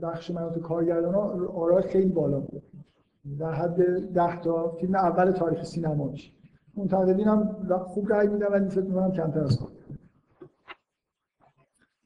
بخش 0.02 0.30
مربوط 0.30 0.62
کارگردان 0.62 1.14
ها 1.14 1.80
خیلی 1.80 2.08
بالا 2.08 2.40
بود. 2.40 2.62
در 3.38 3.52
حد 3.52 4.12
ده 4.12 4.40
تا 4.40 4.68
فیلم 4.68 4.94
اول 4.94 5.30
تاریخ 5.30 5.64
سینما 5.64 6.08
میشه. 6.08 6.32
منتقدین 6.76 7.26
هم 7.26 7.56
خوب 7.78 8.08
رای 8.08 8.28
میدن 8.28 8.46
ولی 8.46 8.68
فکر 8.68 8.84
می‌کنم 8.84 9.12
کمتر 9.12 9.40
از 9.40 9.58
کار. 9.58 9.68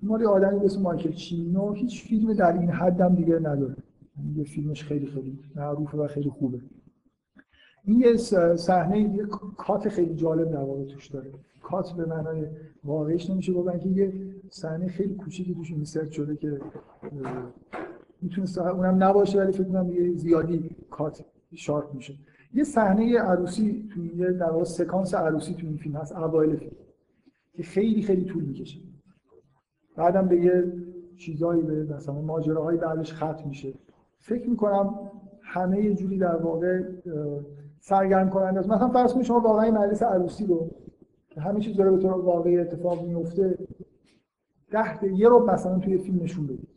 مالی 0.02 0.24
آدمی 0.24 0.64
اسم 0.64 0.82
مایکل 0.82 1.12
چینو 1.12 1.72
هیچ 1.72 2.08
فیلم 2.08 2.32
در 2.32 2.52
این 2.52 2.70
حد 2.70 3.00
هم 3.00 3.14
دیگه 3.14 3.38
نداره. 3.38 3.76
یه 4.36 4.44
فیلمش 4.44 4.84
خیلی 4.84 5.06
خیلی 5.06 5.38
معروفه 5.56 5.98
و 5.98 6.06
خیلی 6.06 6.30
خوبه. 6.30 6.60
این 7.88 8.00
یه 8.00 8.16
صحنه 8.56 9.00
یه 9.00 9.26
کات 9.56 9.88
خیلی 9.88 10.14
جالب 10.14 10.50
در 10.50 10.58
واقع 10.58 10.84
توش 10.84 11.06
داره. 11.06 11.30
کات 11.62 11.92
به 11.92 12.06
معنای 12.06 12.46
واقعیش 12.84 13.30
نمیشه 13.30 13.52
گفت 13.52 13.80
که 13.80 13.88
یه 13.88 14.12
صحنه 14.50 14.88
خیلی 14.88 15.14
کوچیکی 15.14 15.54
توش 15.54 15.70
اینسرت 15.70 16.10
شده 16.10 16.36
که 16.36 16.60
می‌تونه 18.22 18.58
اونم 18.58 19.04
نباشه 19.04 19.38
ولی 19.38 19.52
فکر 19.52 19.64
کنم 19.64 19.92
یه 19.92 20.16
زیادی 20.16 20.70
کات 20.90 21.24
شارپ 21.54 21.94
میشه. 21.94 22.14
یه 22.54 22.64
صحنه 22.64 23.18
عروسی 23.18 23.88
تو 23.94 24.04
یه 24.04 24.32
در 24.32 24.50
واقع 24.50 24.64
سکانس 24.64 25.14
عروسی 25.14 25.54
تو 25.54 25.66
این 25.66 25.76
فیلم 25.76 25.96
هست 25.96 26.12
اوایل 26.16 26.56
فیلم 26.56 26.76
که 27.52 27.62
خیلی 27.62 28.02
خیلی 28.02 28.24
طول 28.24 28.44
می‌کشه. 28.44 28.78
بعدم 29.96 30.28
به 30.28 30.36
یه 30.36 30.72
چیزایی 31.16 31.62
به 31.62 31.94
مثلا 31.94 32.20
ماجراهای 32.20 32.76
بعدش 32.76 33.14
ختم 33.14 33.48
میشه. 33.48 33.74
فکر 34.18 34.50
می‌کنم 34.50 34.94
همه 35.42 35.94
جوری 35.94 36.18
در 36.18 36.36
واقع 36.36 36.82
سرگرم 37.80 38.30
کننده 38.30 38.60
است. 38.60 38.68
مثلا 38.68 38.88
فرض 38.88 39.12
کنید 39.12 39.24
شما 39.24 39.40
واقعا 39.40 39.70
مجلس 39.70 40.02
عروسی 40.02 40.46
رو 40.46 40.70
که 41.30 41.40
همه 41.40 41.60
چیز 41.60 41.76
داره 41.76 41.90
به 41.90 41.98
طور 41.98 42.12
واقعی 42.12 42.58
اتفاق 42.58 43.02
میفته 43.02 43.58
ده 44.70 45.04
یه 45.14 45.28
رو 45.28 45.46
مثلا 45.46 45.78
توی 45.78 45.98
فیلم 45.98 46.22
نشون 46.22 46.46
بدید. 46.46 46.68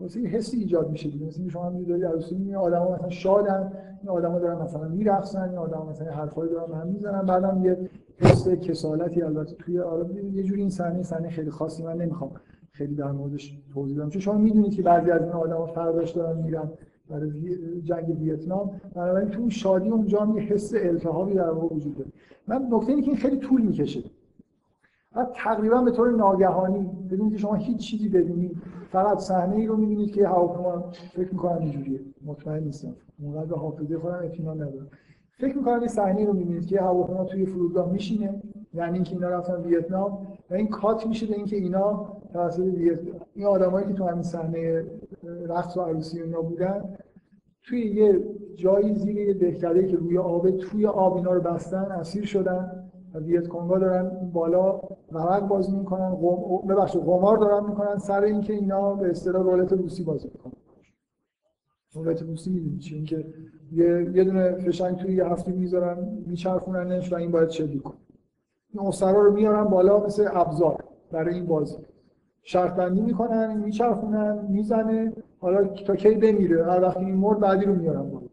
واسه 0.00 0.20
حسی 0.20 0.56
ایجاد 0.56 0.90
میشه 0.90 1.08
دیگه. 1.08 1.26
مثلا 1.26 1.48
شما 1.48 1.70
می‌دونید 1.70 2.04
عروسی 2.04 2.38
می 2.38 2.54
آدما 2.54 2.94
مثلا 2.94 3.08
شادن 3.08 3.72
این 4.00 4.08
آدما 4.10 4.38
دارن 4.38 4.62
مثلا 4.62 4.88
میرقصن 4.88 5.48
این 5.48 5.58
آدما 5.58 5.84
مثلا 5.84 6.12
حرفایی 6.12 6.50
دارن 6.50 6.72
هم 6.72 6.86
می‌زنن 6.88 7.26
بعدم 7.26 7.64
یه 7.64 7.90
حس 8.18 8.48
کسالتی 8.48 9.22
البته 9.22 9.54
توی 9.54 9.80
آره 9.80 10.24
یه 10.24 10.42
جوری 10.42 10.60
این 10.60 10.70
صحنه 10.70 11.02
صحنه 11.02 11.30
خیلی 11.30 11.50
خاصی 11.50 11.82
من 11.82 11.96
نمی‌خوام 11.96 12.30
خیلی 12.72 12.94
در 12.94 13.12
موردش 13.12 13.58
توضیح 13.74 13.96
بدم. 13.96 14.10
چون 14.10 14.20
شما 14.20 14.38
می‌دونید 14.38 14.74
که 14.74 14.82
بعضی 14.82 15.10
از 15.10 15.22
این 15.22 15.32
آدما 15.32 15.66
فرداش 15.66 16.10
دارن 16.10 16.38
میرن. 16.38 16.70
برای 17.10 17.82
جنگ 17.82 18.20
ویتنام. 18.20 18.70
بنابراین 18.94 19.28
تو 19.28 19.50
شادی 19.50 19.88
اونجا 19.90 20.20
هم 20.20 20.36
یه 20.36 20.42
حس 20.42 20.74
التهابی 20.74 21.34
در 21.34 21.50
واقع 21.50 21.76
وجود 21.76 21.96
داره. 21.96 22.10
من 22.48 22.68
نکته 22.70 22.88
اینه 22.88 23.02
که 23.02 23.08
این 23.08 23.16
خیلی 23.16 23.36
طول 23.36 23.62
می‌کشه. 23.62 24.02
بعد 25.14 25.32
تقریبا 25.34 25.82
به 25.82 25.90
طور 25.90 26.10
ناگهانی 26.10 26.90
بدون 27.10 27.36
شما 27.36 27.54
هیچ 27.54 27.76
چیزی 27.76 28.08
ببینید 28.08 28.56
فقط 28.90 29.18
صحنه 29.18 29.56
ای 29.56 29.66
رو 29.66 29.76
می‌بینید 29.76 30.14
که 30.14 30.28
هواپیما 30.28 30.90
فکر 30.90 31.32
می‌کنم 31.32 31.58
اینجوریه. 31.58 32.00
مطمئن 32.26 32.62
نیستم. 32.62 32.94
اونقدر 33.22 33.56
حافظه 33.56 33.98
خودم 33.98 34.20
اطمینان 34.24 34.56
ندارم. 34.56 34.88
فکر 35.38 35.56
می‌کنم 35.56 35.78
این 35.78 35.88
صحنه 35.88 36.26
رو 36.26 36.32
می‌بینید 36.32 36.66
که 36.66 36.80
هواپیما 36.80 37.24
توی 37.24 37.46
فرودگاه 37.46 37.92
میشینه. 37.92 38.42
یعنی 38.74 38.94
اینکه 38.94 39.12
اینا 39.12 39.28
رفتن 39.28 39.62
ویتنام 39.62 40.26
و 40.50 40.54
این 40.54 40.68
کات 40.68 41.06
میشه 41.06 41.26
به 41.26 41.34
اینکه 41.34 41.56
اینا 41.56 42.06
توسط 42.32 42.62
ویت... 42.62 42.98
این 43.34 43.46
آدمایی 43.46 43.86
که 43.86 43.92
تو 43.92 44.04
همین 44.04 44.22
صحنه 44.22 44.84
رقص 45.48 45.76
و 45.76 45.80
عروسی 45.80 46.22
اینا 46.22 46.42
بودن 46.42 46.98
توی 47.62 47.80
یه 47.80 48.24
جایی 48.54 48.94
زیر 48.94 49.18
یه 49.18 49.34
دهکده 49.34 49.86
که 49.86 49.96
روی 49.96 50.18
آب 50.18 50.50
توی 50.50 50.86
آب 50.86 51.16
اینا 51.16 51.32
رو 51.32 51.40
بستن 51.40 51.84
اسیر 51.84 52.24
شدن 52.24 52.90
و 53.14 53.18
ویت 53.18 53.48
کنگا 53.48 53.78
دارن 53.78 54.30
بالا 54.32 54.80
ورق 55.12 55.48
بازی 55.48 55.76
می‌کنن 55.76 56.14
قم... 56.14 56.68
ببخشید 56.68 57.02
قمار 57.02 57.36
دارن 57.36 57.66
می‌کنن 57.66 57.98
سر 57.98 58.22
اینکه 58.22 58.52
اینا 58.52 58.94
به 58.94 59.10
اصطلاح 59.10 59.42
رولت 59.42 59.72
روسی 59.72 60.04
بازی 60.04 60.28
می‌کنن 60.34 60.52
رولت 61.94 62.22
روسی 62.22 62.50
می‌دونید 62.50 62.78
چی؟ 62.78 62.94
اینکه 62.94 63.26
یه 63.72 64.10
یه 64.14 64.24
دونه 64.24 64.52
فشنگ 64.52 64.96
توی 64.96 65.14
یه 65.14 65.26
هفته 65.26 65.52
می‌ذارن 65.52 66.22
میچرخوننش 66.26 67.12
و 67.12 67.16
این 67.16 67.30
باید 67.30 67.48
شلیک 67.48 67.82
کنه. 67.82 67.96
این 68.74 68.86
اسرا 68.86 69.22
رو 69.22 69.32
میارن 69.32 69.64
بالا 69.64 70.04
مثل 70.04 70.28
ابزار 70.32 70.84
برای 71.12 71.34
این 71.34 71.46
بازی. 71.46 71.76
شرط 72.42 72.74
بندی 72.74 73.00
می‌کنن 73.00 73.56
میچرخونن 73.56 74.46
می‌زنه. 74.48 75.12
حالا 75.40 75.64
تا 75.64 75.96
کی 75.96 76.14
بمیره؟ 76.14 76.64
هر 76.64 76.82
وقت 76.82 76.96
این 76.96 77.14
مرد 77.14 77.38
بعدی 77.40 77.64
رو 77.64 77.74
میارن 77.74 78.10
بالا. 78.10 78.26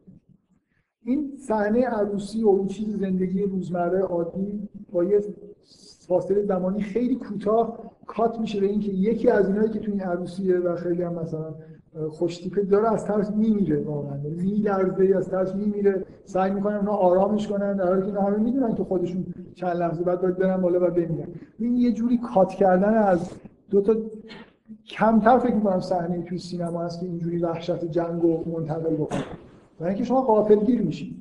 این 1.03 1.31
صحنه 1.37 1.85
عروسی 1.85 2.43
و 2.43 2.49
این 2.49 2.67
چیز 2.67 2.99
زندگی 2.99 3.41
روزمره 3.41 3.99
عادی 3.99 4.69
با 4.91 5.03
یه 5.03 5.21
فاصله 6.07 6.43
زمانی 6.43 6.81
خیلی 6.81 7.15
کوتاه 7.15 7.77
کات 8.07 8.39
میشه 8.39 8.59
به 8.59 8.65
اینکه 8.65 8.91
یکی 8.91 9.29
از 9.29 9.47
اینایی 9.47 9.69
که 9.69 9.79
تو 9.79 9.91
این 9.91 10.01
عروسیه 10.01 10.57
و 10.57 10.75
خیلی 10.75 11.03
هم 11.03 11.13
مثلا 11.13 11.55
خوشتیپه 12.09 12.61
داره 12.61 12.93
از 12.93 13.05
ترس 13.05 13.31
میمیره 13.31 13.83
واقعا. 13.83 14.17
میلرزه 14.17 15.13
از 15.17 15.29
ترس 15.29 15.55
میمیره. 15.55 16.05
سعی 16.25 16.51
می‌کنن 16.51 16.75
اونا 16.75 16.91
آرامش 16.91 17.47
کنن 17.47 17.77
در 17.77 17.87
حالی 17.87 18.01
که 18.01 18.07
اینا 18.07 18.21
همه 18.21 18.37
می‌دونن 18.37 18.75
که 18.75 18.83
خودشون 18.83 19.25
چند 19.53 19.77
لحظه 19.77 20.03
بعد 20.03 20.21
باید 20.21 20.37
برن 20.37 20.61
بالا 20.61 20.87
و 20.87 20.91
بمیرن. 20.91 21.27
این 21.59 21.75
یه 21.75 21.91
جوری 21.91 22.17
کات 22.17 22.49
کردن 22.49 22.93
از 22.93 23.31
دو 23.69 23.81
تا 23.81 23.95
کمتر 24.87 25.37
فکر 25.37 25.55
می‌کنم 25.55 25.79
صحنه 25.79 26.21
توی 26.21 26.37
سینما 26.37 26.83
هست 26.83 26.99
که 26.99 27.05
اینجوری 27.05 27.37
وحشت 27.37 27.85
جنگ 27.85 28.21
رو 28.21 28.43
منتقل 28.57 28.93
بکنه. 28.93 29.23
و 29.79 29.83
اینکه 29.85 30.03
شما 30.03 30.21
غافلگیر 30.21 30.81
میشید 30.81 31.15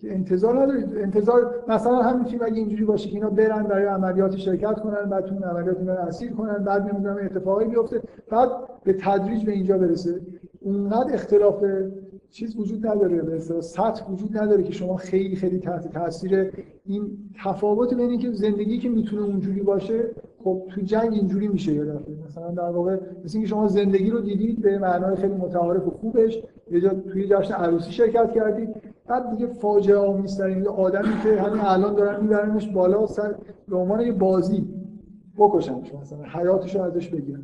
که 0.00 0.14
انتظار 0.14 0.62
ندارید 0.62 0.96
انتظار 0.96 1.64
مثلا 1.68 2.02
همین 2.02 2.24
فیلم 2.24 2.42
اگه 2.44 2.56
اینجوری 2.56 2.84
باشه 2.84 3.08
که 3.08 3.14
اینا 3.14 3.30
برن 3.30 3.62
برای 3.62 3.86
عملیات 3.86 4.36
شرکت 4.36 4.80
کنن 4.80 5.10
بعد 5.10 5.24
تو 5.24 5.34
عملیات 5.34 5.78
اینا 5.78 5.92
اسیر 5.92 6.32
کنن 6.32 6.64
بعد 6.64 6.90
نمی‌دونم 6.94 7.16
اتفاقی 7.16 7.64
بیفته 7.64 8.02
بعد 8.30 8.50
به 8.84 8.92
تدریج 8.92 9.44
به 9.44 9.52
اینجا 9.52 9.78
برسه. 9.78 10.20
اونقدر 10.60 11.14
اختلاف 11.14 11.64
چیز 12.30 12.56
وجود 12.56 12.86
نداره. 12.86 13.22
به 13.22 13.60
سطح 13.60 14.10
وجود 14.10 14.38
نداره 14.38 14.62
که 14.62 14.72
شما 14.72 14.96
خیلی 14.96 15.36
خیلی 15.36 15.58
تحت 15.58 15.92
تاثیر 15.92 16.52
این 16.84 17.18
تفاوت 17.44 17.94
بین 17.94 18.10
اینکه 18.10 18.32
زندگی 18.32 18.78
که 18.78 18.88
می‌تونه 18.88 19.22
اونجوری 19.22 19.60
باشه 19.60 20.04
خب 20.48 20.62
تو 20.68 20.80
جنگ 20.80 21.12
اینجوری 21.12 21.48
میشه 21.48 21.74
یه 21.74 21.84
دفعه. 21.84 22.14
مثلا 22.26 22.50
در 22.50 22.70
واقع 22.70 22.96
مثل 23.24 23.38
اینکه 23.38 23.50
شما 23.50 23.68
زندگی 23.68 24.10
رو 24.10 24.20
دیدید 24.20 24.60
به 24.60 24.78
معنای 24.78 25.16
خیلی 25.16 25.34
متعارف 25.34 25.86
و 25.86 25.90
خوبش 25.90 26.42
یه 26.70 26.80
جا 26.80 26.88
توی 26.88 27.28
جشن 27.28 27.54
عروسی 27.54 27.92
شرکت 27.92 28.32
کردید. 28.32 28.68
بعد 29.06 29.30
دیگه 29.30 29.46
فاجعه 29.46 29.96
آمیزترین 29.96 30.62
یه 30.62 30.68
آدمی 30.68 31.12
که 31.22 31.40
همین 31.42 31.60
الان 31.60 31.94
دارن 31.94 32.22
میبرنش 32.22 32.68
بالا 32.68 33.06
سر 33.06 33.34
به 33.68 33.76
عنوان 33.76 34.00
یه 34.00 34.12
بازی. 34.12 34.68
بکشنش 35.38 35.94
مثلا 35.94 36.24
حیاتش 36.24 36.76
رو 36.76 36.82
ازش 36.82 37.08
بگیرن. 37.08 37.42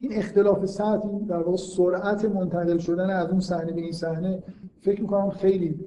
این 0.00 0.12
اختلاف 0.12 0.66
سطح 0.66 1.08
در 1.28 1.36
واقع 1.36 1.56
سرعت 1.56 2.24
منتقل 2.24 2.78
شدن 2.78 3.10
از 3.10 3.30
اون 3.30 3.40
صحنه 3.40 3.72
به 3.72 3.80
این 3.80 3.92
صحنه 3.92 4.42
فکر 4.80 5.00
می‌کنم 5.00 5.30
خیلی 5.30 5.80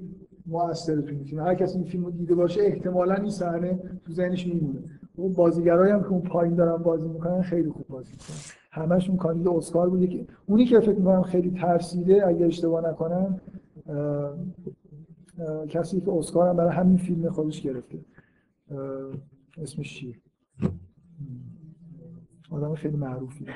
موثره 0.46 1.02
تو 1.02 1.08
این 1.08 1.24
فیلم. 1.24 1.40
هر 1.40 1.54
کسی 1.54 1.78
این 1.78 1.86
فیلم 1.86 2.04
رو 2.04 2.10
دیده 2.10 2.34
باشه 2.34 2.62
احتمالا 2.62 3.14
این 3.14 3.30
صحنه 3.30 3.78
تو 4.06 4.12
ذهنش 4.12 4.46
میمونه. 4.46 4.78
اون 5.16 5.32
بازیگرایی 5.32 5.92
هم 5.92 6.00
که 6.00 6.08
اون 6.08 6.22
پایین 6.22 6.54
دارن 6.54 6.82
بازی 6.82 7.08
می‌کنن 7.08 7.42
خیلی 7.42 7.70
خوب 7.70 7.86
بازی 7.88 8.12
می‌کنن. 8.12 8.36
همشون 8.70 9.16
کاندید 9.16 9.48
اسکار 9.48 9.90
بوده 9.90 10.06
که 10.06 10.26
اونی 10.46 10.64
که 10.64 10.80
فکر 10.80 10.98
می‌کنم 10.98 11.22
خیلی 11.22 11.50
ترسیده 11.50 12.26
اگه 12.26 12.46
اشتباه 12.46 12.88
نکنم 12.88 13.40
کسی 15.68 16.00
که 16.00 16.12
اسکار 16.12 16.48
هم 16.48 16.56
برای 16.56 16.76
همین 16.76 16.96
فیلم 16.96 17.30
خودش 17.30 17.62
گرفته. 17.62 17.98
اسمش 19.62 19.98
چیه؟ 19.98 20.14
آدم 22.50 22.74
خیلی 22.74 22.96
معروفی 22.96 23.46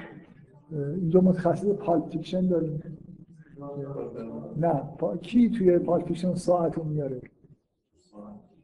اینجا 0.73 1.21
متخصص 1.21 1.67
پالپ 1.67 2.09
فیکشن 2.09 2.49
داریم. 2.49 2.83
نه 4.57 4.83
پا... 4.99 5.17
کی 5.17 5.51
توی 5.51 5.79
پالپ 5.79 6.07
فیکشن 6.07 6.35
ساعت 6.35 6.75
رو 6.75 6.85
میاره؟ 6.85 7.21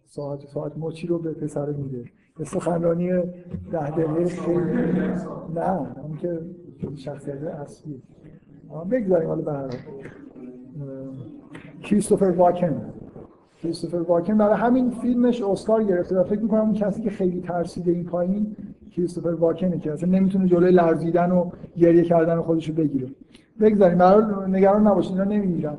ساعت 0.04 0.46
ساعت 0.46 0.78
مچی 0.78 1.06
رو 1.06 1.18
به 1.18 1.32
پسر 1.32 1.70
میده. 1.70 2.04
سخنرانی 2.42 3.08
ده 3.72 3.90
دقیقه 3.90 4.24
خیلی 4.24 4.60
نه 5.54 5.70
اون 6.02 6.18
که 6.20 6.40
شخصیت 6.96 7.42
اصلی. 7.42 8.02
بگذاریم 8.90 9.28
حالا 9.28 9.42
به 9.42 9.52
هر 9.52 9.68
کریستوفر 11.82 12.24
واکن. 12.24 12.82
کریستوفر 13.62 13.96
واکن 13.96 14.38
برای 14.38 14.56
همین 14.56 14.90
فیلمش 14.90 15.42
اسکار 15.42 15.84
گرفته 15.84 16.20
و 16.20 16.24
فکر 16.24 16.40
می‌کنم 16.40 16.60
اون 16.60 16.72
کسی 16.72 17.02
که 17.02 17.10
خیلی 17.10 17.40
ترسیده 17.40 17.92
این 17.92 18.04
پایین 18.04 18.56
کریستوفر 18.90 19.34
واکنه 19.34 19.78
که 19.78 19.92
اصلا 19.92 20.10
نمی‌تونه 20.10 20.46
جلوی 20.46 20.72
لرزیدن 20.72 21.30
و 21.30 21.50
گریه 21.76 22.02
کردن 22.02 22.40
خودش 22.40 22.68
رو 22.68 22.74
بگیره. 22.74 23.08
بگذاریم 23.60 23.98
برای 23.98 24.50
نگران 24.50 24.86
نباشید 24.86 25.12
اینا 25.12 25.24
نمیمیرن 25.24 25.76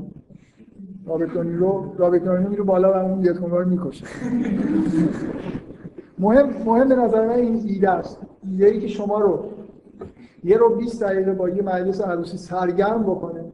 رابرت 1.06 1.34
دونیرو 1.34 1.94
رابرت 1.98 2.24
دونیرو 2.24 2.50
میره 2.50 2.64
بالا 2.64 2.94
و 2.94 2.96
اون 2.96 3.20
ویتکونگا 3.20 3.60
رو 3.60 3.70
می‌کشه. 3.70 4.06
مهم 6.20 6.64
مهم 6.66 6.90
به 6.90 6.96
نظر 6.96 7.28
من 7.28 7.34
این 7.34 7.56
ایده 7.66 7.90
است. 7.90 8.20
ایده 8.44 8.66
ای 8.66 8.80
که 8.80 8.88
شما 8.88 9.20
رو 9.20 9.46
یه 10.44 10.58
رو 10.58 10.76
20 10.76 11.04
دقیقه 11.04 11.34
با 11.34 11.50
یه 11.50 11.62
مجلس 11.62 12.02
عروسی 12.02 12.38
سرگرم 12.38 13.04
بکنه. 13.04 13.46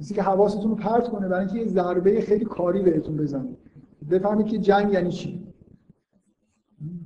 مثل 0.00 0.14
که 0.14 0.22
حواستون 0.22 0.70
رو 0.70 0.76
پرت 0.76 1.08
کنه 1.08 1.28
برای 1.28 1.40
اینکه 1.40 1.58
یه 1.58 1.66
ضربه 1.66 2.20
خیلی 2.20 2.44
کاری 2.44 2.82
بهتون 2.82 3.16
بزنه. 3.16 3.48
بفهمید 4.10 4.46
که 4.46 4.58
جنگ 4.58 4.92
یعنی 4.92 5.12
چی؟ 5.12 5.46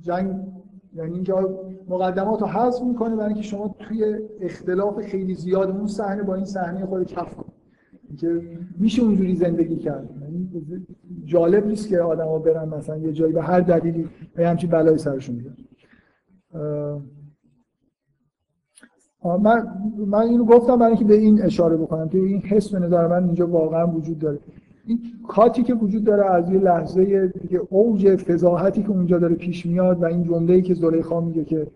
جنگ 0.01 0.35
یعنی 0.93 1.13
اینکه 1.13 1.33
مقدمات 1.87 2.41
رو 2.41 2.47
حذف 2.47 2.83
می‌کنه 2.83 3.15
برای 3.15 3.33
اینکه 3.33 3.47
شما 3.47 3.75
توی 3.79 4.19
اختلاف 4.41 4.99
خیلی 4.99 5.35
زیاد 5.35 5.69
اون 5.69 5.87
صحنه 5.87 6.23
با 6.23 6.35
این 6.35 6.45
صحنه 6.45 6.85
خود 6.85 7.03
کف 7.03 7.35
کنید. 7.35 7.60
که 8.15 8.41
میشه 8.79 9.01
اونجوری 9.01 9.35
زندگی 9.35 9.75
کرد. 9.75 10.09
یعنی 10.21 10.49
جالب 11.25 11.67
نیست 11.67 11.89
که 11.89 11.99
آدما 11.99 12.39
برن 12.39 12.69
مثلا 12.69 12.97
یه 12.97 13.11
جایی 13.11 13.33
به 13.33 13.41
هر 13.41 13.59
دلیلی 13.59 14.07
به 14.35 14.47
همچین 14.47 14.69
بلایی 14.69 14.97
سرشون 14.97 15.35
بیاد 15.35 15.57
من 19.23 19.67
من 20.07 20.19
اینو 20.19 20.45
گفتم 20.45 20.79
برای 20.79 20.91
اینکه 20.91 21.05
به 21.05 21.13
این 21.13 21.41
اشاره 21.41 21.77
بکنم. 21.77 22.09
که 22.09 22.17
این 22.17 22.41
حس 22.41 22.69
به 22.69 22.79
نظر 22.79 23.07
من 23.07 23.23
اینجا 23.23 23.47
واقعا 23.47 23.87
وجود 23.87 24.19
داره. 24.19 24.39
این 24.85 24.99
کاتی 25.27 25.63
که 25.63 25.73
وجود 25.73 26.03
داره 26.03 26.31
از 26.31 26.49
یه 26.49 26.59
لحظه 26.59 27.27
دیگه 27.27 27.61
اوج 27.69 28.15
فضاحتی 28.15 28.83
که 28.83 28.89
اونجا 28.89 29.19
داره 29.19 29.35
پیش 29.35 29.65
میاد 29.65 30.01
و 30.01 30.05
این 30.05 30.23
جمله‌ای 30.23 30.61
که 30.61 30.73
زلیخا 30.73 31.21
میگه 31.21 31.45
که 31.45 31.67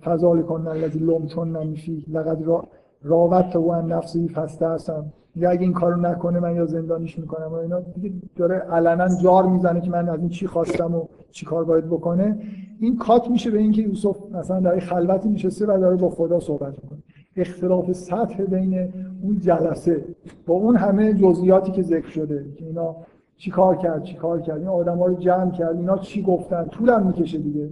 فضال 0.00 0.42
کن 0.42 0.66
الذی 0.66 0.98
لمتون 0.98 1.56
نمیفی 1.56 2.04
لقد 2.08 2.42
را 2.42 2.68
راوت 3.04 3.56
و 3.56 3.68
ان 3.68 3.92
نفسی 3.92 4.28
فسته 4.28 4.68
هستم. 4.68 5.04
یا 5.36 5.50
اگه 5.50 5.62
این 5.62 5.72
کارو 5.72 6.00
نکنه 6.00 6.40
من 6.40 6.54
یا 6.54 6.66
زندانیش 6.66 7.18
می‌کنم 7.18 7.46
و 7.46 7.54
اینا 7.54 7.80
دیگه 7.80 8.12
داره 8.36 8.54
علنا 8.56 9.08
جار 9.22 9.46
می‌زنه 9.46 9.80
که 9.80 9.90
من 9.90 10.08
از 10.08 10.20
این 10.20 10.28
چی 10.28 10.46
خواستم 10.46 10.94
و 10.94 11.04
چی 11.30 11.46
کار 11.46 11.64
باید 11.64 11.86
بکنه. 11.86 12.38
این 12.80 12.96
کات 12.96 13.30
میشه 13.30 13.50
به 13.50 13.58
اینکه 13.58 13.82
یوسف 13.82 14.16
مثلا 14.32 14.60
در 14.60 14.78
خلوتی 14.78 15.28
نشسته 15.28 15.66
و 15.66 15.78
داره 15.80 15.96
با 15.96 16.10
خدا 16.10 16.40
صحبت 16.40 16.74
می‌کنه. 16.82 16.98
اختلاف 17.36 17.92
سطح 17.92 18.44
بین 18.44 18.92
اون 19.22 19.38
جلسه 19.38 20.04
با 20.46 20.54
اون 20.54 20.76
همه 20.76 21.14
جزئیاتی 21.14 21.72
که 21.72 21.82
ذکر 21.82 22.08
شده 22.08 22.46
که 22.56 22.64
اینا 22.64 22.96
چی 23.36 23.50
کار 23.50 23.76
کرد 23.76 24.02
چی 24.02 24.16
کار 24.16 24.40
کرد 24.40 24.58
این 24.58 24.68
آدما 24.68 25.06
رو 25.06 25.14
جمع 25.14 25.50
کرد 25.50 25.76
اینا 25.76 25.98
چی 25.98 26.22
گفتن 26.22 26.64
طولم 26.64 27.06
می‌کشه 27.06 27.38
دیگه. 27.38 27.68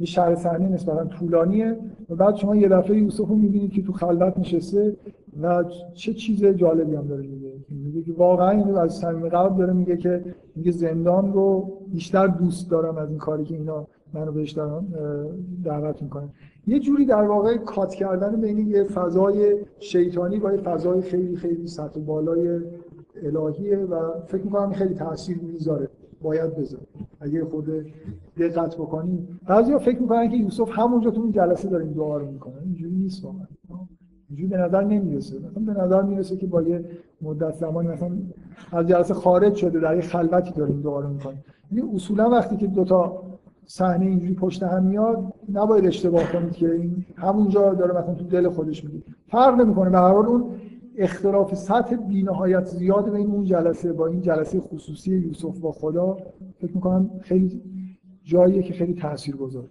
یه 0.00 0.06
شهر 0.06 0.34
صحنه 0.34 0.68
نسبتا 0.68 1.04
طولانیه. 1.04 1.76
و 2.10 2.14
بعد 2.14 2.34
شما 2.34 2.56
یه 2.56 2.68
دفعه 2.68 2.96
یوسف 2.96 3.28
رو 3.28 3.34
می‌بینید 3.34 3.72
که 3.72 3.82
تو 3.82 3.92
خلوت 3.92 4.38
نشسته 4.38 4.96
و 5.42 5.64
چه 5.94 6.14
چیز 6.14 6.44
جالبی 6.44 6.96
هم 6.96 7.06
داره 7.06 7.22
میگه. 7.22 7.52
میگه 7.70 8.02
که 8.02 8.12
واقعا 8.12 8.50
اینو 8.50 8.76
از 8.76 8.94
صمیم 8.94 9.28
قلب 9.28 9.56
داره 9.56 9.72
میگه 9.72 9.96
که 9.96 10.24
میگه 10.56 10.70
زندان 10.70 11.32
رو 11.32 11.72
بیشتر 11.92 12.26
دوست 12.26 12.70
دارم 12.70 12.98
از 12.98 13.08
این 13.08 13.18
کاری 13.18 13.44
که 13.44 13.54
اینا 13.54 13.86
منو 14.14 14.32
بهش 14.32 14.50
دارن 14.50 14.84
دعوت 15.64 16.02
می‌کنن. 16.02 16.28
یه 16.66 16.80
جوری 16.80 17.06
در 17.06 17.22
واقع 17.22 17.56
کات 17.56 17.94
کردن 17.94 18.40
بین 18.40 18.58
یه 18.58 18.84
فضای 18.84 19.56
شیطانی 19.78 20.38
با 20.38 20.52
یه 20.52 20.58
فضای 20.58 21.00
خیلی 21.02 21.36
خیلی 21.36 21.66
سطح 21.66 22.00
بالای 22.00 22.60
الهیه 23.22 23.78
و 23.78 23.96
فکر 24.26 24.42
می‌کنم 24.42 24.72
خیلی 24.72 24.94
تاثیر 24.94 25.38
می‌ذاره 25.38 25.88
باید 26.22 26.56
بذاره. 26.56 26.82
اگه 27.20 27.44
خود 27.44 27.70
دقت 28.38 28.76
بکنی 28.76 29.28
بعضیا 29.46 29.78
فکر 29.78 29.98
می‌کنن 30.00 30.28
که 30.28 30.36
یوسف 30.36 30.70
همونجا 30.72 31.10
تو 31.10 31.20
اون 31.20 31.32
جلسه 31.32 31.68
داره 31.68 31.84
این 31.84 31.92
دعا 31.92 32.16
رو 32.16 32.30
می‌کنه. 32.32 32.54
اینجوری 32.64 32.94
نیست 32.94 33.24
واقعا. 33.24 33.46
اینجوری 34.28 34.48
به 34.48 34.56
نظر 34.56 34.84
نمی‌رسه. 34.84 35.38
مثلا 35.38 35.74
به 35.74 35.80
نظر 35.80 36.02
می‌رسه 36.02 36.36
که 36.36 36.46
با 36.46 36.62
یه 36.62 36.84
مدت 37.22 37.54
زمانی 37.54 37.88
مثلا 37.88 38.10
از 38.72 38.86
جلسه 38.86 39.14
خارج 39.14 39.54
شده 39.54 39.80
در 39.80 39.96
یه 39.96 40.02
خلوتی 40.02 40.52
داره 40.52 40.72
دعا 40.72 41.00
رو 41.00 41.08
می‌کنه. 41.08 41.34
یعنی 41.72 41.94
اصولا 41.94 42.30
وقتی 42.30 42.56
که 42.56 42.66
دوتا 42.66 43.22
صحنه 43.66 44.06
اینجوری 44.06 44.34
پشت 44.34 44.62
هم 44.62 44.84
میاد 44.84 45.34
نباید 45.52 45.86
اشتباه 45.86 46.32
کنید 46.32 46.52
که 46.52 46.72
این 46.72 47.04
همونجا 47.16 47.74
داره 47.74 47.98
مثلا 47.98 48.14
تو 48.14 48.24
دل 48.24 48.48
خودش 48.48 48.84
میگه. 48.84 49.02
فرق 49.28 49.60
نمی‌کنه. 49.60 49.90
به 49.90 49.98
هر 49.98 50.14
اون 50.14 50.44
اختلاف 50.96 51.54
سطح 51.54 51.96
بی‌نهایت 51.96 52.64
زیاد 52.66 53.12
بین 53.12 53.30
اون 53.30 53.44
جلسه 53.44 53.92
با 53.92 54.06
این 54.06 54.20
جلسه 54.20 54.60
خصوصی 54.60 55.18
یوسف 55.18 55.58
با 55.58 55.72
خدا 55.72 56.16
فکر 56.58 56.74
می‌کنم 56.74 57.10
خیلی 57.20 57.62
جاییه 58.24 58.62
که 58.62 58.74
خیلی 58.74 58.94
تاثیر 58.94 59.36
گذاره 59.36 59.68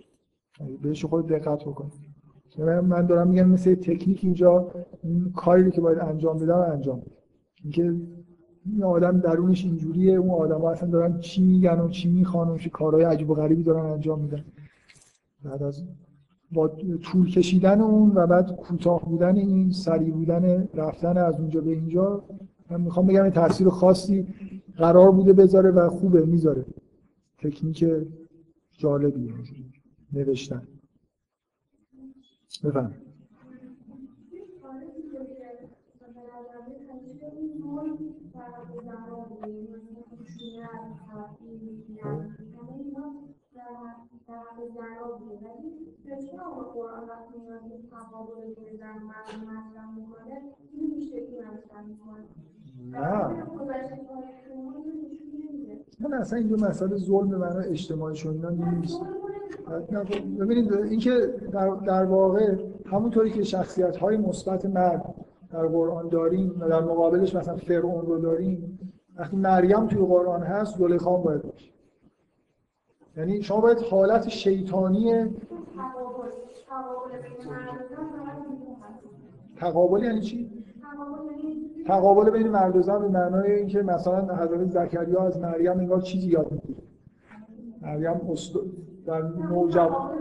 بهش 0.82 1.06
خود 1.06 1.28
دقت 1.28 1.64
بکنید 1.64 2.14
من 2.60 3.06
دارم 3.06 3.28
میگم 3.28 3.50
مثل 3.50 3.76
تکنیک 3.76 4.20
اینجا 4.24 4.72
این 5.04 5.32
کاری 5.36 5.72
که 5.72 5.82
باید 5.82 6.00
انجام 6.00 6.38
بدم 6.38 6.60
انجام 6.60 7.02
اینکه 7.64 7.96
این 8.66 8.84
آدم 8.84 9.20
درونش 9.20 9.66
اینجوریه 9.66 10.14
اون 10.14 10.30
آدم 10.30 10.62
ها 10.62 10.72
اصلا 10.72 10.90
دارن 10.90 11.20
چی 11.20 11.44
میگن 11.44 11.80
و 11.80 11.90
چی 11.90 12.10
می‌خوان 12.10 12.50
و 12.50 12.58
کارهای 12.72 13.04
عجیب 13.04 13.30
و 13.30 13.34
غریبی 13.34 13.64
دارن 13.64 13.86
انجام 13.86 14.20
میدن. 14.20 14.46
بعد 15.44 15.64
از 15.64 15.84
با 16.52 16.68
طول 17.02 17.30
کشیدن 17.30 17.82
اون 17.82 18.12
و 18.16 18.28
بعد 18.28 18.56
کوتاه 18.56 19.06
بودن 19.06 19.36
این 19.36 19.72
سریع 19.72 20.12
بودن 20.12 20.68
رفتن 20.74 21.18
از 21.18 21.40
اونجا 21.40 21.62
به 21.62 21.72
اینجا 21.72 22.24
من 22.70 22.82
می‌خوام 22.82 23.08
بگم 23.08 23.30
تاثیر 23.30 23.70
خاصی 23.70 24.28
قرار 24.78 25.12
بوده 25.12 25.34
بذاره 25.34 25.72
و 25.72 25.90
خوبه 25.90 26.26
می‌ذاره. 26.26 26.66
تکنیک 27.38 27.86
جالبی 28.78 29.34
نوشتن. 30.14 30.68
بفهم. 32.64 32.94
نه. 52.78 53.48
من 56.00 56.14
اصلا 56.14 56.40
این 56.40 56.48
دو 56.48 56.58
مسئله 56.58 56.98
ظلم 56.98 57.30
به 57.30 57.38
معنی 57.38 57.66
اجتماعی 57.66 58.16
شدن 58.16 58.76
نیست 58.80 59.02
ببینید 60.40 60.74
اینکه 60.74 61.34
در, 61.52 61.70
در 61.70 62.06
واقع 62.06 62.56
همونطوری 62.86 63.32
که 63.32 63.44
شخصیت 63.44 63.98
های 63.98 64.18
مثبت 64.18 64.66
مرد 64.66 65.16
در 65.52 65.68
قرآن 65.68 66.10
داریم 66.10 66.56
و 66.60 66.70
در 66.70 66.82
مقابلش 66.82 67.36
مثلا 67.36 67.56
فرعون 67.56 68.06
رو 68.06 68.20
داریم 68.20 68.80
وقتی 69.16 69.38
مریم 69.38 69.88
توی 69.88 70.06
قرآن 70.06 70.44
هست 70.44 70.78
زلیخا 70.78 71.18
باید 71.18 71.42
باشه 71.42 71.72
یعنی 73.18 73.42
شما 73.42 73.62
باید 73.62 73.78
حالت 73.78 74.30
شیطانی 74.30 75.30
تقابل 79.58 80.04
یعنی 80.04 80.22
چی؟ 80.22 80.64
تقابل 81.86 82.30
بین 82.30 82.48
مرد 82.48 82.76
و 82.76 82.82
زن 82.82 83.00
به 83.00 83.08
معنای 83.08 83.52
اینکه 83.52 83.82
مثلا 83.82 84.36
حضرت 84.36 84.70
زکریا 84.70 85.28
از 85.28 85.40
مریم 85.40 85.80
انگار 85.80 86.02
چیزی 86.02 86.30
یاد 86.30 86.52
می‌گیره. 86.52 86.84
مریم 87.82 88.32
است... 88.32 88.54
در 89.06 89.22
نوجوان 89.22 90.12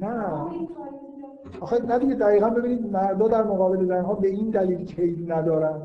نه. 0.00 0.24
آخه 1.60 1.86
نه 1.86 1.98
دیگه 1.98 2.14
دقیقا 2.14 2.50
ببینید 2.50 2.92
مردا 2.92 3.28
در 3.28 3.42
مقابل 3.42 3.84
زنها 3.84 4.14
به 4.14 4.28
این 4.28 4.50
دلیل 4.50 4.84
کید 4.84 5.32
ندارن 5.32 5.82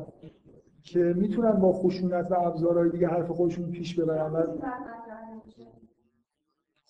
که 0.82 0.98
می‌تونن 0.98 1.52
با 1.52 1.72
خشونت 1.72 2.32
و 2.32 2.34
ابزارهای 2.34 2.90
دیگه 2.90 3.08
حرف 3.08 3.30
خودشون 3.30 3.70
پیش 3.70 4.00
ببرن. 4.00 4.32
و 4.32 4.42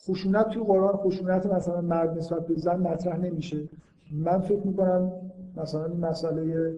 خشونت 0.09 0.49
توی 0.49 0.63
قرآن 0.63 0.97
خشونت 0.97 1.47
مثلا 1.47 1.81
مرد 1.81 2.19
نسبت 2.19 2.47
به 2.47 2.55
زن 2.55 2.77
مطرح 2.81 3.19
نمیشه. 3.19 3.69
من 4.13 4.41
فکر 4.41 4.67
می‌کنم 4.67 5.13
مثلا 5.57 5.85
این 5.85 6.01
مسئله 6.01 6.75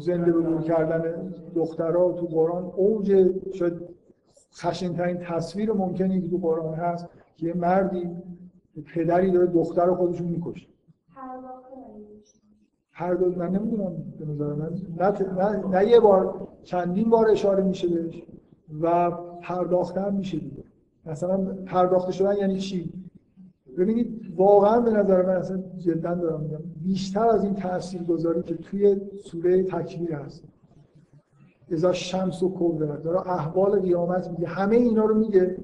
زنده 0.00 0.32
به 0.32 0.62
کردن 0.62 1.34
دخترها 1.54 2.12
تو 2.12 2.26
قرآن 2.26 2.64
اوج 2.76 3.30
شاید 3.54 3.72
خشنترین 4.54 5.16
تصویر 5.16 5.72
ممکنی 5.72 6.20
که 6.20 6.28
تو 6.28 6.38
قرآن 6.38 6.74
هست 6.74 7.08
که 7.36 7.46
یه 7.46 7.54
مردی 7.54 8.10
پدری 8.94 9.30
داره 9.30 9.46
دختر 9.46 9.94
خودشون 9.94 10.26
می‌کشه. 10.26 10.66
هر 12.92 13.14
دو 13.14 13.30
من 13.36 13.50
نمی‌دونم 13.50 13.92
به 14.18 14.26
نظر 14.26 14.52
من. 14.52 14.70
نه, 14.98 15.32
نه, 15.42 15.66
نه 15.66 15.90
یه 15.90 16.00
بار 16.00 16.48
چندین 16.62 17.10
بار 17.10 17.30
اشاره 17.30 17.62
میشه 17.62 17.88
بهش 17.88 18.22
و 18.80 19.10
پرداختن 19.42 20.14
میشه. 20.14 20.38
دیگه 20.38 20.57
مثلا 21.08 21.36
پرداخته 21.66 22.12
شدن 22.12 22.36
یعنی 22.36 22.58
چی؟ 22.58 22.92
ببینید 23.78 24.32
واقعا 24.36 24.80
به 24.80 24.90
نظر 24.90 25.26
من 25.26 25.36
اصلا 25.36 25.62
جدا 25.78 26.14
دارم 26.14 26.40
میگم 26.40 26.60
بیشتر 26.82 27.28
از 27.28 27.44
این 27.44 27.54
تاثیر 27.54 28.02
گذاری 28.02 28.42
که 28.42 28.54
توی 28.54 29.00
سوره 29.24 29.62
تکبیر 29.62 30.14
هست. 30.14 30.44
ازا 31.72 31.92
شمس 31.92 32.42
و 32.42 32.48
کوبر 32.48 32.96
داره 32.96 33.30
احوال 33.30 33.80
قیامت 33.80 34.30
میگه. 34.30 34.46
همه 34.48 34.76
اینا 34.76 35.04
رو 35.04 35.18
میگه. 35.18 35.56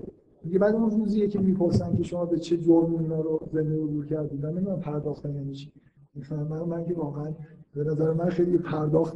میگه 0.45 0.59
بعد 0.59 0.75
اون 0.75 0.91
روزیه 0.91 1.29
که 1.29 1.39
می‌پرسن 1.39 1.97
که 1.97 2.03
شما 2.03 2.25
به 2.25 2.39
چه 2.39 2.57
جرم 2.57 2.99
اینا 2.99 3.21
رو 3.21 3.41
زنده 3.53 3.77
رو 3.77 4.05
کردید. 4.05 4.47
من 4.47 4.53
نمی‌دونم 4.53 4.81
پرداختن 4.81 5.35
یعنی 5.35 5.53
چی. 5.53 5.73
من 6.31 6.63
من 6.63 6.85
که 6.85 6.95
واقعا 6.95 7.33
به 7.75 7.85
نظر 7.85 8.13
من 8.13 8.29
خیلی 8.29 8.59
پرداخت 8.59 9.15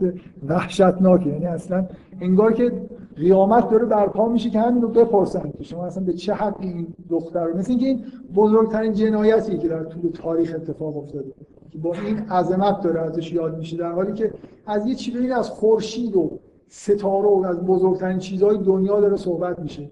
وحشتناکه. 0.48 1.30
یعنی 1.30 1.46
اصلا 1.46 1.86
انگار 2.20 2.52
که 2.52 2.72
قیامت 3.16 3.70
داره 3.70 3.84
برپا 3.84 4.28
میشه 4.28 4.50
که 4.50 4.60
همین 4.60 4.82
رو 4.82 4.88
بپرسن 4.88 5.50
که 5.58 5.64
شما 5.64 5.86
اصلا 5.86 6.04
به 6.04 6.12
چه 6.12 6.34
حقی 6.34 6.68
این 6.68 6.86
دختر 7.10 7.44
رو 7.44 7.58
مثل 7.58 7.70
اینکه 7.70 7.86
این 7.86 8.04
بزرگترین 8.34 8.92
جنایتی 8.92 9.58
که 9.58 9.68
در 9.68 9.84
طول 9.84 10.10
تاریخ 10.10 10.54
اتفاق 10.54 10.96
افتاده 10.96 11.32
که 11.70 11.78
با 11.78 11.92
این 11.92 12.18
عظمت 12.18 12.80
داره 12.80 13.00
ازش 13.00 13.32
یاد 13.32 13.58
میشه 13.58 13.76
در 13.76 13.92
حالی 13.92 14.12
که 14.12 14.32
از 14.66 14.86
یه 14.86 14.94
چیزی 14.94 15.32
از 15.32 15.50
خورشید 15.50 16.16
و 16.16 16.30
ستاره 16.68 17.28
و 17.28 17.44
از 17.48 17.60
بزرگترین 17.60 18.18
چیزهای 18.18 18.58
دنیا 18.58 19.00
داره 19.00 19.16
صحبت 19.16 19.58
میشه. 19.58 19.90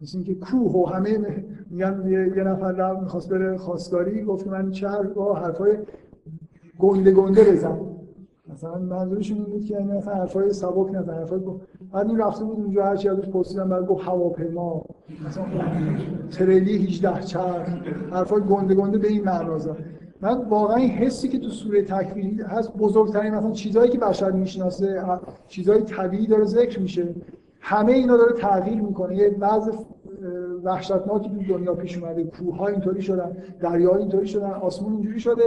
مثل 0.00 0.18
اینکه 0.18 0.34
کوه 0.34 0.72
و 0.72 0.86
همه 0.86 1.44
میگن 1.70 2.02
یه 2.36 2.44
نفر 2.44 2.72
رو 2.72 3.00
می‌خواست 3.00 3.30
بره 3.30 3.56
خواستگاری 3.56 4.22
گفت 4.22 4.46
من 4.46 4.70
چه 4.70 4.88
حرفای 4.88 5.76
گنده 6.78 7.10
گنده 7.10 7.52
بزن 7.52 7.95
مثلا 8.52 8.78
منظورشون 8.78 9.36
این 9.36 9.46
بود 9.46 9.64
که 9.64 9.74
یعنی 9.74 9.92
مثلا 9.92 10.14
حرفای 10.14 10.52
سبک 10.52 10.94
نزن 10.94 11.14
حرفای 11.14 11.40
بعد 11.92 12.06
این 12.06 12.18
رفته 12.18 12.44
بود 12.44 12.56
اونجا 12.56 12.84
هر 12.84 12.96
چی 12.96 13.08
ازش 13.08 13.28
پرسیدن 13.28 13.68
بعد 13.68 13.86
گفت 13.86 14.04
هواپیما 14.08 14.84
مثلا 15.26 15.44
تریلی 16.30 16.76
18 16.76 17.20
چرخ 17.20 17.68
حرفای 18.10 18.40
گنده 18.40 18.74
گنده 18.74 18.98
به 18.98 19.08
این 19.08 19.24
معنا 19.24 19.58
زد. 19.58 19.76
من 20.20 20.44
واقعا 20.48 20.76
این 20.76 20.90
حسی 20.90 21.28
که 21.28 21.38
تو 21.38 21.48
سوره 21.48 21.82
تکوین 21.82 22.40
هست 22.40 22.76
بزرگترین 22.76 23.34
مثلا 23.34 23.50
چیزهایی 23.50 23.90
که 23.90 23.98
بشر 23.98 24.30
می‌شناسه 24.30 25.02
چیزهای 25.48 25.82
طبیعی 25.82 26.26
داره 26.26 26.44
ذکر 26.44 26.80
میشه. 26.80 27.14
همه 27.60 27.92
اینا 27.92 28.16
داره 28.16 28.32
تغییر 28.32 28.80
می‌کنه. 28.80 29.16
یه 29.16 29.36
وضع 29.40 29.72
وحشتناکی 30.64 31.28
تو 31.28 31.54
دنیا 31.54 31.74
پیش 31.74 31.98
اومده. 31.98 32.24
کوه 32.24 32.56
ها 32.56 32.66
اینطوری 32.66 33.02
شدن 33.02 33.36
دریا 33.60 33.96
اینطوری 33.96 34.26
شدن 34.26 34.50
آسمون 34.50 34.92
اینجوری 34.92 35.20
شده. 35.20 35.42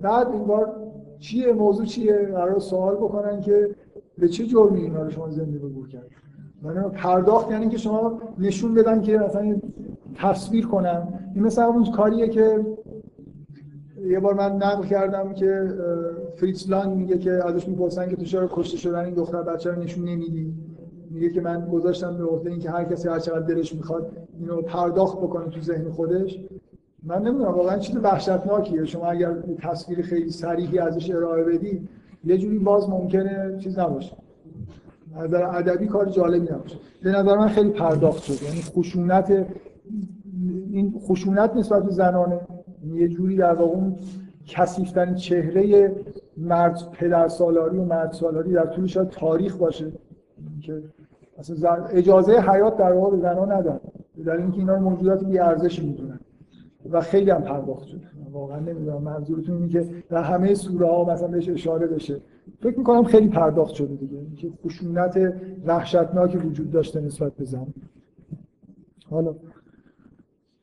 بعد 0.00 0.28
این 0.28 0.44
بار 0.44 0.76
چیه 1.24 1.52
موضوع 1.52 1.86
چیه؟ 1.86 2.12
قرار 2.12 2.58
سوال 2.58 2.94
بکنن 2.94 3.40
که 3.40 3.74
به 4.18 4.28
چه 4.28 4.46
جرمی 4.46 4.80
اینا 4.80 5.02
رو 5.02 5.10
شما 5.10 5.30
زنده 5.30 5.58
به 5.58 5.68
گور 5.68 5.88
کرد 5.88 6.06
من 6.62 6.90
پرداخت 6.90 7.50
یعنی 7.50 7.68
که 7.68 7.76
شما 7.78 8.20
نشون 8.38 8.74
بدن 8.74 9.02
که 9.02 9.18
مثلا 9.18 9.60
تصویر 10.14 10.66
کنن. 10.66 11.08
این 11.34 11.44
مثلا 11.44 11.66
اون 11.66 11.84
کاریه 11.84 12.28
که 12.28 12.66
یه 14.06 14.20
بار 14.20 14.34
من 14.34 14.56
نقل 14.56 14.86
کردم 14.86 15.32
که 15.32 15.68
فریتز 16.36 16.70
لانگ 16.70 16.96
میگه 16.96 17.18
که 17.18 17.30
ازش 17.30 17.68
می‌پرسن 17.68 18.08
که 18.08 18.16
تو 18.16 18.24
چرا 18.24 18.48
کشته 18.52 18.76
شدن؟ 18.76 19.04
این 19.04 19.14
دختر 19.14 19.42
بچه 19.42 19.70
رو 19.70 19.82
نشون 19.82 20.04
نمیدی. 20.04 20.54
میگه 21.10 21.30
که 21.30 21.40
من 21.40 21.68
گذاشتم 21.72 22.16
به 22.16 22.24
عهده 22.24 22.50
اینکه 22.50 22.70
هر 22.70 22.84
کسی 22.84 23.08
هر 23.08 23.18
چقدر 23.18 23.46
دلش 23.54 23.74
می‌خواد 23.74 24.12
اینو 24.40 24.62
پرداخت 24.62 25.18
بکنه 25.18 25.48
تو 25.50 25.60
ذهن 25.60 25.90
خودش. 25.90 26.40
من 27.06 27.22
نمی‌دونم 27.22 27.54
واقعا 27.54 27.78
چیز 27.78 27.96
وحشتناکیه. 27.96 28.84
شما 28.84 29.06
اگر 29.06 29.34
تصویر 29.58 30.02
خیلی 30.02 30.30
صریحی 30.30 30.78
ازش 30.78 31.10
ارائه 31.10 31.44
بدی 31.44 31.88
یه 32.24 32.38
جوری 32.38 32.58
باز 32.58 32.90
ممکنه 32.90 33.58
چیز 33.58 33.78
نباشه. 33.78 34.16
نظر 35.16 35.42
ادبی 35.42 35.86
کار 35.86 36.06
جالبی 36.06 36.52
نباشه. 36.52 36.76
به 37.02 37.10
نظر 37.10 37.38
من 37.38 37.48
خیلی 37.48 37.70
پرداخت 37.70 38.22
شده. 38.22 38.44
یعنی 38.44 38.60
خشونت 38.60 39.46
این 40.70 40.94
خشونت 41.00 41.56
نسبت 41.56 41.82
به 41.82 41.90
زنانه 41.90 42.40
یه 42.94 43.08
جوری 43.08 43.36
در 43.36 43.54
واقع 43.54 43.72
اون 43.72 43.96
کثیفترین 44.46 45.14
چهره 45.14 45.92
مرد 46.36 46.78
پدر 46.92 47.28
سالاری 47.28 47.78
و 47.78 47.84
مرد 47.84 48.12
سالاری 48.12 48.52
در 48.52 48.66
طول 48.66 48.86
شاید 48.86 49.08
تاریخ 49.08 49.56
باشه. 49.56 49.92
که 50.62 50.82
اصلا 51.38 51.84
اجازه 51.84 52.32
حیات 52.32 52.76
در 52.76 52.92
واقع 52.92 53.16
به 53.16 53.22
زنان 53.22 53.52
ندارن 53.52 53.80
در 54.26 54.36
اینکه 54.36 54.58
اینا 54.58 54.74
رو 54.74 54.90
موجودات 54.90 55.24
بی 55.24 55.38
ارزشی 55.38 55.86
می‌دونن. 55.86 56.20
و 56.90 57.00
خیلی 57.00 57.30
هم 57.30 57.42
پرداخت 57.42 57.88
واقعا 58.32 58.58
نمی‌دونم 58.58 59.02
منظورتون 59.02 59.56
اینه 59.56 59.68
که 59.68 59.86
در 60.08 60.22
همه 60.22 60.54
سوره 60.54 60.86
ها 60.86 61.04
مثلا 61.04 61.28
بهش 61.28 61.48
اشاره 61.48 61.86
بشه. 61.86 62.20
فکر 62.60 62.78
می‌کنم 62.78 63.04
خیلی 63.04 63.28
پرداخت 63.28 63.74
شده 63.74 63.94
دیگه. 63.94 64.18
که 64.36 64.48
خشونت 64.64 65.34
وحشتناکی 65.66 66.38
وجود 66.38 66.70
داشته 66.70 67.00
نسبت 67.00 67.32
به 67.32 67.44
زن. 67.44 67.66
حالا. 69.10 69.34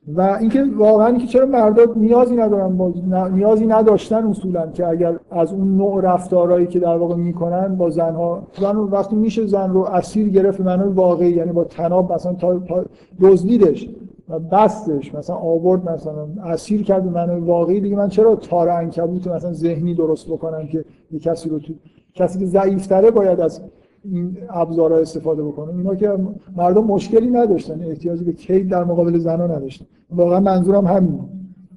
و 0.07 0.21
اینکه 0.21 0.63
واقعا 0.77 1.07
اینکه 1.07 1.27
چرا 1.27 1.45
مردا 1.45 1.83
نیازی 1.95 2.35
ندارن 2.35 2.77
با 2.77 2.93
نیازی 3.31 3.65
نداشتن 3.65 4.27
اصولا 4.27 4.67
که 4.67 4.87
اگر 4.87 5.19
از 5.31 5.53
اون 5.53 5.77
نوع 5.77 6.01
رفتارهایی 6.01 6.67
که 6.67 6.79
در 6.79 6.97
واقع 6.97 7.15
می‌کنن 7.15 7.75
با 7.75 7.89
زنها 7.89 8.47
زن 8.59 8.75
وقتی 8.75 9.15
میشه 9.15 9.45
زن 9.45 9.69
رو 9.69 9.79
اسیر 9.79 10.29
گرفت 10.29 10.61
به 10.61 10.75
واقعی 10.75 11.31
یعنی 11.31 11.51
با 11.51 11.63
تناب 11.63 12.13
مثلا 12.13 12.33
تا 12.33 12.85
دزدیدش. 13.21 13.89
و 14.31 14.39
بستش 14.39 15.15
مثلا 15.15 15.35
آورد 15.35 15.89
مثلا 15.89 16.27
اسیر 16.43 16.83
کرد 16.83 17.05
معنای 17.05 17.39
واقعی 17.39 17.81
دیگه 17.81 17.95
من 17.95 18.09
چرا 18.09 18.35
تار 18.35 18.69
عنکبوت 18.69 19.27
مثلا 19.27 19.53
ذهنی 19.53 19.93
درست 19.93 20.27
بکنم 20.27 20.67
که 20.67 20.85
یه 21.11 21.19
کسی 21.19 21.49
رو 21.49 21.59
تو 21.59 21.73
کسی 22.15 22.39
که 22.39 22.45
ضعیفتره 22.45 23.11
باید 23.11 23.41
از 23.41 23.61
این 24.03 24.37
ابزارها 24.49 24.97
استفاده 24.97 25.43
بکنه؟ 25.43 25.75
اینا 25.77 25.95
که 25.95 26.17
مردم 26.55 26.83
مشکلی 26.83 27.29
نداشتن 27.29 27.83
احتیاجی 27.83 28.23
به 28.23 28.33
کید 28.33 28.69
در 28.69 28.83
مقابل 28.83 29.17
زنا 29.17 29.47
نداشتن. 29.47 29.85
واقعا 30.15 30.39
منظورم 30.39 30.85
همین 30.87 31.19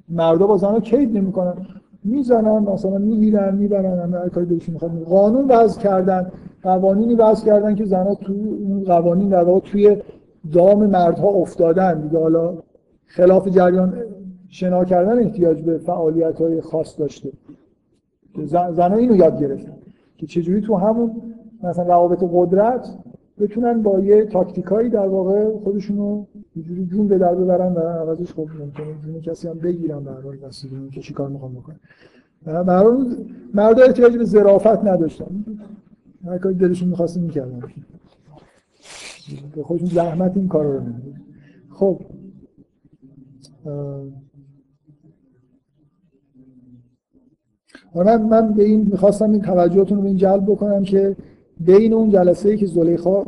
مردا 0.09 0.47
با 0.47 0.57
زنا 0.57 0.79
کید 0.79 1.17
نمی‌کنن. 1.17 1.53
می‌زنن 2.03 2.59
مثلا 2.59 2.97
می‌گیرن 2.97 3.55
می‌برن 3.55 4.13
هر 4.13 4.29
کاری 4.29 4.45
دلشون 4.45 4.73
می‌خواد. 4.73 5.03
قانون 5.03 5.45
وضع 5.47 5.81
کردن 5.81 6.31
قوانینی 6.63 7.15
وضع 7.15 7.45
کردن 7.45 7.75
که 7.75 7.85
زنا 7.85 8.15
تو 8.15 8.33
اون 8.33 8.83
قوانین 8.83 9.29
در 9.29 9.43
واقع 9.43 9.59
توی 9.59 9.97
دام 10.51 10.85
مردها 10.85 11.27
افتادن 11.27 12.01
دیگه. 12.01 12.19
حالا 12.19 12.57
خلاف 13.05 13.47
جریان 13.47 13.93
شنا 14.49 14.85
کردن 14.85 15.19
احتیاج 15.19 15.61
به 15.61 15.77
فعالیت 15.77 16.41
های 16.41 16.61
خاص 16.61 16.99
داشته. 16.99 17.31
زنها 18.47 18.95
اینو 18.97 19.15
یاد 19.15 19.39
گرفتن 19.39 19.73
که 20.17 20.25
چجوری 20.25 20.61
تو 20.61 20.75
همون 20.75 21.21
مثلا 21.63 21.83
روابط 21.83 22.23
قدرت 22.33 22.97
بتونن 23.39 23.81
با 23.81 23.99
یه 23.99 24.25
تاکتیکایی 24.25 24.89
در 24.89 25.07
واقع 25.07 25.57
خودشون 25.63 25.97
رو 25.97 26.27
اینجوری 26.55 26.85
جون 26.85 27.07
به 27.07 27.17
در 27.17 27.35
ببرن 27.35 27.73
و 27.73 27.79
عوضش 27.79 28.33
خب 28.33 28.47
ممکنه 28.59 28.85
جون 29.05 29.21
کسی 29.21 29.47
هم 29.47 29.59
بگیرن 29.59 30.03
به 30.03 30.11
هر 30.11 30.21
حال 30.21 30.37
که 30.91 31.01
چیکار 31.01 31.29
می‌خوام 31.29 31.53
بکنن 31.53 31.79
مرد 32.45 33.17
مرد 33.53 33.79
احتیاج 33.79 34.17
به 34.17 34.25
ظرافت 34.25 34.85
نداشتن. 34.85 35.45
هر 36.25 36.37
کاری 36.37 36.55
دلشون 36.55 36.89
می‌خواستن 36.89 37.21
می‌کردن. 37.21 37.63
به 39.55 39.63
خودشون 39.63 39.87
زحمت 39.87 40.37
این 40.37 40.47
کار 40.47 40.65
رو 40.65 40.79
نمیدن 40.79 41.21
خب 41.69 42.01
من 47.95 48.21
من 48.21 48.53
به 48.53 48.63
این 48.63 48.81
می‌خواستم 48.91 49.31
این 49.31 49.41
توجهتون 49.41 49.97
رو 49.97 50.01
به 50.03 50.07
این 50.07 50.17
جلب 50.17 50.43
بکنم 50.45 50.83
که 50.83 51.15
بین 51.59 51.93
اون 51.93 52.09
جلسه 52.09 52.49
ای 52.49 52.57
که 52.57 52.65
زلیخا 52.65 53.23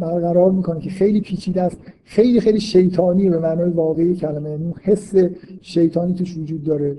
برقرار 0.00 0.50
می‌کنه 0.50 0.80
که 0.80 0.90
خیلی 0.90 1.20
پیچیده 1.20 1.62
است 1.62 1.76
خیلی 2.04 2.40
خیلی 2.40 2.60
شیطانی 2.60 3.30
به 3.30 3.38
معنای 3.38 3.70
واقعی 3.70 4.14
کلمه 4.14 4.50
یعنی 4.50 4.74
حس 4.82 5.14
شیطانی 5.60 6.14
توش 6.14 6.36
وجود 6.36 6.64
داره 6.64 6.96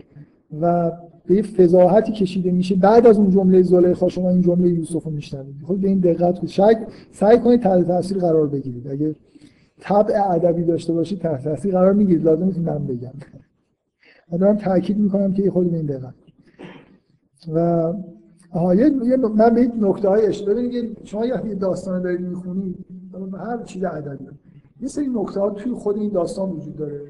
و 0.62 0.92
به 1.26 1.36
یه 1.36 1.42
فضاحتی 1.42 2.12
کشیده 2.12 2.52
میشه. 2.52 2.76
بعد 2.76 3.08
از 3.08 3.18
اون 3.18 3.30
جمله 3.30 3.62
زلیخا 3.62 4.10
شما 4.10 4.30
این 4.30 4.42
جمله 4.42 4.70
یوسف 4.70 5.04
رو 5.04 5.12
میشنوید. 5.12 5.56
خود 5.64 5.82
به 5.82 5.88
این 5.88 6.00
دقت 6.00 6.40
کنید 6.40 6.50
شاید 6.50 6.78
سعی 7.12 7.40
کنید 7.40 7.62
تحت 7.62 7.88
تاثیر 7.88 8.18
قرار 8.18 8.48
بگیرید. 8.48 8.88
اگه 8.88 9.16
طبع 9.80 10.32
ادبی 10.32 10.64
داشته 10.64 10.94
باشید 10.94 11.20
تحت 11.20 11.44
تاثیر 11.44 11.72
قرار 11.72 11.94
می‌گیرید. 11.94 12.26
لازم 12.26 12.46
نیست 12.46 12.60
من 12.60 12.88
بگم. 12.88 13.12
من 14.32 14.38
دارم 14.38 14.58
تاکید 14.58 14.98
می‌کنم 14.98 15.34
که 15.34 15.52
خود 15.52 15.72
به 15.72 15.78
این 15.78 15.86
دقت. 15.86 16.14
و 17.54 17.94
آها 18.52 18.76
یه 18.76 19.18
من 19.18 19.54
به 19.54 19.72
نکته 19.80 20.10
های 20.10 20.26
اشاره 20.26 20.54
ببینید 20.54 20.98
شما 21.04 21.26
یه 21.26 21.56
داستان 21.56 22.02
دارید 22.02 22.22
می‌خونید 22.22 22.86
هر 23.34 23.64
چیز 23.64 23.84
ادبی. 23.84 24.26
یه 24.82 24.88
سری 24.88 25.08
نکته 25.08 25.40
ها 25.40 25.50
توی 25.50 25.74
خود 25.74 25.98
این 25.98 26.10
داستان 26.10 26.50
وجود 26.50 26.76
داره 26.76 27.02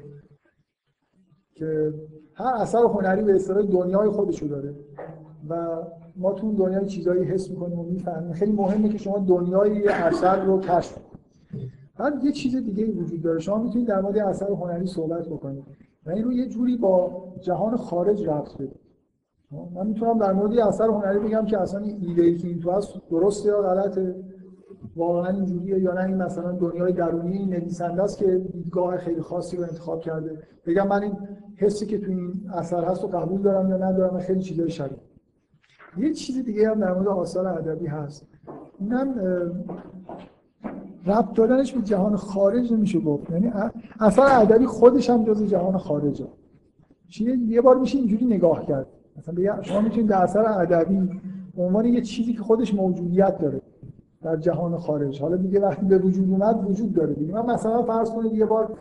که 1.54 1.92
هر 2.40 2.54
اثر 2.54 2.78
هنری 2.78 3.22
به 3.22 3.34
اصطلاح 3.34 3.62
دنیای 3.62 4.08
خودشو 4.08 4.46
داره. 4.46 4.74
و 5.48 5.66
ما 6.16 6.32
تو 6.32 6.52
دنیای 6.52 6.86
چیزایی 6.86 7.24
حس 7.24 7.50
می‌کنیم 7.50 7.78
و 7.78 7.82
می‌فهمیم. 7.82 8.32
خیلی 8.32 8.52
مهمه 8.52 8.88
که 8.88 8.98
شما 8.98 9.18
دنیای 9.18 9.88
اثر 9.88 10.44
رو 10.44 10.60
کشف 10.60 10.94
کنید. 10.94 11.70
بعد 11.98 12.24
یه 12.24 12.32
چیز 12.32 12.56
دیگه 12.56 12.86
وجود 12.86 13.22
داره. 13.22 13.38
شما 13.38 13.58
می‌تونید 13.58 13.88
در 13.88 14.00
مورد 14.00 14.18
اثر 14.18 14.50
هنری 14.50 14.86
صحبت 14.86 15.28
بکنید. 15.28 15.64
و 16.06 16.10
این 16.10 16.24
رو 16.24 16.32
یه 16.32 16.46
جوری 16.46 16.76
با 16.76 17.24
جهان 17.40 17.76
خارج 17.76 18.28
ربط 18.28 18.54
بدید 18.54 18.80
من 19.74 19.86
می‌تونم 19.86 20.18
در 20.18 20.32
مورد 20.32 20.58
اثر 20.58 20.86
هنری 20.86 21.18
بگم 21.18 21.44
که 21.44 21.60
اصلا 21.60 21.80
ایده 21.80 22.22
ای 22.22 22.36
که 22.36 22.48
این 22.48 22.60
تو 22.60 22.70
هست 22.70 22.94
درسته 23.10 23.48
یا 23.48 23.62
غلطه. 23.62 24.14
واقعا 24.96 25.36
اینجوریه 25.36 25.78
یا 25.78 25.92
نه؟ 25.92 26.04
این 26.04 26.16
مثلا 26.16 26.52
دنیای 26.52 26.92
درونی 26.92 27.46
نویسنده 27.46 28.02
است 28.02 28.18
که 28.18 28.26
دیدگاه 28.52 28.96
خیلی 28.96 29.20
خاصی 29.20 29.56
رو 29.56 29.62
انتخاب 29.62 30.00
کرده. 30.00 30.38
بگم 30.66 30.88
من 30.88 31.02
این 31.02 31.12
حسی 31.56 31.86
که 31.86 31.98
تو 31.98 32.10
این 32.10 32.32
اثر 32.54 32.84
هست 32.84 33.02
رو 33.02 33.08
قبول 33.08 33.42
دارم 33.42 33.70
یا 33.70 33.76
ندارم 33.76 34.18
خیلی 34.18 34.40
چیزای 34.40 34.70
شبیه. 34.70 34.98
یه 35.98 36.12
چیز 36.12 36.44
دیگه 36.44 36.70
هم 36.70 36.80
در 36.80 36.94
مورد 36.94 37.08
آثار 37.08 37.46
ادبی 37.46 37.86
هست. 37.86 38.26
اونم 38.78 39.14
ربط 41.06 41.32
دادنش 41.34 41.72
به 41.72 41.82
جهان 41.82 42.16
خارج 42.16 42.72
نمیشه 42.72 43.00
گفت. 43.00 43.30
یعنی 43.30 43.52
اثر 44.00 44.40
ادبی 44.40 44.66
خودش 44.66 45.10
هم 45.10 45.24
جز 45.24 45.44
جهان 45.44 45.78
خارجه. 45.78 46.26
یه 47.46 47.60
بار 47.60 47.78
میشه 47.78 47.98
اینجوری 47.98 48.26
نگاه 48.26 48.66
کرد. 48.66 48.86
مثلا 49.18 49.62
شما 49.62 49.80
می‌تونید 49.80 50.06
در 50.06 50.22
اثر 50.22 50.60
ادبی 50.60 51.20
عنوان 51.58 51.84
یه 51.84 52.00
چیزی 52.00 52.32
که 52.32 52.42
خودش 52.42 52.74
موجودیت 52.74 53.38
داره. 53.38 53.60
در 54.22 54.36
جهان 54.36 54.76
خارج. 54.78 55.20
حالا 55.22 55.36
دیگه 55.36 55.60
وقتی 55.60 55.86
به 55.86 55.98
وجود 55.98 56.30
اومد 56.30 56.70
وجود 56.70 56.92
داره 56.92 57.14
دیگه. 57.14 57.32
من 57.32 57.46
مثلا 57.46 57.82
فرض 57.82 58.10
کنید 58.10 58.32
یه 58.32 58.46
بار 58.46 58.78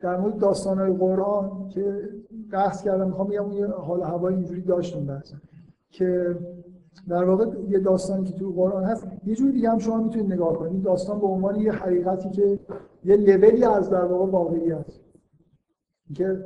در 0.00 0.16
مورد 0.16 0.38
داستانهای 0.38 0.92
قرآن 0.92 1.68
که 1.68 2.08
بحث 2.52 2.82
کردم 2.82 3.06
می‌خوام 3.06 3.28
بگم 3.28 3.52
یه 3.52 3.66
حال 3.66 4.02
هوای 4.02 4.34
اینجوری 4.34 4.60
داشتم 4.60 5.06
بحث 5.06 5.32
که 5.90 6.36
در 7.08 7.24
واقع 7.24 7.46
یه 7.68 7.78
داستانی 7.78 8.24
که 8.24 8.32
تو 8.32 8.52
قرآن 8.52 8.84
هست 8.84 9.06
یه 9.26 9.34
جوری 9.34 9.52
دیگه 9.52 9.70
هم 9.70 9.78
شما 9.78 9.96
می‌تونید 10.02 10.32
نگاه 10.32 10.54
کنید. 10.58 10.82
داستان 10.82 11.20
به 11.20 11.26
عنوان 11.26 11.60
یه 11.60 11.72
حقیقتی 11.72 12.30
که 12.30 12.58
یه 13.04 13.16
لولی 13.16 13.64
از 13.64 13.90
در 13.90 14.04
واقع 14.04 14.30
واقعیت 14.30 14.86
که 16.14 16.44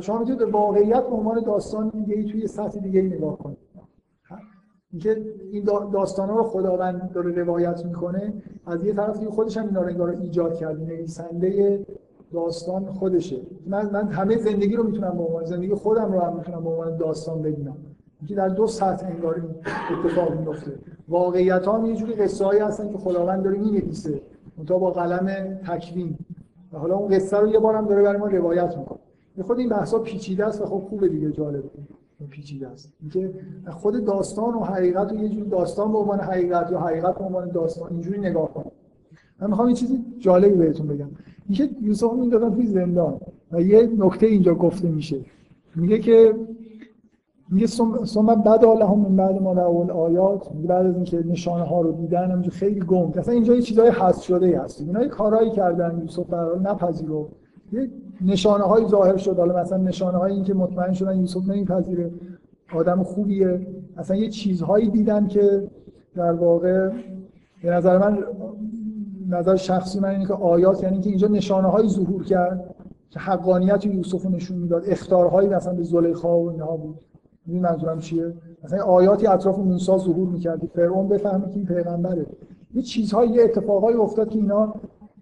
شما 0.00 0.18
می‌تونید 0.18 0.42
واقعیت 0.42 1.02
به 1.02 1.14
عنوان 1.14 1.40
داستان 1.40 1.88
دیگه 1.88 2.14
ای 2.14 2.24
توی 2.24 2.46
سطح 2.46 2.80
دیگه 2.80 3.02
نگاه 3.02 3.38
کنید. 3.38 3.58
اینکه 4.94 5.22
این 5.52 5.64
داستان 5.92 6.28
ها 6.28 6.36
رو 6.36 6.42
خداوند 6.42 7.12
داره 7.12 7.30
روایت 7.42 7.84
می‌کنه 7.86 8.32
از 8.66 8.84
یه 8.84 8.92
طرف 8.92 9.24
خودش 9.24 9.56
هم 9.56 9.66
اینا 9.86 10.04
رو 10.04 10.20
ایجاد 10.20 10.54
کرده 10.54 10.84
نویسنده 10.84 11.86
داستان 12.32 12.84
خودشه. 12.84 13.36
من 13.66 13.90
من 13.90 14.08
همه 14.08 14.36
زندگی 14.36 14.76
رو 14.76 14.84
می‌تونم 14.84 15.16
به 15.16 15.22
عنوان 15.22 15.44
زندگی 15.44 15.74
خودم 15.74 16.12
رو 16.12 16.20
هم 16.20 16.36
می‌تونم 16.36 16.64
به 16.64 16.70
عنوان 16.70 16.96
داستان 16.96 17.42
ببینم. 17.42 17.76
که 18.28 18.34
در 18.34 18.48
دو 18.48 18.66
سطح 18.66 19.06
انگار 19.06 19.34
این 19.34 19.44
اتفاق 19.98 20.40
میفته 20.40 20.72
واقعیت 21.08 21.66
ها 21.66 21.78
هم 21.78 21.86
یه 21.86 21.96
جوری 21.96 22.12
قصه 22.12 22.44
هایی 22.44 22.60
هستن 22.60 22.92
که 22.92 22.98
خداوند 22.98 23.44
داره 23.44 23.58
می‌نویسه. 23.58 24.20
منتها 24.58 24.78
با 24.78 24.90
قلم 24.90 25.58
تکوین. 25.68 26.18
حالا 26.72 26.96
اون 26.96 27.08
قصه 27.08 27.36
رو 27.36 27.48
یه 27.48 27.58
بارم 27.58 27.86
داره 27.86 28.02
برای 28.02 28.18
ما 28.18 28.26
روایت 28.26 28.76
می‌کنه. 28.78 28.98
خود 29.46 29.58
این 29.58 29.68
بحثا 29.68 29.98
پیچیده 29.98 30.46
است 30.46 30.62
و 30.62 30.66
خب 30.66 30.82
خوبه 30.88 31.08
دیگه 31.08 31.32
جالبه. 31.32 31.70
پیچیده 32.30 32.68
است. 32.68 32.92
اینکه 33.00 33.34
خود 33.70 34.04
داستان 34.04 34.54
و 34.54 34.60
حقیقت 34.60 35.12
رو 35.12 35.16
یه 35.16 35.28
جوری 35.28 35.48
داستان 35.48 35.92
به 35.92 35.98
عنوان 35.98 36.20
حقیقت 36.20 36.70
یا 36.70 36.80
حقیقت 36.80 37.18
به 37.18 37.24
عنوان 37.24 37.48
داستان 37.48 37.90
اینجوری 37.90 38.20
نگاه 38.20 38.54
کنم 38.54 38.70
من 39.40 39.50
می‌خوام 39.50 39.66
این 39.66 39.76
چیزی 39.76 40.04
جالبی 40.18 40.54
بهتون 40.56 40.86
بگم. 40.86 41.08
اینکه 41.48 41.70
یوسف 41.82 42.12
میندازن 42.12 42.54
توی 42.54 42.66
زندان 42.66 43.20
و 43.52 43.60
یه 43.60 43.90
نکته 43.98 44.26
اینجا 44.26 44.54
گفته 44.54 44.88
میشه. 44.88 45.20
میگه 45.76 45.98
که 45.98 46.34
میگه 47.50 47.66
ثم 48.04 48.26
بعد 48.26 48.64
هم 48.64 48.98
من 48.98 49.16
بعد 49.16 49.42
ما 49.42 49.50
اول 49.50 49.90
آیات 49.90 50.52
بعد 50.52 50.86
از 50.86 50.94
اینکه 50.94 51.24
نشانه 51.26 51.64
ها 51.64 51.80
رو 51.80 51.92
دیدن 51.92 52.42
خیلی 52.42 52.80
گم. 52.80 53.12
اصلا 53.18 53.34
اینجا 53.34 53.54
یه 53.54 53.62
چیزای 53.62 53.90
حذف 53.90 54.22
شده 54.22 54.60
هست. 54.60 54.80
اینا 54.80 55.02
یه 55.02 55.08
کارهایی 55.08 55.50
کردن 55.50 55.98
یوسف 56.00 56.26
برای 56.26 56.58
نپذیرو 56.58 57.28
یه 57.72 57.90
نشانه 58.20 58.64
های 58.64 58.86
ظاهر 58.86 59.16
شد. 59.16 59.38
حالا 59.38 59.60
مثلا 59.62 59.78
نشانه 59.78 60.18
های 60.18 60.32
اینکه 60.32 60.54
مطمئن 60.54 60.92
شدن 60.92 61.20
یوسف 61.20 61.48
نمیپذیره. 61.48 62.10
آدم 62.74 63.02
خوبیه. 63.02 63.66
اصلا 63.96 64.16
یه 64.16 64.28
چیزهایی 64.28 64.90
دیدن 64.90 65.26
که 65.26 65.68
در 66.14 66.32
واقع 66.32 66.90
به 67.62 67.70
نظر 67.70 67.98
من 67.98 68.18
نظر 69.28 69.56
شخصی 69.56 70.00
من 70.00 70.08
اینه 70.08 70.26
که 70.26 70.34
آیات 70.34 70.82
یعنی 70.82 71.00
که 71.00 71.10
اینجا 71.10 71.28
نشانه 71.28 71.68
های 71.68 71.88
ظهور 71.88 72.24
کرد 72.24 72.74
که 73.10 73.20
حقانیت 73.20 73.86
یوسف 73.86 74.26
نشون 74.26 74.58
می‌داد. 74.58 74.82
اختارهایی 74.86 75.48
مثلا 75.48 75.74
به 75.74 75.82
زلیخا 75.82 76.40
و 76.40 76.50
اینها 76.50 76.76
بود. 76.76 76.98
این 77.46 77.60
منظورم 77.60 77.98
چیه؟ 77.98 78.34
مثلا 78.64 78.82
آیاتی 78.82 79.26
اطراف 79.26 79.58
موسی 79.58 79.98
ظهور 79.98 80.28
می‌کرد. 80.28 80.66
فرعون 80.74 81.08
بفهمه 81.08 81.48
که 81.48 81.56
این 81.56 81.66
پیغمبره. 81.66 82.26
یه 82.74 82.82
چیزهایی 82.82 83.30
یه 83.30 83.42
اتفاقایی 83.42 83.96
افتاد 83.96 84.28
که 84.28 84.38
اینا 84.38 84.74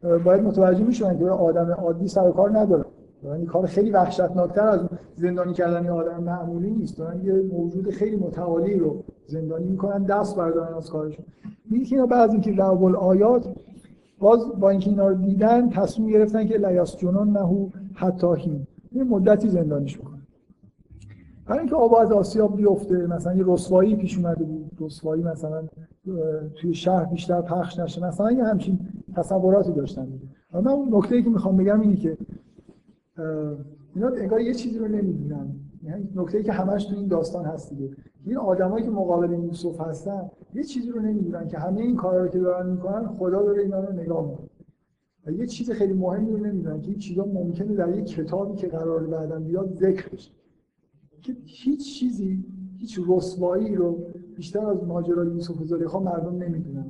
باید 0.03 0.43
متوجه 0.43 0.85
میشن 0.85 1.19
که 1.19 1.25
آدم 1.25 1.71
عادی 1.71 2.09
سر 2.09 2.31
کار 2.31 2.59
نداره. 2.59 2.85
یعنی 3.25 3.47
کار 3.47 3.67
خیلی 3.67 3.91
وحشتناکتر 3.91 4.69
از 4.69 4.81
زندانی 5.17 5.53
کردن 5.53 5.89
آدم 5.89 6.23
معمولی 6.23 6.71
نیست. 6.71 6.99
دارن 6.99 7.25
یه 7.25 7.33
موجود 7.33 7.91
خیلی 7.91 8.17
متعالی 8.17 8.79
رو 8.79 9.03
زندانی 9.27 9.65
می‌کنن 9.65 10.03
دست 10.03 10.37
بردارن 10.37 10.75
از 10.75 10.91
کارشون. 10.91 11.25
میگه 11.71 11.85
که 11.85 11.95
اینا 11.97 12.07
بعد 12.07 12.29
از 12.29 12.33
اینکه 12.33 12.63
آیات 12.63 13.47
باز 14.19 14.61
با 14.61 14.71
اینکه 14.71 14.91
اینا 14.91 15.09
رو 15.09 15.15
دیدن 15.15 15.71
تصمیم 15.71 16.09
گرفتن 16.09 16.47
که 16.47 16.59
لیاس 16.59 16.97
جنون 16.97 17.31
نهو 17.31 17.69
حتی 17.95 18.27
هین 18.37 18.67
یه 18.93 19.05
مدتی 19.05 19.49
زندانیش 19.49 19.99
بکنن 19.99 20.12
برای 21.47 21.59
اینکه 21.59 21.75
آب 21.75 21.95
از 21.95 22.13
آسیاب 22.13 22.57
بیفته 22.57 23.07
مثلا 23.07 23.35
یه 23.35 23.45
رسوایی 23.47 23.97
پیش 23.97 24.19
اومده 24.19 24.45
بود 24.45 24.71
رسوایی 24.81 25.23
مثلا 25.23 25.69
توی 26.55 26.75
شهر 26.75 27.05
بیشتر 27.05 27.41
پخش 27.41 27.79
نشه 27.79 28.07
مثلا 28.07 28.33
یه 28.33 28.45
همچین 28.45 28.79
تصوراتی 29.17 29.73
داشتن. 29.73 30.09
من 30.55 30.69
اون 30.69 30.95
نکته 30.95 31.23
که 31.23 31.31
می‌خوام 31.31 31.57
بگم 31.57 31.81
اینه 31.81 31.97
که 31.97 32.17
اینا 33.95 34.09
انگار 34.09 34.41
یه 34.41 34.55
چیزی 34.55 34.79
رو 34.79 34.89
نمی‌دونن. 34.89 35.47
یعنی 35.85 36.09
نکته 36.15 36.43
که 36.43 36.53
همش 36.53 36.85
تو 36.85 36.97
این 36.97 37.07
داستان 37.07 37.45
هست 37.45 37.71
دیگه. 37.71 37.91
این 38.27 38.37
آدمایی 38.37 38.85
که 38.85 38.91
مقابل 38.91 39.33
یوسف 39.33 39.81
هستن 39.81 40.31
یه 40.55 40.65
چیزی 40.65 40.91
رو 40.91 41.01
نمی‌دونن 41.01 41.49
که 41.49 41.59
همه 41.59 41.81
این 41.81 41.97
کارا 41.97 42.23
رو 42.23 42.29
که 42.29 42.39
دارن 42.39 42.71
می‌کنن 42.71 43.07
خدا 43.07 43.43
داره 43.43 43.63
اینا 43.63 43.81
رو 43.81 43.93
نگاه 43.93 44.29
می‌کنه. 44.29 44.49
و 45.27 45.33
یه 45.33 45.47
چیز 45.47 45.71
خیلی 45.71 45.93
مهمی 45.93 46.31
رو 46.31 46.39
نمی‌دونن 46.39 46.81
که 46.81 46.91
این 46.91 46.99
چیزا 46.99 47.25
ممکنه 47.25 47.75
در 47.75 47.97
یه 47.97 48.03
کتابی 48.03 48.55
که 48.55 48.69
قرار 48.69 49.07
بعدا 49.07 49.39
بیاد 49.39 49.75
ذکر 49.75 50.09
بشه. 50.09 50.31
که 51.23 51.37
هیچ 51.45 51.99
چیزی 51.99 52.45
هیچ 52.79 53.01
رسوایی 53.09 53.75
رو 53.75 53.99
بیشتر 54.37 54.67
از 54.67 54.85
ماجرای 54.85 55.27
یوسف 55.27 55.61
و 55.61 55.65
زلیخا 55.65 56.01
مردم 56.01 56.43
نمی‌دونن. 56.43 56.85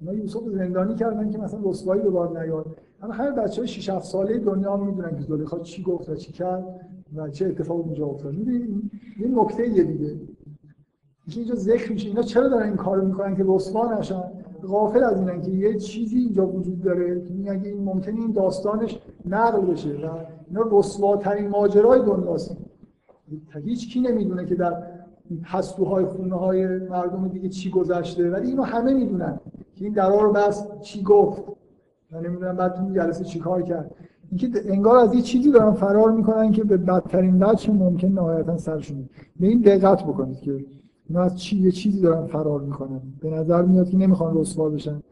اینا 0.00 0.14
یوسف 0.14 0.48
زندانی 0.48 0.94
کردن 0.94 1.30
که 1.30 1.38
مثلا 1.38 1.60
رسوایی 1.64 2.02
به 2.02 2.10
بار 2.10 2.42
نیاد. 2.42 2.66
اما 3.02 3.12
هر 3.12 3.30
بچه 3.30 3.66
6 3.66 3.88
7 3.88 4.04
ساله 4.04 4.38
دنیا 4.38 4.76
می‌دونن 4.76 5.16
که 5.16 5.22
زلیخا 5.22 5.58
چی 5.58 5.82
گفت 5.82 6.08
و 6.08 6.14
چی 6.14 6.32
کرد 6.32 6.64
و 7.16 7.30
چه 7.30 7.46
اتفاقی 7.46 7.82
اونجا 7.82 8.06
افتاد. 8.06 8.34
این 8.34 8.90
نکته 9.38 9.68
یه 9.68 9.84
دیگه. 9.84 10.16
اینجا 11.36 11.54
ذکر 11.54 11.92
میشه. 11.92 12.08
اینا 12.08 12.22
چرا 12.22 12.48
دارن 12.48 12.66
این 12.66 12.76
کارو 12.76 13.06
می‌کنن 13.06 13.36
که 13.36 13.44
رسوا 13.46 13.98
نشن؟ 13.98 14.22
غافل 14.66 15.04
از 15.04 15.18
اینن 15.18 15.42
که 15.42 15.50
یه 15.50 15.76
چیزی 15.76 16.18
اینجا 16.18 16.46
وجود 16.46 16.82
داره 16.82 17.20
که 17.20 17.50
اگه 17.50 17.68
این 17.68 17.84
ممکنه 17.84 18.20
این 18.20 18.32
داستانش 18.32 18.98
نقل 19.26 19.60
بشه 19.60 19.88
و 19.88 20.10
اینا 20.48 20.64
رسواترین 20.70 21.48
ماجرای 21.48 22.00
دنیاست. 22.02 22.56
هیچ 23.64 23.92
کی 23.92 24.00
نمی‌دونه 24.00 24.46
که 24.46 24.54
در 24.54 24.82
پستوهای 25.42 26.04
خونه 26.04 26.34
های 26.34 26.78
مردم 26.78 27.28
دیگه 27.28 27.48
چی 27.48 27.70
گذشته. 27.70 28.30
ولی 28.30 28.48
اینو 28.50 28.62
همه 28.62 28.94
می‌دونن 28.94 29.40
که 29.74 29.84
این 29.84 29.94
درا 29.94 30.20
رو 30.20 30.32
بس 30.32 30.66
چی 30.80 31.02
گفت. 31.02 31.42
من 32.12 32.26
نمی‌دونم 32.26 32.56
بعد 32.56 32.74
تو 32.74 32.94
جلسه 32.94 33.24
چیکار 33.24 33.62
کرد. 33.62 33.94
اینکه 34.30 34.48
انگار 34.64 34.98
از 34.98 35.14
یه 35.14 35.22
چیزی 35.22 35.50
دارن 35.50 35.72
فرار 35.72 36.12
می‌کنن 36.12 36.52
که 36.52 36.64
به 36.64 36.76
بدترین 36.76 37.42
وجه 37.42 37.72
ممکن 37.72 38.08
نهایتا 38.08 38.58
سرشون 38.58 39.08
به 39.40 39.46
این 39.46 39.60
دقت 39.60 40.04
بکنید 40.04 40.40
که 40.40 40.64
اینا 41.08 41.22
از 41.22 41.38
چی 41.38 41.58
یه 41.58 41.70
چیزی 41.70 42.00
دارن 42.00 42.26
فرار 42.26 42.60
می‌کنن. 42.60 43.00
به 43.20 43.30
نظر 43.30 43.62
میاد 43.62 43.88
که 43.88 43.96
نمی‌خوان 43.96 44.38
رسوا 44.38 44.68
بشن. 44.68 45.02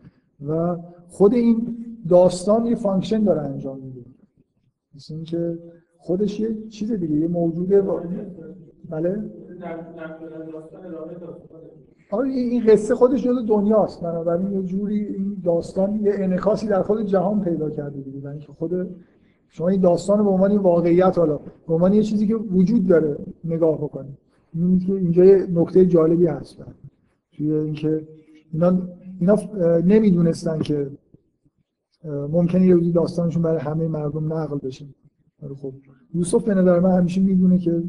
و 0.48 0.76
خود 1.08 1.34
این 1.34 1.76
داستان 2.08 2.66
یه 2.66 2.74
function 2.74 3.24
داره 3.24 3.40
انجام 3.40 3.80
میده. 3.80 4.00
مثل 4.94 5.14
اینکه 5.14 5.58
خودش 6.06 6.40
یه 6.40 6.68
چیز 6.68 6.92
دیگه 6.92 7.16
یه 7.16 7.28
موجوده 7.28 7.82
با... 7.82 8.02
بله؟ 8.90 9.30
آره 12.10 12.28
این 12.28 12.66
قصه 12.66 12.94
خودش 12.94 13.24
جزء 13.24 13.42
دنیاست. 13.42 14.02
بنابراین 14.02 14.52
یه 14.52 14.62
جوری 14.62 15.04
این 15.04 15.36
داستان 15.44 15.96
یه 15.96 16.12
انعکاسی 16.14 16.66
در 16.66 16.82
خود 16.82 17.06
جهان 17.06 17.40
پیدا 17.40 17.70
کرده 17.70 18.00
دیگه. 18.00 18.18
یعنی 18.18 18.38
که 18.38 18.52
خود 18.52 18.96
شما 19.48 19.68
این 19.68 19.80
داستان 19.80 20.24
به 20.24 20.30
عنوان 20.30 20.56
واقعیت 20.56 21.18
حالا 21.18 21.40
به 21.68 21.74
عنوان 21.74 21.92
یه 21.92 22.02
چیزی 22.02 22.26
که 22.26 22.34
وجود 22.34 22.86
داره 22.86 23.16
نگاه 23.44 23.78
بکنید. 23.78 24.18
می‌بینید 24.54 24.86
که 24.86 24.92
اینجا 24.92 25.24
یه 25.24 25.46
نکته 25.54 25.86
جالبی 25.86 26.26
هست. 26.26 26.64
توی 27.32 27.52
اینکه 27.52 28.08
اینا 28.52 28.78
اینا 29.20 29.36
نمی‌دونستن 29.80 30.58
که 30.58 30.90
ممکنه 32.04 32.66
یه 32.66 32.92
داستانشون 32.92 33.42
برای 33.42 33.58
همه 33.58 33.88
مردم 33.88 34.32
نقل 34.32 34.58
بشه. 34.58 34.86
خب 35.62 35.72
یوسف 36.14 36.44
به 36.44 36.54
نظر 36.54 36.80
من 36.80 36.90
همیشه 36.90 37.20
می‌دونه 37.20 37.58
که 37.58 37.82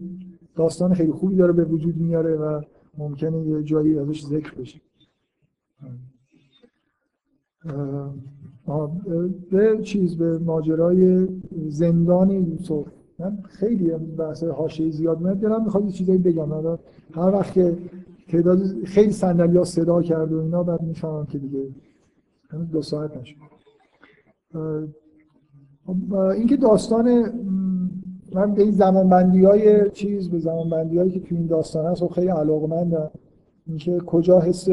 داستان 0.56 0.94
خیلی 0.94 1.12
خوبی 1.12 1.36
داره 1.36 1.54
به 1.54 1.64
وجود 1.64 1.98
میاره 1.98 2.36
و 2.36 2.62
ممکنه 2.98 3.48
یه 3.48 3.64
جایی 3.64 4.00
ازش 4.00 4.26
ذکر 4.26 4.54
بشه. 4.56 4.82
به 9.52 9.80
چیز 9.84 10.18
به 10.18 10.38
ماجرای 10.38 11.28
زندان 11.68 12.30
یوسف. 12.30 12.86
من 13.20 13.38
خیلی 13.44 13.92
بحث 13.92 14.44
حاشیه 14.44 14.92
زیاد 14.92 15.22
میاد 15.22 15.38
دلم 15.38 15.64
می‌خواد 15.64 15.86
یه 15.86 15.92
چیزایی 15.92 16.20
بگم. 16.20 16.52
هر 17.14 17.32
وقت 17.32 17.54
که 17.54 17.78
تعداد 18.28 18.84
خیلی 18.84 19.12
صندلی 19.12 19.58
ها 19.58 19.64
صدا 19.64 20.02
کرد 20.02 20.34
و 20.34 20.40
اینا 20.40 20.64
بعد 20.64 20.82
می‌فهمم 20.82 21.26
که 21.26 21.38
دیگه 21.38 21.68
دو 22.72 22.82
ساعت 22.82 23.18
نشد. 23.18 23.36
اینکه 26.36 26.58
داستان 26.58 27.08
من 28.38 28.54
به 28.54 28.62
این 28.62 28.72
زمانبندی 28.72 29.44
های 29.44 29.90
چیز 29.90 30.30
به 30.30 30.40
زمانبندی 30.40 30.98
هایی 30.98 31.12
که 31.12 31.20
تو 31.20 31.36
این 31.36 31.46
داستان 31.46 31.86
هست 31.86 32.04
و 32.04 32.08
خب 32.08 32.14
خیلی 32.14 32.28
علاقمندم. 32.28 33.12
اینکه 33.68 33.98
کجا 33.98 34.40
حس 34.40 34.70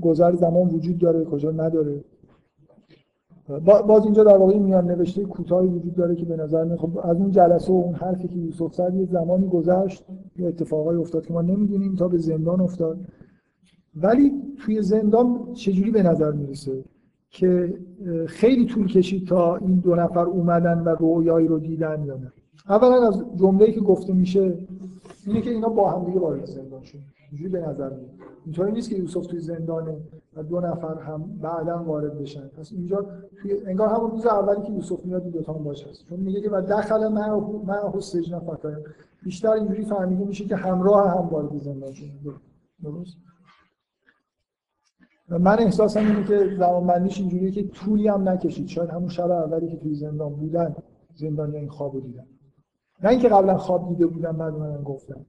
گذر 0.00 0.34
زمان 0.34 0.68
وجود 0.68 0.98
داره 0.98 1.24
کجا 1.24 1.50
نداره. 1.50 2.04
باز 3.66 4.04
اینجا 4.04 4.24
در 4.24 4.36
واقع 4.36 4.58
میان 4.58 4.90
نوشته 4.90 5.24
کوتاهی 5.24 5.68
وجود 5.68 5.94
داره 5.94 6.14
که 6.14 6.24
به 6.24 6.36
نظر 6.36 6.76
خب 6.76 6.98
از 7.02 7.16
اون 7.16 7.30
جلسه 7.30 7.72
و 7.72 7.76
اون 7.76 7.94
حرفی 7.94 8.28
که 8.28 8.38
یوسف 8.38 8.74
زد 8.74 8.94
یه 8.94 9.06
زمانی 9.06 9.48
گذشت 9.48 10.04
یه 10.36 10.46
اتفاقایی 10.46 11.00
افتاد 11.00 11.26
که 11.26 11.32
ما 11.32 11.42
نمی‌دونیم 11.42 11.94
تا 11.94 12.08
به 12.08 12.18
زندان 12.18 12.60
افتاد. 12.60 12.98
ولی 13.96 14.32
توی 14.58 14.82
زندان 14.82 15.52
چجوری 15.52 15.90
به 15.90 16.02
نظر 16.02 16.32
می‌رسه 16.32 16.84
که 17.30 17.74
خیلی 18.26 18.66
طول 18.66 18.86
کشید 18.86 19.26
تا 19.26 19.56
این 19.56 19.74
دو 19.74 19.94
نفر 19.94 20.24
اومدن 20.24 20.78
و 20.78 20.88
رویایی 20.88 21.48
رو 21.48 21.58
دیدن 21.58 22.04
یا 22.06 22.14
نه؟ 22.14 22.32
اولا 22.68 23.08
از 23.08 23.24
جمله‌ای 23.36 23.72
که 23.72 23.80
گفته 23.80 24.12
میشه 24.12 24.58
اینه 25.26 25.40
که 25.40 25.50
اینا 25.50 25.68
با 25.68 25.90
هم 25.90 26.04
دیگه 26.04 26.18
وارد 26.20 26.44
زندان 26.44 26.82
شدن. 26.82 27.02
اینجوری 27.30 27.50
به 27.50 27.60
نظر 27.60 27.88
میاد. 27.88 28.10
اینطوری 28.44 28.72
نیست 28.72 28.90
که 28.90 28.96
یوسف 28.96 29.26
توی 29.26 29.40
زندانه 29.40 29.96
و 30.36 30.42
دو 30.42 30.60
نفر 30.60 30.98
هم 30.98 31.38
بعدا 31.42 31.84
وارد 31.84 32.18
بشن. 32.18 32.48
پس 32.48 32.72
اینجا 32.72 33.06
توی 33.42 33.66
انگار 33.66 33.88
همون 33.88 34.10
روز 34.10 34.26
اولی 34.26 34.62
که 34.62 34.72
یوسف 34.72 35.04
میاد 35.04 35.30
دو 35.30 35.42
تا 35.42 35.52
باشه 35.52 35.88
است 35.88 36.04
چون 36.08 36.20
میگه 36.20 36.40
که 36.40 36.50
و 36.50 36.60
دخل 36.60 37.08
من 37.08 37.30
من 37.66 38.00
سجن 38.00 38.38
فتایم 38.38 38.78
بیشتر 39.22 39.50
اینجوری 39.50 39.84
فهمیده 39.84 40.24
میشه 40.24 40.44
که 40.44 40.56
همراه 40.56 41.10
هم 41.10 41.28
وارد 41.28 41.58
زندان 41.58 41.92
شدن. 41.92 42.08
درست؟ 42.82 43.16
من 45.28 45.58
احساسم 45.58 46.00
اینه 46.00 46.24
که 46.24 46.56
زمانبندیش 46.58 47.20
اینجوریه 47.20 47.50
که 47.50 47.68
طولی 47.68 48.08
هم 48.08 48.28
نکشید. 48.28 48.68
شاید 48.68 48.90
همون 48.90 49.08
شب 49.08 49.30
اولی 49.30 49.68
که 49.68 49.76
توی 49.76 49.94
زندان 49.94 50.34
بودن 50.34 50.74
زندانی 51.14 51.56
این 51.56 51.68
خوابو 51.68 52.00
دیدن. 52.00 52.26
نه 53.04 53.10
اینکه 53.10 53.28
قبلا 53.28 53.56
خواب 53.56 53.88
دیده 53.88 54.06
بودن 54.06 54.32
بعد 54.32 54.54
من 54.54 54.82
گفتم 54.82 55.26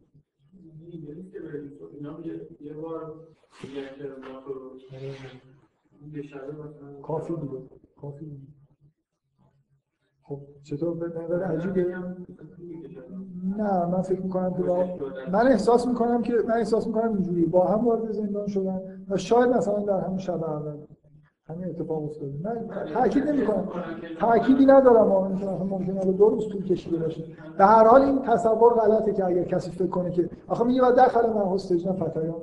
کافی 7.03 7.34
بوده 7.34 7.69
کافی 8.02 8.26
بوده. 8.26 8.47
خب 10.23 10.41
چطور؟ 10.64 10.97
به 10.97 11.19
نظر 11.19 11.43
عجیبه. 11.43 11.97
نه 13.57 13.85
من 13.85 14.02
فکر 14.02 14.22
می‌کنم 14.22 14.53
که. 14.53 14.64
من 15.31 15.47
احساس 15.47 15.88
می‌کنم 15.88 16.22
که 16.22 16.34
من 16.47 16.57
احساس 16.57 16.88
می‌کنم 16.88 17.14
اینجوری. 17.14 17.45
با 17.45 17.68
هم 17.68 17.88
وارد 17.88 18.11
زندان 18.11 18.47
شدن 18.47 19.06
و 19.10 19.18
شاید 19.18 19.49
مثلا 19.49 19.80
در 19.80 19.99
همون 19.99 20.18
شب 20.18 20.43
اول. 20.43 20.77
همین 21.49 21.69
اتفاق 21.69 22.03
افتاده. 22.03 22.34
من 22.43 22.85
تاکید 22.93 23.30
نمی‌کنم. 23.30 23.67
تاکیدی 24.19 24.65
ندارم 24.65 25.38
که 25.38 25.45
ممکنه 25.45 26.11
دو 26.11 26.30
روز 26.30 26.49
طول 26.49 26.63
کشیده 26.63 26.97
باشه. 26.97 27.23
به 27.57 27.65
هر 27.65 27.88
حال 27.88 28.01
این 28.01 28.22
تصور 28.22 28.73
غلطه 28.73 29.13
که 29.13 29.26
اگر 29.26 29.43
کسی 29.43 29.72
فکر 29.72 29.88
کنه 29.88 30.11
که 30.11 30.30
آخه 30.47 30.63
میگه 30.63 30.81
و 30.81 30.91
داخل 30.91 31.30
من 31.30 31.53
هستجنا 31.53 31.93
فتایان 31.93 32.35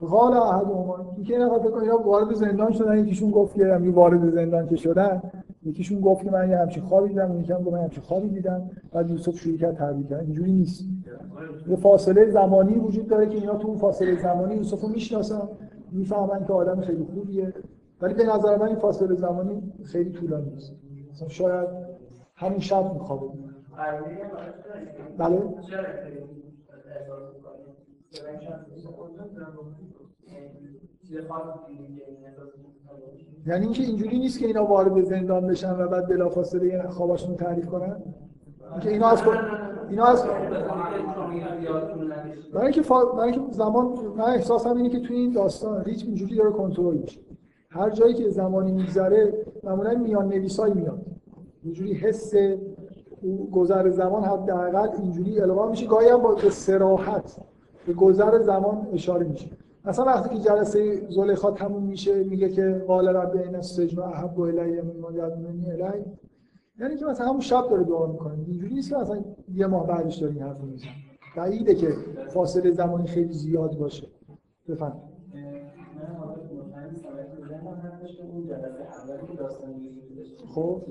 قال 0.00 0.32
احد 0.32 0.66
عمر 0.66 0.94
اینکه 1.16 1.38
نه 1.38 1.58
فکر 1.58 1.70
کنه 1.70 1.92
وارد 1.92 2.34
زندان 2.34 2.72
شدن 2.72 2.98
یکیشون 2.98 3.30
گفت 3.30 3.54
که 3.54 3.74
همین 3.74 3.90
وارد 3.90 4.30
زندان 4.34 4.68
که 4.68 4.76
شدن. 4.76 5.22
یکیشون 5.62 6.00
گفت 6.00 6.24
که 6.24 6.30
من 6.30 6.50
یه 6.50 6.58
همچین 6.58 6.82
خوابی 6.82 7.08
دیدم 7.08 7.40
یکم 7.40 7.62
گفت 7.62 7.72
من 7.72 7.82
همچین 7.82 8.02
خوابی 8.02 8.28
دیدم. 8.28 8.70
بعد 8.92 9.10
یوسف 9.10 9.36
شروع 9.36 9.56
کرد 9.56 9.76
تعبیر 9.76 10.06
کردن. 10.06 10.24
اینجوری 10.24 10.52
نیست. 10.52 10.84
یه 11.68 11.76
فاصله 11.76 12.30
زمانی 12.30 12.74
وجود 12.74 13.08
داره 13.08 13.26
که 13.26 13.34
اینا 13.34 13.56
تو 13.56 13.68
اون 13.68 13.78
فاصله 13.78 14.22
زمانی 14.22 14.54
یوسف 14.54 14.80
رو 14.80 14.88
می‌شناسن. 14.88 15.42
می‌فهمن 15.92 16.44
که 16.46 16.52
آدم 16.52 16.80
خیلی 16.80 17.04
خوبیه. 17.14 17.54
ولی 18.00 18.14
به 18.14 18.24
نظر 18.24 18.56
من 18.56 18.66
این 18.66 18.76
فاصله 18.76 19.14
زمانی 19.14 19.72
خیلی 19.84 20.10
طولانی 20.10 20.50
نیست. 20.50 20.72
مثلا 21.12 21.28
شاید 21.28 21.68
همین 22.34 22.60
شب 22.60 22.92
میخوابه 22.92 23.26
بله؟ 25.18 25.42
یعنی 33.46 33.64
اینکه 33.64 33.82
اینجوری 33.82 34.18
نیست 34.18 34.38
که 34.38 34.46
اینا 34.46 34.64
وارد 34.64 35.04
زندان 35.04 35.46
بشن 35.46 35.72
و 35.72 35.88
بعد 35.88 36.08
بلافاصله 36.08 36.88
خوابشون 36.88 37.36
تعریف 37.36 37.66
کنن؟ 37.66 38.02
اینکه 38.72 38.90
اینا 38.90 39.08
از 39.08 39.22
اینا 39.90 40.04
از 40.04 40.26
برای 42.52 42.64
اینکه 42.64 42.82
فا... 42.82 43.04
برای 43.04 43.32
اینکه 43.32 43.52
زمان 43.52 43.86
من 44.16 44.24
احساسم 44.24 44.76
اینه 44.76 44.88
که 44.88 45.00
توی 45.00 45.16
این 45.16 45.32
داستان 45.32 45.84
ریچ 45.84 46.04
اینجوری 46.04 46.36
داره 46.36 46.50
کنترل 46.50 46.96
میشه. 46.96 47.20
هر 47.76 47.90
جایی 47.90 48.14
که 48.14 48.30
زمانی 48.30 48.72
میگذره 48.72 49.34
معمولا 49.64 49.94
میان 49.94 50.28
نویسای 50.28 50.72
میاد. 50.72 51.06
اینجوری 51.62 51.92
حس 51.92 52.34
گذر 53.52 53.90
زمان 53.90 54.24
حداقل 54.24 54.88
اینجوری 55.02 55.40
القا 55.40 55.68
میشه. 55.68 55.86
گاهی 55.86 56.08
هم 56.08 56.22
با 56.22 56.34
به 56.34 56.50
صراحت 56.50 57.36
به 57.86 57.92
گذر 57.92 58.42
زمان 58.42 58.88
اشاره 58.92 59.26
میشه. 59.26 59.50
مثلا 59.84 60.04
وقتی 60.04 60.36
که 60.36 60.42
جلسه 60.42 61.06
زلیخا 61.10 61.50
تموم 61.50 61.82
میشه 61.82 62.24
میگه 62.24 62.48
که 62.48 62.84
قال 62.86 63.08
رب 63.08 63.36
این 63.36 63.54
السجن 63.54 64.02
احب 64.02 64.40
الی 64.40 64.80
مما 64.80 65.12
یدعوننی 65.12 65.70
الی 65.70 66.04
یعنی 66.80 66.96
که 66.96 67.04
مثلا 67.04 67.26
همون 67.26 67.40
شب 67.40 67.68
داره 67.70 67.84
دعا 67.84 68.06
می‌کنه. 68.06 68.34
اینجوری 68.46 68.74
نیست 68.74 68.90
که 68.90 68.96
مثلا 68.96 69.24
یه 69.54 69.66
ماه 69.66 69.86
بعدش 69.86 70.16
داره 70.16 70.32
این 70.32 70.42
حرفو 70.42 70.66
می‌زنه. 70.66 70.90
بعیده 71.36 71.74
که 71.74 71.88
فاصله 72.28 72.70
زمانی 72.70 73.06
خیلی 73.06 73.32
زیاد 73.32 73.78
باشه. 73.78 74.06
بفهم 74.68 74.92
خب 80.54 80.82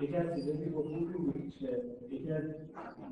یکی 0.00 0.16
از 0.16 0.34
چیزایی 0.34 0.58
که 0.64 0.70
بود 0.70 1.50
که 1.58 1.82
یکی 2.10 2.32
از 2.32 2.44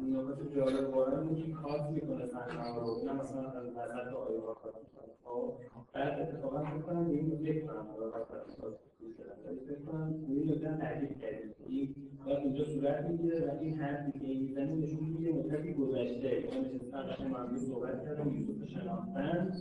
نکات 0.02 0.54
جالب 0.56 1.36
که 1.36 1.52
کات 1.52 1.90
می‌کنه 1.90 2.26
صحنه 2.26 2.74
رو 2.74 3.04
نه 3.04 3.12
مثلا 3.12 3.50
از 3.50 3.66
نظر 3.66 4.08
آیه 4.08 4.40
ها 4.40 4.54
کات 4.54 4.74
خب 5.24 5.52
بعد 5.92 6.20
اتفاقا 6.20 6.64
فکر 6.64 6.78
کنم 6.78 7.08
به 7.08 7.14
این 7.14 7.38
فکر 7.42 7.66
کنم 7.66 7.86
فکر 9.66 9.84
کنم 9.86 10.12
به 10.26 10.32
این 10.32 10.50
نکته 10.50 10.76
تحقیق 10.76 11.18
کردیم 11.20 11.54
این 11.68 11.94
کار 12.28 12.36
اینجا 12.36 12.64
صورت 12.64 13.04
می‌گیره 13.10 13.38
و 13.46 13.50
این 13.60 13.74
حرفی 13.74 14.12
که 14.12 14.26
می‌زنه 14.26 14.74
نشون 14.74 14.98
میده 15.04 15.32
مدتی 15.32 15.74
گذشته 15.74 16.28
قشنگ 16.28 17.56
صحبت 17.56 18.04
کردن 18.04 18.30
یوسف 18.30 18.68
شناختن 18.68 19.52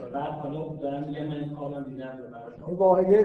و 0.00 0.10
بعد 0.12 0.32
حالا 0.32 0.76
دارن 0.82 1.04
میگن 1.08 1.26
من 1.26 1.54
خوابم 1.54 1.84
دیدم 1.84 2.18
واقعیه 2.78 3.22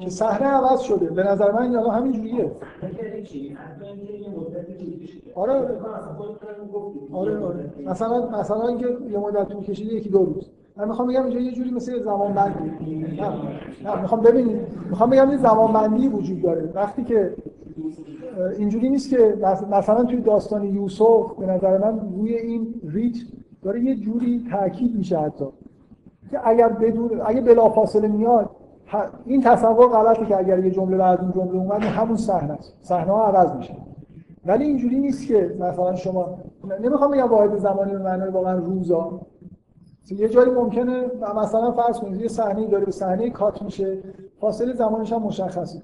که 0.00 0.10
صحنه 0.10 0.46
عوض 0.46 0.80
شده 0.80 1.10
به 1.10 1.22
نظر 1.22 1.52
من 1.52 1.62
این 1.62 1.74
همین 1.74 2.12
جوریه 2.12 2.52
آره 5.34 5.52
آره 7.12 7.38
آره 7.38 7.70
مثلا 7.84 8.40
مثلا 8.40 8.68
اینکه 8.68 8.86
یه 9.10 9.18
مدت 9.18 9.48
طول 9.48 9.64
کشیده 9.64 9.94
یکی 9.94 10.08
دو 10.08 10.24
روز 10.24 10.50
من 10.76 10.88
می‌خوام 10.88 11.08
بگم 11.08 11.22
اینجا 11.22 11.40
یه 11.40 11.52
جوری 11.52 11.70
مثل 11.70 12.02
زمان 12.02 12.32
بندی 12.32 12.94
نه 12.94 13.28
نه 13.84 14.00
می‌خوام 14.00 14.20
ببینید 14.20 14.60
می‌خوام 14.90 15.10
بگم 15.10 15.28
این 15.28 15.38
زمان 15.38 15.72
بندی 15.72 16.08
وجود 16.08 16.42
داره. 16.42 16.72
وقتی 16.74 17.04
که 17.04 17.34
اینجوری 18.58 18.88
نیست 18.90 19.10
که 19.10 19.38
مثلا 19.70 20.04
توی 20.04 20.20
داستان 20.20 20.64
یوسف 20.64 21.32
به 21.38 21.46
نظر 21.46 21.78
من 21.78 22.00
روی 22.16 22.34
این 22.34 22.74
ریت 22.88 23.16
داره 23.62 23.80
یه 23.80 23.94
جوری 23.94 24.44
تاکید 24.50 24.96
میشه 24.96 25.18
حتی. 25.18 25.44
که 26.30 26.48
اگر 26.48 26.68
بدون 26.68 27.20
اگه 27.26 27.40
بلافاصله 27.40 28.08
میاد 28.08 28.50
این 29.24 29.42
تصور 29.42 29.86
غلطه 29.86 30.26
که 30.26 30.38
اگر 30.38 30.64
یه 30.64 30.70
جمله 30.70 30.96
بعد 30.96 31.20
اون 31.20 31.32
جمله 31.32 31.58
اومد 31.58 31.82
همون 31.82 32.16
صحنه 32.16 32.52
است. 32.52 32.74
صحنه 32.82 33.12
ها 33.12 33.26
عوض 33.26 33.56
میشه. 33.56 33.76
ولی 34.46 34.64
اینجوری 34.64 34.98
نیست 35.00 35.26
که 35.28 35.56
مثلا 35.60 35.94
شما 35.94 36.38
نمی‌خوام 36.80 37.10
بگم 37.10 37.28
واحد 37.28 37.58
زمانی 37.58 37.92
به 37.92 37.98
معنای 37.98 38.30
واقعا 38.30 38.58
روزا. 38.58 39.20
یه 40.14 40.28
جایی 40.28 40.50
ممکنه 40.50 41.10
مثلا 41.36 41.72
فرض 41.72 42.00
کنید 42.00 42.20
یه 42.20 42.28
صحنه 42.28 42.66
داره 42.66 42.84
به 42.84 42.90
صحنه 42.90 43.30
کات 43.30 43.62
میشه 43.62 43.98
فاصله 44.40 44.72
زمانش 44.72 45.12
هم 45.12 45.22
مشخصه. 45.22 45.82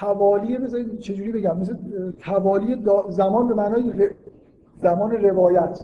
توالی 0.00 0.58
بذارید 0.58 0.98
چجوری 0.98 1.32
بگم؟ 1.32 1.58
مثل 1.58 1.76
توالی 2.18 2.84
زمان 3.08 3.48
به 3.48 3.54
معنای 3.54 4.10
زمان 4.76 5.10
روایت. 5.10 5.80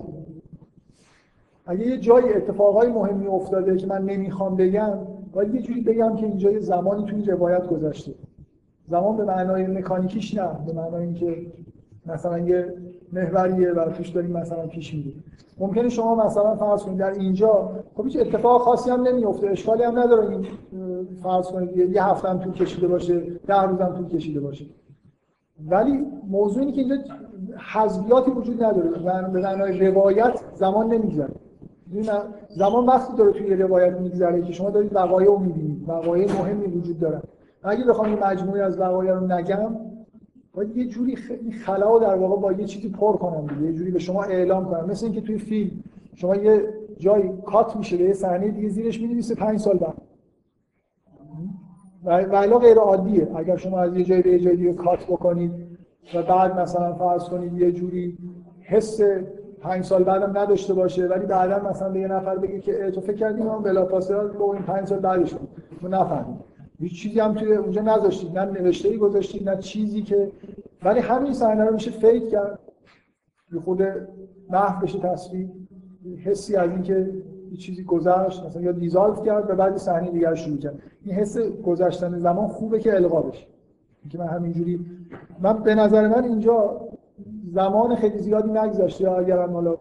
اگه 1.66 1.86
یه 1.86 1.98
جایی 1.98 2.32
اتفاقای 2.32 2.88
مهمی 2.88 3.26
افتاده 3.26 3.76
که 3.76 3.86
من 3.86 4.04
نمی‌خوام 4.04 4.56
بگم 4.56 4.98
باید 5.32 5.54
یه 5.54 5.62
جوری 5.62 5.80
بگم 5.80 6.16
که 6.16 6.26
اینجا 6.26 6.50
یه 6.50 6.60
زمانی 6.60 7.04
توی 7.04 7.24
روایت 7.24 7.66
گذشته. 7.66 8.14
زمان 8.88 9.16
به 9.16 9.24
معنای 9.24 9.66
مکانیکیش 9.66 10.34
نه 10.34 10.48
به 10.66 10.72
معنای 10.72 11.02
اینکه 11.02 11.46
مثلا 12.06 12.38
یه 12.38 12.74
محوریه 13.12 13.72
و 13.72 13.90
توش 13.90 14.08
داریم 14.08 14.30
مثلا 14.30 14.66
پیش 14.66 14.94
میره 14.94 15.12
ممکنه 15.58 15.88
شما 15.88 16.26
مثلا 16.26 16.56
فرض 16.56 16.82
کنید 16.82 16.98
در 16.98 17.10
اینجا 17.10 17.70
خب 17.94 18.04
هیچ 18.04 18.16
اتفاق 18.16 18.60
خاصی 18.60 18.90
هم 18.90 19.02
نمیفته 19.02 19.46
اشکالی 19.46 19.82
هم 19.82 19.98
نداره 19.98 20.28
این 20.30 20.46
فرض 21.22 21.46
کنید 21.46 21.76
یه 21.76 22.04
هفته 22.04 22.28
هم 22.28 22.38
طول 22.38 22.52
کشیده 22.52 22.88
باشه 22.88 23.20
ده 23.46 23.62
روز 23.62 23.80
هم 23.80 23.96
طول 23.96 24.08
کشیده 24.08 24.40
باشه. 24.40 24.64
ولی 25.68 26.06
موضوع 26.30 26.60
اینه 26.60 26.72
که 26.72 26.80
اینجا 26.80 26.96
حذفیاتی 27.56 28.30
وجود 28.30 28.64
نداره 28.64 28.88
به 29.28 29.40
معنای 29.40 29.86
روایت 29.88 30.40
زمان 30.54 30.86
نمیگذره. 30.86 31.34
زمان 32.48 32.86
وقتی 32.86 33.16
داره 33.16 33.32
توی 33.32 33.56
روایت 33.56 34.00
میگذره 34.00 34.42
که 34.42 34.52
شما 34.52 34.70
دارید 34.70 34.94
وقایع 34.94 35.28
رو 35.28 35.38
می‌بینید 35.38 35.88
وقایع 35.88 36.32
مهمی 36.32 36.66
وجود 36.66 37.00
دارن. 37.00 37.22
اگه 37.62 37.84
بخوام 37.84 38.10
یه 38.12 38.26
مجموعه 38.26 38.62
از 38.62 38.78
وقایع 38.78 39.12
رو 39.12 39.26
نگم 39.26 39.76
باید 40.54 40.76
یه 40.76 40.86
جوری 40.86 41.16
خیلی 41.16 41.52
خلا 41.52 41.98
در 41.98 42.14
واقع 42.14 42.40
با 42.40 42.52
یه 42.52 42.64
چیزی 42.64 42.88
پر 42.88 43.16
کنم 43.16 43.46
دیگه. 43.46 43.66
یه 43.66 43.72
جوری 43.72 43.90
به 43.90 43.98
شما 43.98 44.24
اعلام 44.24 44.64
کنم. 44.64 44.90
مثل 44.90 45.06
اینکه 45.06 45.20
توی 45.20 45.38
فیلم 45.38 45.70
شما 46.14 46.36
یه 46.36 46.74
جایی 46.98 47.30
کات 47.46 47.76
میشه 47.76 47.96
به 47.96 48.04
یه 48.04 48.12
صحنه 48.12 48.48
دیگه 48.48 48.68
زیرش 48.68 49.00
می‌نویسه 49.00 49.34
5 49.34 49.60
سال 49.60 49.78
بعد. 49.78 49.94
و 52.04 52.34
الا 52.34 52.58
غیر 52.58 52.76
عادیه. 52.76 53.28
اگر 53.36 53.56
شما 53.56 53.78
از 53.78 53.96
یه 53.96 54.04
جایی 54.04 54.22
به 54.22 54.30
یه 54.30 54.38
جای 54.38 54.56
دیگه 54.56 54.72
کات 54.72 55.06
بکنید 55.06 55.52
و 56.14 56.22
بعد 56.22 56.60
مثلا 56.60 56.94
فرض 56.94 57.24
کنید 57.24 57.58
یه 57.58 57.72
جوری 57.72 58.18
حس 58.60 59.00
پنج 59.60 59.84
سال 59.84 60.04
بعدم 60.04 60.38
نداشته 60.38 60.74
باشه 60.74 61.06
ولی 61.06 61.26
بعدا 61.26 61.70
مثلا 61.70 61.88
به 61.88 62.00
یه 62.00 62.08
نفر 62.08 62.36
بگه 62.36 62.60
که 62.60 62.90
تو 62.90 63.00
فکر 63.00 63.16
کردیم 63.16 63.46
اون 63.46 63.62
بلافاصله 63.62 64.26
با 64.26 64.54
این 64.54 64.62
پنج 64.62 64.88
سال 64.88 64.98
بعدش 64.98 65.34
تو 65.80 65.88
نفهمید 65.88 66.53
هیچ 66.78 67.02
چیزی 67.02 67.20
هم 67.20 67.34
توی 67.34 67.52
اونجا 67.52 67.82
نذاشتید 67.82 68.38
نه 68.38 68.44
نوشته 68.44 68.88
ای 68.88 68.96
گذاشتید 68.96 69.48
نه 69.48 69.56
چیزی 69.56 70.02
که 70.02 70.30
ولی 70.82 71.00
همین 71.00 71.32
صحنه 71.32 71.64
رو 71.64 71.74
میشه 71.74 71.90
فیک 71.90 72.30
کرد. 72.30 72.58
به 73.50 73.60
خود 73.60 73.82
محو 74.50 74.82
بشه 74.82 74.98
تصویر 74.98 75.48
حسی 76.24 76.56
از 76.56 76.70
اینکه 76.70 77.10
یه 77.50 77.56
چیزی 77.56 77.84
گذشت 77.84 78.44
مثلا 78.44 78.62
یا 78.62 78.72
دیزالف 78.72 79.22
کرد 79.22 79.50
و 79.50 79.54
بعد 79.54 79.76
صحنه 79.76 80.10
دیگر 80.10 80.34
شروع 80.34 80.58
کرد. 80.58 80.82
این 81.04 81.14
حس 81.14 81.38
گذشتن 81.38 82.18
زمان 82.18 82.48
خوبه 82.48 82.78
که 82.78 82.94
القا 82.94 83.22
بشه. 83.22 83.46
که 84.10 84.18
من 84.18 84.26
همینجوری 84.26 84.86
من 85.40 85.62
به 85.62 85.74
نظر 85.74 86.08
من 86.08 86.24
اینجا 86.24 86.80
زمان 87.52 87.96
خیلی 87.96 88.18
زیادی 88.18 88.50
نگذشته 88.50 89.10
اگرم 89.10 89.52
حالا 89.52 89.76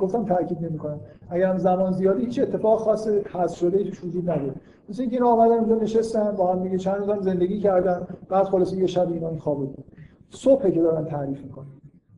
گفتم 0.00 0.24
تاکید 0.24 0.64
نمی‌کنم. 0.64 1.00
اگرم 1.30 1.58
زمان 1.58 1.92
زیادی 1.92 2.24
هیچ 2.24 2.38
اتفاق 2.38 2.78
خاص 2.78 3.08
حذف 3.08 3.56
شده 3.56 3.84
توش 3.84 4.04
وجود 4.04 4.30
نداره. 4.30 4.54
مثل 4.88 5.02
اینکه 5.02 5.16
اینا 5.16 5.32
اومدن 5.32 5.58
اونجا 5.58 5.74
نشستن 5.74 6.32
با 6.32 6.52
هم 6.52 6.62
دیگه 6.62 6.78
چند 6.78 7.10
روز 7.10 7.24
زندگی 7.24 7.60
کردن 7.60 8.06
بعد 8.28 8.44
خلاص 8.46 8.72
یه 8.72 8.86
شب 8.86 9.12
اینا 9.12 9.28
این 9.28 9.38
خوابیدن 9.38 9.82
صبح 10.30 10.70
که 10.70 10.80
دارن 10.80 11.04
تعریف 11.04 11.44
می‌کنن. 11.44 11.66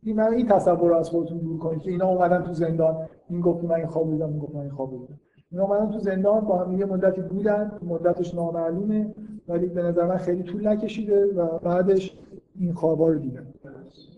این 0.03 0.15
من 0.15 0.33
این 0.33 0.47
تصور 0.47 0.89
رو 0.89 0.95
از 0.95 1.09
خودتون 1.09 1.37
دور 1.37 1.59
کنید 1.59 1.81
که 1.81 1.91
اینا 1.91 2.07
اومدن 2.07 2.43
تو 2.43 2.53
زندان 2.53 3.07
این 3.29 3.41
گفت 3.41 3.63
من 3.63 3.75
این 3.75 3.87
خوابیدم 3.87 4.29
این 4.29 4.39
گفت 4.39 4.55
من 4.55 4.61
این 4.61 4.71
خوابیدم 4.71 5.19
اینا 5.51 5.63
اومدن 5.63 5.91
تو 5.91 5.99
زندان 5.99 6.39
با 6.45 6.57
هم 6.57 6.77
یه 6.77 6.85
مدتی 6.85 7.21
بودن 7.21 7.71
مدتش 7.81 8.35
نامعلومه 8.35 9.15
ولی 9.47 9.67
به 9.67 9.83
نظر 9.83 10.05
من 10.07 10.17
خیلی 10.17 10.43
طول 10.43 10.67
نکشیده 10.67 11.25
و 11.25 11.59
بعدش 11.59 12.17
این 12.55 12.73
خوابا 12.73 13.07
رو 13.07 13.19
دیدن. 13.19 13.53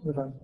بفرمایید. 0.06 0.36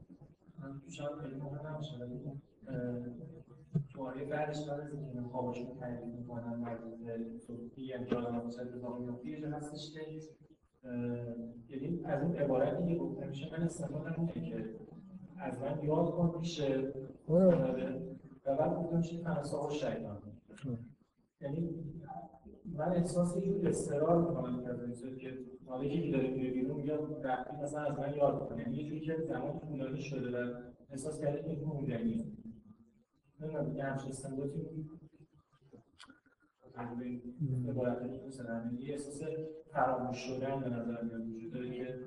شماره 3.88 4.26
بعدش 4.26 4.70
بعد 4.70 4.80
از 4.80 4.94
اینکه 4.94 5.22
خوابش 5.22 5.58
رو 5.60 5.76
تعریف 5.80 6.04
می‌کنن 6.04 6.56
مربوط 6.56 7.00
صوتی 7.48 7.94
امکان 7.94 8.36
ناموسد 8.36 8.62
اتفاق 8.62 9.00
میفته 9.00 9.30
یه 9.30 9.48
هستش 9.48 9.92
که 9.94 10.00
یعنی 11.70 12.02
از 12.06 12.24
اون 12.24 12.36
عبارتی 12.36 12.88
که 12.88 12.96
گفته 12.96 13.28
میشه 13.28 13.58
من 13.58 13.64
استفاده 13.64 14.32
که 14.34 14.66
از 15.38 15.60
من 15.60 15.84
یاد 15.84 16.12
کن 16.12 16.40
میشه 16.40 16.94
و 18.46 18.56
بعد 18.56 18.76
گفتم 18.76 18.98
میشه 18.98 19.18
تناسب 19.18 19.70
شیطان. 19.70 20.22
یعنی 21.42 21.70
من 22.66 22.92
احساس 22.92 23.38
یه 23.38 23.70
استرار 23.70 24.30
می‌کنم 24.30 24.64
که 24.64 24.70
از 24.70 25.04
که 25.18 25.38
حالا 25.66 25.84
یکی 25.84 26.12
داره 26.12 26.30
میره 26.30 26.52
بیرون 26.52 26.78
میگم 26.78 27.22
رفتی 27.24 27.58
مثلا 27.64 27.82
از 27.82 28.00
من 28.00 28.14
یاد 28.14 28.50
کنه 28.50 28.62
یعنی 28.62 28.78
یه 28.78 28.90
جوری 28.90 29.00
که 29.00 29.18
زمان 29.28 29.60
طولانی 29.60 30.02
شده 30.02 30.46
و 30.46 30.54
احساس 30.90 31.22
کرده 31.22 31.56
که 31.56 31.66
موندنی 31.66 32.38
نمی‌دونم 33.40 33.76
یه 33.76 33.84
همچین 33.84 34.10
استنباطی 34.10 34.88
یه 38.80 38.94
احساس 38.94 39.22
فراموش 39.72 40.18
شدن 40.18 40.60
به 40.60 40.70
نظر 40.70 41.02
میاد 41.04 41.28
وجود 41.30 41.54
داره 41.54 41.72
که 41.72 42.00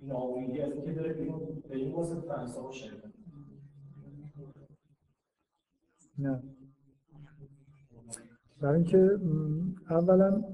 این 0.00 0.12
آمویدی 0.12 0.60
از 0.60 0.72
اینکه 0.72 0.92
داره 0.92 1.12
بیرون 1.12 1.62
به 1.68 1.76
این 1.76 1.92
واسه 1.92 2.20
فرنسا 2.20 2.70
شده 2.70 3.02
نه. 6.18 6.42
برای 8.60 8.74
اینکه 8.74 9.18
اولا 9.90 10.44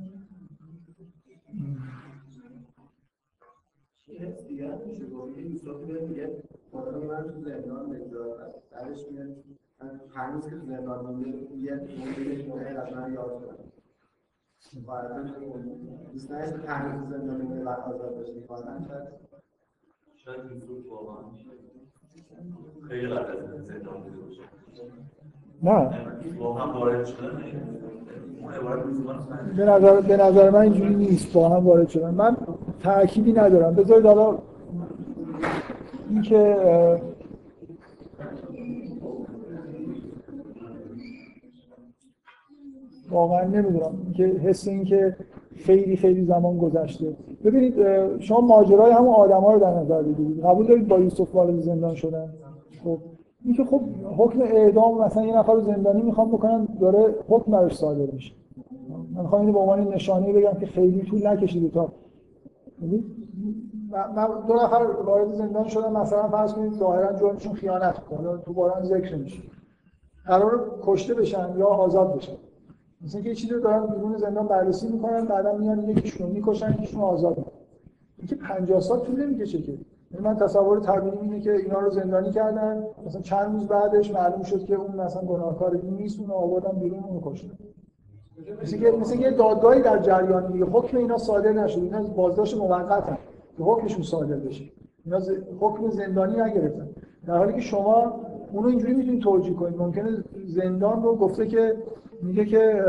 دیگه 4.48 4.78
میشه 4.86 5.06
گفت. 5.06 5.39
یه 5.39 5.47
یوسفی 5.47 5.86
داره 5.86 6.06
میگه 6.06 6.43
خدا 6.73 7.01
من 7.01 7.32
تو 7.32 7.40
زندان 7.40 7.97
نگذار 7.97 8.55
بعدش 8.70 9.05
هنوز 10.14 10.48
که 10.51 10.56
زندان 10.56 11.06
مونده 11.06 11.28
یه 11.56 11.74
موقعی 12.48 12.76
از 12.76 12.92
من 12.92 13.12
یاد 13.12 13.28
کنم 13.28 13.56
دوست 16.12 16.32
نداشت 16.32 16.52
هنوز 16.66 17.09
زندان 17.09 17.40
مونده 17.40 17.64
بعد 17.64 17.78
آزاد 17.80 18.18
بشه 18.20 18.32
واقعا 18.48 18.80
شاید 18.88 19.09
شاید 20.16 20.40
یوسف 20.52 20.86
واقعا 20.90 21.24
خیلی 22.88 23.06
قبل 23.09 23.55
از 23.55 23.66
زندان 23.66 24.01
بوده 24.02 24.16
باشه. 24.16 24.40
نه. 25.62 25.90
واقعا 26.38 26.72
وارد 26.72 27.05
شدن 27.05 27.40
به 29.56 29.64
نظر, 29.64 30.01
به 30.01 30.16
نظر 30.16 30.51
من 30.51 30.60
اینجوری 30.60 30.94
نیست. 30.94 31.32
با 31.32 31.48
هم 31.48 31.66
وارد 31.66 31.88
شدن. 31.88 32.14
من 32.14 32.36
تأکیدی 32.82 33.32
ندارم. 33.32 33.74
بذارید 33.74 34.06
حالا 34.06 34.38
اینکه 36.10 36.56
واقعا 43.15 43.45
نمی‌دونم. 43.45 44.12
که 44.16 44.24
حس 44.24 44.69
این 44.69 44.85
که 44.85 45.16
خیلی 45.57 45.97
خیلی 45.97 46.24
زمان 46.24 46.59
گذشته. 46.59 47.16
ببینید 47.45 47.74
شما 48.20 48.41
ماجرای 48.41 48.93
همون 48.93 49.15
آدما 49.15 49.53
رو 49.53 49.61
در 49.61 49.74
نظر 49.74 50.03
بگیرید. 50.03 50.45
قبول 50.45 50.66
دارید 50.66 50.89
با 50.89 50.99
یوسف 50.99 51.35
وارد 51.35 51.61
زندان 51.61 51.95
شدن؟ 51.95 52.28
خب 52.85 52.99
اینکه 53.45 53.65
خب 53.65 53.81
حکم 54.16 54.41
اعدام 54.41 55.05
مثلا 55.05 55.24
یه 55.27 55.39
نفر 55.39 55.53
رو 55.53 55.61
زندانی 55.61 56.03
می‌خوام 56.03 56.28
بکنن 56.28 56.69
داره 56.81 57.15
حکم 57.28 57.53
براش 57.53 57.74
صادر 57.74 58.12
میشه. 58.12 58.35
من 59.15 59.23
می‌خوام 59.23 59.41
اینو 59.41 59.53
به 59.53 59.59
عنوان 59.59 59.95
نشانه 59.95 60.32
بگم 60.32 60.55
که 60.61 60.66
خیلی 60.66 61.03
طول 61.03 61.27
نکشیده 61.27 61.69
تا 61.69 61.93
من 64.16 64.28
دو 64.49 64.55
نفر 64.55 64.86
وارد 65.07 65.32
زندان 65.32 65.69
شدن 65.69 65.93
مثلا 65.93 66.28
فرض 66.28 66.55
کنید 66.55 66.73
ظاهرا 66.73 67.12
جرمشون 67.12 67.53
خیانت 67.53 67.95
حالا 68.16 68.36
تو 68.36 68.53
باران 68.53 68.82
ذکر 68.82 69.16
میشه 69.16 69.43
قرار 70.27 70.78
کشته 70.82 71.15
بشن 71.15 71.55
یا 71.59 71.66
آزاد 71.66 72.16
بشن. 72.16 72.36
مثلا 73.05 73.20
که 73.20 73.35
چیزی 73.35 73.55
رو 73.55 73.60
دارن 73.60 73.86
بیرون 73.86 74.16
زندان 74.16 74.47
بررسی 74.47 74.89
می‌کنن 74.89 75.24
بعدا 75.24 75.52
میان 75.52 75.89
یکیشون 75.89 76.31
می‌کشن 76.31 76.70
یکیشون 76.72 77.01
آزاد 77.01 77.47
اینکه 78.18 78.35
50 78.35 78.81
سال 78.81 79.01
طول 79.01 79.24
نمی‌کشه 79.24 79.62
که. 79.62 79.72
یعنی 80.10 80.26
من 80.26 80.36
تصور 80.36 80.81
طبیعی 80.81 81.18
اینه 81.18 81.40
که 81.40 81.52
اینا 81.52 81.81
رو 81.81 81.90
زندانی 81.90 82.31
کردن 82.31 82.85
مثلا 83.06 83.20
چند 83.20 83.52
روز 83.52 83.66
بعدش 83.68 84.10
معلوم 84.10 84.43
شد 84.43 84.64
که 84.64 84.74
اون 84.74 85.01
مثلا 85.01 85.22
گناهکار 85.22 85.81
نیست 85.98 86.20
اون 86.20 86.31
آوردن 86.31 86.78
بیرون 86.78 87.05
اون 87.05 87.20
کشتن. 87.24 87.59
مثل 88.62 88.78
که 88.78 88.90
مثل 88.90 89.20
یه 89.20 89.31
دادگاهی 89.31 89.82
در 89.82 89.98
جریان 89.98 90.52
دیگه. 90.52 90.64
حکم 90.64 90.97
اینا 90.97 91.18
صادر 91.18 91.52
نشد 91.52 91.78
اینا 91.78 92.02
بازداشت 92.02 92.56
موقت 92.56 93.09
هم 93.09 93.18
که 93.56 93.62
حکمشون 93.62 94.02
صادر 94.02 94.36
بشه. 94.36 94.64
اینا 95.05 95.20
ز... 95.20 95.31
حکم 95.60 95.90
زندانی 95.90 96.40
نگرفتن. 96.40 96.89
در 97.26 97.39
حالی 97.39 97.52
که 97.52 97.60
شما 97.60 98.20
اونو 98.52 98.68
اینجوری 98.68 98.94
می‌تونید 98.94 99.22
توجیه 99.22 99.55
کنید. 99.55 99.78
ممکنه 99.78 100.24
زندان 100.47 101.02
رو 101.02 101.16
گفته 101.16 101.47
که 101.47 101.76
میگه 102.24 102.44
که 102.44 102.84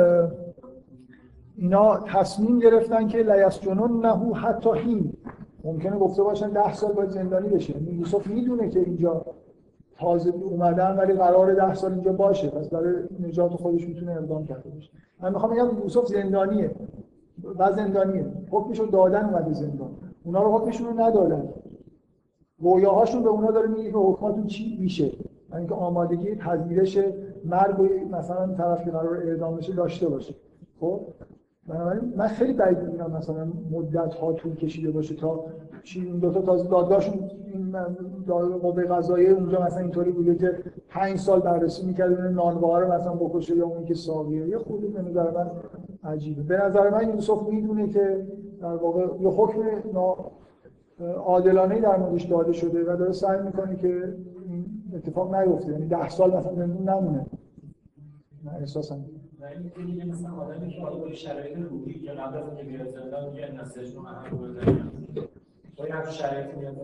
اینا 1.55 1.97
تصمیم 1.97 2.59
گرفتن 2.59 3.07
که 3.07 3.17
لیسجنون 3.17 4.05
نهو 4.05 4.33
حتی 4.33 4.69
هین 4.79 5.13
ممکنه 5.63 5.97
گفته 5.97 6.23
باشن 6.23 6.49
ده 6.49 6.73
سال 6.73 6.93
باید 6.93 7.09
زندانی 7.09 7.49
بشه. 7.49 7.73
یعنی 7.77 7.91
یوسف 7.91 8.27
می‌دونه 8.27 8.69
که 8.69 8.79
اینجا 8.79 9.25
تازه 9.97 10.29
اومدن 10.29 10.97
ولی 10.97 11.13
قرار 11.13 11.53
ده 11.53 11.73
سال 11.73 11.93
اینجا 11.93 12.13
باشه. 12.13 12.49
پس 12.49 12.69
برای 12.69 12.93
نجات 13.19 13.51
خودش 13.51 13.87
می‌تونه 13.87 14.11
اقدام 14.11 14.45
کرده 14.45 14.69
باشه. 14.69 14.89
من 15.21 15.33
می‌خوام 15.33 15.53
بگم 15.53 15.77
یوسف 15.83 16.07
زندانیه 16.07 16.71
و 17.59 17.71
زندانیه. 17.71 18.25
حکمشو 18.51 18.85
دادن 18.85 19.25
اومده 19.25 19.53
زندان. 19.53 19.89
اونا 20.23 20.43
رو 20.43 20.57
حکمشون 20.57 20.87
رو 20.87 20.99
ندادن. 20.99 21.49
رویاهاشون 22.59 23.23
به 23.23 23.29
اونا 23.29 23.51
داره 23.51 23.67
میگه 23.67 23.91
که 23.91 23.97
حکماتون 23.97 24.45
چی 24.45 24.77
میشه؟ 24.81 25.11
اینکه 25.57 25.73
آمادگی 25.73 26.35
پذیرش 26.35 26.97
مرگ 27.49 27.91
مثلا 28.11 28.47
طرف 28.47 28.85
که 28.85 28.91
قرار 28.91 29.17
اعدام 29.17 29.55
بشه 29.55 29.73
داشته 29.73 30.09
باشه. 30.09 30.35
خب؟ 30.79 31.01
بنابراین 31.67 32.13
من 32.17 32.27
خیلی 32.27 32.53
بعید 32.53 32.79
می‌دونم 32.79 33.11
مثلا 33.11 33.47
مدت 33.71 34.13
ها 34.13 34.33
طول 34.33 34.55
کشیده 34.55 34.91
باشه 34.91 35.15
تا 35.15 35.45
این 35.95 36.19
دو 36.19 36.31
تا 36.31 36.41
تازه 36.41 36.69
دادگاهشون 36.69 37.29
این 37.53 37.71
قوه 38.61 38.83
قضاییه 38.83 39.29
اونجا 39.29 39.61
مثلا 39.61 39.79
اینطوری 39.79 40.11
بوده 40.11 40.35
که 40.35 40.59
پنج 40.89 41.17
سال 41.17 41.39
بررسی 41.39 41.85
می‌کرد 41.85 42.13
اون 42.13 42.33
نانوار 42.33 42.83
رو 42.85 42.93
مثلا 42.93 43.13
بکشه 43.13 43.55
یا 43.55 43.65
اون 43.65 43.85
که 43.85 43.93
ساقیه. 43.93 44.47
یه 44.47 44.57
خودی 44.57 44.87
به 44.87 45.01
نظر 45.01 45.31
من 45.31 45.51
عجیبه. 46.03 46.43
به 46.43 46.65
نظر 46.65 46.89
من 46.89 47.09
یوسف 47.09 47.47
می‌دونه 47.49 47.87
که 47.87 48.27
در 48.61 48.75
واقع 48.75 49.05
یه 49.19 49.29
حکم 49.29 49.61
عادلانه 51.25 51.81
در 51.81 51.97
موردش 51.97 52.23
داده 52.23 52.53
شده 52.53 52.93
و 52.93 52.97
داره 52.97 53.11
سعی 53.11 53.41
می‌کنه 53.41 53.75
که 53.75 54.13
اتفاق 54.93 55.35
نیفته. 55.35 55.71
یعنی 55.71 55.87
ده 55.87 56.09
سال 56.09 56.37
مثلا 56.37 56.53
زندون 56.55 56.89
نمونه. 56.89 57.25
من 58.43 58.65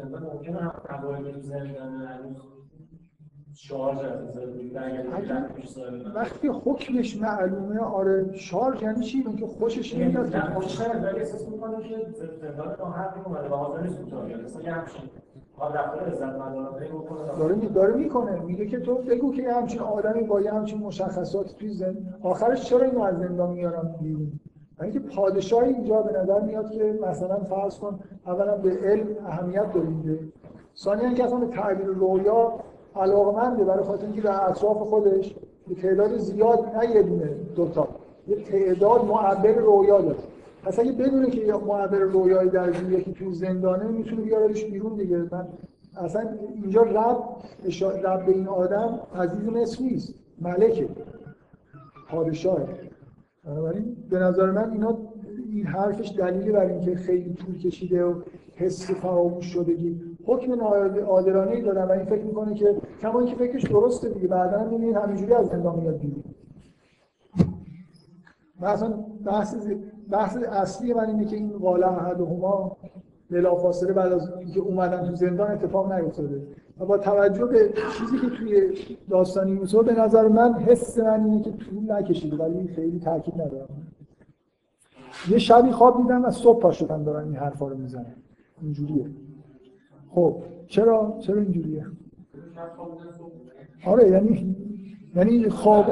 که 0.08 0.22
با 0.24 0.42
که 0.42 0.52
هم 0.52 1.02
با 1.02 1.18
وقتی 6.16 6.48
حکمش 6.48 7.18
معلومه 7.18 7.80
آره 7.80 8.34
شارژ 8.34 8.82
یعنی 8.82 9.06
چی؟ 9.06 9.24
اینکه 9.28 9.48
خوشش 9.48 9.96
نمیاد. 9.96 10.36
نه 10.36 10.54
خوشش 10.54 10.82
نمیاد 10.82 11.04
ولی 11.04 11.20
احساس 11.20 11.50
می‌کنه 11.50 11.90
که 11.90 12.12
زندان 12.42 12.76
ما 12.80 12.92
حق 12.92 13.28
اومده 13.28 13.50
و 13.50 13.56
حاضر 13.56 13.82
نیست 13.82 14.00
یه 15.62 15.78
همچین 15.78 17.40
داره 17.40 17.56
داره 17.74 17.94
می‌کنه. 17.94 18.40
میگه 18.40 18.66
که 18.66 18.80
تو 18.80 18.96
بگو 18.96 19.34
که 19.34 19.54
همچین 19.54 19.82
آدمی 19.82 20.24
با 20.24 20.42
یه 20.42 20.54
همچین 20.54 20.80
مشخصات 20.80 21.56
توی 21.56 21.70
زن 21.70 21.98
آخرش 22.24 22.64
چرا 22.64 22.82
اینو 22.82 23.02
از 23.02 23.20
زندان 23.20 23.52
میارم 23.52 23.96
بیرون؟ 24.02 24.32
اینکه 24.82 25.00
پادشاهی 25.00 25.74
اینجا 25.74 26.02
به 26.02 26.20
نظر 26.20 26.42
میاد 26.42 26.72
که 26.72 27.00
مثلا 27.10 27.40
فرض 27.40 27.80
کن 27.80 28.00
اولا 28.28 28.58
به 28.58 28.78
علم 28.84 29.08
اهمیت 29.26 29.74
داره 29.74 29.88
ثانیا 30.78 31.14
که 31.14 31.24
اصلا 31.24 31.38
به 31.38 31.48
تعبیر 31.48 31.86
رویا 31.86 32.54
علاقمنده 32.96 33.64
برای 33.64 33.84
خاطر 33.84 34.06
اینکه 34.06 34.22
در 34.22 34.50
اطراف 34.50 34.78
خودش 34.78 35.36
به 35.68 35.76
تعداد 35.76 36.18
زیاد 36.18 36.60
نه 36.76 36.90
یه 36.96 37.04
دونه 37.04 37.30
دوتا. 37.56 37.88
یه 38.28 38.44
تعداد 38.44 39.06
معبر 39.06 39.52
رویا 39.52 40.02
داره. 40.02 40.16
پس 40.64 40.80
اگه 40.80 40.92
بدونه 40.92 41.30
که 41.30 41.42
یا 41.42 41.60
معبر 41.60 42.00
رویایی 42.00 42.50
در 42.50 42.92
یکی 42.92 43.14
تو 43.14 43.32
زندانه 43.32 43.88
می‌تونه 43.88 44.22
بیاردش 44.22 44.66
بیرون 44.66 44.96
دیگه. 44.98 45.18
من 45.18 45.48
اصلا 45.98 46.30
اینجا 46.56 46.84
رب 46.84 47.24
رب 48.04 48.30
این 48.30 48.48
آدم 48.48 49.00
عزیز 49.16 49.50
مصر 49.50 49.84
نیست 49.84 50.14
ملکه 50.42 50.90
پادشاهه. 52.10 52.68
بنابراین 53.44 53.98
به 54.10 54.20
نظر 54.20 54.52
من 54.52 54.72
اینا 54.72 54.98
این 55.52 55.66
حرفش 55.66 56.14
دلیلی 56.18 56.52
بر 56.52 56.66
اینکه 56.66 56.96
خیلی 56.96 57.34
طول 57.34 57.58
کشیده 57.58 58.04
و 58.04 58.22
حس 58.56 58.92
فراموش 58.92 59.46
شدگی 59.46 60.02
حکم 60.26 60.62
عادلانه 61.02 61.52
ای 61.52 61.62
دادن. 61.62 61.84
و 61.84 61.92
این 61.92 62.06
فکر 62.06 62.24
می‌کنه 62.24 62.54
که 62.54 62.76
کما 63.02 63.20
اینکه 63.20 63.36
فکرش 63.36 63.64
درسته 63.64 64.10
دیگه. 64.10 64.28
بعدا 64.28 64.60
هم 64.60 64.70
می‌بینید 64.70 64.96
همینجوری 64.96 65.34
از 65.34 65.48
زندان 65.48 65.80
میاد 65.80 65.98
بیرون. 65.98 66.24
مثلا 68.62 68.90
بحث 69.26 69.56
بحث 70.12 70.38
اصلی 70.38 70.94
من 70.94 71.10
اینه 71.10 71.26
که 71.26 71.36
این 71.36 71.50
قال 71.58 71.84
احدهما 71.84 72.78
بلافاصله 73.32 73.94
بعد 73.94 74.14
از 74.14 74.32
اینکه 74.40 74.60
اومدن 74.60 75.08
تو 75.08 75.16
زندان 75.16 75.52
اتفاق 75.52 75.94
نیفتاده. 75.94 76.42
و 76.80 76.86
با 76.86 76.98
توجه 76.98 77.46
به 77.46 77.74
چیزی 77.98 78.20
که 78.20 78.36
توی 78.38 78.74
داستان 79.10 79.48
یوسف 79.48 79.86
به 79.86 79.94
نظر 79.94 80.28
من 80.28 80.54
حس 80.54 81.00
من 81.00 81.24
اینه 81.24 81.42
که 81.42 81.52
طول 81.52 81.92
نکشیده 81.92 82.38
ولی 82.38 82.68
خیلی 82.68 83.00
تاکید 83.00 83.34
ندارم. 83.34 83.68
یه 85.30 85.38
شبی 85.38 85.72
خواب 85.72 86.02
دیدم 86.02 86.26
و 86.26 86.32
صبح 86.32 86.62
پا 86.62 86.72
شدن 86.72 87.04
دارن 87.04 87.24
این 87.24 87.36
حرفا 87.36 87.68
رو 87.68 87.78
می‌زنن 87.78 88.16
اینجوریه. 88.62 89.06
خب 90.10 90.36
چرا؟ 90.68 91.18
چرا 91.20 91.42
اینجوریه؟ 91.42 91.86
آره 93.86 94.10
یعنی 94.10 94.56
یعنی 95.16 95.50
خواب 95.50 95.86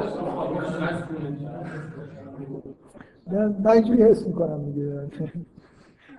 من 3.32 3.70
اینجوری 3.70 4.02
حس 4.02 4.26
می‌کنم 4.26 4.64
دیگه. 4.64 5.08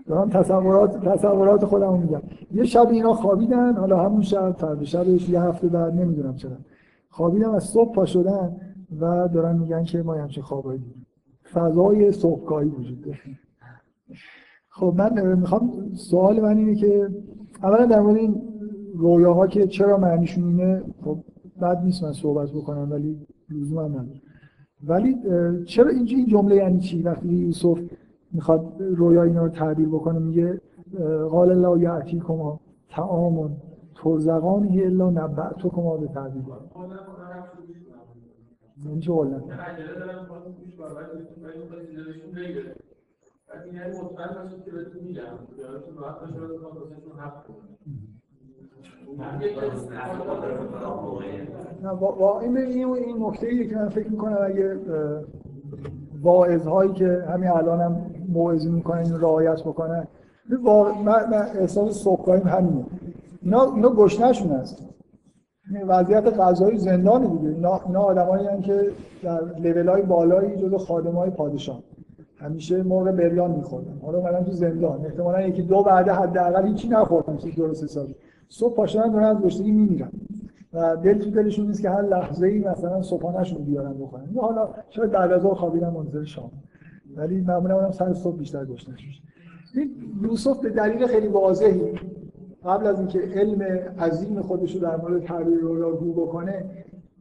دارم 0.08 0.30
تصورات 0.30 1.10
تصورات 1.10 1.66
خودم 1.66 2.00
میگم. 2.00 2.22
یه 2.54 2.64
شب 2.64 2.88
اینا 2.90 3.14
خوابیدن 3.14 3.76
حالا 3.76 4.04
همون 4.06 4.22
شب 4.22 4.52
فردا 4.52 4.84
شبش 4.84 5.30
یه 5.30 5.42
هفته 5.42 5.68
بعد 5.68 5.94
نمی‌دونم 5.94 6.36
چرا. 6.36 6.58
خوابیدن 7.10 7.50
از 7.50 7.64
صبح 7.64 7.96
پا 7.96 8.06
شدن 8.06 8.56
و 9.00 9.28
دارن 9.28 9.58
میگن 9.58 9.84
که 9.84 10.04
ما 10.04 10.14
همچین 10.14 10.44
خوابایی 10.44 10.80
دیدیم 10.80 11.08
فضای 11.54 12.12
صبحگاهی 12.12 12.70
وجود 12.70 13.02
داره. 13.02 13.18
خب 14.70 14.94
من 14.98 15.36
می‌خوام 15.36 15.94
سوال 15.94 16.40
من 16.40 16.58
اینه 16.58 16.76
که 16.76 17.10
اولا 17.64 17.86
در 17.86 18.00
مورد 18.00 18.18
این 18.18 18.42
رویاها 18.96 19.48
که 19.48 19.68
چرا 19.68 19.98
معنیشون 19.98 20.44
اینه 20.44 20.84
خب 21.04 21.18
بد 21.62 21.84
نیست 21.84 22.04
من 22.04 22.14
صحبت 22.14 22.50
بکنم 22.50 22.92
ولی 22.92 23.28
لزوم 23.50 23.78
هم 23.78 23.92
نداره 23.92 24.22
ولی 24.88 25.18
چرا 25.66 25.90
اینجا 25.90 26.18
این 26.18 26.26
جمله 26.28 26.56
یعنی 26.56 26.80
چی؟ 26.80 27.02
وقتی 27.02 27.28
یوسف 27.28 27.80
می‌خواد 28.32 28.66
رویا 28.80 29.24
اینا 29.24 29.44
رو 29.44 29.49
تعبیر 29.49 29.88
بکنه 29.88 30.20
میگه 30.20 30.62
قال 31.30 31.52
الله 31.52 31.84
یعتیکما 31.84 32.60
طعام 32.90 33.58
ترزقانه 33.95 34.82
الا 34.84 35.10
نبعتکما 35.10 35.98
به 35.98 36.08
تعبیر. 36.08 36.44
این 38.86 38.99
چه 38.99 39.12
قولن 39.12 39.44
این 52.42 52.58
این 52.58 53.16
نکته 53.20 53.48
ایه 53.48 53.68
که 53.68 53.76
من 53.76 53.90
فکر 53.90 54.08
می‌کنم 54.10 54.38
اگه 54.44 54.78
واعظ 56.22 56.68
هایی 56.68 56.94
که 56.94 57.24
همین 57.30 57.50
الان 57.50 57.82
هم 57.82 58.06
موعظه 58.30 58.70
می‌کنن 58.70 59.02
این 59.02 59.22
رعایت 59.22 59.62
بکنن 59.62 60.08
من 61.06 61.34
احساس 61.34 62.04
صبحگاهیم 62.04 62.48
همینه. 62.48 62.86
اینا 63.42 63.74
اینا 63.76 63.90
گشنشون 63.90 64.52
هست. 64.52 64.84
وضعیت 65.88 66.40
غذایی 66.40 66.78
زندان 66.78 67.38
دیگه. 67.38 67.50
اینا, 67.50 68.00
آدمایی 68.00 68.62
که 68.62 68.92
در 69.24 69.42
لول 69.60 69.88
های 69.88 70.02
بالایی 70.02 70.56
جزو 70.56 70.78
خادم 70.78 71.16
های 71.16 71.30
پادشاه. 71.30 71.80
همیشه 72.38 72.84
مرغ 72.84 73.12
بریان 73.12 73.52
میخوردن. 73.52 74.00
حالا 74.02 74.18
اومدن 74.18 74.44
تو 74.44 74.52
زندان. 74.52 75.06
احتمالاً 75.06 75.42
یکی 75.42 75.62
دو 75.62 75.84
بعده 75.84 76.12
حداقل 76.12 76.68
هیچی 76.68 76.90
نخوردن 76.90 77.38
که 77.38 77.52
درست 77.52 77.84
حسابی. 77.84 78.16
صبح 78.52 78.76
پاشدن 78.76 79.11
دارن 79.11 79.26
از 79.26 79.38
گشتگی 79.38 79.72
میمیرن. 79.72 80.11
و 80.73 80.95
دل 80.95 81.18
تو 81.18 81.30
دلشون 81.30 81.68
نیست 81.68 81.82
که 81.82 81.90
هر 81.90 82.02
لحظه 82.02 82.48
ای 82.48 82.60
مثلا 82.60 83.02
صبحانهشون 83.02 83.64
بیارن 83.64 83.94
بخورن. 83.94 84.30
حالا 84.36 84.69
شاید 84.90 85.11
بعد 85.11 85.32
از 85.32 85.45
خوابیدن 85.45 85.90
منتظر 85.90 86.23
شام. 86.23 86.52
ولی 87.15 87.41
معمولا 87.41 87.76
اونم 87.76 87.91
سر 87.91 88.14
صبح 88.14 88.38
بیشتر 88.38 88.65
گشنه 88.65 88.95
میشه 88.95 89.22
این 89.76 89.91
یوسف 90.23 90.60
به 90.60 90.69
دلیل 90.69 91.07
خیلی 91.07 91.28
واضحی 91.28 91.99
قبل 92.65 92.88
از 92.88 92.99
اینکه 92.99 93.19
علم 93.19 93.61
عظیم 93.99 94.41
خودش 94.41 94.76
رو 94.76 94.82
در 94.82 94.98
مورد 94.98 95.23
تعبیر 95.23 95.60
رویا 95.60 95.90
رو 95.90 96.14
بکنه 96.14 96.65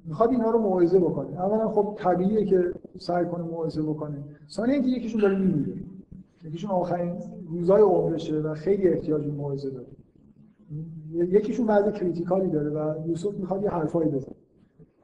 می‌خواد 0.05 0.31
اینا 0.31 0.51
رو 0.51 0.59
موعظه 0.59 0.99
بکنه. 0.99 1.41
اولا 1.41 1.69
خب 1.69 1.95
طبیعیه 1.99 2.45
که 2.45 2.73
سعی 2.99 3.25
کنه 3.25 3.43
موعظه 3.43 3.83
بکنه. 3.83 4.25
ثانیا 4.49 4.75
اینکه 4.75 4.89
یکیشون 4.89 5.21
داره 5.21 5.39
میمیره. 5.39 5.73
یکیشون 6.45 6.71
آخرین 6.71 7.13
روزای 7.51 7.83
عمرشه 7.83 8.41
و 8.41 8.55
خیلی 8.55 8.89
احتیاج 8.89 9.25
به 9.25 9.33
موعظه 9.33 9.71
داره. 9.71 9.87
یکیشون 11.15 11.67
بعد 11.67 11.95
کریتیکالی 11.95 12.49
داره 12.49 12.71
و 12.71 13.09
یوسف 13.09 13.35
می‌خواد 13.35 13.63
یه 13.63 13.71
حرفایی 13.71 14.11
بزنه. 14.11 14.35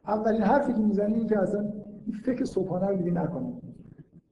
اولین 0.07 0.43
حرفی 0.43 0.73
که 0.73 0.79
می‌زنه 0.79 1.17
این 1.17 1.27
که 1.27 1.39
اصلا 1.39 1.65
فکر 2.25 2.45
صبحانه 2.45 2.87
رو 2.87 2.97
دیگه 2.97 3.11
نکنه. 3.11 3.53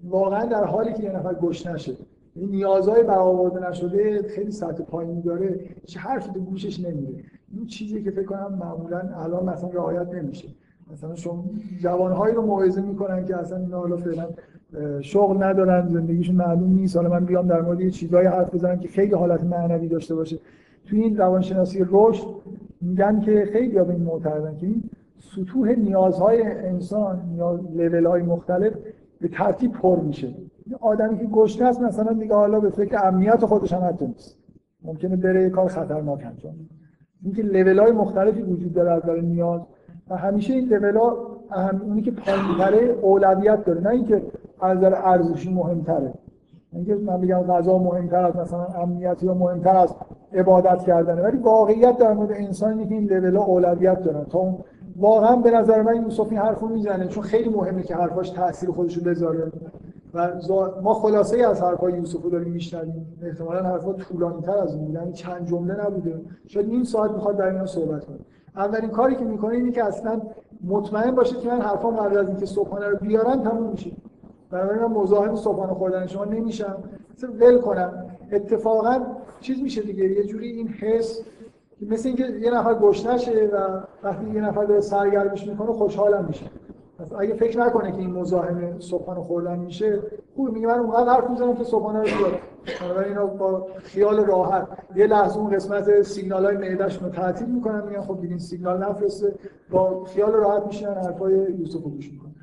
واقعا 0.04 0.44
در 0.44 0.64
حالی 0.64 0.92
که 0.92 1.02
یه 1.02 1.12
نفر 1.12 1.34
گوش 1.34 1.66
نشه 1.66 1.92
این 2.34 2.50
نیازهای 2.50 3.02
برآورده 3.02 3.68
نشده 3.70 4.22
خیلی 4.22 4.50
سطح 4.50 4.82
پایینی 4.82 5.22
داره 5.22 5.60
چه 5.84 6.00
حرفی 6.00 6.32
تو 6.32 6.40
گوشش 6.40 6.80
نمیره 6.80 7.24
این 7.54 7.66
چیزی 7.66 8.02
که 8.02 8.10
فکر 8.10 8.24
کنم 8.24 8.58
معمولا 8.60 8.98
الان 8.98 9.44
مثلا 9.44 9.70
رعایت 9.70 10.14
نمیشه. 10.14 10.48
مثلا 10.92 11.14
شما 11.14 11.44
جوانهایی 11.80 12.34
رو 12.34 12.42
موعظه 12.42 12.82
می‌کنن 12.82 13.24
که 13.24 13.36
اصلا 13.36 13.58
اینا 13.58 13.78
حالا 13.78 13.96
فعلا 13.96 14.28
شغل 15.00 15.42
ندارن 15.42 15.88
زندگیشون 15.88 16.36
معلوم 16.36 16.70
نیست. 16.70 16.96
حالا 16.96 17.08
من 17.08 17.24
بیام 17.24 17.46
در 17.46 17.62
مورد 17.62 17.80
یه 17.80 17.90
چیزای 17.90 18.26
حرف 18.26 18.54
بزنم 18.54 18.78
که 18.78 18.88
خیلی 18.88 19.14
حالت 19.14 19.44
معنوی 19.44 19.88
داشته 19.88 20.14
باشه. 20.14 20.38
توی 20.86 21.00
این 21.00 21.16
روانشناسی 21.16 21.86
رشد 21.90 22.26
میگن 22.80 23.20
که 23.20 23.48
خیلی 23.52 23.74
به 23.74 23.90
این 23.90 24.02
معتقدن 24.02 24.56
که 24.56 24.66
این 24.66 24.82
سطوح 25.18 25.68
نیازهای 25.68 26.42
انسان 26.42 27.22
نیاز 27.28 27.60
لول 27.76 28.06
های 28.06 28.22
مختلف 28.22 28.72
به 29.20 29.28
ترتیب 29.28 29.72
پر 29.72 30.00
میشه. 30.00 30.34
آدمی 30.80 31.18
که 31.18 31.24
گشنه 31.24 31.68
است 31.68 31.80
مثلا 31.80 32.12
دیگه 32.12 32.34
حالا 32.34 32.60
به 32.60 32.70
فکر 32.70 33.08
امنیت 33.08 33.44
خودش 33.44 33.72
هم 33.72 33.88
حتی 33.88 34.06
نیست. 34.06 34.38
ممکنه 34.82 35.16
بره 35.16 35.42
یه 35.42 35.50
کار 35.50 35.68
خطرناک 35.68 36.24
انجام 36.26 36.54
اینکه 37.24 37.42
لول 37.42 37.78
های 37.78 37.92
مختلفی 37.92 38.42
وجود 38.42 38.72
داره 38.72 38.90
از 38.90 39.02
نظر 39.02 39.20
نیاز 39.20 39.60
و 40.08 40.16
همیشه 40.16 40.54
این 40.54 40.68
لول 40.68 40.96
ها 40.96 41.40
اهم 41.50 41.82
اونی 41.82 42.02
که 42.02 42.10
پایینتره 42.10 42.96
اولویت 43.02 43.64
داره. 43.64 43.80
نه 43.80 43.90
اینکه 43.90 44.22
از 44.60 44.76
نظر 44.76 44.94
ارزشی 44.94 45.54
مهمتره. 45.54 46.14
اینکه 46.72 46.94
من 46.94 47.20
بگم 47.20 47.42
غذا 47.42 47.78
مهمتر 47.78 48.24
از 48.24 48.36
مثلا 48.36 48.64
امنیت 48.64 49.22
یا 49.22 49.34
مهمتر 49.34 49.76
از 49.76 49.94
عبادت 50.34 50.82
کردنه 50.82 51.22
ولی 51.22 51.38
واقعیت 51.38 51.98
در 51.98 52.12
مورد 52.12 52.32
انسان 52.32 52.88
که 52.88 52.94
این 52.94 53.08
لول 53.12 53.36
اولویت 53.36 54.02
دارن. 54.02 54.24
تا 54.24 54.38
اون 54.38 54.58
واقعا 54.96 55.36
به 55.36 55.50
نظر 55.50 55.82
من 55.82 55.96
یوسف 55.96 56.26
این 56.30 56.38
حرفو 56.38 56.68
می‌زنه 56.68 57.06
چون 57.06 57.22
خیلی 57.22 57.48
مهمه 57.48 57.82
که 57.82 57.94
حرفاش 57.94 58.30
تاثیر 58.30 58.70
خودشو 58.70 59.00
بذاره. 59.04 59.52
و 60.14 60.28
ما 60.82 60.94
خلاصه 60.94 61.46
از 61.46 61.62
حرفای 61.62 61.92
یوسف 61.92 62.22
رو 62.22 62.30
داریم 62.30 62.52
میشنویم. 62.52 63.18
احتمالا 63.22 63.62
حرفا 63.62 63.92
طولانی 63.92 64.42
تر 64.42 64.58
از 64.58 64.74
این 64.74 64.90
یعنی 64.90 65.12
چند 65.12 65.46
جمله 65.46 65.86
نبوده. 65.86 66.20
شاید 66.46 66.68
نیم 66.68 66.84
ساعت 66.84 67.10
می‌خواد 67.10 67.36
در 67.36 67.46
اینا 67.46 67.66
صحبت 67.66 68.04
کنه. 68.04 68.16
اولین 68.56 68.90
کاری 68.90 69.14
که 69.14 69.24
می‌کنه 69.24 69.54
اینه 69.54 69.72
که 69.72 69.84
اصلا 69.84 70.20
مطمئن 70.64 71.14
باشه 71.14 71.36
که 71.36 71.48
من 71.48 71.60
حرفام 71.60 71.96
قبل 71.96 72.18
از 72.18 72.28
اینکه 72.28 72.46
صبحانه 72.46 72.88
رو 72.88 72.96
بیارن 72.96 73.42
تموم 73.42 73.70
میشه. 73.70 73.90
برای 74.50 74.78
من 74.78 74.86
مزاحم 74.86 75.36
صبحانه 75.36 75.74
خوردن 75.74 76.06
شما 76.06 76.24
نمیشم. 76.24 76.76
ول 77.40 77.58
کنم. 77.58 78.03
اتفاقا 78.32 79.00
چیز 79.40 79.62
میشه 79.62 79.82
دیگه 79.82 80.04
یه 80.04 80.24
جوری 80.24 80.48
این 80.48 80.68
حس 80.68 81.20
مثل 81.80 82.08
اینکه 82.08 82.24
یه 82.24 82.50
نفر 82.50 82.74
گشنشه 82.74 83.50
و 83.52 83.80
وقتی 84.02 84.30
یه 84.34 84.40
نفر 84.40 84.64
داره 84.64 84.80
سرگرمش 84.80 85.46
می‌کنه 85.46 85.72
خوشحالم 85.72 86.24
میشه. 86.24 86.46
پس 86.98 87.12
اگه 87.12 87.34
فکر 87.34 87.60
نکنه 87.60 87.92
که 87.92 87.98
این 87.98 88.10
مزاحم 88.10 88.78
صبحانه 88.78 89.20
خوردن 89.20 89.58
میشه 89.58 90.02
خوب 90.36 90.52
میگه 90.52 90.66
من 90.66 90.78
اونقدر 90.78 91.12
حرف 91.12 91.30
می‌زنم 91.30 91.56
که 91.56 91.64
صبحانه 91.64 91.98
رو 91.98 92.04
بیارم. 92.04 92.38
بنابراین 92.80 93.08
اینا 93.08 93.26
با 93.26 93.66
خیال 93.82 94.24
راحت. 94.24 94.68
یه 94.96 95.06
لحظه 95.06 95.38
اون 95.38 95.50
قسمت 95.50 96.02
سیگنال 96.02 96.44
های 96.44 96.56
معده‌شون 96.56 97.08
رو 97.08 97.14
تعطیل 97.14 97.48
می‌کنن 97.48 97.86
میگن 97.86 98.00
خب 98.00 98.20
دیگه 98.20 98.28
این 98.28 98.38
سیگنال 98.38 98.82
نفرسته. 98.82 99.34
با 99.70 100.04
خیال 100.04 100.32
راحت 100.32 100.66
میشینن 100.66 100.94
حرفای 100.94 101.34
یوسف 101.34 101.82
رو 101.82 101.90
گوش 101.90 102.10
می‌کنن. 102.12 102.34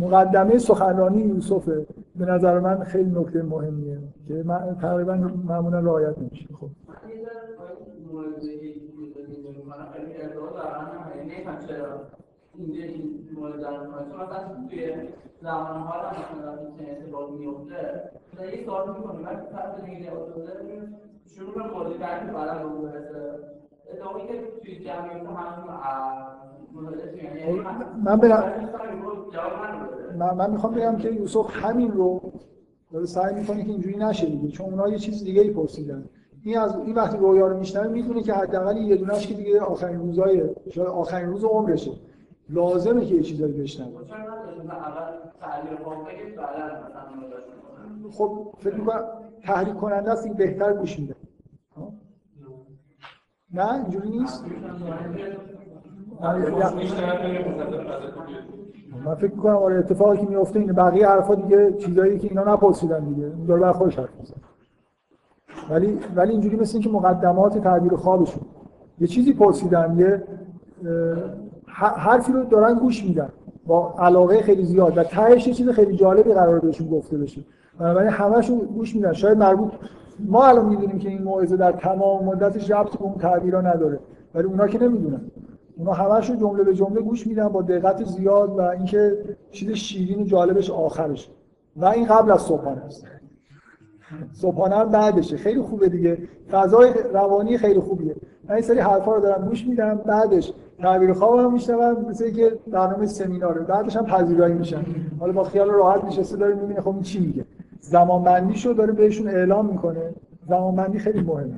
مقدمه 0.00 0.58
سخنرانی 0.58 1.22
یوسف 1.22 1.68
به 2.16 2.24
نظر 2.24 2.58
من 2.58 2.84
خیلی 2.84 3.10
نکته 3.10 3.42
مهمیه 3.42 3.98
که 4.28 4.42
من 4.46 4.76
تقریبا 4.80 5.14
معمولا 5.44 5.80
رعایت 5.80 6.18
نمیشه. 6.18 6.46
خب. 6.60 6.68
این 20.62 20.96
شروع 21.26 21.54
به 21.54 21.60
برام 22.32 22.72
رو 22.72 22.82
برسه 22.82 23.38
اتفاقی 23.92 24.26
که 24.26 24.34
توی 24.62 24.84
جمعیت 24.84 25.22
من 28.04 28.16
برم. 28.16 28.68
من, 30.18 30.34
من 30.34 30.50
می‌خوام 30.50 30.74
بگم 30.74 30.96
که 30.96 31.10
یوسف 31.10 31.64
همین 31.64 31.92
رو 31.92 32.32
داره 32.92 33.06
سعی 33.06 33.34
می‌کنه 33.34 33.64
که 33.64 33.70
اینجوری 33.70 33.96
نشه 33.96 34.26
دیگه 34.26 34.48
چون 34.48 34.66
اونها 34.66 34.88
یه 34.88 34.98
چیز 34.98 35.24
دیگه 35.24 35.40
ای 35.40 35.50
پرسیدن. 35.50 36.04
این 36.44 36.58
از 36.58 36.76
این 36.76 36.94
وقتی 36.94 37.18
رویا 37.18 37.46
رو 37.46 37.58
میشنوه 37.58 37.86
می‌دونه 37.86 38.22
که 38.22 38.34
حداقل 38.34 38.76
یه 38.76 38.96
دونهش 38.96 39.26
که 39.26 39.34
دیگه 39.34 39.60
آخرین 39.60 40.00
روزای 40.00 40.50
شاید 40.70 40.88
آخرین 40.88 41.28
روز 41.28 41.44
عمرشه. 41.44 41.92
لازمه 42.48 43.06
که 43.06 43.14
یه 43.14 43.22
چیزایی 43.22 43.52
بشنوه. 43.52 44.00
خب 48.10 48.54
فکر 48.58 48.74
می‌کنم 48.74 49.04
تحریک 49.42 49.74
کننده 49.74 50.10
است 50.10 50.26
این 50.26 50.34
بهتر 50.34 50.72
گوش 50.72 50.98
میده. 50.98 51.14
نه 53.54 53.74
اینجوری 53.74 54.10
نیست؟ 54.10 54.44
من 59.04 59.14
فکر 59.14 59.30
می‌کنم 59.30 59.56
آره 59.56 59.78
اتفاقی 59.78 60.18
که 60.18 60.26
میفته 60.26 60.60
اینه. 60.60 60.72
بقیه 60.72 61.08
حرفا 61.08 61.34
دیگه 61.34 61.72
چیزایی 61.72 62.18
که 62.18 62.28
اینا 62.28 62.54
نپرسیدن 62.54 63.04
دیگه. 63.04 63.32
داره 63.48 63.60
بر 63.60 63.72
خودش 63.72 63.98
حرف 63.98 64.08
می‌زنه. 64.20 64.36
ولی 65.70 65.98
ولی 66.16 66.32
اینجوری 66.32 66.56
مثل 66.56 66.76
اینکه 66.76 66.90
مقدمات 66.90 67.58
تعبیر 67.58 67.96
خوابشون. 67.96 68.42
یه 69.00 69.06
چیزی 69.06 69.32
پرسیدن 69.32 69.98
یه 69.98 70.22
حرفی 71.76 72.32
رو 72.32 72.44
دارن 72.44 72.74
گوش 72.74 73.04
میدن. 73.04 73.28
با 73.66 73.94
علاقه 73.98 74.42
خیلی 74.42 74.64
زیاد. 74.64 74.98
و 74.98 75.02
تهش 75.02 75.48
چیز 75.48 75.68
خیلی 75.68 75.96
جالبی 75.96 76.32
قرار 76.32 76.58
بهشون 76.60 76.88
گفته 76.88 77.18
بشه. 77.18 77.40
بنابراین 77.78 78.10
همشون 78.10 78.58
گوش 78.58 78.96
میدن. 78.96 79.12
شاید 79.12 79.38
مربوط 79.38 79.72
ما 80.18 80.46
الان 80.46 80.68
می‌دونیم 80.68 80.98
که 80.98 81.08
این 81.08 81.22
موعظه 81.22 81.56
در 81.56 81.72
تمام 81.72 82.24
مدتش 82.24 82.70
ربط 82.70 82.96
به 82.96 83.02
اون 83.02 83.14
تعبیرا 83.14 83.60
نداره. 83.60 83.98
ولی 84.34 84.46
اونا 84.46 84.66
که 84.66 84.78
نمی‌دونن. 84.78 85.20
اونا 85.82 85.92
همشون 85.92 86.38
جمله 86.38 86.64
به 86.64 86.74
جمله 86.74 87.00
گوش 87.00 87.26
میدن 87.26 87.48
با 87.48 87.62
دقت 87.62 88.04
زیاد 88.04 88.58
و 88.58 88.60
اینکه 88.60 89.18
چیز 89.50 89.70
شیرین 89.70 90.22
و 90.22 90.24
جالبش 90.24 90.70
آخرش. 90.70 91.30
و 91.76 91.84
این 91.84 92.06
قبل 92.06 92.30
از 92.30 92.40
صبحانه 92.40 92.84
است. 92.84 93.06
صبحانه 94.32 94.74
هم 94.74 94.88
بعدشه. 94.88 95.36
خیلی 95.36 95.60
خوبه 95.60 95.88
دیگه. 95.88 96.18
فضای 96.50 96.90
روانی 97.12 97.58
خیلی 97.58 97.80
خوبیه. 97.80 98.16
من 98.48 98.54
این 98.54 98.62
سری 98.64 98.78
حرفا 98.78 99.14
رو 99.14 99.20
دارم 99.20 99.48
گوش 99.48 99.66
میدم. 99.66 99.94
بعدش 99.94 100.52
تعبیر 100.78 101.12
خوابم 101.12 101.52
میشنوم. 101.52 102.06
مثل 102.08 102.30
که 102.30 102.58
برنامه 102.66 103.06
سمیناره. 103.06 103.60
بعدش 103.60 103.96
هم 103.96 104.06
پذیرایی 104.06 104.54
میشن 104.54 104.84
حالا 105.20 105.32
با 105.32 105.44
خیال 105.44 105.70
راحت 105.70 106.04
نشسته 106.04 106.36
داره 106.36 106.54
می‌بینه 106.54 106.80
خب 106.80 107.00
چی 107.02 107.20
میگه. 107.20 107.44
زمان 107.80 108.22
بندی 108.22 108.54
شو 108.54 108.72
داره 108.72 108.92
بهشون 108.92 109.28
اعلام 109.28 109.66
می‌کنه. 109.66 110.14
زمان 110.48 110.76
بندی 110.76 110.98
خیلی 110.98 111.20
مهمه. 111.20 111.54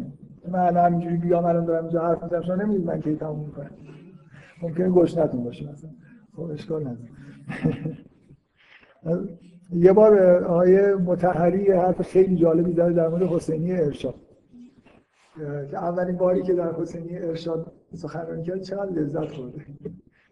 من 0.49 0.59
الان 0.59 0.85
همینجوری 0.85 1.17
بیام 1.17 1.45
الان 1.45 1.65
دارم 1.65 1.85
اینجا 1.85 2.03
حرف 2.03 2.23
می‌زنم. 2.23 2.43
شما 2.43 2.55
نمی‌دونید 2.55 2.87
من 2.87 3.01
کی 3.01 3.17
تموم 3.17 3.39
می‌کنم. 3.39 3.71
ممکنه 4.63 4.91
گشنتون 4.91 5.45
باشه. 5.45 5.73
مثلا 5.73 5.91
خب 6.37 6.43
اشکال 6.43 6.81
نداره. 6.81 7.11
یه 9.73 9.93
بار 9.93 10.45
آقای 10.45 10.95
متحری 10.95 11.73
حرف 11.73 12.03
خیلی 12.03 12.37
جالبی 12.37 12.73
زد 12.73 12.95
در 12.95 13.09
مورد 13.09 13.23
حسینی 13.23 13.73
ارشاد. 13.73 14.15
که 15.71 15.79
اولین 15.79 16.17
باری 16.17 16.43
که 16.43 16.55
در 16.55 16.75
حسینی 16.75 17.19
ارشاد 17.19 17.73
سخنرانی 17.95 18.43
کرد 18.43 18.63
چقدر 18.63 18.91
لذت 18.91 19.29
خورده 19.29 19.67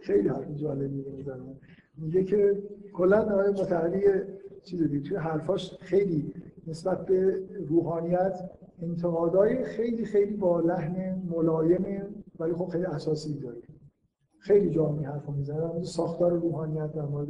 خیلی 0.01 0.28
حرف 0.28 0.51
جالبی 0.55 1.05
می‌زنه 1.16 1.57
میگه 1.99 2.24
که 2.24 2.62
کلا 2.93 3.20
آقای 3.23 3.51
متحری 3.51 4.03
چیز 4.65 4.82
دیگه 4.82 5.09
توی 5.09 5.16
حرفاش 5.16 5.74
خیلی 5.81 6.35
نسبت 6.66 7.07
به 7.07 7.43
روحانیت 7.69 8.51
انتقادهای 8.82 9.65
خیلی 9.65 10.05
خیلی 10.05 10.36
با 10.36 10.61
لحن 10.61 11.23
ملایم 11.31 12.07
ولی 12.39 12.53
خب 12.53 12.69
خیلی 12.69 12.85
اساسی 12.85 13.39
داره. 13.40 13.57
خیلی 14.43 14.70
جا 14.70 14.89
می 14.89 15.05
حرف 15.05 15.28
می‌زنه. 15.28 15.60
در 15.60 15.66
مورد 15.66 15.82
ساختار 15.82 16.32
روحانیت 16.32 16.93
در 16.93 17.02
مورد 17.02 17.28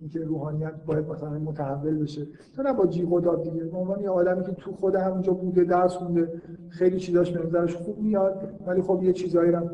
اینکه 0.00 0.20
روحانیت 0.20 0.72
باید 0.86 1.08
مثلا 1.08 1.38
متحول 1.38 1.98
بشه. 2.02 2.26
تو 2.56 2.62
نه 2.62 2.72
با 2.72 2.86
جیغ 2.86 3.12
و 3.12 3.20
داد 3.20 3.42
دیگه. 3.42 3.64
به 3.64 3.76
عنوان 3.76 4.00
یه 4.00 4.10
آدمی 4.10 4.44
که 4.44 4.52
تو 4.52 4.72
خود 4.72 4.94
همونجا 4.94 5.32
بوده 5.32 5.64
درس 5.64 5.94
خونده 5.94 6.40
خیلی 6.68 6.98
چیزاش 6.98 7.30
به 7.30 7.46
نظرش 7.46 7.76
خوب 7.76 7.98
میاد 7.98 8.54
ولی 8.66 8.82
خب 8.82 9.02
یه 9.02 9.12
چیزایی 9.12 9.52
رو 9.52 9.68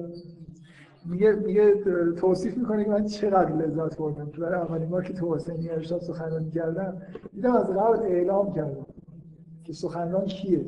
میگه 1.06 1.32
میگه 1.32 1.74
توصیف 2.16 2.58
می‌کنه 2.58 2.84
که 2.84 2.90
من 2.90 3.04
چقدر 3.04 3.52
لذت 3.56 3.98
بردم. 3.98 4.30
که 4.30 4.40
برای 4.40 4.60
اولین 4.60 4.88
بار 4.88 5.02
که 5.02 5.12
تو 5.12 5.34
حسینی 5.34 5.70
ارشاد 5.70 6.00
سخنرانی 6.00 6.50
کردم 6.50 7.02
دیدم 7.32 7.52
از 7.52 7.70
قبل 7.70 7.98
اعلام 8.02 8.52
کردم 8.52 8.86
که 9.64 9.72
سخنران 9.72 10.24
کیه. 10.24 10.64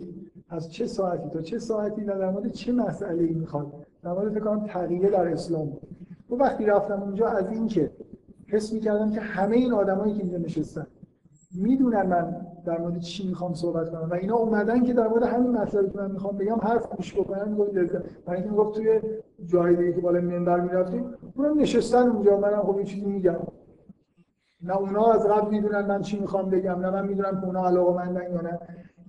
از 0.49 0.73
چه 0.73 0.87
ساعتی؟ 0.87 1.31
تا 1.31 1.41
چه 1.41 1.59
ساعتی؟ 1.59 2.05
و 2.05 2.19
در 2.19 2.31
مورد 2.31 2.53
چه 2.53 2.73
مسئله 2.73 3.23
ای 3.23 3.35
می‌خواد؟ 3.35 3.73
در 4.03 4.13
مورد 4.13 4.33
فکر 4.33 4.45
کنم 4.45 4.67
تغییر 4.67 5.11
در 5.11 5.29
اسلام. 5.29 5.67
بود 5.67 5.98
و 6.31 6.35
وقتی 6.35 6.65
رفتم 6.67 7.03
اونجا 7.03 7.27
از 7.29 7.51
این 7.51 7.67
که 7.67 7.91
حس 8.47 8.73
می‌کردم 8.73 9.11
که 9.11 9.21
همه 9.21 9.57
این 9.57 9.73
آدمایی 9.73 10.15
که 10.15 10.21
اینجا 10.21 10.39
نشستن 10.39 10.87
می‌دونن 11.55 12.03
من 12.03 12.47
در 12.65 12.79
مورد 12.79 12.99
چی 12.99 13.29
می‌خوام 13.29 13.55
صحبت 13.55 13.91
کنم 13.91 14.09
و 14.11 14.15
اینا 14.15 14.37
اومدن 14.37 14.85
که 14.85 14.93
در 14.93 15.09
مورد 15.09 15.23
همین 15.23 15.51
مسئله 15.51 15.91
که 15.91 15.99
من 15.99 16.11
می‌خوام 16.11 16.37
بگم 16.37 16.57
حرف 16.63 16.97
گوش 16.97 17.15
بکنن 17.15 17.49
می‌گفت 17.49 17.75
لذت 17.75 18.03
من 18.27 18.35
اینکه 18.35 18.51
می‌گفت 18.51 18.75
توی 18.75 19.01
جای 19.47 19.77
دیگه 19.77 19.93
که 19.93 20.01
بالا 20.01 20.21
منبر 20.21 20.61
می‌رفتیم 20.61 21.05
اونم 21.37 21.61
نشستن 21.61 22.09
اونجا. 22.09 22.41
منم 22.41 22.63
خب 22.63 22.83
چیزی 22.83 23.07
میگم. 23.07 23.37
نه 24.63 24.77
اونا 24.77 25.13
از 25.13 25.27
قبل 25.27 25.51
می‌دونن 25.51 25.87
من 25.87 26.03
چی 26.03 26.21
می‌خوام 26.21 26.51
بگم 26.51 26.81
نه 26.81 26.91
من 26.91 27.07
می‌دونم 27.07 27.41
که 27.41 27.47
اونا 27.47 27.67
علاقه 27.67 27.93
مندن 27.93 28.33
یا 28.33 28.41
نه. 28.41 28.59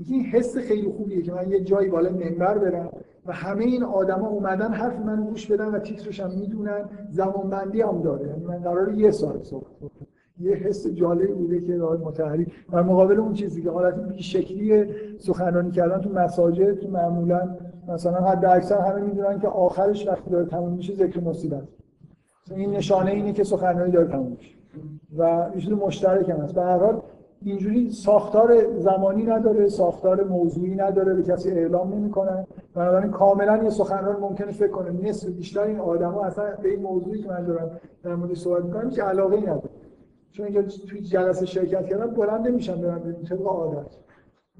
این 0.08 0.24
حس 0.24 0.58
خیلی 0.58 0.90
خوبیه 0.90 1.22
که 1.22 1.34
من 1.34 1.50
یه 1.50 1.62
جایی 1.62 1.90
بالا 1.90 2.10
منبر 2.10 2.58
برم 2.58 2.90
و 3.30 3.32
همه 3.32 3.64
این 3.64 3.84
آدما 3.84 4.28
اومدن 4.28 4.72
حرف 4.72 5.00
من 5.00 5.24
گوش 5.24 5.52
بدن 5.52 5.66
و 5.66 5.80
تیترش 5.80 6.20
هم 6.20 6.32
می‌دونن. 6.40 6.90
زمان 7.10 7.50
بندی 7.50 7.82
هم 7.82 8.02
داره. 8.02 8.28
یعنی 8.28 8.46
من 8.46 8.58
قرار 8.58 8.94
یه 8.94 9.12
سال 9.12 9.44
صحبت 9.44 9.72
یه 10.40 10.56
حس 10.56 10.88
جالبی 10.88 11.34
بوده 11.34 11.62
که 11.62 11.82
آقای 11.82 11.98
متحری 11.98 12.48
در 12.72 12.82
مقابل 12.82 13.20
اون 13.20 13.34
چیزی 13.34 13.62
که 13.62 13.70
حالت 13.70 13.96
بی 14.00 14.24
شکلی 14.24 14.86
سخنرانی 15.18 15.72
کردن 15.72 16.02
تو 16.02 16.10
مساجد 16.10 16.90
معمولا 16.90 17.58
مثلا 17.88 18.22
حد 18.22 18.46
اکثر 18.46 18.78
همه 18.78 19.02
می‌دونن 19.02 19.40
که 19.40 19.48
آخرش 19.48 20.08
وقتی 20.08 20.30
داره 20.30 20.46
تموم 20.46 20.74
میشه 20.74 20.94
ذکر 20.94 21.20
مصیبت 21.20 21.64
این 22.56 22.72
نشانه 22.72 23.12
اینه 23.12 23.34
که 23.34 23.44
سخنرانی 23.44 23.92
داره 23.92 24.08
تموم 24.08 24.32
میشه 24.32 24.56
و 25.18 25.50
یه 25.56 25.76
مشترک 25.76 26.30
هم 26.30 26.38
هست. 26.38 26.56
به 26.56 26.62
هر 26.62 26.78
حال 26.78 27.02
اینجوری 27.41 27.91
ساختار 27.91 28.78
زمانی 28.78 29.24
نداره 29.24 29.68
ساختار 29.68 30.24
موضوعی 30.24 30.76
نداره 30.76 31.14
به 31.14 31.24
کسی 31.24 31.52
اعلام 31.52 31.94
نمی‌کنن 31.94 32.48
بنابراین 32.74 33.11
کاملا 33.11 33.64
یه 33.64 33.70
سخنران 33.70 34.20
ممکنه 34.20 34.52
فکر 34.52 34.72
کنه. 34.72 35.10
نصف 35.10 35.30
بیشتر 35.30 35.61
این 35.61 35.80
آدما 35.80 36.26
اصلا 36.26 36.56
به 36.64 36.70
این 36.70 36.82
موضوعی 36.82 37.22
که 37.22 37.30
من 37.30 37.45
دارم 37.45 37.72
در 38.03 38.16
مورد 38.16 38.34
صحبت 38.34 38.66
می‌کنم 38.66 38.90
هیچ 38.90 38.99
علاقه 38.99 39.36
ای 39.36 39.41
نداره 39.41 39.70
چون 40.32 40.45
اینجا 40.45 40.61
توی 40.61 41.02
جلسه 41.02 41.45
شرکت 41.45 41.86
کردن 41.86 42.07
بلند 42.07 42.48
نمیشن 42.48 42.82
برن 42.82 42.99
بریم 42.99 43.24
طبق 43.30 43.48
عادت. 43.48 43.95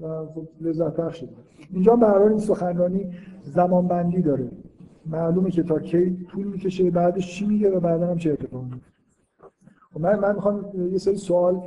و 0.00 0.26
خب 0.26 0.48
لذت 0.60 0.96
بخشه 0.96 1.28
اینجا 1.72 1.96
به 1.96 2.20
این 2.20 2.38
سخنرانی 2.38 3.10
زمان 3.44 3.88
بندی 3.88 4.22
داره. 4.22 4.48
معلومه 5.06 5.50
که 5.50 5.62
تا 5.62 5.78
کی 5.78 6.26
طول 6.30 6.46
می‌کشه 6.46 6.90
بعدش 6.90 7.34
چی 7.34 7.46
میگه 7.46 7.70
و 7.70 7.80
بعدا 7.80 8.06
هم 8.06 8.18
چه 8.18 8.32
اتفاقی 8.32 8.66
خب 9.94 10.00
من 10.00 10.18
من 10.18 10.34
می‌خوام 10.34 10.64
یه 10.92 10.98
سری 10.98 11.16
سوال 11.16 11.62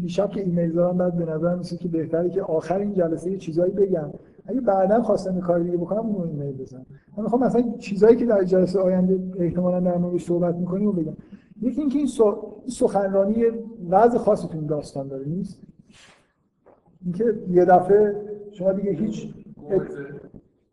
دیشب 0.00 0.30
که 0.30 0.40
ایمیل 0.40 0.72
دارم 0.72 0.98
بعد 0.98 1.16
به 1.16 1.24
نظر 1.24 1.54
میسه 1.54 1.76
که 1.76 1.88
بهتره 1.88 2.30
که 2.30 2.42
آخر 2.42 2.78
این 2.78 2.94
جلسه 2.94 3.30
یه 3.30 3.38
چیزایی 3.38 3.72
بگم. 3.72 4.10
اگه 4.46 4.60
بعدا 4.60 5.02
خواستم 5.02 5.40
کار 5.40 5.60
دیگه 5.60 5.76
بکنم 5.76 5.98
اون 5.98 6.28
ایمیل 6.28 6.56
بزنم. 6.56 6.86
من 7.16 7.22
می‌خوام 7.22 7.44
مثلا 7.44 7.62
چیزایی 7.78 8.16
که 8.16 8.26
در 8.26 8.44
جلسه 8.44 8.78
آینده 8.78 9.20
احتمالاً 9.38 9.80
در 9.80 9.96
موردش 9.96 10.24
صحبت 10.24 10.54
می‌کنیم 10.54 10.86
رو 10.86 10.92
بگم. 10.92 11.16
یکی 11.62 11.80
اینکه 11.80 11.98
این 11.98 12.08
سخنرانی 12.66 13.44
وضع 13.90 14.18
خاصی 14.18 14.48
تو 14.48 14.58
این 14.58 14.66
داستان 14.66 15.08
داره 15.08 15.24
نیست؟ 15.24 15.60
اینکه 17.04 17.24
یه 17.50 17.64
دفعه 17.64 18.16
شما 18.52 18.72
دیگه 18.72 18.90
هیچ 18.90 19.34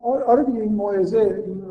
آره 0.05 0.43
دیگه 0.43 0.61
این 0.61 0.75
موعظه 0.75 1.43
این 1.45 1.61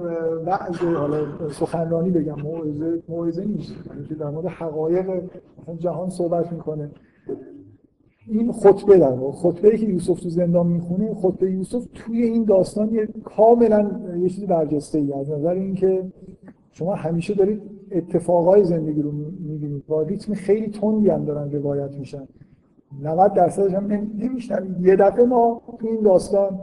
وعظ 0.47 0.77
حالا 0.77 1.19
سخنرانی 1.51 2.11
بگم 2.11 2.40
موعظه 2.43 3.02
موعظه 3.09 3.44
نیست. 3.44 3.74
که 4.09 4.15
در 4.15 4.31
مورد 4.31 4.47
حقایق 4.47 5.23
جهان 5.78 6.11
صحبت 6.11 6.52
می‌کنه. 6.52 6.90
این 8.28 8.52
خطبه 8.52 8.98
در 8.98 9.11
واقع 9.11 9.32
خطبه 9.32 9.78
که 9.78 9.86
یوسف 9.86 10.20
تو 10.20 10.28
زندان 10.28 10.66
می‌خونه 10.66 11.15
خطبه 11.15 11.51
یوسف 11.51 11.86
توی 11.94 12.23
این 12.23 12.44
داستان 12.44 12.94
یه 12.94 13.09
کاملا 13.24 13.90
یه 14.19 14.28
چیزی 14.28 14.47
برجسته 14.47 14.98
ای 14.98 15.12
از 15.12 15.31
نظر 15.31 15.51
اینکه 15.51 16.05
شما 16.73 16.94
همیشه 16.94 17.35
دارید 17.35 17.62
اتفاقای 17.93 18.65
زندگی 18.65 19.02
رو 19.02 19.12
می‌بینید. 19.48 19.86
با 19.86 20.02
ریتم 20.02 20.35
خیلی 20.35 20.69
تندی 20.69 21.09
هم 21.11 21.24
دارن 21.24 21.52
روایت 21.52 21.97
میشن. 21.98 22.28
90 23.02 23.32
درصدش 23.32 23.74
هم 23.74 24.09
نمیشنوید. 24.19 24.86
یه 24.86 24.97
دفعه 24.97 25.24
ما 25.24 25.62
تو 25.81 25.86
این 25.86 26.01
داستان 26.01 26.61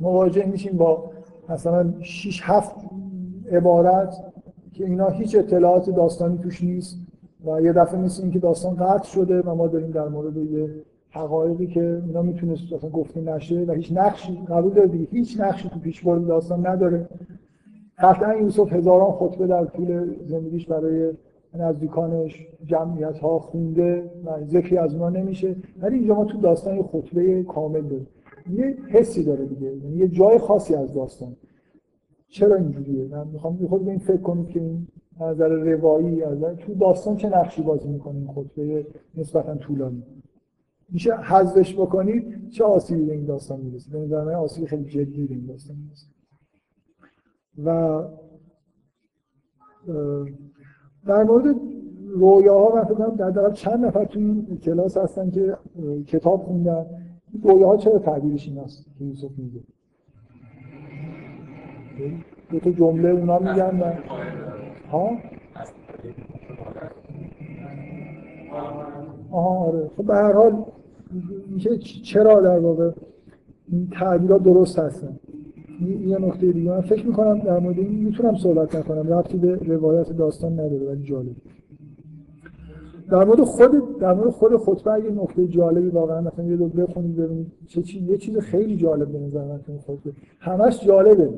مواجه 0.00 0.46
میشیم 0.46 0.76
با 0.76 1.10
مثلا 1.48 1.94
6 2.00 2.40
7 2.44 2.74
عبارت 3.52 4.24
که 4.72 4.84
اینا 4.84 5.08
هیچ 5.08 5.36
اطلاعات 5.36 5.90
داستانی 5.90 6.38
توش 6.38 6.64
نیست 6.64 6.98
و 7.44 7.62
یه 7.62 7.72
دفعه 7.72 8.00
مثل 8.00 8.22
اینکه 8.22 8.38
داستان 8.38 8.76
قطع 8.76 9.08
شده 9.08 9.42
و 9.42 9.54
ما 9.54 9.66
داریم 9.66 9.90
در 9.90 10.08
مورد 10.08 10.36
یه 10.36 10.70
حقایقی 11.10 11.66
که 11.66 12.02
اینا 12.06 12.22
می‌تونست 12.22 12.72
اصلا 12.72 12.90
گفته 12.90 13.20
نشه 13.20 13.64
و 13.68 13.72
هیچ 13.72 13.92
نقشی 13.92 14.38
قبول 14.48 14.72
داره 14.72 14.88
هیچ 14.88 15.40
نقشی 15.40 15.68
تو 15.68 15.78
پیشبرد 15.78 16.26
داستان 16.26 16.66
نداره. 16.66 17.08
قطعا 17.98 18.34
یوسف 18.34 18.72
هزاران 18.72 19.12
خطبه 19.12 19.46
در 19.46 19.64
طول 19.64 20.14
زندگیش 20.26 20.66
برای 20.66 21.12
نزدیکانش 21.54 22.46
جمعیت 22.66 23.18
ها 23.18 23.38
خونده 23.38 24.10
و 24.24 24.44
ذکری 24.44 24.78
از 24.78 24.94
اونا 24.94 25.08
نمیشه. 25.08 25.56
ولی 25.80 25.96
اینجا 25.96 26.14
ما 26.14 26.24
تو 26.24 26.40
داستان 26.40 26.82
خطبه 26.82 27.42
کامل 27.42 27.80
داریم. 27.80 28.06
یه 28.50 28.76
حسی 28.88 29.24
داره 29.24 29.46
دیگه. 29.46 29.76
یعنی 29.76 29.96
یه 29.96 30.08
جای 30.08 30.38
خاصی 30.38 30.74
از 30.74 30.94
داستان. 30.94 31.36
چرا 32.28 32.56
اینجوریه؟ 32.56 33.08
من 33.08 33.28
می‌خوام 33.28 33.66
خود 33.66 33.84
به 33.84 33.90
این 33.90 33.98
فکر 33.98 34.16
کنید 34.22 34.48
که 34.48 34.60
این 34.60 34.88
نظر 35.20 35.48
روایی 35.48 36.22
از 36.22 36.38
تو 36.40 36.74
داستان 36.74 37.16
چه 37.16 37.28
نقشی 37.28 37.62
بازی 37.62 37.88
می‌کنه 37.88 38.18
این 38.18 38.28
خطبه 38.28 38.86
نسبتا 39.14 39.54
طولانی. 39.54 40.02
میشه 40.88 41.16
حذفش 41.16 41.74
بکنید 41.74 42.50
چه 42.50 42.64
آسیبی 42.64 43.04
به 43.04 43.12
این 43.12 43.24
داستان 43.24 43.60
می‌رسه؟ 43.60 43.90
به 43.90 43.98
نظر 43.98 44.24
من 44.24 44.34
آسیبی 44.34 44.66
خیلی 44.66 44.84
جدی 44.84 45.26
به 45.26 45.34
این 45.34 45.46
داستان 45.46 45.76
می‌رسه. 45.76 46.06
و 47.64 48.02
در 51.06 51.24
مورد 51.24 51.56
رویاها 52.14 52.74
من 52.74 52.84
فکر 52.84 53.30
در 53.30 53.50
چند 53.50 53.84
نفر 53.84 54.04
تو 54.04 54.18
این 54.18 54.58
کلاس 54.62 54.96
هستن 54.96 55.30
که 55.30 55.56
کتاب 56.06 56.42
خوندن. 56.42 56.86
رویاها 57.42 57.76
چرا 57.76 57.98
تعبیرش 57.98 58.48
این 58.48 58.58
است 58.58 58.86
که 58.98 59.04
یوسف 59.04 59.30
میگه؟ 59.36 59.60
دو 62.50 62.58
تا 62.58 62.70
جمله 62.70 63.08
اونا 63.08 63.38
میگن 63.38 63.80
و 63.80 63.92
ها؟ 64.90 65.10
آها 69.30 69.66
آره. 69.66 69.90
خب 69.96 70.04
به 70.04 70.14
هر 70.14 70.32
حال 70.32 70.64
میشه 71.48 71.78
چرا 71.78 72.40
در 72.40 72.58
واقع 72.58 72.90
این 73.68 73.88
تعبیرات 73.92 74.42
درست 74.42 74.78
هستن؟ 74.78 75.18
یه 76.06 76.18
نکته 76.18 76.52
دیگه. 76.52 76.70
من 76.70 76.80
فکر 76.80 77.06
می‌کنم 77.06 77.38
در 77.38 77.58
مورد 77.58 77.78
این 77.78 78.04
می‌تونم 78.04 78.36
صحبت 78.36 78.76
نکنم. 78.76 79.12
ربطی 79.12 79.38
به 79.38 79.54
روایت 79.54 80.12
داستان 80.12 80.52
نداره 80.52 80.86
ولی 80.86 81.02
جالب 81.02 81.36
در 83.10 83.24
مورد 83.24 83.44
خود 83.44 83.98
در 83.98 84.14
مورد 84.14 84.30
خود 84.30 84.56
خطبه 84.56 84.92
اگه 84.92 85.10
نکته 85.10 85.46
جالبی 85.46 85.88
واقعا 85.88 86.20
مثلا 86.20 86.44
یه 86.44 86.56
دو 86.56 86.68
بخونید 86.68 87.16
ببینید 87.16 87.52
چه 87.66 87.82
چیز 87.82 88.08
یه 88.08 88.16
چیز 88.16 88.38
خیلی 88.38 88.76
جالب 88.76 89.12
به 89.12 89.18
نظر 89.18 89.44
من 89.44 89.60
خطبه. 89.78 90.12
همش 90.40 90.84
جالبه 90.86 91.30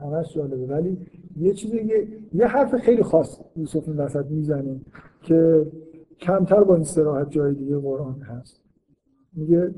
همش 0.00 0.34
جالبه. 0.34 0.66
ولی 0.66 0.98
یه 1.36 1.52
چیز 1.52 1.74
یه, 1.74 2.08
یه 2.32 2.46
حرف 2.46 2.76
خیلی 2.76 3.02
خاص 3.02 3.40
یوسف 3.56 3.88
این 3.88 3.96
وسط 3.96 4.26
می‌زنه 4.26 4.80
که 5.22 5.66
کمتر 6.20 6.64
با 6.64 6.74
این 6.74 6.84
صراحت 6.84 7.30
جای 7.30 7.54
دیگه 7.54 7.78
قرآن 7.78 8.20
هست. 8.20 8.60
میگه 9.32 9.74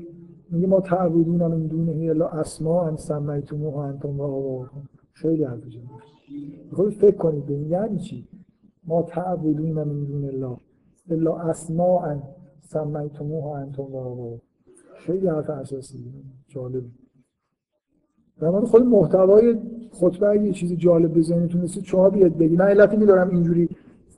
میگه 0.51 0.67
ما 0.67 0.79
تعبدون 0.79 1.35
من 1.35 1.67
دونه 1.67 2.09
الا 2.09 2.27
اسماء 2.27 2.87
ان 2.87 2.95
سمیتموه 2.95 3.77
انتم 3.77 4.19
و 4.19 4.23
آباؤکم 4.23 4.81
خیلی 5.13 5.43
حرف 5.43 5.61
جالبه 5.67 6.91
فکر 6.91 7.17
کنید 7.17 7.49
یعنی 7.49 7.99
چی؟ 7.99 8.27
ما 8.87 9.01
تعبدون 9.01 9.71
من 9.71 9.83
دون 9.83 10.25
الله. 10.25 10.57
الا 11.09 11.37
اسماء 11.37 12.15
سمیتموه 12.61 13.45
انتم 13.45 13.83
و 13.83 13.97
آباؤکم 13.97 14.41
خیلی 14.95 15.27
حرف 15.27 15.49
اساسی 15.49 15.97
جالب. 16.47 16.83
در 18.39 18.49
مورد 18.49 18.65
خود 18.65 18.83
محتوای 18.83 19.57
خطبه 19.91 20.27
اگه 20.27 20.43
یه 20.43 20.51
چیزی 20.51 20.75
جالب 20.75 21.13
به 21.13 21.21
ذهنتون 21.21 21.61
رسید 21.61 21.83
شما 21.83 22.09
بیاد 22.09 22.37
بگید. 22.37 22.59
من 22.59 22.65
علتی 22.65 22.97
میدارم 22.97 23.29
اینجوری 23.29 23.69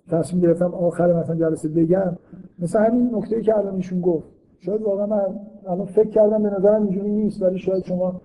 تصمیم 0.10 0.42
گرفتم 0.42 0.74
آخر 0.74 1.14
مثلا 1.14 1.36
جلسه 1.36 1.70
بگم. 1.70 2.18
مثل 2.60 2.80
همین 2.80 3.16
نکته 3.16 3.42
که 3.42 3.58
الان 3.58 3.76
ایشون 3.76 4.02
گفت. 4.02 4.28
شاید 4.60 4.82
واقعا 4.82 5.06
من 5.06 5.40
الان 5.68 5.86
فکر 5.86 6.10
کردم 6.10 6.44
به 6.44 6.50
نظرم 6.50 6.84
اینجوری 6.84 7.12
نیست 7.12 7.42
ولی 7.42 7.58
شاید 7.58 7.84
شما 7.86 8.22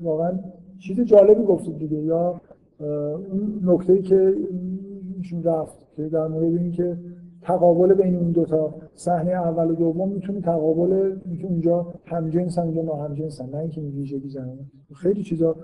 واقعا 0.00 0.38
چیز 0.78 1.00
جالبی 1.00 1.42
گفتید 1.42 1.78
دیگه. 1.78 1.96
یا 1.96 2.40
اون 3.30 3.60
نکته 3.64 4.02
که 4.02 4.34
ایشون 5.16 5.42
رفت 5.42 5.78
که 5.96 6.08
در 6.08 6.26
مورد 6.26 6.44
این 6.44 6.72
که 6.72 6.96
تقابل 7.46 7.94
بین 7.94 8.16
این 8.16 8.30
دوتا 8.30 8.74
صحنه 8.94 9.30
اول 9.30 9.70
و 9.70 9.74
دوم 9.74 10.08
می‌تونه 10.08 10.40
تقابل 10.40 11.16
می‌تونه 11.24 11.52
اونجا 11.52 11.94
همجنس 12.04 12.58
هم 12.58 12.64
اونجا 12.64 12.82
ناهمجنس 12.82 13.40
نه 13.40 13.58
اینکه 13.58 13.80
ویژگی 13.80 14.28
زنه 14.28 14.58
خیلی 14.94 15.22
چیزا. 15.22 15.56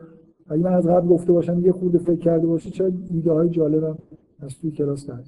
اگه 0.50 0.62
من 0.62 0.72
از 0.72 0.86
قبل 0.86 1.08
گفته 1.08 1.32
باشم 1.32 1.60
یه 1.60 1.72
خورده 1.72 1.98
فکر 1.98 2.20
کرده 2.20 2.46
باشی 2.46 2.70
چه 2.70 2.92
ایده 3.10 3.32
های 3.32 3.48
جالبم 3.48 3.98
از 4.40 4.58
توی 4.58 4.70
کلاس 4.70 5.06
کرد 5.06 5.24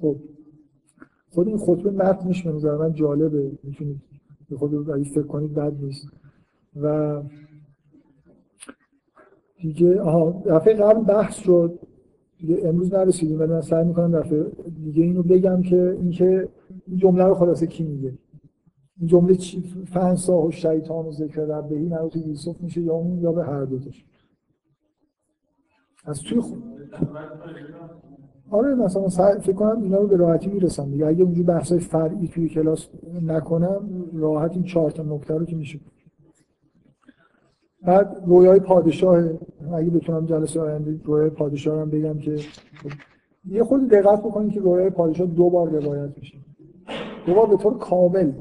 خب. 0.00 0.16
خود 1.30 1.48
این 1.48 1.58
خطبه 1.58 1.90
متنش 1.90 2.46
به 2.46 2.52
نظر 2.52 2.76
من 2.76 2.92
جالبه. 2.92 3.52
می‌تونید 3.62 4.02
به 4.50 4.56
خود 4.56 4.90
اگه 4.90 5.04
فکر 5.04 5.26
کنید 5.26 5.54
بد 5.54 5.82
نیست. 5.82 6.08
و 6.76 7.22
دیگه 9.60 10.00
آها 10.00 10.42
دفعه 10.46 10.74
قبل 10.74 11.04
بحث 11.04 11.34
شد. 11.34 11.78
امروز 12.64 12.94
نرسیدیم 12.94 13.38
ولی 13.38 13.52
من 13.52 13.60
سعی 13.60 13.84
می‌کنم 13.84 14.20
دفعه 14.20 14.46
دیگه 14.84 15.02
اینو 15.02 15.22
بگم 15.22 15.62
که 15.62 15.96
اینکه 16.00 16.48
این 16.86 16.96
جمله 16.96 17.24
رو 17.24 17.34
خلاصه 17.34 17.66
کی 17.66 17.84
میگه؟ 17.84 18.12
این 18.98 19.08
جمله 19.08 19.34
چی؟ 19.34 19.60
فنسا 19.86 20.42
و 20.42 20.50
شیطان 20.50 21.06
و 21.06 21.12
ذکر 21.12 21.40
ربهی 21.40 21.88
مربوط 21.88 22.16
یوسف 22.16 22.60
میشه 22.60 22.80
یا 22.80 22.94
اون 22.94 23.18
یا 23.18 23.32
به 23.32 23.44
هر 23.44 23.64
دوتاش 23.64 24.04
از 26.04 26.20
توی 26.22 26.40
خود 26.40 26.62
آره 28.50 28.74
مثلا 28.74 29.08
فکر 29.38 29.52
کنم 29.52 29.82
اینا 29.82 29.98
رو 29.98 30.08
به 30.08 30.16
راحتی 30.16 30.50
می‌رسم 30.50 30.90
دیگه. 30.90 31.06
اگه 31.06 31.22
اونجوری 31.22 31.46
بحثای 31.46 31.78
فرعی 31.78 32.28
توی 32.28 32.48
کلاس 32.48 32.88
نکنم 33.22 34.04
راحت 34.12 34.52
این 34.52 34.62
چهار 34.62 34.90
تا 34.90 35.02
نکته 35.02 35.34
رو 35.34 35.44
که 35.44 35.56
میشه 35.56 35.80
بعد 37.86 38.22
رویای 38.26 38.60
پادشاه 38.60 39.24
اگه 39.74 39.90
بتونم 39.90 40.26
جلسه 40.26 40.60
آینده 40.60 41.00
رویای 41.04 41.30
پادشاه 41.30 41.80
هم 41.80 41.90
بگم 41.90 42.18
که 42.18 42.36
یه 43.48 43.64
خود 43.64 43.88
دقت 43.88 44.20
بکنید 44.20 44.52
که 44.52 44.60
رویای 44.60 44.90
پادشاه 44.90 45.26
دو 45.26 45.50
بار 45.50 45.68
روایت 45.68 46.10
میشه. 46.18 46.38
دو 47.26 47.34
بار 47.34 47.46
به 47.46 47.56
طور 47.56 47.78
کامل 47.78 48.32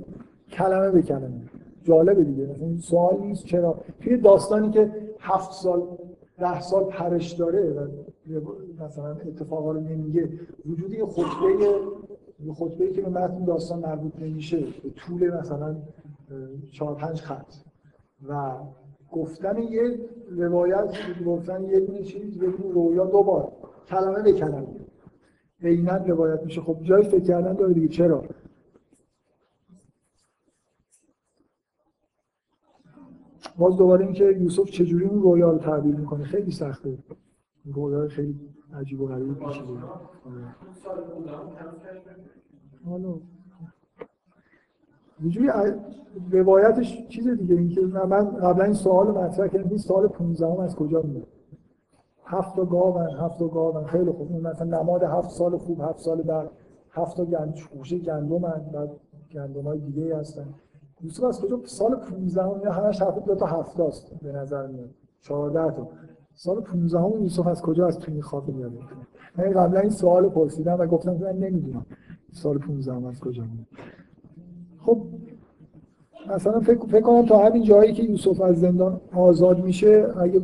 کلمه 0.51 0.91
به 0.91 1.01
کلمه. 1.01 1.41
جالبه 1.83 2.23
دیگه. 2.23 2.45
مثلا 2.45 2.77
سوال 2.77 3.19
نیست 3.21 3.45
چرا. 3.45 3.77
توی 3.99 4.17
داستانی 4.17 4.69
که 4.69 4.91
هفت 5.19 5.51
سال 5.51 5.83
ده 6.39 6.61
سال 6.61 6.83
پرش 6.83 7.31
داره 7.31 7.69
و 7.69 7.87
مثلا 8.85 9.09
اتفاقا 9.09 9.71
رو 9.71 9.79
نمیگه 9.79 10.29
وجود 10.65 10.93
یه 10.93 11.05
خطبه 11.05 11.65
یه 12.45 12.53
خطبه 12.53 12.91
که 12.91 13.01
به 13.01 13.09
متن 13.09 13.45
داستان 13.45 13.79
مربوط 13.79 14.13
نمیشه 14.19 14.57
به 14.57 14.89
طول 14.95 15.39
مثلا 15.39 15.75
چهار 16.71 16.95
پنج 16.95 17.21
خط. 17.21 17.53
و 18.29 18.51
گفتن 19.15 19.57
یه 19.57 19.99
روایت 20.29 21.23
گفتن 21.25 21.63
یه 21.63 21.79
دونه 21.79 22.03
چیز 22.03 22.37
یه 22.37 22.49
دونه 22.49 22.73
رویا 22.73 23.05
دو 23.05 23.23
بار. 23.23 23.51
کلمه 23.87 24.23
به 24.23 24.33
کلمه. 24.33 24.67
عینا 25.61 25.97
روایت 25.97 26.43
میشه. 26.43 26.61
خب 26.61 26.77
جای 26.81 27.03
فکر 27.03 27.23
کردن 27.23 27.53
داره 27.53 27.73
دیگه. 27.73 27.87
چرا؟ 27.87 28.23
باز 33.57 33.77
دوباره 33.77 34.05
اینکه 34.05 34.25
یوسف 34.25 34.69
چجوری 34.69 35.05
اون 35.05 35.21
رویا 35.21 35.51
رو 35.51 35.57
تعبیر 35.57 35.95
می‌کنه؟ 35.95 36.23
خیلی 36.23 36.51
سخته. 36.51 36.97
رویا 37.65 38.07
خیلی 38.07 38.39
عجیب 38.73 39.01
و 39.01 39.07
غریب 39.07 39.33
پیش 39.33 39.61
حالا 42.85 43.19
اینجوری 45.19 45.49
روایتش 46.31 47.07
چیز 47.07 47.27
دیگه 47.27 47.55
اینکه 47.55 47.81
من 47.81 48.25
قبلا 48.25 48.63
این 48.63 48.73
سوال 48.73 49.07
مطرح 49.07 49.47
کردم 49.47 49.69
این 49.69 49.77
سال 49.77 50.07
15 50.07 50.45
هم 50.47 50.59
از 50.59 50.75
کجا 50.75 51.01
میاد؟ 51.01 51.27
هفت 52.25 52.55
تا 52.55 52.65
گاون 52.65 53.09
هفت 53.19 53.39
تا 53.39 53.47
گاون 53.47 53.85
خیلی 53.85 54.11
خوب. 54.11 54.31
اون 54.31 54.41
مثلا 54.41 54.81
نماد 54.81 55.03
هفت 55.03 55.29
سال 55.29 55.57
خوب 55.57 55.81
هفت 55.81 55.99
سال 55.99 56.21
بعد 56.21 56.49
هفت 56.91 57.21
گند 57.21 57.59
خوشه 57.77 57.97
گندم 57.97 58.39
بعد 58.73 58.91
گندم 59.31 59.63
های 59.63 59.79
دیگه 59.79 60.17
هستن. 60.17 60.45
یوسف 61.01 61.23
از 61.23 61.41
کجا 61.41 61.59
سال 61.65 61.95
15 61.95 62.43
هم 62.43 62.61
یا 62.63 62.71
همش 62.71 63.01
هفت 63.01 63.25
دو 63.25 63.35
تا 63.35 63.45
هفت 63.45 63.79
است 63.79 64.11
به 64.21 64.31
نظر 64.31 64.67
میاد. 64.67 64.89
14 65.21 65.71
تا. 65.71 65.87
سال 66.33 66.61
15 66.61 66.99
هم 66.99 67.23
یوسف 67.23 67.47
از 67.47 67.61
کجا 67.61 67.87
از 67.87 67.99
توی 67.99 68.21
خواب 68.21 68.49
میاد؟ 68.49 68.71
من 69.37 69.49
قبلا 69.51 69.79
این 69.79 69.89
سوال 69.89 70.29
پرسیدم 70.29 70.79
و 70.79 70.85
گفتم 70.85 71.13
من 71.13 71.37
نمی‌دونم 71.37 71.85
سال 72.31 72.57
15 72.57 72.93
هم 72.93 73.05
از 73.05 73.19
کجا 73.19 73.43
میاد. 73.43 73.67
خب 74.85 75.01
مثلا 76.29 76.59
فکر, 76.59 76.85
فکر 76.85 77.01
کنم 77.01 77.25
تا 77.25 77.37
همین 77.37 77.63
جایی 77.63 77.93
که 77.93 78.03
یوسف 78.03 78.41
از 78.41 78.59
زندان 78.59 79.01
آزاد 79.15 79.63
میشه 79.63 80.07
اگه 80.21 80.41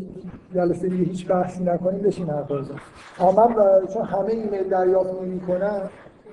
جلسه 0.54 0.90
دیگه 0.90 1.04
هیچ 1.04 1.28
بحثی 1.28 1.64
نکنیم 1.64 2.02
بشین 2.02 2.30
حرف 2.30 2.52
بزن. 2.52 2.76
من 3.20 3.56
چون 3.94 4.06
همه 4.06 4.32
ایمیل 4.32 4.64
دریافت 4.64 5.22
نمی‌کنم 5.22 5.90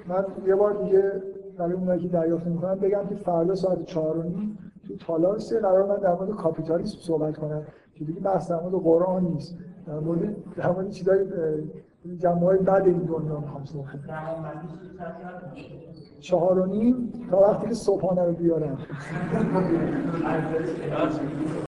من 0.09 0.25
یه 0.47 0.55
بار 0.55 0.73
دیگه 0.85 1.13
برای 1.59 1.73
اونایی 1.73 2.01
که 2.01 2.09
دریافت 2.09 2.47
نمی‌کنن 2.47 2.75
بگم 2.75 3.07
که 3.09 3.15
فردا 3.15 3.55
ساعت 3.55 3.85
4 3.85 4.19
و 4.19 4.23
نیم 4.23 4.59
تو 4.89 4.97
تالار 4.97 5.39
سه 5.39 5.61
قرار 5.61 5.87
من 5.87 5.97
در 5.97 6.15
مورد 6.15 6.31
کاپیتالیسم 6.31 6.99
صحبت 7.01 7.37
کنم 7.37 7.63
که 7.95 8.05
دیگه 8.05 8.21
بحث 8.21 8.51
در 8.51 8.61
مورد 8.61 8.75
قرآن 8.75 9.25
نیست. 9.25 9.55
در 9.87 9.99
مورد 9.99 10.37
در 10.57 10.71
مورد 10.71 10.91
چیزای 10.91 11.27
جمعه 12.19 12.57
بعد 12.57 12.87
این 12.87 12.99
دنیا 12.99 13.41
می‌خوام 13.41 13.65
صحبت 13.65 13.87
چهار 16.21 16.59
و 16.59 16.67
نیم 16.67 17.13
تا 17.31 17.41
وقتی 17.41 17.69
که 17.69 17.75
صبحانه 17.75 18.23
رو 18.25 18.33
بیارم. 18.33 18.79